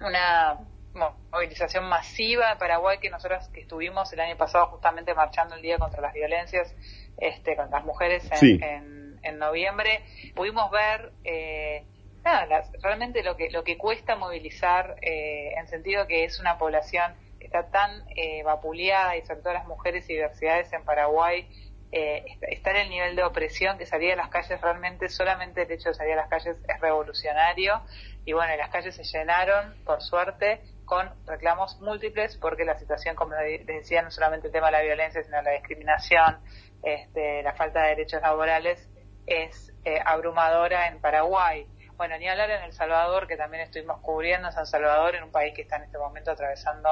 una 0.01 0.59
movilización 0.95 1.85
masiva 1.85 2.53
en 2.53 2.59
Paraguay 2.59 2.99
que 2.99 3.11
nosotros 3.11 3.49
que 3.49 3.61
estuvimos 3.61 4.13
el 4.13 4.21
año 4.21 4.37
pasado 4.37 4.67
justamente 4.67 5.15
marchando 5.15 5.55
el 5.55 5.63
día 5.63 5.79
contra 5.79 6.01
las 6.01 6.13
violencias 6.13 6.75
este, 7.19 7.57
contra 7.57 7.79
las 7.79 7.87
mujeres 7.87 8.29
en, 8.41 9.19
en, 9.23 9.39
noviembre, 9.39 10.03
pudimos 10.35 10.71
ver 10.71 11.13
eh, 11.25 11.85
nada, 12.25 12.65
realmente 12.83 13.23
lo 13.23 13.37
que, 13.37 13.51
lo 13.51 13.65
que 13.65 13.77
cuesta 13.77 14.17
movilizar 14.17 14.97
eh, 15.03 15.55
en 15.57 15.67
sentido 15.69 16.07
que 16.07 16.25
es 16.25 16.41
una 16.41 16.59
población 16.59 17.15
que 17.39 17.47
está 17.47 17.71
tan 17.71 18.05
eh, 18.17 18.43
vapuleada 18.43 19.17
y 19.17 19.23
sobre 19.23 19.41
todo 19.41 19.53
las 19.53 19.67
mujeres 19.67 20.09
y 20.09 20.15
diversidades 20.15 20.73
en 20.73 20.85
Paraguay 20.85 21.49
eh, 21.97 22.25
está 22.43 22.73
en 22.73 22.77
el 22.79 22.91
nivel 22.91 23.15
de 23.15 23.23
opresión 23.23 23.79
que 23.79 23.87
salir 23.87 24.13
a 24.13 24.17
las 24.17 24.29
calles 24.29 24.61
realmente 24.61 25.09
solamente 25.09 25.63
el 25.63 25.71
hecho 25.71 25.91
de 25.91 25.95
salir 25.95 26.15
a 26.15 26.17
las 26.17 26.29
calles 26.29 26.57
es 26.67 26.81
revolucionario. 26.81 27.83
Y 28.25 28.33
bueno 28.33 28.57
las 28.57 28.71
calles 28.71 28.97
se 28.97 29.05
llenaron 29.05 29.77
por 29.85 30.03
suerte 30.03 30.61
con 30.95 31.11
reclamos 31.27 31.81
múltiples 31.81 32.37
porque 32.37 32.65
la 32.65 32.79
situación, 32.79 33.17
como 33.17 33.35
les 33.35 33.67
decía, 33.67 34.01
no 34.03 34.13
solamente 34.13 34.47
el 34.47 34.53
tema 34.53 34.67
de 34.67 34.73
la 34.73 34.83
violencia, 34.83 35.25
sino 35.25 35.43
la 35.43 35.51
discriminación, 35.51 36.39
este, 36.85 37.43
la 37.43 37.53
falta 37.55 37.83
de 37.83 37.89
derechos 37.89 38.23
laborales 38.23 38.89
es 39.27 39.73
eh, 39.85 39.99
abrumadora 40.05 40.87
en 40.87 41.01
Paraguay. 41.01 41.67
Bueno, 41.97 42.17
ni 42.19 42.29
hablar 42.29 42.51
en 42.51 42.63
El 42.63 42.73
Salvador, 42.73 43.27
que 43.27 43.37
también 43.37 43.65
estuvimos 43.65 44.01
cubriendo 44.03 44.53
San 44.53 44.67
Salvador, 44.67 45.17
en 45.17 45.25
un 45.25 45.33
país 45.33 45.53
que 45.55 45.63
está 45.63 45.77
en 45.77 45.85
este 45.85 45.99
momento 45.99 46.31
atravesando 46.31 46.89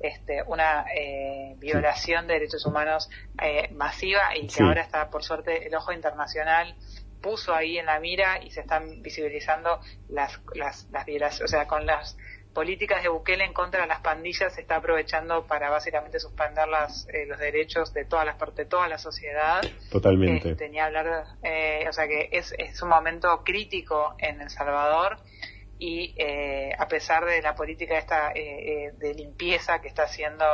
este, 0.00 0.42
una 0.42 0.86
eh, 0.92 1.54
violación 1.58 2.26
de 2.26 2.34
derechos 2.34 2.66
humanos 2.66 3.08
eh, 3.40 3.68
masiva 3.72 4.36
y 4.36 4.48
que 4.48 4.64
ahora 4.64 4.82
está, 4.82 5.10
por 5.10 5.22
suerte, 5.22 5.68
el 5.68 5.74
ojo 5.76 5.92
internacional 5.92 6.74
puso 7.20 7.54
ahí 7.54 7.78
en 7.78 7.86
la 7.86 8.00
mira 8.00 8.42
y 8.42 8.50
se 8.50 8.60
están 8.60 9.00
visibilizando 9.00 9.80
las, 10.08 10.40
las, 10.54 10.88
las 10.90 11.06
violaciones, 11.06 11.52
o 11.52 11.56
sea, 11.56 11.66
con 11.66 11.86
las 11.86 12.16
políticas 12.54 13.02
de 13.02 13.08
Bukele 13.08 13.44
en 13.44 13.52
contra 13.52 13.82
de 13.82 13.88
las 13.88 14.00
pandillas 14.00 14.54
se 14.54 14.60
está 14.60 14.76
aprovechando 14.76 15.46
para 15.46 15.68
básicamente 15.68 16.20
suspender 16.20 16.68
las, 16.68 17.06
eh, 17.08 17.26
los 17.26 17.38
derechos 17.38 17.92
de 17.92 18.04
todas 18.04 18.24
las 18.24 18.36
partes, 18.36 18.58
de 18.58 18.66
toda 18.66 18.88
la 18.88 18.96
sociedad. 18.96 19.60
Totalmente. 19.90 20.54
Tenía 20.54 20.86
este, 20.86 20.98
hablar, 20.98 21.24
eh, 21.42 21.84
o 21.88 21.92
sea 21.92 22.06
que 22.06 22.28
es, 22.30 22.54
es 22.56 22.80
un 22.80 22.88
momento 22.88 23.42
crítico 23.44 24.14
en 24.18 24.40
El 24.40 24.50
Salvador 24.50 25.18
y 25.78 26.14
eh, 26.16 26.72
a 26.78 26.86
pesar 26.86 27.24
de 27.24 27.42
la 27.42 27.56
política 27.56 27.98
esta 27.98 28.32
de 28.32 29.14
limpieza 29.14 29.80
que 29.80 29.88
está 29.88 30.04
haciendo 30.04 30.46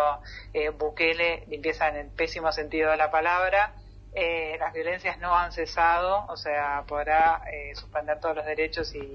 Bukele, 0.78 1.44
limpieza 1.48 1.88
en 1.88 1.96
el 1.96 2.06
pésimo 2.08 2.50
sentido 2.50 2.90
de 2.90 2.96
la 2.96 3.10
palabra, 3.10 3.74
las 4.58 4.72
violencias 4.72 5.18
no 5.18 5.36
han 5.36 5.52
cesado, 5.52 6.24
o 6.26 6.36
sea, 6.36 6.84
podrá 6.88 7.42
suspender 7.74 8.18
todos 8.18 8.36
los 8.36 8.46
derechos 8.46 8.92
y, 8.94 9.12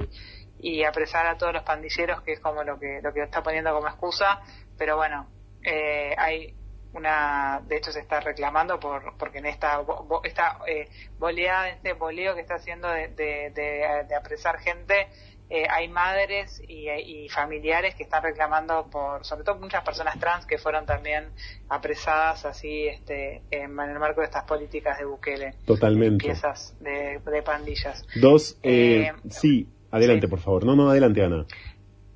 y 0.65 0.83
apresar 0.83 1.27
a 1.27 1.37
todos 1.37 1.53
los 1.53 1.61
pandilleros, 1.61 2.23
que 2.23 2.31
es 2.31 2.39
como 2.39 2.63
lo 2.63 2.79
que, 2.79 2.99
lo 3.03 3.13
que 3.13 3.21
está 3.21 3.43
poniendo 3.43 3.71
como 3.71 3.87
excusa, 3.87 4.41
pero 4.75 4.97
bueno, 4.97 5.27
eh, 5.61 6.15
hay 6.17 6.55
una, 6.93 7.61
de 7.67 7.77
hecho 7.77 7.91
se 7.91 7.99
está 7.99 8.19
reclamando 8.19 8.79
por, 8.79 9.15
porque 9.15 9.37
en 9.37 9.45
esta, 9.45 9.79
esta 10.23 10.57
eh, 10.65 10.89
boleada, 11.19 11.69
este 11.69 11.93
boleo 11.93 12.33
que 12.33 12.41
está 12.41 12.55
haciendo 12.55 12.87
de, 12.87 13.09
de, 13.09 14.15
apresar 14.15 14.57
gente, 14.57 15.07
eh, 15.51 15.67
hay 15.69 15.87
madres 15.87 16.59
y, 16.67 17.29
familiares 17.29 17.93
que 17.93 18.01
están 18.01 18.23
reclamando 18.23 18.89
por, 18.89 19.23
sobre 19.23 19.43
todo 19.43 19.59
muchas 19.59 19.83
personas 19.83 20.17
trans 20.19 20.47
que 20.47 20.57
fueron 20.57 20.87
también 20.87 21.29
apresadas 21.69 22.43
así, 22.43 22.87
este, 22.87 23.43
en, 23.51 23.79
el 23.79 23.99
marco 23.99 24.21
de 24.21 24.25
estas 24.25 24.45
políticas 24.45 24.97
de 24.97 25.05
Bukele. 25.05 25.53
Totalmente. 25.67 26.25
Piezas 26.25 26.75
de, 26.79 27.19
de 27.19 27.43
pandillas. 27.43 28.03
Dos, 28.15 28.57
eh, 28.63 29.11
sí, 29.29 29.69
Adelante, 29.95 30.27
por 30.27 30.39
favor. 30.39 30.65
No, 30.65 30.75
no, 30.75 30.89
adelante, 30.89 31.23
Ana. 31.23 31.45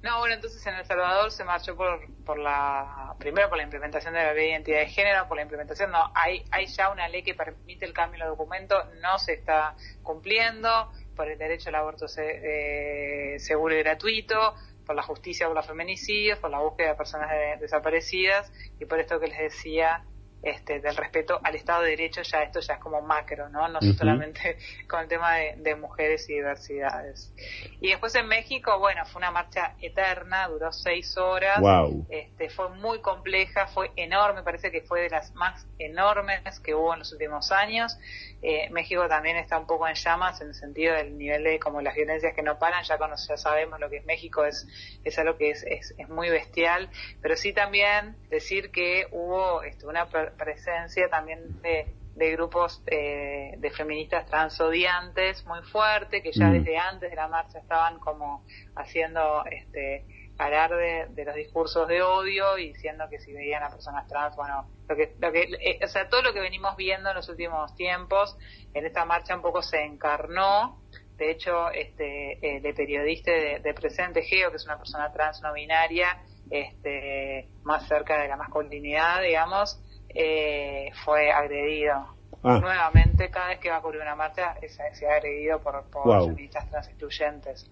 No, 0.02 0.20
bueno, 0.20 0.36
entonces 0.36 0.66
en 0.66 0.76
El 0.76 0.86
Salvador 0.86 1.32
se 1.32 1.46
marchó 1.46 1.78
por, 1.78 2.00
por 2.26 2.38
la, 2.38 3.16
primero 3.18 3.48
por 3.48 3.58
la 3.58 3.64
implementación 3.64 4.14
de 4.14 4.22
la 4.22 4.34
ley 4.34 4.48
de 4.48 4.52
identidad 4.52 4.80
de 4.80 4.88
género, 4.88 5.28
por 5.28 5.38
la 5.38 5.44
implementación, 5.44 5.92
no, 5.92 6.12
hay, 6.14 6.44
hay 6.52 6.68
ya 6.68 6.90
una 6.90 7.08
ley 7.08 7.24
que 7.24 7.36
permite 7.36 7.86
el 7.86 7.94
cambio 7.94 8.24
de 8.24 8.30
documentos, 8.30 8.78
no 9.02 9.18
se 9.18 9.34
está 9.34 9.76
cumpliendo, 10.04 10.90
por 11.16 11.30
el 11.30 11.38
derecho 11.38 11.70
al 11.70 11.76
aborto 11.76 12.06
eh, 12.18 13.36
seguro 13.40 13.76
y 13.76 13.80
gratuito, 13.80 14.56
por 14.86 14.96
la 14.96 15.04
justicia 15.04 15.48
por 15.48 15.56
los 15.56 15.66
feminicidios, 15.66 16.40
por 16.40 16.50
la 16.50 16.60
búsqueda 16.60 16.90
de 16.90 16.96
personas 16.96 17.30
desaparecidas 17.60 18.52
y 18.80 18.86
por 18.86 19.00
esto 19.00 19.20
que 19.20 19.28
les 19.28 19.40
decía 19.40 20.04
este, 20.42 20.80
del 20.80 20.96
respeto 20.96 21.40
al 21.44 21.56
Estado 21.56 21.84
de 21.84 21.92
Derecho, 21.92 22.22
ya 22.22 22.44
esto 22.44 22.60
ya 22.60 22.76
es 22.76 22.80
como 22.80 23.02
macro, 23.02 23.50
¿no? 23.50 23.68
No 23.68 23.80
solamente 23.98 24.58
con 24.88 25.02
el 25.02 25.08
tema 25.08 25.36
de, 25.36 25.76
mujeres 25.76 26.30
y 26.30 26.34
diversidades. 26.34 27.34
Y 27.80 27.90
después 27.90 28.14
en 28.16 28.28
México, 28.28 28.78
bueno, 28.80 29.06
fue 29.06 29.20
una 29.20 29.32
marcha 29.32 29.76
eterna, 29.82 30.48
duró 30.48 30.72
seis 30.72 31.18
horas, 31.18 31.62
este, 32.10 32.50
fue 32.50 32.70
muy 32.70 33.00
compleja, 33.02 33.68
fue 33.68 33.92
enorme, 33.96 34.44
parece 34.44 34.72
que 34.72 34.82
fue 34.82 35.02
de 35.02 35.10
las 35.10 35.34
más 35.36 35.66
enormes 35.78 36.60
que 36.60 36.74
hubo 36.74 36.94
en 36.94 37.00
los 37.00 37.12
últimos 37.14 37.52
años. 37.52 37.98
Eh, 38.42 38.70
México 38.72 39.08
también 39.08 39.38
está 39.38 39.58
un 39.58 39.68
poco 39.68 39.88
en 39.88 39.96
llamas 39.96 40.40
en 40.42 40.50
el 40.50 40.56
sentido 40.56 40.96
del 40.96 41.18
nivel 41.18 41.44
de 41.44 41.60
como 41.60 41.82
las 41.82 41.96
violencias 41.96 42.34
que 42.34 42.42
no 42.42 42.58
paran, 42.58 42.84
ya, 42.84 42.98
ya 42.98 43.38
sabemos 43.38 43.80
lo 43.80 43.90
que 43.90 43.98
es 43.98 44.06
México, 44.06 44.46
es, 44.46 44.66
es 45.04 45.20
algo 45.20 45.38
que 45.38 45.52
es, 45.52 45.64
es, 45.64 46.10
muy 46.10 46.30
bestial, 46.30 46.90
pero 47.22 47.36
sí 47.36 47.54
también 47.54 48.16
decir 48.30 48.72
que 48.72 49.08
hubo 49.12 49.64
este, 49.64 49.86
una 49.86 50.08
presencia 50.38 51.10
también 51.10 51.62
de, 51.62 51.94
de 52.16 52.32
grupos 52.34 52.84
eh, 52.88 53.56
de 53.58 53.72
feministas 53.72 54.26
transodiantes 54.28 55.46
muy 55.46 55.62
fuerte, 55.64 56.22
que 56.22 56.32
ya 56.32 56.48
mm. 56.48 56.54
desde 56.54 56.78
antes 56.78 57.10
de 57.10 57.16
la 57.16 57.28
marcha 57.28 57.60
estaban 57.60 58.00
como 58.00 58.46
haciendo 58.76 59.44
este 59.46 60.06
parar 60.40 60.72
de, 60.72 61.26
los 61.26 61.36
discursos 61.36 61.86
de 61.90 62.02
odio 62.02 62.58
y 62.58 62.72
diciendo 62.72 63.04
que 63.10 63.20
si 63.20 63.34
veían 63.34 63.62
a 63.62 63.70
personas 63.70 64.08
trans, 64.08 64.38
bueno, 64.38 64.70
lo 64.88 64.96
que, 64.96 65.14
lo 65.20 65.34
que, 65.34 65.42
eh, 65.42 65.80
o 65.84 65.88
sea, 65.88 66.08
todo 66.08 66.22
lo 66.22 66.34
que 66.34 66.40
venimos 66.40 66.78
viendo 66.78 67.10
en 67.10 67.18
los 67.18 67.28
últimos 67.28 67.76
tiempos, 67.76 68.38
en 68.74 68.86
esta 68.86 69.04
marcha 69.04 69.36
un 69.36 69.42
poco 69.42 69.62
se 69.62 69.84
encarnó. 69.84 70.82
De 71.18 71.32
hecho, 71.32 71.70
este, 71.72 72.56
el 72.56 72.62
de 72.62 72.74
periodista 72.74 73.32
de, 73.32 73.74
Presente 73.74 74.22
Geo, 74.22 74.50
que 74.50 74.56
es 74.56 74.64
una 74.64 74.78
persona 74.78 75.12
trans 75.12 75.42
no 75.42 75.52
binaria, 75.52 76.22
este, 76.50 77.50
más 77.64 77.86
cerca 77.90 78.22
de 78.22 78.30
la 78.30 78.38
masculinidad, 78.38 79.22
digamos, 79.22 79.82
eh, 80.10 80.92
fue 81.04 81.32
agredido. 81.32 82.16
Ah. 82.44 82.60
Nuevamente, 82.62 83.30
cada 83.30 83.50
vez 83.50 83.60
que 83.60 83.70
va 83.70 83.78
a 83.78 83.80
ocurrir 83.80 84.02
una 84.02 84.16
marcha, 84.16 84.56
se, 84.94 85.08
ha 85.08 85.16
agredido 85.16 85.60
por, 85.62 85.90
por 85.90 86.26
feministas 86.26 86.70
trans 86.70 86.88
excluyentes 86.88 87.70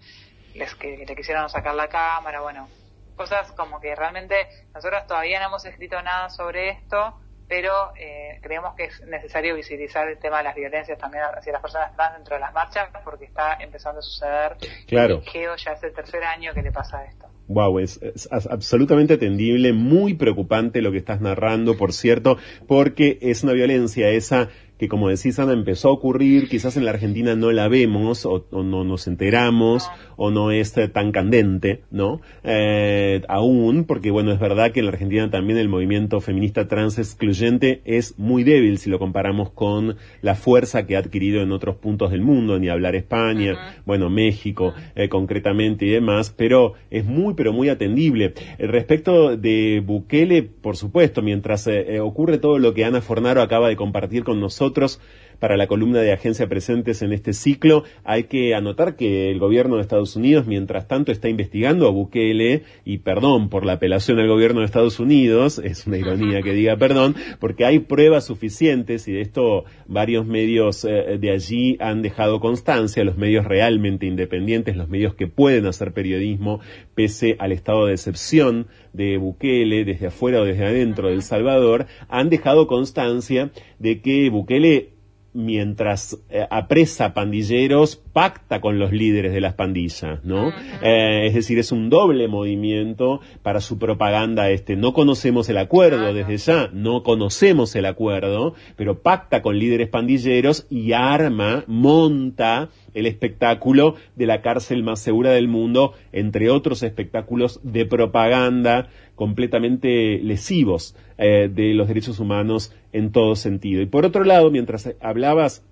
les 0.54 0.74
que 0.74 1.04
le 1.06 1.16
quisieron 1.16 1.48
sacar 1.48 1.74
la 1.74 1.88
cámara, 1.88 2.40
bueno, 2.40 2.68
cosas 3.16 3.50
como 3.52 3.80
que 3.80 3.94
realmente 3.94 4.48
nosotros 4.74 5.06
todavía 5.06 5.40
no 5.40 5.46
hemos 5.46 5.64
escrito 5.64 6.00
nada 6.02 6.30
sobre 6.30 6.70
esto, 6.70 7.20
pero 7.48 7.92
eh, 7.96 8.38
creemos 8.42 8.74
que 8.74 8.84
es 8.84 9.00
necesario 9.02 9.54
visibilizar 9.54 10.08
el 10.08 10.18
tema 10.18 10.38
de 10.38 10.44
las 10.44 10.54
violencias 10.54 10.98
también 10.98 11.24
hacia 11.24 11.52
las 11.52 11.62
personas 11.62 11.94
trans 11.96 12.14
dentro 12.14 12.34
de 12.34 12.40
las 12.40 12.52
marchas, 12.52 12.90
porque 13.04 13.24
está 13.24 13.54
empezando 13.60 14.00
a 14.00 14.02
suceder. 14.02 14.56
Claro. 14.86 15.22
Y 15.32 15.42
ya 15.56 15.72
es 15.72 15.82
el 15.82 15.94
tercer 15.94 16.24
año 16.24 16.52
que 16.52 16.62
le 16.62 16.72
pasa 16.72 17.04
esto. 17.04 17.26
Wow, 17.48 17.78
es, 17.78 17.98
es, 18.02 18.28
absolutamente 18.30 19.14
atendible, 19.14 19.72
muy 19.72 20.14
preocupante 20.14 20.82
lo 20.82 20.92
que 20.92 20.98
estás 20.98 21.22
narrando, 21.22 21.78
por 21.78 21.94
cierto, 21.94 22.36
porque 22.66 23.18
es 23.22 23.42
una 23.42 23.54
violencia 23.54 24.10
esa 24.10 24.50
que 24.78 24.88
como 24.88 25.08
decís 25.08 25.38
Ana 25.38 25.52
empezó 25.52 25.88
a 25.88 25.92
ocurrir, 25.92 26.48
quizás 26.48 26.76
en 26.76 26.84
la 26.84 26.92
Argentina 26.92 27.34
no 27.34 27.50
la 27.50 27.68
vemos 27.68 28.24
o, 28.24 28.46
no 28.52 28.84
nos 28.84 29.06
enteramos 29.06 29.90
o 30.16 30.30
no 30.30 30.52
es 30.52 30.74
tan 30.92 31.12
candente, 31.12 31.82
¿no? 31.90 32.20
Eh, 32.44 33.22
aún, 33.28 33.84
porque 33.84 34.10
bueno, 34.10 34.32
es 34.32 34.38
verdad 34.38 34.70
que 34.70 34.80
en 34.80 34.86
la 34.86 34.92
Argentina 34.92 35.30
también 35.30 35.58
el 35.58 35.68
movimiento 35.68 36.20
feminista 36.20 36.68
trans 36.68 36.98
excluyente 36.98 37.82
es 37.84 38.18
muy 38.18 38.44
débil 38.44 38.78
si 38.78 38.88
lo 38.88 38.98
comparamos 38.98 39.50
con 39.50 39.96
la 40.22 40.34
fuerza 40.34 40.86
que 40.86 40.96
ha 40.96 41.00
adquirido 41.00 41.42
en 41.42 41.52
otros 41.52 41.76
puntos 41.76 42.12
del 42.12 42.20
mundo, 42.20 42.58
ni 42.58 42.68
hablar 42.68 42.94
España, 42.94 43.80
bueno, 43.84 44.10
México 44.10 44.74
eh, 44.94 45.08
concretamente 45.08 45.86
y 45.86 45.90
demás, 45.90 46.32
pero 46.36 46.74
es 46.90 47.04
muy, 47.04 47.34
pero 47.34 47.52
muy 47.52 47.68
atendible. 47.68 48.34
respecto 48.58 49.36
de 49.36 49.82
Bukele, 49.84 50.42
por 50.42 50.76
supuesto, 50.76 51.22
mientras 51.22 51.66
eh, 51.66 52.00
ocurre 52.00 52.38
todo 52.38 52.58
lo 52.58 52.74
que 52.74 52.84
Ana 52.84 53.00
Fornaro 53.00 53.42
acaba 53.42 53.68
de 53.68 53.76
compartir 53.76 54.22
con 54.22 54.40
nosotros, 54.40 54.67
nosotros 54.68 55.00
para 55.38 55.56
la 55.56 55.66
columna 55.66 56.00
de 56.00 56.12
agencia 56.12 56.48
presentes 56.48 57.02
en 57.02 57.12
este 57.12 57.32
ciclo. 57.32 57.84
Hay 58.04 58.24
que 58.24 58.54
anotar 58.54 58.96
que 58.96 59.30
el 59.30 59.38
gobierno 59.38 59.76
de 59.76 59.82
Estados 59.82 60.16
Unidos, 60.16 60.46
mientras 60.46 60.88
tanto, 60.88 61.12
está 61.12 61.28
investigando 61.28 61.86
a 61.86 61.90
Bukele, 61.90 62.62
y 62.84 62.98
perdón 62.98 63.48
por 63.48 63.64
la 63.64 63.74
apelación 63.74 64.18
al 64.18 64.28
gobierno 64.28 64.60
de 64.60 64.66
Estados 64.66 65.00
Unidos, 65.00 65.58
es 65.58 65.86
una 65.86 65.98
ironía 65.98 66.42
que 66.42 66.52
diga 66.52 66.76
perdón, 66.76 67.14
porque 67.38 67.64
hay 67.64 67.78
pruebas 67.80 68.26
suficientes, 68.26 69.06
y 69.08 69.12
de 69.12 69.20
esto 69.20 69.64
varios 69.86 70.26
medios 70.26 70.84
eh, 70.84 71.18
de 71.18 71.30
allí 71.30 71.76
han 71.80 72.02
dejado 72.02 72.40
constancia, 72.40 73.04
los 73.04 73.16
medios 73.16 73.44
realmente 73.44 74.06
independientes, 74.06 74.76
los 74.76 74.88
medios 74.88 75.14
que 75.14 75.26
pueden 75.26 75.66
hacer 75.66 75.92
periodismo, 75.92 76.60
pese 76.94 77.36
al 77.38 77.52
estado 77.52 77.86
de 77.86 77.94
excepción 77.94 78.66
de 78.92 79.16
Bukele, 79.16 79.84
desde 79.84 80.08
afuera 80.08 80.40
o 80.40 80.44
desde 80.44 80.64
adentro 80.64 81.08
de 81.08 81.14
El 81.14 81.22
Salvador, 81.22 81.86
han 82.08 82.30
dejado 82.30 82.66
constancia 82.66 83.50
de 83.78 84.00
que 84.00 84.28
Bukele 84.30 84.97
mientras 85.38 86.18
eh, 86.30 86.44
apresa 86.50 87.14
pandilleros, 87.14 87.94
pacta 87.94 88.60
con 88.60 88.80
los 88.80 88.90
líderes 88.90 89.32
de 89.32 89.40
las 89.40 89.54
pandillas, 89.54 90.24
¿no? 90.24 90.48
Eh, 90.82 91.28
es 91.28 91.34
decir, 91.34 91.60
es 91.60 91.70
un 91.70 91.90
doble 91.90 92.26
movimiento 92.26 93.20
para 93.42 93.60
su 93.60 93.78
propaganda 93.78 94.50
este. 94.50 94.74
No 94.74 94.92
conocemos 94.92 95.48
el 95.48 95.58
acuerdo 95.58 96.12
desde 96.12 96.38
ya, 96.38 96.70
no 96.72 97.04
conocemos 97.04 97.76
el 97.76 97.86
acuerdo, 97.86 98.54
pero 98.74 99.00
pacta 99.00 99.40
con 99.40 99.60
líderes 99.60 99.88
pandilleros 99.88 100.66
y 100.70 100.90
arma, 100.92 101.62
monta 101.68 102.70
el 102.92 103.06
espectáculo 103.06 103.94
de 104.16 104.26
la 104.26 104.42
cárcel 104.42 104.82
más 104.82 104.98
segura 104.98 105.30
del 105.30 105.46
mundo, 105.46 105.92
entre 106.10 106.50
otros 106.50 106.82
espectáculos 106.82 107.60
de 107.62 107.86
propaganda 107.86 108.88
completamente 109.18 110.20
lesivos 110.22 110.94
eh, 111.18 111.50
de 111.52 111.74
los 111.74 111.88
derechos 111.88 112.20
humanos 112.20 112.72
en 112.92 113.10
todo 113.10 113.34
sentido. 113.34 113.82
Y 113.82 113.86
por 113.86 114.06
otro 114.06 114.22
lado, 114.22 114.52
mientras 114.52 114.94
hablabas 115.00 115.64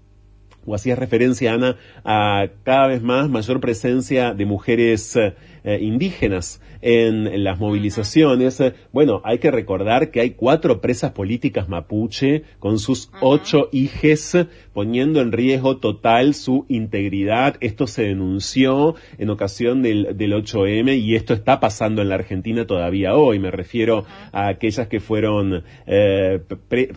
o 0.67 0.75
hacías 0.75 0.99
referencia, 0.99 1.55
Ana, 1.55 1.77
a 2.05 2.49
cada 2.65 2.89
vez 2.89 3.03
más 3.03 3.29
mayor 3.29 3.61
presencia 3.61 4.35
de 4.35 4.47
mujeres 4.47 5.17
eh, 5.67 5.81
indígenas 5.83 6.63
en, 6.81 7.43
las 7.43 7.59
movilizaciones. 7.59 8.63
Bueno, 8.93 9.21
hay 9.25 9.39
que 9.39 9.51
recordar 9.51 10.13
que 10.13 10.21
hay 10.21 10.31
cuatro 10.31 10.81
presas 10.81 11.11
políticas 11.11 11.69
mapuche 11.69 12.45
con 12.61 12.79
sus 12.79 13.11
ocho 13.21 13.69
hijes 13.73 14.37
poniendo 14.73 15.21
en 15.21 15.33
riesgo 15.33 15.79
total 15.79 16.35
su 16.35 16.67
integridad. 16.69 17.57
Esto 17.61 17.89
se 17.89 18.05
denunció 18.05 18.95
en 19.19 19.31
ocasión 19.31 19.83
del, 19.83 20.17
del 20.17 20.35
8M 20.35 21.01
y 21.01 21.17
esto 21.17 21.35
está 21.35 21.59
pasando 21.59 22.01
en 22.01 22.11
la 22.11 22.15
Argentina 22.15 22.65
todavía 22.65 23.17
hoy. 23.17 23.41
Me 23.41 23.51
refiero 23.51 24.05
a 24.31 24.47
aquellas 24.47 24.87
que 24.87 25.01
fueron, 25.01 25.65
eh, 25.87 26.41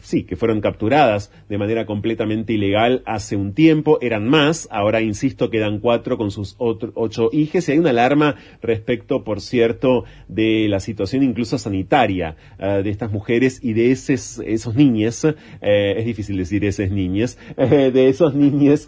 sí, 0.01 0.25
que 0.25 0.35
fueron 0.35 0.61
capturadas 0.61 1.31
de 1.49 1.57
manera 1.57 1.87
completamente 1.87 2.53
ilegal 2.53 3.01
hace 3.07 3.35
un 3.35 3.53
tiempo. 3.53 3.97
Eran 4.01 4.27
más, 4.27 4.67
ahora 4.71 5.01
insisto, 5.01 5.49
quedan 5.49 5.79
cuatro 5.79 6.17
con 6.17 6.29
sus 6.29 6.55
ocho 6.59 7.29
hijes 7.31 7.67
y 7.67 7.71
hay 7.71 7.79
una 7.79 7.89
alarma 7.89 8.35
respecto, 8.61 9.23
por 9.23 9.41
cierto, 9.41 10.05
de 10.27 10.67
la 10.69 10.79
situación 10.79 11.23
incluso 11.23 11.57
sanitaria 11.57 12.35
eh, 12.57 12.81
de 12.83 12.89
estas 12.89 13.11
mujeres 13.11 13.59
y 13.63 13.73
de 13.73 13.91
esos, 13.91 14.39
esos 14.45 14.75
niños, 14.75 15.25
eh, 15.25 15.95
es 15.97 16.05
difícil 16.05 16.37
decir 16.37 16.65
esas 16.65 16.91
niñas, 16.91 17.37
eh, 17.57 17.91
de 17.93 18.09
esos 18.09 18.35
niños, 18.35 18.87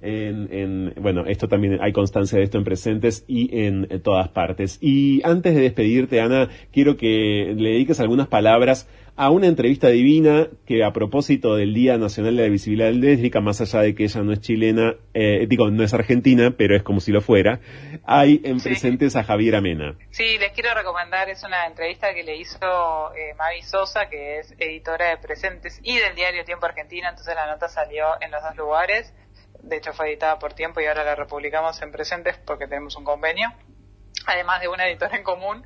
en, 0.00 0.94
bueno, 0.96 1.24
esto 1.26 1.48
también 1.48 1.78
hay 1.80 1.92
constancia 1.92 2.38
de 2.38 2.44
esto 2.44 2.58
en 2.58 2.64
presentes 2.64 3.24
y 3.26 3.64
en, 3.64 3.88
todas 4.02 4.28
partes. 4.28 4.78
Y 4.80 5.20
antes 5.24 5.54
de 5.54 5.62
despedirte, 5.62 6.20
Ana, 6.20 6.48
quiero 6.72 6.96
que 6.96 7.54
le 7.56 7.70
dediques 7.70 8.00
algunas 8.00 8.28
palabras 8.28 8.88
a 9.18 9.30
una 9.30 9.48
entrevista 9.48 9.88
divina 9.88 10.46
que 10.64 10.84
a 10.84 10.92
propósito 10.92 11.56
del 11.56 11.74
Día 11.74 11.98
Nacional 11.98 12.36
de 12.36 12.44
la 12.44 12.48
Visibilidad 12.48 12.92
Lésbica, 12.92 13.40
más 13.40 13.60
allá 13.60 13.80
de 13.80 13.96
que 13.96 14.04
ella 14.04 14.22
no 14.22 14.32
es 14.32 14.40
chilena, 14.40 14.94
eh, 15.12 15.44
digo, 15.48 15.72
no 15.72 15.82
es 15.82 15.92
argentina, 15.92 16.54
pero 16.56 16.76
es 16.76 16.84
como 16.84 17.00
si 17.00 17.10
lo 17.10 17.20
fuera, 17.20 17.58
hay 18.04 18.40
en 18.44 18.60
presentes 18.60 19.16
a 19.16 19.24
Javier 19.24 19.56
Amena. 19.56 19.96
Sí, 20.10 20.38
les 20.38 20.52
quiero 20.52 20.72
recomendar, 20.72 21.28
es 21.28 21.42
una 21.42 21.66
entrevista 21.66 22.14
que 22.14 22.22
le 22.22 22.36
hizo 22.36 22.58
eh, 23.16 23.34
Mavi 23.36 23.62
Sosa, 23.62 24.08
que 24.08 24.38
es 24.38 24.54
editora 24.56 25.10
de 25.10 25.16
Presentes 25.16 25.80
y 25.82 25.96
del 25.96 26.14
diario 26.14 26.44
Tiempo 26.44 26.66
Argentina, 26.66 27.08
entonces 27.08 27.34
la 27.34 27.52
nota 27.52 27.68
salió 27.68 28.04
en 28.20 28.30
los 28.30 28.40
dos 28.40 28.56
lugares 28.56 29.12
de 29.68 29.76
hecho 29.76 29.92
fue 29.92 30.08
editada 30.08 30.38
por 30.38 30.54
tiempo 30.54 30.80
y 30.80 30.86
ahora 30.86 31.04
la 31.04 31.14
republicamos 31.14 31.80
en 31.82 31.92
presentes 31.92 32.38
porque 32.38 32.66
tenemos 32.66 32.96
un 32.96 33.04
convenio, 33.04 33.52
además 34.26 34.60
de 34.60 34.66
una 34.68 34.88
editora 34.88 35.16
en 35.16 35.22
común. 35.22 35.64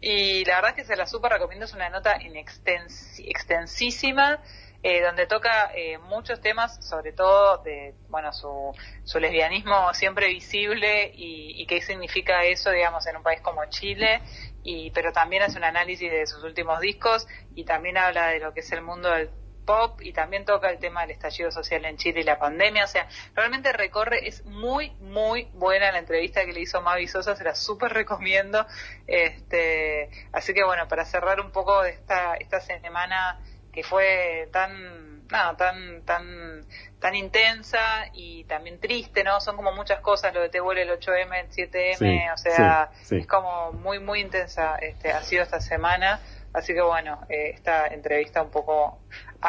Y 0.00 0.44
la 0.44 0.56
verdad 0.56 0.74
que 0.74 0.84
se 0.84 0.96
la 0.96 1.06
super 1.06 1.30
recomiendo, 1.30 1.66
es 1.66 1.74
una 1.74 1.88
nota 1.90 2.18
extensísima. 2.18 4.40
Eh, 4.84 5.00
donde 5.00 5.28
toca 5.28 5.70
eh, 5.76 5.96
muchos 5.98 6.40
temas, 6.40 6.84
sobre 6.84 7.12
todo 7.12 7.58
de, 7.58 7.94
bueno, 8.08 8.32
su, 8.32 8.74
su 9.04 9.20
lesbianismo 9.20 9.94
siempre 9.94 10.26
visible 10.26 11.08
y, 11.14 11.62
y, 11.62 11.66
qué 11.66 11.80
significa 11.80 12.42
eso, 12.42 12.72
digamos, 12.72 13.06
en 13.06 13.16
un 13.16 13.22
país 13.22 13.40
como 13.42 13.64
Chile, 13.66 14.20
y, 14.64 14.90
pero 14.90 15.12
también 15.12 15.44
hace 15.44 15.56
un 15.56 15.62
análisis 15.62 16.10
de 16.10 16.26
sus 16.26 16.42
últimos 16.42 16.80
discos 16.80 17.28
y 17.54 17.64
también 17.64 17.96
habla 17.96 18.26
de 18.26 18.40
lo 18.40 18.52
que 18.52 18.58
es 18.58 18.72
el 18.72 18.82
mundo 18.82 19.08
del 19.10 19.30
pop 19.64 20.00
y 20.02 20.12
también 20.12 20.44
toca 20.44 20.70
el 20.70 20.78
tema 20.78 21.02
del 21.02 21.12
estallido 21.12 21.50
social 21.50 21.84
en 21.84 21.96
Chile 21.96 22.20
y 22.20 22.24
la 22.24 22.38
pandemia. 22.38 22.84
O 22.84 22.88
sea, 22.88 23.08
realmente 23.34 23.72
recorre, 23.72 24.28
es 24.28 24.44
muy, 24.44 24.90
muy 25.00 25.48
buena 25.54 25.92
la 25.92 25.98
entrevista 25.98 26.44
que 26.44 26.52
le 26.52 26.60
hizo 26.60 26.80
Mavi 26.80 27.08
Sosa, 27.08 27.36
se 27.36 27.44
la 27.44 27.54
súper 27.54 27.92
recomiendo. 27.92 28.66
Este, 29.06 30.10
así 30.32 30.54
que 30.54 30.64
bueno, 30.64 30.88
para 30.88 31.04
cerrar 31.04 31.40
un 31.40 31.50
poco 31.50 31.84
esta, 31.84 32.34
esta 32.34 32.60
semana 32.60 33.40
que 33.72 33.82
fue 33.82 34.48
tan, 34.52 35.26
nada, 35.28 35.56
tan, 35.56 36.02
tan, 36.04 36.66
tan 37.00 37.14
intensa 37.14 37.80
y 38.12 38.44
también 38.44 38.78
triste, 38.78 39.24
¿no? 39.24 39.40
Son 39.40 39.56
como 39.56 39.72
muchas 39.72 40.00
cosas, 40.00 40.34
lo 40.34 40.42
de 40.42 40.50
Te 40.50 40.60
vuelve 40.60 40.82
el 40.82 40.90
8M, 40.90 41.40
el 41.40 41.48
7M, 41.48 42.34
o 42.34 42.36
sea, 42.36 42.90
es 43.10 43.26
como 43.26 43.72
muy, 43.72 43.98
muy 43.98 44.20
intensa, 44.20 44.76
este, 44.76 45.10
ha 45.10 45.22
sido 45.22 45.42
esta 45.42 45.60
semana. 45.60 46.20
Así 46.52 46.74
que 46.74 46.82
bueno, 46.82 47.20
eh, 47.30 47.52
esta 47.54 47.86
entrevista 47.86 48.42
un 48.42 48.50
poco 48.50 49.00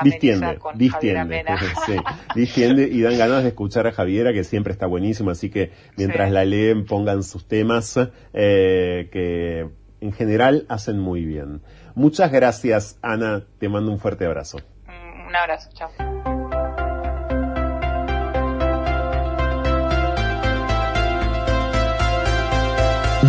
distiende, 0.03 0.57
con 0.57 0.78
distiende, 0.78 1.44
sí, 1.86 1.95
distiende 2.36 2.88
y 2.91 3.02
dan 3.02 3.18
ganas 3.18 3.44
de 3.44 3.49
escuchar 3.49 3.88
a 3.88 3.91
Javiera 3.91 4.34
que 4.34 4.44
siempre 4.44 4.74
está 4.74 4.88
buenísimo, 4.88 5.32
así 5.32 5.49
que 5.49 5.72
mientras 5.98 6.32
la 6.32 6.45
leen 6.45 6.86
pongan 6.86 7.24
sus 7.24 7.48
temas 7.48 7.99
eh, 8.34 9.10
que 9.11 9.70
en 10.02 10.11
general 10.14 10.65
hacen 10.70 10.99
muy 10.99 11.26
bien. 11.26 11.61
Muchas 11.95 12.32
gracias 12.32 12.98
Ana, 13.02 13.44
te 13.60 13.70
mando 13.70 13.91
un 13.91 13.99
fuerte 13.99 14.26
abrazo. 14.26 14.60
Mm, 14.88 15.28
un 15.28 15.36
abrazo, 15.36 15.70
chao. 15.74 15.91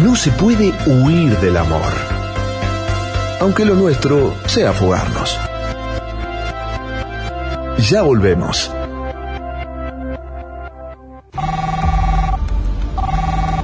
No 0.02 0.16
se 0.16 0.32
puede 0.32 0.72
huir 0.86 1.36
del 1.38 1.56
amor, 1.56 1.92
aunque 3.40 3.64
lo 3.64 3.74
nuestro 3.74 4.34
sea 4.46 4.72
fugarnos. 4.72 5.38
Ya 7.90 8.00
volvemos. 8.00 8.70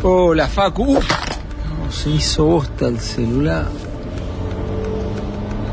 Hola, 0.02 0.46
Facu. 0.46 0.98
se 1.90 2.10
hizo 2.10 2.44
bosta 2.44 2.88
el 2.88 3.00
celular. 3.00 3.66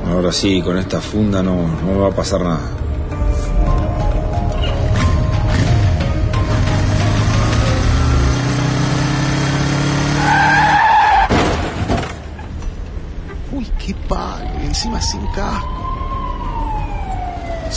Ahora 0.10 0.32
sí, 0.32 0.62
con 0.62 0.78
esta 0.78 1.02
funda 1.02 1.44
no, 1.44 1.68
no 1.68 2.00
va 2.00 2.08
a 2.08 2.12
pasar 2.12 2.42
nada. 2.42 2.62
Uy, 13.52 13.68
qué 13.86 13.94
padre, 14.08 14.50
encima 14.64 15.02
sin 15.02 15.26
casco. 15.34 15.77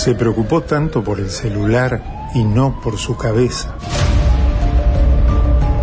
Se 0.00 0.14
preocupó 0.14 0.62
tanto 0.62 1.04
por 1.04 1.20
el 1.20 1.28
celular 1.28 2.30
y 2.34 2.42
no 2.42 2.80
por 2.80 2.96
su 2.96 3.18
cabeza. 3.18 3.74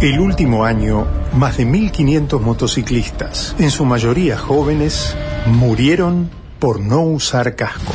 El 0.02 0.20
último 0.20 0.66
año, 0.66 1.06
más 1.36 1.58
de 1.58 1.68
1.500 1.68 2.40
motociclistas, 2.40 3.56
en 3.60 3.70
su 3.70 3.86
mayoría 3.86 4.36
jóvenes, 4.36 5.16
murieron 5.46 6.32
por 6.58 6.80
no 6.80 7.02
usar 7.02 7.56
casco. 7.56 7.94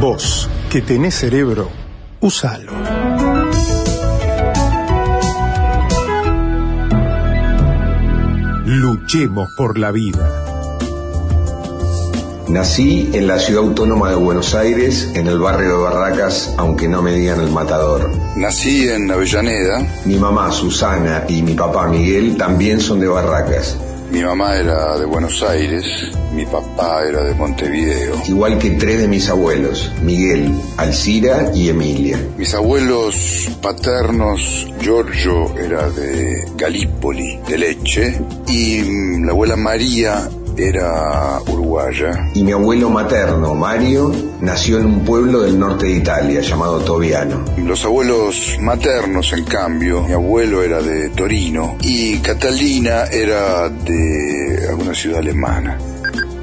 Vos, 0.00 0.48
que 0.70 0.80
tenés 0.80 1.16
cerebro, 1.16 1.68
usalo. 2.20 2.72
Luchemos 8.66 9.48
por 9.58 9.78
la 9.78 9.90
vida. 9.90 10.43
Nací 12.48 13.10
en 13.14 13.26
la 13.26 13.38
ciudad 13.38 13.64
autónoma 13.64 14.10
de 14.10 14.16
Buenos 14.16 14.54
Aires, 14.54 15.10
en 15.14 15.26
el 15.28 15.38
barrio 15.38 15.78
de 15.78 15.82
Barracas, 15.84 16.54
aunque 16.58 16.86
no 16.86 17.00
me 17.00 17.12
digan 17.12 17.40
el 17.40 17.50
matador. 17.50 18.10
Nací 18.36 18.86
en 18.88 19.10
Avellaneda. 19.10 19.86
Mi 20.04 20.16
mamá 20.16 20.52
Susana 20.52 21.24
y 21.26 21.42
mi 21.42 21.54
papá 21.54 21.88
Miguel 21.88 22.36
también 22.36 22.80
son 22.80 23.00
de 23.00 23.08
Barracas. 23.08 23.78
Mi 24.10 24.22
mamá 24.22 24.56
era 24.56 24.98
de 24.98 25.06
Buenos 25.06 25.42
Aires, 25.42 25.86
mi 26.34 26.44
papá 26.44 27.02
era 27.08 27.24
de 27.24 27.34
Montevideo. 27.34 28.14
Igual 28.26 28.58
que 28.58 28.72
tres 28.72 29.00
de 29.00 29.08
mis 29.08 29.28
abuelos, 29.30 29.90
Miguel, 30.02 30.54
Alcira 30.76 31.50
y 31.54 31.70
Emilia. 31.70 32.18
Mis 32.36 32.54
abuelos 32.54 33.48
paternos, 33.62 34.68
Giorgio 34.80 35.58
era 35.58 35.88
de 35.90 36.44
Galípoli, 36.56 37.40
de 37.48 37.58
Leche, 37.58 38.20
y 38.46 39.24
la 39.24 39.32
abuela 39.32 39.56
María 39.56 40.28
era 40.56 41.40
uruguaya. 41.46 42.30
Y 42.34 42.42
mi 42.42 42.52
abuelo 42.52 42.90
materno, 42.90 43.54
Mario, 43.54 44.12
nació 44.40 44.78
en 44.78 44.86
un 44.86 45.04
pueblo 45.04 45.40
del 45.40 45.58
norte 45.58 45.86
de 45.86 45.92
Italia 45.92 46.40
llamado 46.40 46.78
Tobiano. 46.80 47.44
Los 47.58 47.84
abuelos 47.84 48.56
maternos, 48.60 49.32
en 49.32 49.44
cambio, 49.44 50.02
mi 50.02 50.12
abuelo 50.12 50.62
era 50.62 50.80
de 50.80 51.10
Torino 51.10 51.76
y 51.80 52.18
Catalina 52.18 53.04
era 53.04 53.68
de 53.68 54.66
alguna 54.68 54.94
ciudad 54.94 55.18
alemana. 55.18 55.78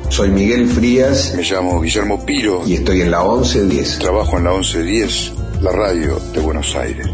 Soy 0.10 0.30
Miguel 0.30 0.68
Frías. 0.68 1.34
Me 1.36 1.44
llamo 1.44 1.80
Guillermo 1.82 2.26
Piro. 2.26 2.64
Y 2.68 2.76
estoy 2.76 3.02
en 3.02 3.12
la 3.12 3.24
1110. 3.24 4.00
Trabajo 4.00 4.38
en 4.38 4.44
la 4.44 4.52
1110, 4.52 5.34
la 5.62 5.72
radio 5.72 6.20
de 6.34 6.40
Buenos 6.42 6.76
Aires. 6.76 7.08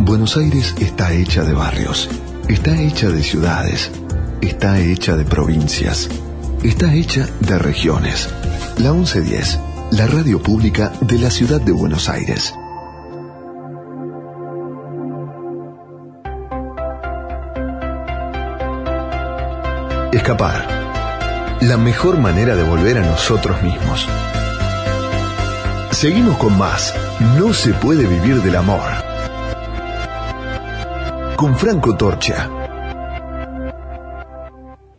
Buenos 0.00 0.36
Aires 0.36 0.74
está 0.80 1.12
hecha 1.12 1.44
de 1.44 1.54
barrios, 1.54 2.10
está 2.48 2.78
hecha 2.78 3.08
de 3.08 3.22
ciudades 3.22 3.90
está 4.46 4.78
hecha 4.78 5.16
de 5.16 5.24
provincias, 5.24 6.08
está 6.62 6.92
hecha 6.94 7.26
de 7.40 7.58
regiones. 7.58 8.28
La 8.78 8.92
1110, 8.92 9.60
la 9.92 10.06
radio 10.06 10.42
pública 10.42 10.92
de 11.00 11.18
la 11.18 11.30
ciudad 11.30 11.60
de 11.60 11.72
Buenos 11.72 12.08
Aires. 12.08 12.54
Escapar. 20.12 21.58
La 21.62 21.76
mejor 21.76 22.18
manera 22.18 22.54
de 22.54 22.62
volver 22.64 22.98
a 22.98 23.02
nosotros 23.02 23.62
mismos. 23.62 24.06
Seguimos 25.90 26.36
con 26.36 26.58
más. 26.58 26.94
No 27.38 27.52
se 27.54 27.72
puede 27.72 28.06
vivir 28.06 28.42
del 28.42 28.56
amor. 28.56 28.90
Con 31.36 31.56
Franco 31.56 31.96
Torcha. 31.96 32.63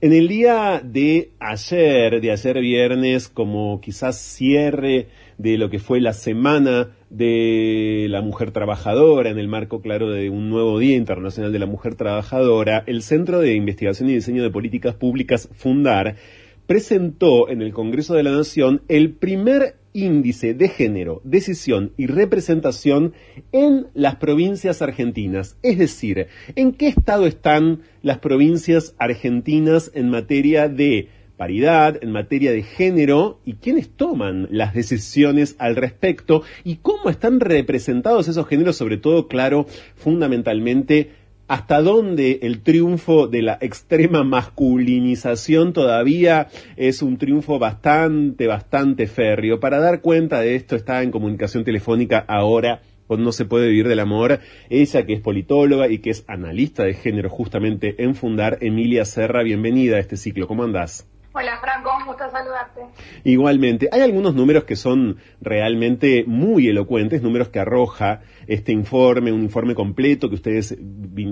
En 0.02 0.12
el 0.12 0.28
día 0.28 0.82
de 0.84 1.32
ayer, 1.40 2.20
de 2.20 2.32
ayer 2.32 2.60
viernes, 2.60 3.30
como 3.30 3.80
quizás 3.80 4.20
cierre 4.20 5.08
de 5.38 5.58
lo 5.58 5.70
que 5.70 5.80
fue 5.80 6.02
la 6.02 6.12
semana 6.12 6.90
de 7.10 8.08
la 8.10 8.22
mujer 8.22 8.52
trabajadora, 8.52 9.30
en 9.30 9.40
el 9.40 9.48
marco, 9.48 9.82
claro, 9.82 10.12
de 10.12 10.30
un 10.30 10.50
nuevo 10.50 10.80
Día 10.80 10.98
Internacional 10.98 11.54
de 11.54 11.60
la 11.60 11.66
Mujer 11.66 11.96
Trabajadora, 11.96 12.84
el 12.88 13.04
Centro 13.04 13.40
de 13.40 13.56
Investigación 13.56 14.10
y 14.10 14.16
Diseño 14.16 14.44
de 14.44 14.50
Políticas 14.50 14.96
Públicas, 14.96 15.48
Fundar, 15.54 16.18
presentó 16.68 17.50
en 17.50 17.62
el 17.62 17.72
Congreso 17.74 18.16
de 18.16 18.24
la 18.24 18.32
Nación 18.32 18.82
el 18.90 19.12
primer 19.12 19.76
índice 19.96 20.54
de 20.54 20.68
género, 20.68 21.22
decisión 21.24 21.94
y 21.98 22.08
representación 22.08 23.14
en 23.52 23.88
las 23.94 24.18
provincias 24.18 24.82
argentinas. 24.82 25.58
Es 25.64 25.80
decir, 25.80 26.28
¿en 26.56 26.74
qué 26.74 26.90
estado 26.90 27.26
están 27.26 27.82
las 28.04 28.20
provincias 28.20 28.94
argentinas 29.00 29.90
en 29.96 30.10
materia 30.10 30.68
de 30.68 31.10
paridad, 31.38 31.98
en 32.02 32.12
materia 32.12 32.52
de 32.52 32.64
género 32.64 33.40
y 33.46 33.56
quiénes 33.56 33.90
toman 33.90 34.48
las 34.52 34.74
decisiones 34.74 35.56
al 35.60 35.76
respecto 35.76 36.44
y 36.64 36.78
cómo 36.78 37.10
están 37.10 37.40
representados 37.40 38.28
esos 38.28 38.48
géneros, 38.48 38.78
sobre 38.78 38.98
todo, 38.98 39.28
claro, 39.28 39.66
fundamentalmente 39.96 41.12
hasta 41.48 41.82
dónde 41.82 42.40
el 42.42 42.62
triunfo 42.62 43.28
de 43.28 43.42
la 43.42 43.58
extrema 43.62 44.24
masculinización 44.24 45.74
todavía 45.74 46.48
es 46.76 47.02
un 47.02 47.18
triunfo 47.18 47.60
bastante, 47.60 48.48
bastante 48.48 49.08
férreo. 49.08 49.60
Para 49.60 49.80
dar 49.80 50.02
cuenta 50.02 50.40
de 50.40 50.56
esto 50.56 50.76
está 50.76 51.04
en 51.04 51.12
comunicación 51.12 51.64
telefónica 51.64 52.26
ahora 52.28 52.82
con 53.08 53.24
No 53.24 53.32
se 53.32 53.46
puede 53.46 53.68
vivir 53.68 53.88
del 53.88 54.00
amor, 54.00 54.40
ella 54.70 55.06
que 55.06 55.14
es 55.14 55.22
politóloga 55.22 55.88
y 55.90 56.00
que 56.00 56.10
es 56.10 56.26
analista 56.28 56.84
de 56.84 56.96
género 56.96 57.30
justamente 57.30 58.04
en 58.04 58.16
Fundar, 58.16 58.58
Emilia 58.62 59.06
Serra, 59.06 59.44
bienvenida 59.44 59.98
a 59.98 60.00
este 60.00 60.18
ciclo, 60.18 60.48
¿cómo 60.48 60.64
andás? 60.64 61.08
Hola 61.38 61.60
Franco, 61.60 61.90
un 62.00 62.06
gusto 62.06 62.24
saludarte. 62.32 62.80
Igualmente, 63.26 63.90
hay 63.92 64.00
algunos 64.00 64.36
números 64.36 64.64
que 64.64 64.78
son 64.78 65.18
realmente 65.42 66.24
muy 66.26 66.70
elocuentes, 66.70 67.22
números 67.22 67.50
que 67.50 67.60
arroja 67.60 68.22
este 68.48 68.72
informe, 68.72 69.34
un 69.34 69.42
informe 69.42 69.76
completo 69.76 70.30
que 70.30 70.36
ustedes 70.36 70.78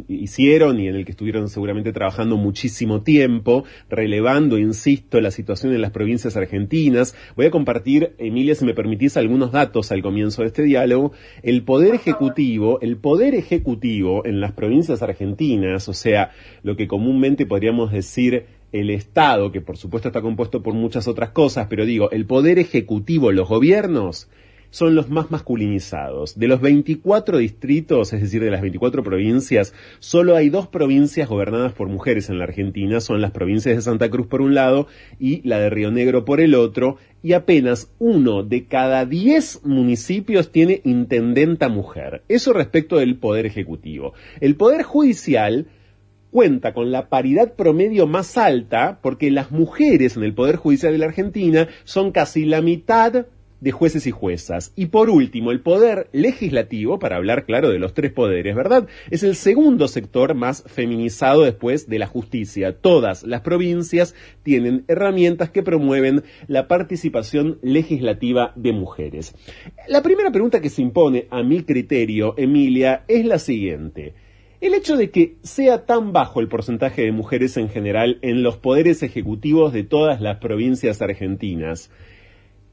hicieron 0.10 0.82
y 0.82 0.90
en 0.90 0.96
el 0.96 1.06
que 1.06 1.12
estuvieron 1.12 1.48
seguramente 1.48 1.94
trabajando 1.94 2.36
muchísimo 2.36 3.02
tiempo, 3.02 3.64
relevando, 3.90 4.58
insisto, 4.58 5.22
la 5.22 5.32
situación 5.32 5.74
en 5.74 5.80
las 5.80 5.92
provincias 5.92 6.36
argentinas. 6.36 7.16
Voy 7.38 7.46
a 7.46 7.52
compartir, 7.52 8.14
Emilia, 8.18 8.56
si 8.56 8.66
me 8.66 8.74
permitís, 8.74 9.16
algunos 9.16 9.54
datos 9.54 9.90
al 9.94 10.02
comienzo 10.02 10.42
de 10.42 10.50
este 10.50 10.64
diálogo. 10.64 11.14
El 11.44 11.64
poder 11.64 11.96
ejecutivo, 11.96 12.78
el 12.82 12.98
poder 12.98 13.36
ejecutivo 13.36 14.26
en 14.26 14.42
las 14.42 14.52
provincias 14.52 15.02
argentinas, 15.02 15.88
o 15.88 15.94
sea, 15.94 16.32
lo 16.62 16.76
que 16.76 16.90
comúnmente 16.90 17.46
podríamos 17.46 17.94
decir 17.94 18.63
el 18.74 18.90
Estado, 18.90 19.52
que 19.52 19.62
por 19.62 19.78
supuesto 19.78 20.10
está 20.10 20.22
compuesto 20.22 20.62
por 20.62 20.74
muchas 20.74 21.08
otras 21.08 21.30
cosas, 21.30 21.68
pero 21.70 21.86
digo, 21.86 22.12
el 22.12 22.26
poder 22.26 22.60
ejecutivo, 22.60 23.32
los 23.32 23.48
gobiernos, 23.48 24.30
son 24.74 24.96
los 24.96 25.08
más 25.08 25.30
masculinizados. 25.30 26.40
De 26.40 26.48
los 26.48 26.60
24 26.60 27.38
distritos, 27.38 28.12
es 28.12 28.22
decir, 28.22 28.44
de 28.44 28.50
las 28.50 28.62
24 28.62 29.04
provincias, 29.04 29.72
solo 30.00 30.36
hay 30.36 30.50
dos 30.50 30.68
provincias 30.68 31.30
gobernadas 31.30 31.74
por 31.74 31.90
mujeres 31.90 32.32
en 32.32 32.40
la 32.40 32.46
Argentina, 32.46 33.00
son 33.00 33.22
las 33.22 33.30
provincias 33.30 33.76
de 33.76 33.84
Santa 33.84 34.10
Cruz 34.10 34.26
por 34.26 34.42
un 34.42 34.56
lado 34.56 34.88
y 35.20 35.48
la 35.48 35.60
de 35.60 35.70
Río 35.70 35.92
Negro 35.92 36.26
por 36.26 36.42
el 36.42 36.56
otro, 36.56 36.98
y 37.22 37.34
apenas 37.34 37.94
uno 38.00 38.42
de 38.42 38.66
cada 38.66 39.06
diez 39.06 39.64
municipios 39.64 40.52
tiene 40.52 40.82
intendenta 40.86 41.70
mujer. 41.70 42.24
Eso 42.28 42.52
respecto 42.52 42.98
del 42.98 43.18
Poder 43.18 43.46
Ejecutivo. 43.46 44.14
El 44.42 44.56
Poder 44.56 44.82
Judicial 44.82 45.68
cuenta 46.34 46.74
con 46.74 46.92
la 46.92 47.10
paridad 47.10 47.54
promedio 47.54 48.08
más 48.08 48.38
alta 48.38 48.98
porque 49.04 49.30
las 49.30 49.52
mujeres 49.52 50.18
en 50.18 50.24
el 50.24 50.34
Poder 50.34 50.56
Judicial 50.56 50.92
de 50.92 50.98
la 50.98 51.06
Argentina 51.06 51.68
son 51.84 52.12
casi 52.12 52.44
la 52.46 52.62
mitad 52.62 53.28
de 53.62 53.72
jueces 53.72 54.08
y 54.08 54.12
juezas. 54.12 54.74
Y 54.76 54.88
por 54.88 55.10
último, 55.10 55.52
el 55.52 55.62
poder 55.62 56.10
legislativo, 56.12 57.00
para 57.00 57.16
hablar 57.16 57.46
claro 57.46 57.70
de 57.70 57.80
los 57.80 57.94
tres 57.94 58.12
poderes, 58.12 58.56
¿verdad? 58.56 58.88
Es 59.10 59.24
el 59.24 59.36
segundo 59.36 59.88
sector 59.88 60.34
más 60.34 60.64
feminizado 60.66 61.44
después 61.44 61.88
de 61.88 62.00
la 62.00 62.08
justicia. 62.08 62.76
Todas 62.76 63.24
las 63.24 63.42
provincias 63.42 64.16
tienen 64.42 64.84
herramientas 64.88 65.50
que 65.52 65.64
promueven 65.64 66.24
la 66.48 66.68
participación 66.68 67.60
legislativa 67.62 68.52
de 68.56 68.74
mujeres. 68.74 69.34
La 69.88 70.02
primera 70.02 70.32
pregunta 70.32 70.60
que 70.60 70.70
se 70.70 70.82
impone 70.82 71.28
a 71.30 71.44
mi 71.44 71.62
criterio, 71.62 72.34
Emilia, 72.38 73.06
es 73.08 73.24
la 73.24 73.40
siguiente. 73.40 74.14
El 74.64 74.76
hecho 74.76 74.96
de 74.96 75.12
que 75.12 75.36
sea 75.44 75.86
tan 75.86 76.14
bajo 76.14 76.40
el 76.40 76.48
porcentaje 76.48 77.02
de 77.02 77.12
mujeres 77.12 77.58
en 77.58 77.68
general 77.68 78.20
en 78.22 78.44
los 78.44 78.56
poderes 78.56 79.04
ejecutivos 79.04 79.74
de 79.74 79.84
todas 79.84 80.22
las 80.22 80.38
provincias 80.38 81.02
argentinas, 81.02 81.92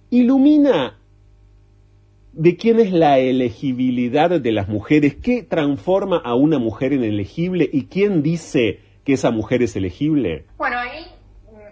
ilumina 0.09 1.01
de 2.33 2.57
quién 2.57 2.79
es 2.79 2.93
la 2.93 3.19
elegibilidad 3.19 4.31
de 4.31 4.53
las 4.53 4.69
mujeres, 4.69 5.17
qué 5.17 5.43
transforma 5.43 6.19
a 6.25 6.37
una 6.37 6.61
mujer 6.61 6.93
en 6.93 7.03
elegible 7.03 7.69
y 7.73 7.87
quién 7.87 8.23
dice 8.23 8.79
que 9.05 9.15
esa 9.15 9.33
mujer 9.33 9.61
es 9.61 9.75
elegible. 9.75 10.47
Bueno, 10.59 10.79
ahí 10.79 11.07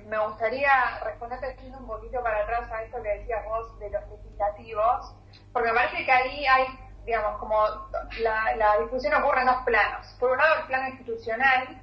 me 0.08 0.18
gustaría 0.26 0.98
responderte 1.04 1.46
un 1.78 1.86
poquito 1.86 2.20
para 2.24 2.42
atrás 2.42 2.68
a 2.72 2.82
esto 2.82 3.00
que 3.04 3.08
decías 3.20 3.44
vos 3.44 3.78
de 3.78 3.88
los 3.88 4.02
legislativos, 4.10 5.14
porque 5.52 5.68
me 5.68 5.74
parece 5.76 6.04
que 6.04 6.10
ahí 6.10 6.44
hay, 6.44 6.64
digamos, 7.09 7.39
como 7.39 7.56
la, 8.20 8.55
la 8.56 8.78
discusión 8.80 9.14
ocurre 9.14 9.40
en 9.40 9.47
dos 9.47 9.62
planos. 9.64 10.06
Por 10.20 10.32
un 10.32 10.36
lado, 10.36 10.60
el 10.60 10.66
plano 10.66 10.89
institucional, 10.89 11.80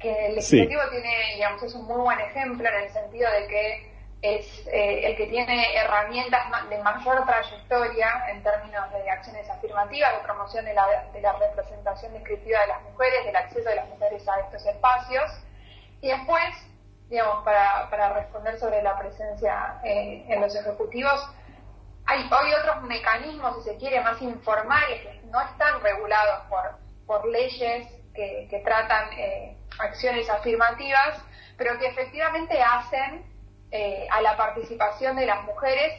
que 0.00 0.26
el 0.26 0.34
legislativo 0.34 0.82
tiene, 0.90 1.34
digamos, 1.36 1.62
es 1.62 1.72
un 1.76 1.86
muy 1.86 2.00
buen 2.00 2.18
ejemplo 2.18 2.68
en 2.68 2.74
el 2.74 2.90
sentido 2.90 3.30
de 3.30 3.46
que 3.46 3.96
es 4.22 4.66
eh, 4.66 5.06
el 5.06 5.16
que 5.16 5.28
tiene 5.28 5.76
herramientas 5.76 6.42
de 6.68 6.78
mayor 6.78 7.24
trayectoria 7.24 8.24
en 8.28 8.42
términos 8.42 8.90
de 8.92 9.08
acciones 9.08 9.48
afirmativas, 9.48 10.14
de 10.14 10.24
promoción 10.24 10.64
de 10.64 10.74
la, 10.74 10.84
de 11.12 11.20
la 11.20 11.32
representación 11.34 12.12
descriptiva 12.14 12.60
de 12.62 12.66
las 12.66 12.82
mujeres, 12.82 13.24
del 13.24 13.36
acceso 13.36 13.68
de 13.68 13.76
las 13.76 13.88
mujeres 13.88 14.28
a 14.28 14.40
estos 14.40 14.66
espacios. 14.66 15.30
Y 16.00 16.08
después, 16.08 16.42
digamos, 17.08 17.44
para, 17.44 17.88
para 17.88 18.14
responder 18.14 18.58
sobre 18.58 18.82
la 18.82 18.98
presencia 18.98 19.78
eh, 19.84 20.24
en 20.28 20.40
los 20.40 20.56
ejecutivos, 20.56 21.24
hay 22.06 22.20
hoy 22.30 22.54
otros 22.54 22.82
mecanismos, 22.82 23.56
si 23.56 23.70
se 23.70 23.76
quiere, 23.78 24.00
más 24.00 24.20
informales, 24.22 25.02
que 25.02 25.20
no 25.30 25.40
están 25.40 25.80
regulados 25.82 26.46
por, 26.48 26.78
por 27.06 27.28
leyes 27.28 27.88
que, 28.14 28.46
que 28.48 28.60
tratan 28.60 29.12
eh, 29.12 29.56
acciones 29.78 30.30
afirmativas, 30.30 31.22
pero 31.56 31.78
que 31.78 31.86
efectivamente 31.86 32.62
hacen 32.62 33.24
eh, 33.72 34.06
a 34.10 34.20
la 34.20 34.36
participación 34.36 35.16
de 35.16 35.26
las 35.26 35.42
mujeres, 35.44 35.92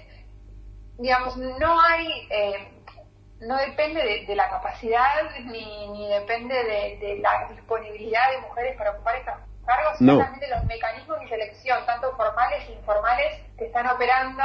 digamos, 0.97 1.35
no 1.35 1.79
hay, 1.81 2.27
eh, 2.29 2.71
no 3.41 3.57
depende 3.57 4.25
de, 4.25 4.35
la 4.35 4.49
capacidad 4.49 5.29
ni, 5.43 5.89
ni 5.89 6.07
depende 6.07 6.55
de, 6.55 7.19
la 7.19 7.49
disponibilidad 7.49 8.31
de 8.31 8.41
mujeres 8.41 8.77
para 8.77 8.91
ocupar 8.91 9.17
estos 9.17 9.35
cargos, 9.65 9.97
sino 9.97 10.17
también 10.17 10.39
de 10.39 10.55
los 10.55 10.63
mecanismos 10.63 11.19
de 11.19 11.27
selección, 11.27 11.85
tanto 11.85 12.15
formales 12.15 12.63
e 12.69 12.71
informales, 12.71 13.41
que 13.57 13.65
están 13.65 13.87
operando 13.87 14.43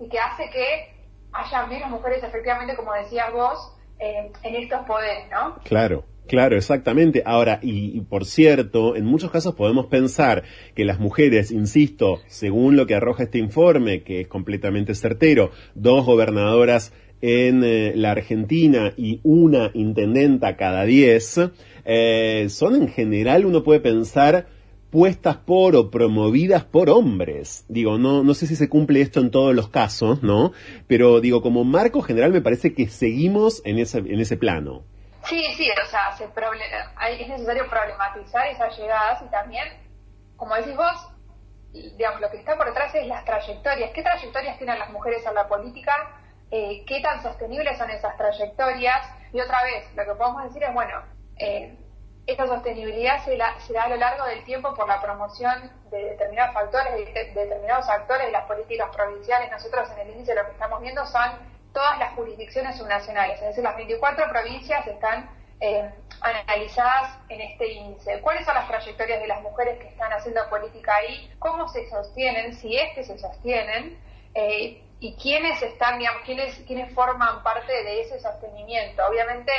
y 0.00 0.08
que 0.08 0.18
hace 0.18 0.50
que 0.50 0.93
haya 1.34 1.66
menos 1.66 1.90
mujeres, 1.90 2.22
efectivamente, 2.22 2.76
como 2.76 2.92
decías 2.94 3.32
vos, 3.32 3.72
eh, 3.98 4.32
en 4.42 4.54
estos 4.56 4.86
poderes, 4.86 5.30
¿no? 5.30 5.56
Claro. 5.64 6.04
Claro, 6.26 6.56
exactamente. 6.56 7.22
Ahora, 7.26 7.58
y, 7.60 8.00
por 8.00 8.24
cierto, 8.24 8.96
en 8.96 9.04
muchos 9.04 9.30
casos 9.30 9.54
podemos 9.54 9.86
pensar 9.86 10.44
que 10.74 10.86
las 10.86 10.98
mujeres, 10.98 11.50
insisto, 11.50 12.20
según 12.28 12.76
lo 12.76 12.86
que 12.86 12.94
arroja 12.94 13.24
este 13.24 13.38
informe, 13.38 14.02
que 14.02 14.22
es 14.22 14.28
completamente 14.28 14.94
certero, 14.94 15.50
dos 15.74 16.06
gobernadoras 16.06 16.94
en 17.20 17.62
eh, 17.62 17.92
la 17.94 18.12
Argentina 18.12 18.94
y 18.96 19.20
una 19.22 19.70
intendenta 19.74 20.56
cada 20.56 20.84
diez, 20.84 21.38
eh, 21.84 22.46
son 22.48 22.76
en 22.76 22.88
general, 22.88 23.44
uno 23.44 23.62
puede 23.62 23.80
pensar, 23.80 24.46
puestas 24.94 25.38
por 25.38 25.74
o 25.74 25.90
promovidas 25.90 26.62
por 26.62 26.88
hombres. 26.88 27.64
Digo, 27.68 27.98
no, 27.98 28.22
no 28.22 28.32
sé 28.32 28.46
si 28.46 28.54
se 28.54 28.68
cumple 28.68 29.00
esto 29.00 29.18
en 29.18 29.32
todos 29.32 29.52
los 29.52 29.68
casos, 29.68 30.22
¿no? 30.22 30.52
Pero 30.86 31.20
digo, 31.20 31.42
como 31.42 31.64
marco 31.64 32.00
general 32.00 32.30
me 32.30 32.40
parece 32.40 32.74
que 32.74 32.86
seguimos 32.86 33.60
en 33.64 33.80
ese, 33.80 33.98
en 33.98 34.20
ese 34.20 34.36
plano. 34.36 34.84
Sí, 35.24 35.42
sí, 35.56 35.68
o 35.68 35.90
sea, 35.90 36.12
se 36.16 36.26
es 36.26 37.28
necesario 37.28 37.68
problematizar 37.68 38.46
esas 38.46 38.78
llegadas 38.78 39.20
y 39.26 39.30
también, 39.32 39.64
como 40.36 40.54
decís 40.54 40.76
vos, 40.76 41.08
digamos, 41.72 42.20
lo 42.20 42.30
que 42.30 42.36
está 42.36 42.56
por 42.56 42.68
detrás 42.68 42.94
es 42.94 43.08
las 43.08 43.24
trayectorias. 43.24 43.90
¿Qué 43.90 44.02
trayectorias 44.04 44.58
tienen 44.58 44.78
las 44.78 44.90
mujeres 44.90 45.26
en 45.26 45.34
la 45.34 45.48
política? 45.48 46.20
Eh, 46.52 46.84
¿Qué 46.86 47.00
tan 47.00 47.20
sostenibles 47.20 47.76
son 47.78 47.90
esas 47.90 48.16
trayectorias? 48.16 49.08
Y 49.32 49.40
otra 49.40 49.60
vez, 49.64 49.92
lo 49.96 50.04
que 50.04 50.14
podemos 50.16 50.44
decir 50.44 50.62
es, 50.62 50.72
bueno, 50.72 51.02
eh, 51.40 51.83
esta 52.26 52.46
sostenibilidad 52.46 53.22
se, 53.24 53.36
da 53.36 53.54
a 53.82 53.88
lo 53.88 53.96
largo 53.96 54.24
del 54.24 54.44
tiempo 54.44 54.74
por 54.74 54.88
la 54.88 55.00
promoción 55.00 55.70
de 55.90 56.10
determinados 56.10 56.54
factores, 56.54 56.92
de, 56.94 57.04
de 57.12 57.34
determinados 57.34 57.88
actores 57.88 58.26
de 58.26 58.32
las 58.32 58.46
políticas 58.46 58.88
provinciales. 58.94 59.50
Nosotros 59.50 59.90
en 59.92 59.98
el 60.00 60.10
índice 60.14 60.34
lo 60.34 60.46
que 60.46 60.52
estamos 60.52 60.80
viendo 60.80 61.04
son 61.06 61.54
todas 61.74 61.98
las 61.98 62.14
jurisdicciones 62.14 62.78
subnacionales, 62.78 63.40
es 63.40 63.48
decir, 63.48 63.64
las 63.64 63.76
24 63.76 64.28
provincias 64.30 64.86
están 64.86 65.28
eh, 65.60 65.90
analizadas 66.20 67.18
en 67.28 67.40
este 67.40 67.72
índice. 67.72 68.20
¿Cuáles 68.20 68.46
son 68.46 68.54
las 68.54 68.68
trayectorias 68.68 69.20
de 69.20 69.26
las 69.26 69.42
mujeres 69.42 69.78
que 69.78 69.88
están 69.88 70.12
haciendo 70.12 70.48
política 70.48 70.94
ahí? 70.94 71.30
¿Cómo 71.38 71.68
se 71.68 71.88
sostienen? 71.90 72.54
Si 72.54 72.76
es 72.76 72.94
que 72.94 73.04
se 73.04 73.18
sostienen. 73.18 73.98
Eh, 74.34 74.80
y 75.00 75.16
quiénes 75.16 75.60
están, 75.62 75.98
digamos, 75.98 76.22
quiénes, 76.24 76.56
quiénes 76.66 76.94
forman 76.94 77.42
parte 77.42 77.72
de 77.72 78.00
ese 78.00 78.18
sostenimiento. 78.20 79.04
Obviamente, 79.06 79.52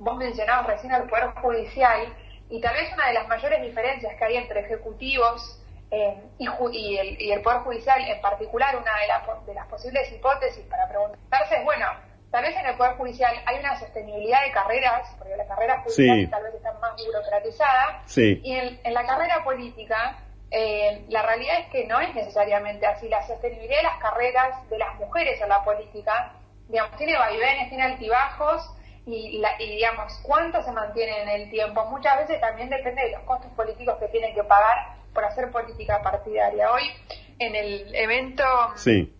vos 0.00 0.16
mencionabas 0.16 0.66
recién 0.66 0.92
al 0.92 1.06
Poder 1.06 1.30
Judicial 1.42 2.12
y 2.48 2.60
tal 2.60 2.74
vez 2.74 2.92
una 2.92 3.06
de 3.08 3.14
las 3.14 3.28
mayores 3.28 3.62
diferencias 3.62 4.14
que 4.16 4.24
hay 4.24 4.36
entre 4.36 4.60
ejecutivos 4.60 5.62
eh, 5.90 6.22
y, 6.38 6.96
el, 6.96 7.20
y, 7.20 7.32
el, 7.32 7.42
Poder 7.42 7.60
Judicial 7.60 8.00
en 8.08 8.20
particular, 8.20 8.76
una 8.76 8.92
de, 8.96 9.46
de, 9.46 9.54
las 9.54 9.66
posibles 9.66 10.10
hipótesis 10.10 10.64
para 10.66 10.88
preguntarse 10.88 11.56
es, 11.56 11.64
bueno, 11.64 11.86
tal 12.30 12.42
vez 12.42 12.56
en 12.56 12.66
el 12.66 12.76
Poder 12.76 12.96
Judicial 12.96 13.34
hay 13.44 13.58
una 13.58 13.78
sostenibilidad 13.78 14.42
de 14.44 14.52
carreras, 14.52 15.14
porque 15.18 15.36
la 15.36 15.46
carrera 15.46 15.80
judicial 15.82 16.30
tal 16.30 16.42
vez 16.44 16.54
está 16.54 16.72
más 16.74 16.92
burocratizada, 17.04 18.02
y 18.16 18.52
en, 18.52 18.94
la 18.94 19.04
carrera 19.04 19.44
política 19.44 20.18
eh, 20.50 21.04
la 21.08 21.22
realidad 21.22 21.60
es 21.60 21.66
que 21.68 21.86
no 21.86 22.00
es 22.00 22.14
necesariamente 22.14 22.86
así. 22.86 23.08
La 23.08 23.24
sostenibilidad 23.26 23.76
de 23.76 23.82
las 23.82 23.98
carreras 24.00 24.68
de 24.70 24.78
las 24.78 24.94
mujeres 24.96 25.40
en 25.40 25.48
la 25.48 25.62
política, 25.62 26.32
digamos, 26.68 26.96
tiene 26.96 27.16
vaivenes, 27.16 27.68
tiene 27.68 27.84
altibajos, 27.84 28.74
y, 29.06 29.42
y, 29.58 29.70
digamos, 29.70 30.12
cuánto 30.22 30.62
se 30.62 30.72
mantiene 30.72 31.22
en 31.22 31.28
el 31.28 31.50
tiempo. 31.50 31.84
Muchas 31.86 32.18
veces 32.18 32.40
también 32.40 32.68
depende 32.68 33.02
de 33.02 33.12
los 33.12 33.22
costos 33.22 33.50
políticos 33.52 33.96
que 33.98 34.08
tienen 34.08 34.34
que 34.34 34.44
pagar 34.44 34.94
por 35.12 35.24
hacer 35.24 35.50
política 35.50 36.02
partidaria. 36.02 36.70
Hoy, 36.70 36.84
en 37.38 37.54
el 37.54 37.94
evento, 37.94 38.44
sí. 38.76 39.12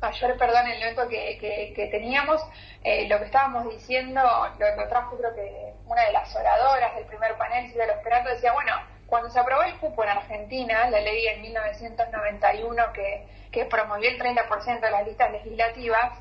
ayer, 0.00 0.36
perdón, 0.36 0.66
el 0.66 0.82
evento 0.82 1.06
que, 1.08 1.38
que, 1.74 1.86
teníamos, 1.88 2.42
eh, 2.82 3.06
lo 3.08 3.18
que 3.18 3.26
estábamos 3.26 3.68
diciendo, 3.70 4.20
lo, 4.58 4.88
trajo 4.88 5.16
creo 5.16 5.34
que 5.34 5.74
una 5.86 6.02
de 6.06 6.12
las 6.12 6.34
oradoras 6.34 6.94
del 6.96 7.04
primer 7.04 7.36
panel, 7.36 7.68
Silvia 7.68 7.84
Esperanto, 7.92 8.30
decía, 8.30 8.52
bueno, 8.52 8.72
cuando 9.06 9.30
se 9.30 9.38
aprobó 9.38 9.62
el 9.62 9.76
cupo 9.78 10.02
en 10.02 10.10
Argentina, 10.10 10.88
la 10.90 11.00
ley 11.00 11.26
en 11.26 11.42
1991 11.42 12.92
que, 12.92 13.26
que 13.52 13.64
promovió 13.66 14.10
el 14.10 14.18
30% 14.18 14.80
de 14.80 14.90
las 14.90 15.06
listas 15.06 15.30
legislativas, 15.30 16.18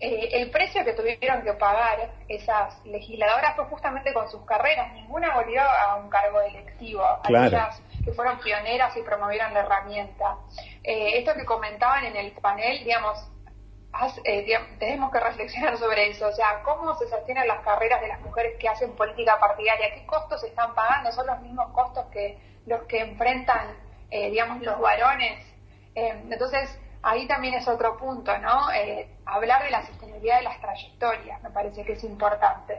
eh, 0.00 0.28
el 0.40 0.50
precio 0.50 0.84
que 0.84 0.92
tuvieron 0.92 1.42
que 1.42 1.52
pagar 1.54 2.12
esas 2.28 2.84
legisladoras 2.86 3.56
fue 3.56 3.64
justamente 3.64 4.12
con 4.14 4.30
sus 4.30 4.44
carreras. 4.44 4.92
Ninguna 4.92 5.34
volvió 5.34 5.60
a 5.60 5.96
un 5.96 6.08
cargo 6.08 6.40
electivo. 6.40 7.02
Aquellas 7.24 7.82
que 8.04 8.12
fueron 8.12 8.38
pioneras 8.38 8.96
y 8.96 9.02
promovieron 9.02 9.52
la 9.54 9.60
herramienta. 9.60 10.36
Eh, 10.84 11.18
esto 11.18 11.34
que 11.34 11.44
comentaban 11.44 12.04
en 12.04 12.14
el 12.14 12.30
panel, 12.32 12.84
digamos, 12.84 13.28
eh, 14.24 14.46
tenemos 14.78 15.10
que 15.10 15.18
reflexionar 15.18 15.76
sobre 15.78 16.10
eso. 16.10 16.28
O 16.28 16.32
sea, 16.32 16.62
¿cómo 16.62 16.96
se 16.96 17.08
sostienen 17.08 17.48
las 17.48 17.60
carreras 17.64 18.00
de 18.00 18.06
las 18.06 18.20
mujeres 18.20 18.56
que 18.60 18.68
hacen 18.68 18.94
política 18.94 19.40
partidaria? 19.40 19.94
¿Qué 19.94 20.06
costos 20.06 20.44
están 20.44 20.76
pagando? 20.76 21.10
¿Son 21.10 21.26
los 21.26 21.40
mismos 21.40 21.72
costos 21.72 22.06
que 22.12 22.38
los 22.66 22.82
que 22.84 23.00
enfrentan, 23.00 23.76
digamos, 24.10 24.62
los 24.62 24.78
varones? 24.78 25.44
entonces, 25.94 26.78
ahí 27.02 27.26
también 27.26 27.54
es 27.54 27.66
otro 27.66 27.96
punto, 27.96 28.38
¿no? 28.38 28.68
Hablar 29.28 29.62
de 29.62 29.70
la 29.70 29.86
sostenibilidad 29.86 30.38
de 30.38 30.44
las 30.44 30.60
trayectorias, 30.60 31.42
me 31.42 31.50
parece 31.50 31.84
que 31.84 31.92
es 31.92 32.04
importante. 32.04 32.74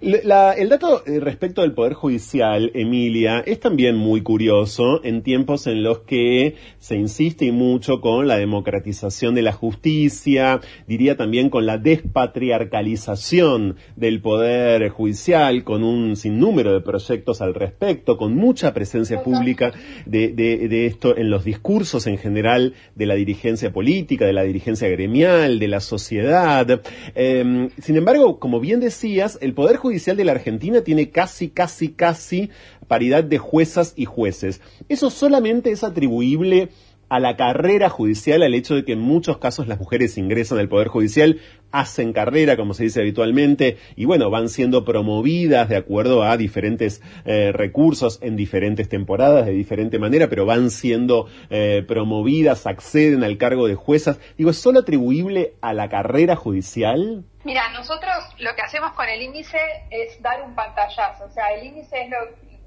el 0.00 0.68
dato 0.68 1.02
eh, 1.06 1.20
respecto 1.20 1.62
del 1.62 1.72
Poder 1.72 1.92
Judicial, 1.92 2.70
Emilia, 2.74 3.40
es 3.40 3.60
también 3.60 3.96
muy 3.96 4.22
curioso 4.22 5.04
en 5.04 5.22
tiempos 5.22 5.66
en 5.66 5.82
los 5.82 6.00
que 6.00 6.56
se 6.78 6.96
insiste 6.96 7.52
mucho 7.52 8.00
con 8.00 8.26
la 8.26 8.38
democratización 8.38 9.34
de 9.34 9.42
la 9.42 9.52
justicia, 9.52 10.60
diría 10.86 11.16
también 11.16 11.50
con 11.50 11.66
la 11.66 11.76
despatriarcalización 11.76 13.76
del 13.96 14.22
Poder 14.22 14.88
Judicial, 14.88 15.64
con 15.64 15.84
un 15.84 16.16
sinnúmero 16.16 16.72
de 16.72 16.80
proyectos 16.80 17.42
al 17.42 17.54
respecto, 17.54 18.16
con 18.16 18.34
mucha 18.34 18.72
presencia 18.72 19.22
pública 19.22 19.72
de, 20.06 20.32
de 20.32 20.86
esto 20.86 21.16
en 21.16 21.30
los 21.30 21.44
discursos 21.44 22.06
en 22.06 22.16
general 22.16 22.74
de 22.94 23.06
la 23.06 23.14
dirigencia 23.14 23.72
política, 23.72 24.24
de 24.24 24.32
la 24.32 24.44
dirigencia 24.44 24.88
gremial, 24.88 25.58
de 25.58 25.68
la 25.68 25.80
sociedad. 25.90 26.80
Em, 27.14 27.68
sin 27.82 27.96
embargo, 27.96 28.38
como 28.38 28.60
bien 28.60 28.80
decías, 28.80 29.38
el 29.42 29.52
Poder 29.52 29.76
Judicial 29.76 30.16
de 30.16 30.24
la 30.24 30.32
Argentina 30.32 30.80
tiene 30.82 31.10
casi, 31.10 31.50
casi, 31.50 31.88
casi 31.88 32.50
paridad 32.88 33.24
de 33.24 33.38
juezas 33.38 33.92
y 33.96 34.04
jueces. 34.04 34.60
Eso 34.88 35.10
solamente 35.10 35.70
es 35.70 35.84
atribuible 35.84 36.70
a 37.10 37.18
la 37.18 37.36
carrera 37.36 37.90
judicial, 37.90 38.42
al 38.42 38.54
hecho 38.54 38.76
de 38.76 38.84
que 38.84 38.92
en 38.92 39.00
muchos 39.00 39.38
casos 39.38 39.66
las 39.66 39.80
mujeres 39.80 40.16
ingresan 40.16 40.58
al 40.58 40.68
Poder 40.68 40.86
Judicial, 40.86 41.40
hacen 41.72 42.12
carrera, 42.12 42.56
como 42.56 42.72
se 42.72 42.84
dice 42.84 43.00
habitualmente, 43.00 43.78
y 43.96 44.04
bueno, 44.04 44.30
van 44.30 44.48
siendo 44.48 44.84
promovidas 44.84 45.68
de 45.68 45.76
acuerdo 45.76 46.22
a 46.22 46.36
diferentes 46.36 47.02
eh, 47.24 47.50
recursos 47.52 48.20
en 48.22 48.36
diferentes 48.36 48.88
temporadas, 48.88 49.46
de 49.46 49.52
diferente 49.52 49.98
manera, 49.98 50.28
pero 50.28 50.46
van 50.46 50.70
siendo 50.70 51.26
eh, 51.50 51.84
promovidas, 51.86 52.68
acceden 52.68 53.24
al 53.24 53.38
cargo 53.38 53.66
de 53.66 53.74
juezas. 53.74 54.20
Digo, 54.38 54.50
¿es 54.50 54.58
solo 54.58 54.80
atribuible 54.80 55.54
a 55.60 55.74
la 55.74 55.88
carrera 55.88 56.36
judicial? 56.36 57.24
Mira, 57.42 57.72
nosotros 57.72 58.14
lo 58.38 58.54
que 58.54 58.62
hacemos 58.62 58.92
con 58.92 59.08
el 59.08 59.20
índice 59.20 59.58
es 59.90 60.22
dar 60.22 60.42
un 60.42 60.54
pantallazo, 60.54 61.24
o 61.24 61.30
sea, 61.30 61.48
el 61.54 61.66
índice 61.66 62.04
es 62.04 62.10
lo, 62.10 62.18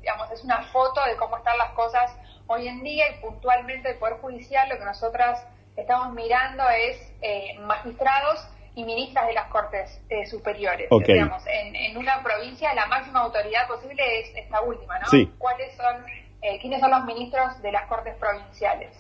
digamos, 0.02 0.30
es 0.32 0.44
una 0.44 0.64
foto 0.64 1.00
de 1.10 1.16
cómo 1.16 1.38
están 1.38 1.58
las 1.58 1.70
cosas 1.72 2.12
Hoy 2.48 2.68
en 2.68 2.84
día 2.84 3.06
y 3.10 3.22
puntualmente 3.22 3.92
el 3.92 3.98
Poder 3.98 4.16
Judicial 4.16 4.68
lo 4.70 4.78
que 4.78 4.86
nosotras 4.86 5.46
estamos 5.76 6.14
mirando 6.14 6.64
es 6.70 7.14
eh, 7.22 7.58
magistrados 7.60 8.48
y 8.76 8.84
ministras 8.84 9.28
de 9.28 9.34
las 9.34 9.48
Cortes 9.50 10.02
eh, 10.10 10.26
Superiores. 10.26 10.90
Digamos, 11.06 11.44
en, 11.48 11.98
una 11.98 12.22
provincia 12.24 12.74
la 12.74 12.88
máxima 12.88 13.22
autoridad 13.22 13.68
posible 13.68 14.20
es 14.20 14.36
esta 14.36 14.62
última, 14.62 15.00
¿no? 15.00 15.08
¿Cuáles 15.38 15.76
son, 15.76 16.06
eh, 16.42 16.60
quiénes 16.60 16.80
son 16.80 16.92
los 16.92 17.06
ministros 17.06 17.62
de 17.62 17.72
las 17.72 17.88
Cortes 17.88 18.16
Provinciales? 18.16 18.92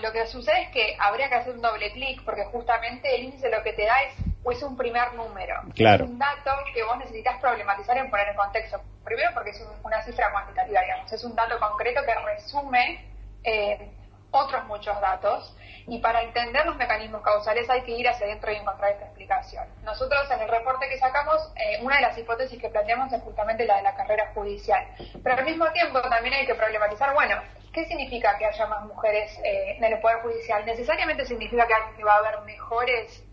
lo 0.00 0.12
que 0.12 0.26
sucede 0.28 0.62
es 0.62 0.70
que 0.70 0.96
habría 0.98 1.28
que 1.28 1.34
hacer 1.34 1.52
un 1.52 1.60
doble 1.60 1.92
clic 1.92 2.24
porque 2.24 2.42
justamente 2.46 3.14
el 3.14 3.24
índice 3.24 3.50
lo 3.50 3.62
que 3.62 3.74
te 3.74 3.84
da 3.84 4.02
es 4.04 4.14
es 4.50 4.62
un 4.62 4.76
primer 4.76 5.14
número. 5.14 5.62
Claro. 5.74 6.04
Es 6.04 6.10
un 6.10 6.18
dato 6.18 6.50
que 6.72 6.82
vos 6.82 6.98
necesitas 6.98 7.38
problematizar 7.40 7.96
y 7.96 8.08
poner 8.08 8.28
en 8.28 8.36
contexto. 8.36 8.80
Primero 9.04 9.30
porque 9.34 9.50
es 9.50 9.66
una 9.82 10.02
cifra 10.02 10.30
cuantitativa, 10.32 10.80
digamos. 10.80 11.12
Es 11.12 11.24
un 11.24 11.34
dato 11.34 11.58
concreto 11.58 12.00
que 12.04 12.14
resume 12.14 13.04
eh, 13.44 13.90
otros 14.30 14.64
muchos 14.66 15.00
datos. 15.00 15.54
Y 15.86 16.00
para 16.00 16.22
entender 16.22 16.66
los 16.66 16.76
mecanismos 16.76 17.22
causales 17.22 17.68
hay 17.70 17.82
que 17.82 17.92
ir 17.92 18.06
hacia 18.06 18.26
adentro 18.26 18.52
y 18.52 18.56
encontrar 18.56 18.92
esta 18.92 19.06
explicación. 19.06 19.66
Nosotros 19.84 20.30
en 20.30 20.42
el 20.42 20.48
reporte 20.48 20.86
que 20.86 20.98
sacamos, 20.98 21.50
eh, 21.56 21.78
una 21.82 21.96
de 21.96 22.02
las 22.02 22.18
hipótesis 22.18 22.60
que 22.60 22.68
planteamos 22.68 23.10
es 23.10 23.22
justamente 23.22 23.64
la 23.64 23.76
de 23.76 23.82
la 23.82 23.94
carrera 23.94 24.30
judicial. 24.34 24.86
Pero 25.22 25.36
al 25.36 25.44
mismo 25.46 25.66
tiempo 25.72 26.02
también 26.02 26.34
hay 26.34 26.46
que 26.46 26.54
problematizar, 26.54 27.14
bueno, 27.14 27.40
¿qué 27.72 27.86
significa 27.86 28.36
que 28.36 28.44
haya 28.44 28.66
más 28.66 28.84
mujeres 28.84 29.38
eh, 29.42 29.76
en 29.78 29.84
el 29.84 29.98
Poder 30.00 30.18
Judicial? 30.18 30.66
¿Necesariamente 30.66 31.24
significa 31.24 31.66
que 31.66 32.04
va 32.04 32.14
a 32.14 32.18
haber 32.18 32.40
mejores 32.42 33.24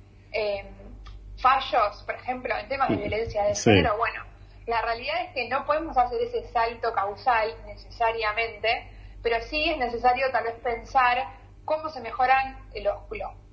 fallos, 1.45 2.01
por 2.03 2.15
ejemplo, 2.15 2.57
en 2.57 2.67
temas 2.67 2.89
de 2.89 2.95
violencia 2.95 3.43
de 3.43 3.53
género, 3.53 3.95
bueno, 3.97 4.23
la 4.65 4.81
realidad 4.81 5.21
es 5.25 5.33
que 5.33 5.47
no 5.47 5.63
podemos 5.63 5.95
hacer 5.95 6.19
ese 6.23 6.41
salto 6.51 6.91
causal 6.91 7.53
necesariamente, 7.67 8.89
pero 9.21 9.39
sí 9.43 9.69
es 9.69 9.77
necesario 9.77 10.31
tal 10.31 10.45
vez 10.45 10.55
pensar 10.63 11.23
cómo 11.63 11.89
se 11.89 12.01
mejoran 12.01 12.57
los, 12.81 12.97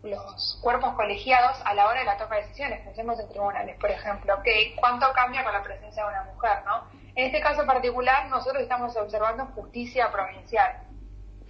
los, 0.04 0.58
cuerpos 0.62 0.94
colegiados 0.94 1.60
a 1.66 1.74
la 1.74 1.86
hora 1.86 1.98
de 1.98 2.06
la 2.06 2.16
toma 2.16 2.36
de 2.36 2.42
decisiones. 2.42 2.80
Pensemos 2.80 3.20
en 3.20 3.28
tribunales, 3.28 3.76
por 3.78 3.90
ejemplo, 3.90 4.42
que 4.42 4.74
cuánto 4.80 5.12
cambia 5.12 5.44
con 5.44 5.52
la 5.52 5.62
presencia 5.62 6.02
de 6.02 6.08
una 6.08 6.24
mujer, 6.24 6.64
¿no? 6.64 6.88
En 7.14 7.26
este 7.26 7.42
caso 7.42 7.66
particular, 7.66 8.26
nosotros 8.28 8.62
estamos 8.62 8.96
observando 8.96 9.44
justicia 9.54 10.10
provincial. 10.10 10.78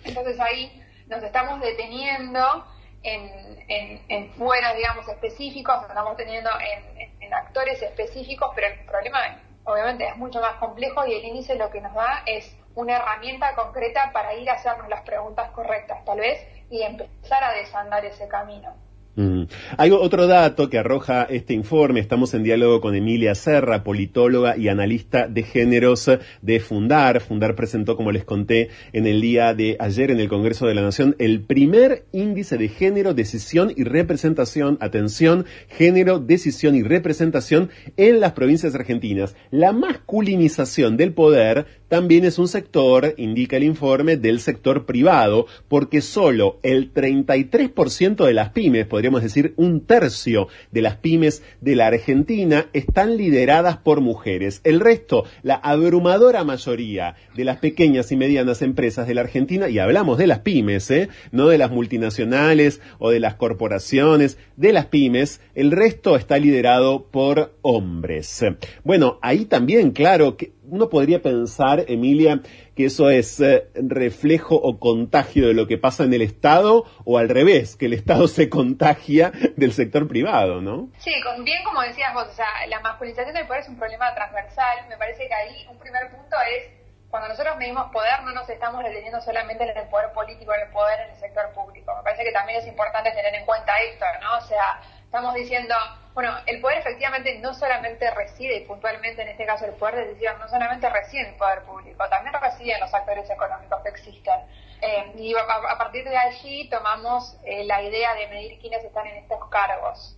Entonces 0.02 0.40
ahí 0.40 0.82
nos 1.06 1.22
estamos 1.22 1.60
deteniendo 1.60 2.66
en, 3.02 4.00
en, 4.08 4.30
fuera, 4.32 4.74
digamos, 4.74 5.08
específicos, 5.08 5.82
estamos 5.82 6.16
teniendo 6.16 6.50
en, 6.60 7.10
en, 7.20 7.34
actores 7.34 7.80
específicos, 7.80 8.50
pero 8.54 8.66
el 8.66 8.84
problema 8.84 9.18
obviamente 9.64 10.06
es 10.06 10.16
mucho 10.16 10.40
más 10.40 10.54
complejo 10.56 11.06
y 11.06 11.14
el 11.14 11.24
índice 11.24 11.54
lo 11.54 11.70
que 11.70 11.80
nos 11.80 11.94
da 11.94 12.22
es 12.26 12.54
una 12.74 12.96
herramienta 12.96 13.54
concreta 13.54 14.10
para 14.12 14.34
ir 14.34 14.50
a 14.50 14.54
hacernos 14.54 14.88
las 14.88 15.00
preguntas 15.02 15.50
correctas, 15.52 16.04
tal 16.04 16.20
vez, 16.20 16.46
y 16.70 16.82
empezar 16.82 17.42
a 17.42 17.52
desandar 17.52 18.04
ese 18.04 18.28
camino. 18.28 18.74
Mm. 19.14 19.42
Hay 19.76 19.90
otro 19.90 20.26
dato 20.26 20.70
que 20.70 20.78
arroja 20.78 21.24
este 21.24 21.52
informe. 21.52 22.00
Estamos 22.00 22.32
en 22.32 22.42
diálogo 22.42 22.80
con 22.80 22.94
Emilia 22.94 23.34
Serra, 23.34 23.84
politóloga 23.84 24.56
y 24.56 24.68
analista 24.68 25.28
de 25.28 25.42
géneros 25.42 26.10
de 26.40 26.60
Fundar. 26.60 27.20
Fundar 27.20 27.54
presentó, 27.54 27.96
como 27.96 28.10
les 28.10 28.24
conté 28.24 28.70
en 28.92 29.06
el 29.06 29.20
día 29.20 29.54
de 29.54 29.76
ayer 29.78 30.10
en 30.10 30.20
el 30.20 30.28
Congreso 30.28 30.66
de 30.66 30.74
la 30.74 30.82
Nación, 30.82 31.14
el 31.18 31.42
primer 31.42 32.06
índice 32.12 32.56
de 32.56 32.68
género, 32.68 33.12
decisión 33.12 33.72
y 33.76 33.84
representación. 33.84 34.78
Atención, 34.80 35.44
género, 35.68 36.18
decisión 36.18 36.74
y 36.74 36.82
representación 36.82 37.70
en 37.96 38.20
las 38.20 38.32
provincias 38.32 38.74
argentinas. 38.74 39.36
La 39.50 39.72
masculinización 39.72 40.96
del 40.96 41.12
poder 41.12 41.66
también 41.92 42.24
es 42.24 42.38
un 42.38 42.48
sector, 42.48 43.12
indica 43.18 43.58
el 43.58 43.64
informe, 43.64 44.16
del 44.16 44.40
sector 44.40 44.86
privado, 44.86 45.44
porque 45.68 46.00
solo 46.00 46.58
el 46.62 46.94
33% 46.94 48.24
de 48.24 48.32
las 48.32 48.48
pymes, 48.48 48.86
podríamos 48.86 49.22
decir 49.22 49.52
un 49.56 49.82
tercio 49.82 50.48
de 50.70 50.80
las 50.80 50.96
pymes 50.96 51.42
de 51.60 51.76
la 51.76 51.88
Argentina, 51.88 52.64
están 52.72 53.18
lideradas 53.18 53.76
por 53.76 54.00
mujeres. 54.00 54.62
El 54.64 54.80
resto, 54.80 55.26
la 55.42 55.56
abrumadora 55.56 56.44
mayoría 56.44 57.16
de 57.36 57.44
las 57.44 57.58
pequeñas 57.58 58.10
y 58.10 58.16
medianas 58.16 58.62
empresas 58.62 59.06
de 59.06 59.14
la 59.14 59.20
Argentina, 59.20 59.68
y 59.68 59.78
hablamos 59.78 60.16
de 60.16 60.28
las 60.28 60.38
pymes, 60.38 60.90
¿eh? 60.90 61.10
no 61.30 61.48
de 61.48 61.58
las 61.58 61.70
multinacionales 61.70 62.80
o 63.00 63.10
de 63.10 63.20
las 63.20 63.34
corporaciones, 63.34 64.38
de 64.56 64.72
las 64.72 64.86
pymes, 64.86 65.42
el 65.54 65.70
resto 65.70 66.16
está 66.16 66.38
liderado 66.38 67.08
por 67.10 67.54
hombres. 67.60 68.42
Bueno, 68.82 69.18
ahí 69.20 69.44
también, 69.44 69.90
claro, 69.90 70.38
que 70.38 70.52
uno 70.72 70.88
podría 70.88 71.20
pensar, 71.20 71.84
Emilia, 71.86 72.40
que 72.74 72.86
eso 72.86 73.10
es 73.10 73.40
eh, 73.40 73.68
reflejo 73.74 74.56
o 74.56 74.80
contagio 74.80 75.46
de 75.46 75.52
lo 75.52 75.66
que 75.66 75.76
pasa 75.76 76.04
en 76.04 76.14
el 76.14 76.22
Estado 76.22 76.86
o 77.04 77.18
al 77.18 77.28
revés, 77.28 77.76
que 77.76 77.86
el 77.86 77.92
Estado 77.92 78.26
se 78.38 78.48
contagia 78.48 79.32
del 79.56 79.74
sector 79.74 80.08
privado, 80.08 80.62
¿no? 80.62 80.88
Sí, 80.98 81.12
bien 81.44 81.62
como 81.62 81.82
decías 81.82 82.14
vos, 82.14 82.26
o 82.26 82.32
sea, 82.32 82.46
la 82.68 82.80
masculinización 82.80 83.34
del 83.34 83.46
poder 83.46 83.60
es 83.60 83.68
un 83.68 83.76
problema 83.76 84.14
transversal. 84.14 84.88
Me 84.88 84.96
parece 84.96 85.28
que 85.28 85.34
ahí 85.34 85.66
un 85.70 85.78
primer 85.78 86.10
punto 86.10 86.36
es 86.56 86.72
cuando 87.10 87.28
nosotros 87.28 87.54
medimos 87.58 87.92
poder 87.92 88.22
no 88.24 88.32
nos 88.32 88.48
estamos 88.48 88.82
deteniendo 88.82 89.20
solamente 89.20 89.64
en 89.64 89.76
el 89.76 89.88
poder 89.88 90.10
político, 90.12 90.54
en 90.54 90.62
el 90.62 90.72
poder 90.72 91.00
en 91.00 91.10
el 91.10 91.16
sector 91.16 91.52
público. 91.52 91.94
Me 91.98 92.02
parece 92.02 92.24
que 92.24 92.32
también 92.32 92.60
es 92.60 92.66
importante 92.66 93.10
tener 93.10 93.34
en 93.34 93.44
cuenta 93.44 93.72
esto, 93.92 94.06
¿no? 94.22 94.38
O 94.38 94.40
sea, 94.48 94.80
estamos 95.12 95.34
diciendo, 95.34 95.74
bueno, 96.14 96.32
el 96.46 96.58
poder 96.62 96.78
efectivamente 96.78 97.38
no 97.40 97.52
solamente 97.52 98.10
reside, 98.12 98.56
y 98.56 98.64
puntualmente 98.64 99.20
en 99.20 99.28
este 99.28 99.44
caso 99.44 99.66
el 99.66 99.72
poder 99.72 99.96
de 99.96 100.06
decisión, 100.06 100.38
no 100.38 100.48
solamente 100.48 100.88
reside 100.88 101.20
en 101.20 101.26
el 101.26 101.34
poder 101.34 101.64
público, 101.64 102.08
también 102.08 102.34
reside 102.40 102.72
en 102.72 102.80
los 102.80 102.94
actores 102.94 103.28
económicos 103.28 103.82
que 103.82 103.90
existen. 103.90 104.40
Eh, 104.80 105.12
y 105.18 105.34
a, 105.34 105.76
partir 105.76 106.04
de 106.04 106.16
allí 106.16 106.66
tomamos 106.70 107.36
eh, 107.44 107.64
la 107.64 107.82
idea 107.82 108.14
de 108.14 108.26
medir 108.28 108.58
quiénes 108.58 108.82
están 108.84 109.06
en 109.06 109.16
estos 109.16 109.50
cargos. 109.50 110.16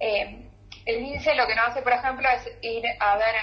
Eh, 0.00 0.50
el 0.86 0.96
índice 0.96 1.32
lo 1.36 1.46
que 1.46 1.54
nos 1.54 1.68
hace, 1.68 1.82
por 1.82 1.92
ejemplo, 1.92 2.28
es 2.28 2.50
ir 2.62 2.84
a 2.98 3.16
ver 3.16 3.34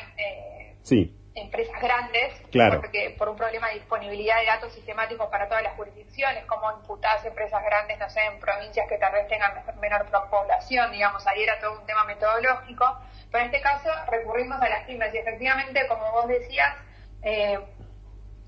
sí 0.81 1.17
empresas 1.35 1.81
grandes, 1.81 2.33
porque 2.51 3.15
por 3.17 3.29
un 3.29 3.35
problema 3.35 3.69
de 3.69 3.75
disponibilidad 3.75 4.39
de 4.39 4.45
datos 4.45 4.73
sistemáticos 4.73 5.27
para 5.29 5.47
todas 5.47 5.63
las 5.63 5.75
jurisdicciones, 5.75 6.45
como 6.45 6.71
imputarse 6.71 7.29
empresas 7.29 7.63
grandes, 7.63 7.97
no 7.97 8.09
sé, 8.09 8.21
en 8.23 8.39
provincias 8.39 8.87
que 8.87 8.97
tal 8.97 9.13
vez 9.13 9.27
tengan 9.27 9.51
menor 9.79 10.05
población, 10.29 10.91
digamos, 10.91 11.25
ahí 11.25 11.41
era 11.43 11.59
todo 11.59 11.79
un 11.79 11.85
tema 11.85 12.03
metodológico, 12.03 12.99
pero 13.31 13.45
en 13.45 13.51
este 13.51 13.61
caso 13.61 13.89
recurrimos 14.11 14.61
a 14.61 14.69
las 14.69 14.85
pymes 14.85 15.13
y 15.13 15.17
efectivamente, 15.17 15.87
como 15.87 16.11
vos 16.11 16.27
decías, 16.27 16.75
eh, 17.23 17.59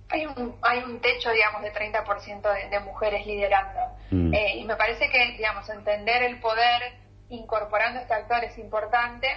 hay 0.10 0.26
un, 0.28 0.56
hay 0.62 0.80
un 0.84 1.02
techo, 1.02 1.32
digamos, 1.32 1.64
de 1.64 1.74
30% 1.74 2.70
de, 2.70 2.80
mujeres 2.82 3.26
liderando. 3.26 3.80
Mm. 4.12 4.34
Eh, 4.34 4.58
y 4.58 4.66
me 4.66 4.76
parece 4.76 5.10
que, 5.10 5.32
digamos, 5.32 5.68
entender 5.70 6.22
el 6.22 6.40
poder 6.40 6.94
incorporando 7.30 8.00
este 8.00 8.14
actor 8.14 8.44
es 8.44 8.56
importante 8.60 9.28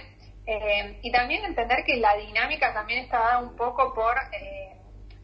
eh, 0.51 0.99
y 1.01 1.11
también 1.11 1.45
entender 1.45 1.83
que 1.85 1.97
la 1.97 2.15
dinámica 2.15 2.73
también 2.73 3.03
está 3.03 3.19
dada 3.19 3.39
un 3.39 3.55
poco 3.55 3.93
por 3.93 4.15
eh, 4.33 4.75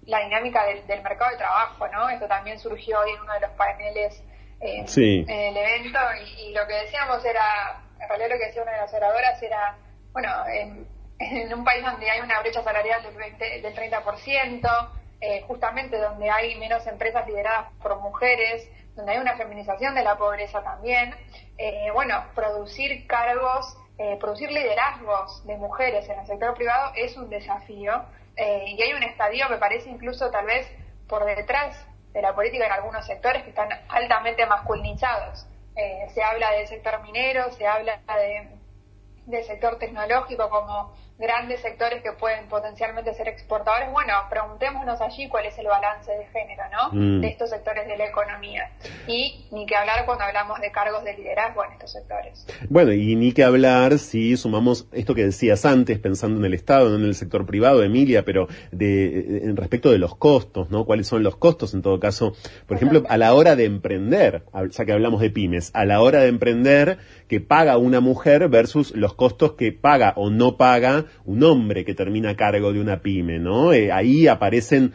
la 0.03 0.19
dinámica 0.19 0.65
del, 0.65 1.01
mercado 1.01 1.31
de 1.31 1.37
trabajo, 1.37 1.87
¿no? 1.87 2.09
Esto 2.09 2.27
también 2.27 2.59
surgió 2.59 2.99
hoy 2.99 3.11
en 3.11 3.21
uno 3.21 3.33
de 3.33 3.39
los 3.39 3.51
paneles 3.51 4.23
eh, 4.61 4.83
Sí. 4.87 5.25
en 5.27 5.55
el 5.55 5.57
evento 5.57 5.99
y, 6.23 6.41
y 6.49 6.53
lo 6.53 6.67
que 6.67 6.73
decíamos 6.75 7.25
era, 7.25 7.81
en 7.99 8.07
realidad 8.07 8.29
lo 8.29 8.37
que 8.37 8.45
decía 8.45 8.61
una 8.61 8.73
de 8.73 8.77
las 8.77 8.93
oradoras 8.93 9.41
era, 9.41 9.77
bueno, 10.11 10.29
en, 10.47 10.87
en 11.19 11.53
un 11.53 11.63
país 11.63 11.83
donde 11.83 12.09
hay 12.09 12.19
una 12.21 12.39
brecha 12.41 12.61
salarial 12.61 13.01
del, 13.03 13.15
20, 13.15 13.61
del 13.61 13.75
30%, 13.75 14.89
eh, 15.21 15.41
justamente 15.47 15.97
donde 15.97 16.29
hay 16.29 16.55
menos 16.59 16.85
empresas 16.87 17.25
lideradas 17.27 17.71
por 17.81 17.99
mujeres, 17.99 18.69
donde 18.95 19.13
hay 19.13 19.17
una 19.17 19.35
feminización 19.37 19.95
de 19.95 20.03
la 20.03 20.17
pobreza 20.17 20.61
también, 20.61 21.15
eh, 21.57 21.89
bueno, 21.93 22.23
producir 22.35 23.07
cargos, 23.07 23.77
eh, 23.97 24.17
producir 24.19 24.51
liderazgos 24.51 25.45
de 25.45 25.55
mujeres 25.57 26.07
en 26.09 26.19
el 26.19 26.27
sector 26.27 26.53
privado 26.53 26.91
es 26.95 27.15
un 27.15 27.29
desafío 27.29 28.03
eh, 28.35 28.65
y 28.67 28.81
hay 28.81 28.93
un 28.93 29.03
estadio, 29.03 29.47
me 29.49 29.57
parece 29.57 29.89
incluso 29.89 30.29
tal 30.31 30.45
vez 30.45 30.69
por 31.07 31.23
detrás 31.23 31.77
de 32.11 32.21
la 32.21 32.35
política 32.35 32.65
en 32.65 32.71
algunos 32.73 33.05
sectores 33.05 33.43
que 33.43 33.49
están 33.49 33.69
altamente 33.89 34.45
masculinizados. 34.45 35.45
Eh, 35.75 36.07
se 36.13 36.23
habla 36.23 36.51
del 36.51 36.67
sector 36.67 37.01
minero, 37.03 37.51
se 37.53 37.67
habla 37.67 37.99
de, 38.07 38.49
del 39.25 39.43
sector 39.45 39.77
tecnológico 39.77 40.49
como 40.49 40.93
grandes 41.17 41.61
sectores 41.61 42.03
que 42.03 42.11
pueden 42.11 42.47
potencialmente 42.47 43.13
ser 43.13 43.27
exportadores. 43.29 43.91
Bueno, 43.91 44.13
preguntémonos 44.29 44.99
allí 45.01 45.29
cuál 45.29 45.45
es 45.45 45.57
el 45.57 45.67
balance 45.67 46.11
de 46.11 46.25
género, 46.27 46.63
¿no? 46.71 46.91
Mm. 46.91 47.21
De 47.21 47.27
estos 47.27 47.49
sectores 47.49 47.87
de 47.87 47.97
la 47.97 48.05
economía. 48.05 48.69
Y 49.07 49.45
ni 49.51 49.65
que 49.65 49.75
hablar 49.75 50.05
cuando 50.05 50.25
hablamos 50.25 50.59
de 50.59 50.71
cargos 50.71 51.03
de 51.03 51.13
liderazgo 51.13 51.63
en 51.63 51.71
estos 51.73 51.93
sectores. 51.93 52.45
Bueno, 52.69 52.91
y 52.91 53.15
ni 53.15 53.31
que 53.31 53.43
hablar 53.43 53.97
si 53.97 54.35
sumamos 54.35 54.87
esto 54.91 55.15
que 55.15 55.23
decías 55.23 55.65
antes, 55.65 55.99
pensando 55.99 56.39
en 56.39 56.45
el 56.45 56.53
Estado, 56.53 56.89
no 56.89 56.97
en 56.97 57.05
el 57.05 57.15
sector 57.15 57.45
privado, 57.45 57.83
Emilia, 57.83 58.25
pero 58.25 58.47
de, 58.71 59.41
en 59.43 59.55
respecto 59.55 59.91
de 59.91 59.97
los 59.97 60.15
costos, 60.15 60.69
¿no? 60.69 60.85
¿Cuáles 60.85 61.07
son 61.07 61.23
los 61.23 61.37
costos 61.37 61.73
en 61.73 61.81
todo 61.81 61.99
caso? 61.99 62.33
Por 62.67 62.77
ejemplo, 62.77 63.03
a 63.07 63.17
la 63.17 63.33
hora 63.33 63.55
de 63.55 63.65
emprender, 63.65 64.43
ya 64.71 64.85
que 64.85 64.91
hablamos 64.91 65.21
de 65.21 65.29
pymes, 65.29 65.71
a 65.73 65.85
la 65.85 66.01
hora 66.01 66.19
de 66.19 66.27
emprender, 66.27 66.97
que 67.27 67.39
paga 67.39 67.77
una 67.77 67.99
mujer 67.99 68.47
versus 68.49 68.95
los 68.95 69.13
costos 69.13 69.53
que 69.53 69.71
paga 69.71 70.13
o 70.15 70.29
no 70.29 70.57
paga 70.57 71.05
un 71.25 71.43
hombre 71.43 71.85
que 71.85 71.95
termina 71.95 72.35
cargo 72.35 72.73
de 72.73 72.79
una 72.79 73.01
pyme, 73.01 73.39
¿no? 73.39 73.73
Eh, 73.73 73.91
ahí 73.91 74.27
aparecen 74.27 74.93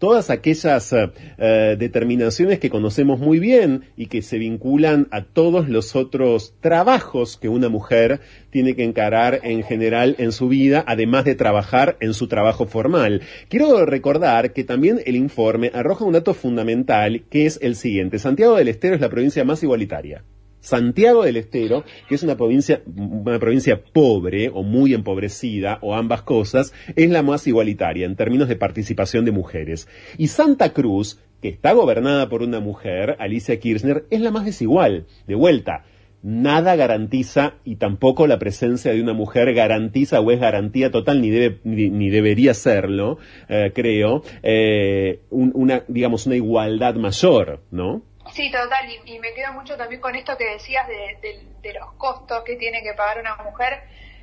todas 0.00 0.30
aquellas 0.30 0.92
eh, 0.92 1.10
eh, 1.38 1.76
determinaciones 1.78 2.58
que 2.58 2.70
conocemos 2.70 3.20
muy 3.20 3.38
bien 3.38 3.84
y 3.96 4.06
que 4.06 4.22
se 4.22 4.38
vinculan 4.38 5.06
a 5.12 5.22
todos 5.22 5.68
los 5.68 5.94
otros 5.94 6.54
trabajos 6.60 7.36
que 7.36 7.48
una 7.48 7.68
mujer 7.68 8.20
tiene 8.48 8.74
que 8.74 8.82
encarar 8.82 9.40
en 9.44 9.62
general 9.62 10.16
en 10.18 10.32
su 10.32 10.48
vida, 10.48 10.82
además 10.88 11.24
de 11.24 11.36
trabajar 11.36 11.96
en 12.00 12.14
su 12.14 12.26
trabajo 12.26 12.66
formal. 12.66 13.20
Quiero 13.48 13.84
recordar 13.84 14.52
que 14.52 14.64
también 14.64 15.00
el 15.04 15.14
informe 15.16 15.70
arroja 15.72 16.04
un 16.04 16.14
dato 16.14 16.34
fundamental 16.34 17.24
que 17.30 17.46
es 17.46 17.60
el 17.62 17.76
siguiente. 17.76 18.18
Santiago 18.18 18.56
del 18.56 18.68
Estero 18.68 18.94
es 18.94 19.00
la 19.00 19.10
provincia 19.10 19.44
más 19.44 19.62
igualitaria. 19.62 20.24
Santiago 20.60 21.24
del 21.24 21.36
Estero, 21.36 21.84
que 22.08 22.14
es 22.14 22.22
una 22.22 22.36
provincia, 22.36 22.82
una 22.86 23.38
provincia 23.38 23.82
pobre 23.82 24.50
o 24.52 24.62
muy 24.62 24.94
empobrecida 24.94 25.78
o 25.82 25.94
ambas 25.94 26.22
cosas, 26.22 26.72
es 26.96 27.10
la 27.10 27.22
más 27.22 27.46
igualitaria 27.46 28.06
en 28.06 28.16
términos 28.16 28.48
de 28.48 28.56
participación 28.56 29.24
de 29.24 29.32
mujeres. 29.32 29.88
Y 30.18 30.28
Santa 30.28 30.72
Cruz, 30.72 31.18
que 31.40 31.48
está 31.48 31.72
gobernada 31.72 32.28
por 32.28 32.42
una 32.42 32.60
mujer, 32.60 33.16
Alicia 33.18 33.58
Kirchner, 33.58 34.04
es 34.10 34.20
la 34.20 34.30
más 34.30 34.44
desigual. 34.44 35.06
De 35.26 35.34
vuelta, 35.34 35.84
nada 36.22 36.76
garantiza 36.76 37.54
y 37.64 37.76
tampoco 37.76 38.26
la 38.26 38.38
presencia 38.38 38.92
de 38.92 39.02
una 39.02 39.14
mujer 39.14 39.54
garantiza 39.54 40.20
o 40.20 40.30
es 40.30 40.40
garantía 40.40 40.90
total 40.90 41.22
ni 41.22 41.30
debe 41.30 41.58
ni, 41.64 42.10
debería 42.10 42.54
serlo, 42.54 43.18
eh, 43.48 43.72
creo, 43.74 44.22
eh, 44.42 45.20
un, 45.30 45.52
una 45.54 45.84
digamos 45.88 46.26
una 46.26 46.36
igualdad 46.36 46.96
mayor, 46.96 47.62
¿no? 47.70 48.02
Sí, 48.32 48.50
total, 48.50 48.88
y, 48.90 49.14
y, 49.14 49.18
me 49.18 49.32
quedo 49.32 49.52
mucho 49.52 49.76
también 49.76 50.00
con 50.00 50.14
esto 50.14 50.36
que 50.36 50.44
decías 50.44 50.86
de, 50.86 51.18
de, 51.22 51.46
de 51.60 51.72
los 51.74 51.92
costos 51.94 52.44
que 52.44 52.56
tiene 52.56 52.82
que 52.82 52.94
pagar 52.94 53.18
una 53.18 53.36
mujer. 53.36 53.82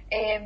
Eh, 0.09 0.39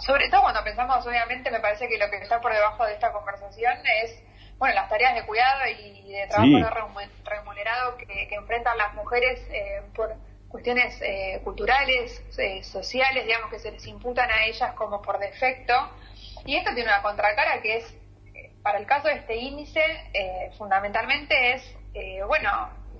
sobre 0.00 0.28
todo 0.28 0.42
cuando 0.42 0.62
pensamos, 0.62 1.06
obviamente, 1.06 1.50
me 1.50 1.60
parece 1.60 1.88
que 1.88 1.98
lo 1.98 2.08
que 2.10 2.16
está 2.18 2.40
por 2.40 2.52
debajo 2.52 2.84
de 2.86 2.94
esta 2.94 3.12
conversación 3.12 3.74
es, 4.02 4.22
bueno, 4.58 4.74
las 4.74 4.88
tareas 4.88 5.14
de 5.14 5.24
cuidado 5.26 5.62
y 5.68 6.12
de 6.12 6.26
trabajo 6.28 6.48
Sí. 6.48 6.60
no 6.60 6.70
remunerado 7.24 7.96
que, 7.96 8.28
que 8.28 8.34
enfrentan 8.34 8.78
las 8.78 8.94
mujeres 8.94 9.40
eh, 9.50 9.82
por 9.94 10.14
cuestiones 10.48 10.98
eh, 11.02 11.40
culturales, 11.44 12.22
eh, 12.38 12.62
sociales, 12.62 13.24
digamos, 13.26 13.50
que 13.50 13.58
se 13.58 13.72
les 13.72 13.86
imputan 13.86 14.30
a 14.30 14.46
ellas 14.46 14.72
como 14.74 15.02
por 15.02 15.18
defecto. 15.18 15.74
Y 16.44 16.56
esto 16.56 16.72
tiene 16.74 16.88
una 16.90 17.02
contracara 17.02 17.60
que 17.60 17.78
es, 17.78 17.94
eh, 18.34 18.52
para 18.62 18.78
el 18.78 18.86
caso 18.86 19.08
de 19.08 19.14
este 19.14 19.36
índice, 19.36 19.82
eh, 20.14 20.50
fundamentalmente 20.56 21.54
es, 21.54 21.76
eh, 21.98 22.22
bueno, 22.24 22.50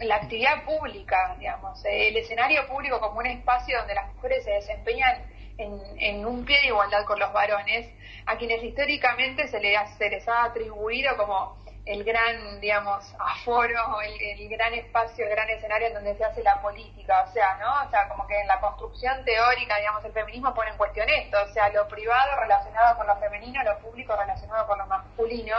la 0.01 0.17
actividad 0.17 0.65
pública, 0.65 1.37
digamos, 1.39 1.85
eh, 1.85 2.09
el 2.09 2.17
escenario 2.17 2.67
público 2.67 2.99
como 2.99 3.19
un 3.19 3.27
espacio 3.27 3.77
donde 3.79 3.95
las 3.95 4.15
mujeres 4.15 4.43
se 4.43 4.53
desempeñan 4.53 5.19
en, 5.59 6.25
un 6.25 6.47
pie 6.47 6.61
de 6.63 6.69
igualdad 6.69 7.05
con 7.05 7.19
los 7.19 7.31
varones, 7.31 7.91
a 8.25 8.39
quienes 8.39 8.63
históricamente 8.63 9.49
se 9.49 9.61
les, 9.61 9.79
se 9.99 10.09
les 10.09 10.27
ha 10.27 10.45
atribuido 10.45 11.15
como 11.19 11.59
el 11.87 12.03
gran, 12.03 12.61
digamos, 12.61 13.15
aforo, 13.17 14.01
el, 14.03 14.49
gran 14.49 14.75
espacio, 14.75 15.25
el 15.25 15.31
gran 15.31 15.49
escenario 15.51 15.87
en 15.87 15.95
donde 15.95 16.17
se 16.17 16.25
hace 16.25 16.43
la 16.43 16.61
política, 16.61 17.25
o 17.29 17.33
sea, 17.33 17.57
¿no? 17.59 17.87
O 17.87 17.91
sea, 17.91 18.09
como 18.09 18.27
que 18.27 18.41
en 18.41 18.49
la 18.49 18.59
construcción 18.59 19.25
teórica, 19.25 19.79
digamos, 19.79 20.05
el 20.05 20.13
feminismo 20.13 20.53
pone 20.53 20.71
en 20.71 20.77
cuestión 20.79 21.09
esto, 21.09 21.39
o 21.45 21.53
sea, 21.53 21.69
lo 21.69 21.87
privado 21.87 22.41
relacionado 22.41 22.97
con 22.97 23.07
lo 23.07 23.17
femenino, 23.19 23.63
lo 23.63 23.79
público 23.79 24.17
relacionado 24.17 24.67
con 24.67 24.79
lo 24.79 24.87
masculino, 24.87 25.55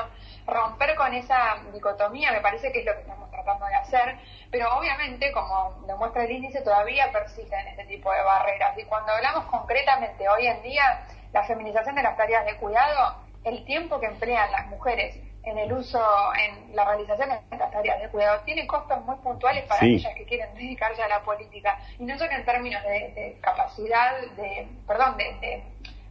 romper 0.45 0.95
con 0.95 1.13
esa 1.13 1.59
dicotomía 1.71 2.33
me 2.33 2.41
parece 2.41 2.73
que 2.73 2.79
es 2.79 2.85
lo 2.85 2.93
que 2.93 3.01
estamos 3.01 3.31
tratando 3.31 3.65
de 3.65 3.75
hacer, 3.75 4.19
pero 4.51 4.77
obviamente, 4.77 5.31
como 5.31 5.81
demuestra 5.87 6.25
el 6.25 6.31
índice, 6.31 6.61
todavía 6.61 7.09
persisten 7.09 7.67
este 7.67 7.85
tipo 7.85 8.11
de 8.11 8.21
barreras, 8.21 8.77
y 8.77 8.83
cuando 8.83 9.13
hablamos 9.13 9.45
concretamente 9.45 10.27
hoy 10.27 10.47
en 10.47 10.61
día, 10.61 11.07
la 11.31 11.43
feminización 11.43 11.95
de 11.95 12.03
las 12.03 12.17
tareas 12.17 12.45
de 12.45 12.57
cuidado, 12.57 13.15
el 13.45 13.63
tiempo 13.63 14.01
que 14.01 14.07
emplean 14.07 14.51
las 14.51 14.67
mujeres 14.67 15.15
en 15.49 15.57
el 15.57 15.71
uso, 15.73 15.99
en 16.35 16.75
la 16.75 16.83
realización 16.85 17.29
de 17.29 17.35
estas 17.51 17.71
tareas 17.71 18.01
de 18.01 18.09
cuidado, 18.09 18.41
tiene 18.45 18.67
costos 18.67 19.03
muy 19.05 19.15
puntuales 19.17 19.63
para 19.65 19.79
Sí. 19.79 19.95
aquellas 19.95 20.15
que 20.15 20.25
quieren 20.25 20.53
dedicarse 20.55 21.01
a 21.03 21.07
la 21.07 21.21
política, 21.23 21.77
y 21.99 22.03
no 22.03 22.17
solo 22.17 22.31
en 22.31 22.45
términos 22.45 22.83
de, 22.83 23.11
de 23.15 23.37
capacidad, 23.41 24.19
de, 24.35 24.67
perdón, 24.85 25.17
de, 25.17 25.23
de, 25.39 25.63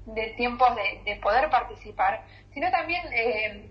de 0.06 0.26
tiempos 0.36 0.74
de, 0.76 1.02
de 1.04 1.16
poder 1.20 1.50
participar, 1.50 2.22
sino 2.54 2.70
también 2.70 3.02
eh, 3.12 3.70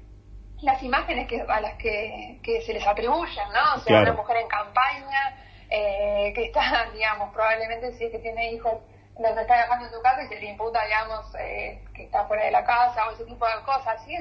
las 0.62 0.82
imágenes 0.84 1.28
que, 1.28 1.42
a 1.42 1.60
las 1.62 1.74
que, 1.76 2.40
que 2.44 2.62
se 2.62 2.74
les 2.74 2.86
atribuyen, 2.86 3.48
¿no? 3.54 3.76
O 3.76 3.80
sea, 3.80 3.86
Claro. 3.86 4.12
una 4.12 4.22
mujer 4.22 4.38
en 4.38 4.48
campaña, 4.48 5.38
eh, 5.70 6.32
que 6.36 6.46
está, 6.46 6.90
digamos, 6.94 7.34
probablemente 7.34 7.92
si 7.94 8.06
es 8.06 8.12
que 8.12 8.20
tiene 8.20 8.52
hijos, 8.52 8.74
los 9.20 9.38
está 9.38 9.58
dejando 9.62 9.86
en 9.86 9.92
su 9.94 10.02
casa 10.02 10.24
y 10.24 10.28
se 10.28 10.40
le 10.40 10.48
imputa, 10.50 10.84
digamos, 10.86 11.34
eh, 11.40 11.82
que 11.96 12.04
está 12.04 12.26
fuera 12.26 12.44
de 12.44 12.52
la 12.52 12.64
casa 12.66 13.08
o 13.08 13.12
ese 13.14 13.24
tipo 13.26 13.46
de 13.48 13.54
cosas. 13.66 14.04
Sí, 14.06 14.14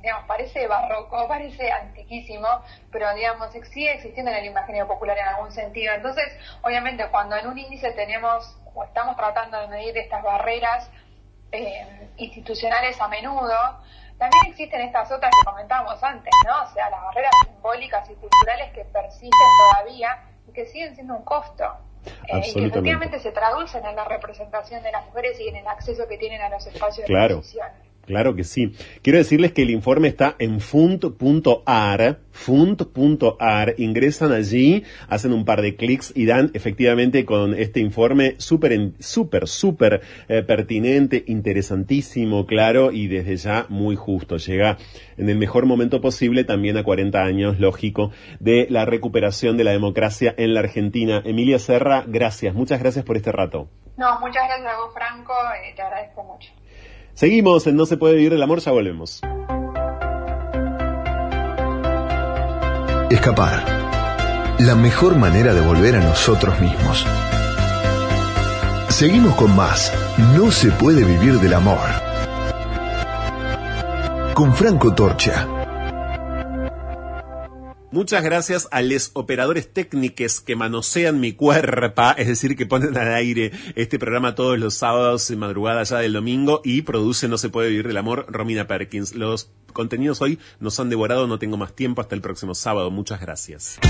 digamos, 0.00 0.24
parece 0.26 0.66
barroco, 0.66 1.28
parece 1.28 1.70
antiquísimo, 1.70 2.48
pero 2.90 3.12
digamos, 3.14 3.50
sigue 3.52 3.92
existiendo 3.92 4.30
en 4.30 4.38
el 4.38 4.46
imaginario 4.46 4.86
popular 4.86 5.18
en 5.18 5.26
algún 5.26 5.52
sentido. 5.52 5.94
Entonces, 5.94 6.26
obviamente, 6.62 7.06
cuando 7.10 7.36
en 7.36 7.46
un 7.46 7.58
índice 7.58 7.92
tenemos 7.92 8.56
o 8.74 8.84
estamos 8.84 9.16
tratando 9.16 9.60
de 9.60 9.68
medir 9.68 9.96
estas 9.98 10.22
barreras 10.22 10.90
eh, 11.52 12.08
institucionales 12.16 13.00
a 13.00 13.08
menudo, 13.08 13.56
también 14.18 14.46
existen 14.48 14.80
estas 14.82 15.10
otras 15.10 15.30
que 15.30 15.50
comentábamos 15.50 16.02
antes, 16.02 16.32
¿no? 16.46 16.62
O 16.62 16.74
sea, 16.74 16.90
las 16.90 17.02
barreras 17.02 17.32
simbólicas 17.46 18.08
y 18.10 18.14
culturales 18.14 18.72
que 18.72 18.84
persisten 18.84 19.48
todavía 19.72 20.24
y 20.46 20.52
que 20.52 20.66
siguen 20.66 20.94
siendo 20.94 21.16
un 21.16 21.24
costo. 21.24 21.64
Eh, 22.28 22.40
y 22.46 22.54
que 22.54 22.66
efectivamente 22.66 23.18
se 23.18 23.32
traducen 23.32 23.84
en 23.84 23.96
la 23.96 24.04
representación 24.04 24.82
de 24.82 24.92
las 24.92 25.04
mujeres 25.06 25.38
y 25.40 25.48
en 25.48 25.56
el 25.56 25.66
acceso 25.66 26.06
que 26.08 26.16
tienen 26.16 26.40
a 26.40 26.48
los 26.48 26.66
espacios 26.66 27.06
de 27.06 27.28
decisión. 27.28 27.89
Claro 28.10 28.34
que 28.34 28.42
sí. 28.42 28.72
Quiero 29.02 29.18
decirles 29.20 29.52
que 29.52 29.62
el 29.62 29.70
informe 29.70 30.08
está 30.08 30.34
en 30.40 30.58
funt.ar, 30.58 32.18
funt.ar, 32.32 33.74
ingresan 33.78 34.32
allí, 34.32 34.82
hacen 35.06 35.32
un 35.32 35.44
par 35.44 35.62
de 35.62 35.76
clics 35.76 36.12
y 36.16 36.26
dan 36.26 36.50
efectivamente 36.54 37.24
con 37.24 37.54
este 37.54 37.78
informe 37.78 38.34
súper, 38.38 38.94
súper, 38.98 39.46
súper 39.46 40.00
eh, 40.26 40.42
pertinente, 40.42 41.22
interesantísimo, 41.28 42.46
claro, 42.46 42.90
y 42.90 43.06
desde 43.06 43.36
ya 43.36 43.66
muy 43.68 43.94
justo. 43.94 44.38
Llega 44.38 44.76
en 45.16 45.28
el 45.28 45.38
mejor 45.38 45.66
momento 45.66 46.00
posible, 46.00 46.42
también 46.42 46.78
a 46.78 46.82
40 46.82 47.22
años, 47.22 47.60
lógico, 47.60 48.10
de 48.40 48.66
la 48.70 48.86
recuperación 48.86 49.56
de 49.56 49.62
la 49.62 49.70
democracia 49.70 50.34
en 50.36 50.52
la 50.54 50.60
Argentina. 50.60 51.22
Emilia 51.24 51.60
Serra, 51.60 52.02
gracias, 52.08 52.56
muchas 52.56 52.80
gracias 52.80 53.04
por 53.04 53.16
este 53.16 53.30
rato. 53.30 53.68
No, 53.96 54.18
muchas 54.18 54.48
gracias 54.48 54.66
a 54.66 54.78
vos, 54.78 54.92
Franco, 54.92 55.32
eh, 55.64 55.74
te 55.76 55.82
agradezco 55.82 56.24
mucho. 56.24 56.50
Seguimos 57.14 57.66
en 57.66 57.76
No 57.76 57.86
se 57.86 57.96
puede 57.96 58.14
vivir 58.14 58.32
del 58.32 58.42
amor, 58.42 58.60
ya 58.60 58.72
volvemos. 58.72 59.20
Escapar. 63.10 63.80
La 64.60 64.74
mejor 64.74 65.16
manera 65.16 65.52
de 65.52 65.60
volver 65.60 65.96
a 65.96 66.00
nosotros 66.00 66.60
mismos. 66.60 67.04
Seguimos 68.88 69.34
con 69.34 69.54
más. 69.56 69.92
No 70.36 70.50
se 70.50 70.70
puede 70.70 71.04
vivir 71.04 71.40
del 71.40 71.54
amor. 71.54 71.78
Con 74.34 74.54
Franco 74.54 74.94
Torcha. 74.94 75.59
Muchas 77.92 78.22
gracias 78.22 78.68
a 78.70 78.82
los 78.82 79.10
operadores 79.14 79.72
técnicos 79.72 80.40
que 80.40 80.54
manosean 80.54 81.18
mi 81.18 81.32
cuerpo, 81.32 82.02
es 82.16 82.28
decir, 82.28 82.56
que 82.56 82.64
ponen 82.64 82.96
al 82.96 83.12
aire 83.14 83.50
este 83.74 83.98
programa 83.98 84.36
todos 84.36 84.58
los 84.60 84.74
sábados 84.74 85.28
en 85.30 85.40
madrugada 85.40 85.82
ya 85.82 85.98
del 85.98 86.12
domingo 86.12 86.60
y 86.64 86.82
produce 86.82 87.26
No 87.26 87.36
se 87.36 87.48
puede 87.48 87.68
vivir 87.68 87.88
del 87.88 87.96
amor, 87.96 88.26
Romina 88.28 88.68
Perkins. 88.68 89.16
Los 89.16 89.50
contenidos 89.72 90.20
hoy 90.20 90.38
nos 90.60 90.78
han 90.78 90.88
devorado, 90.88 91.26
no 91.26 91.40
tengo 91.40 91.56
más 91.56 91.74
tiempo, 91.74 92.00
hasta 92.00 92.14
el 92.14 92.20
próximo 92.20 92.54
sábado. 92.54 92.92
Muchas 92.92 93.20
gracias. 93.20 93.80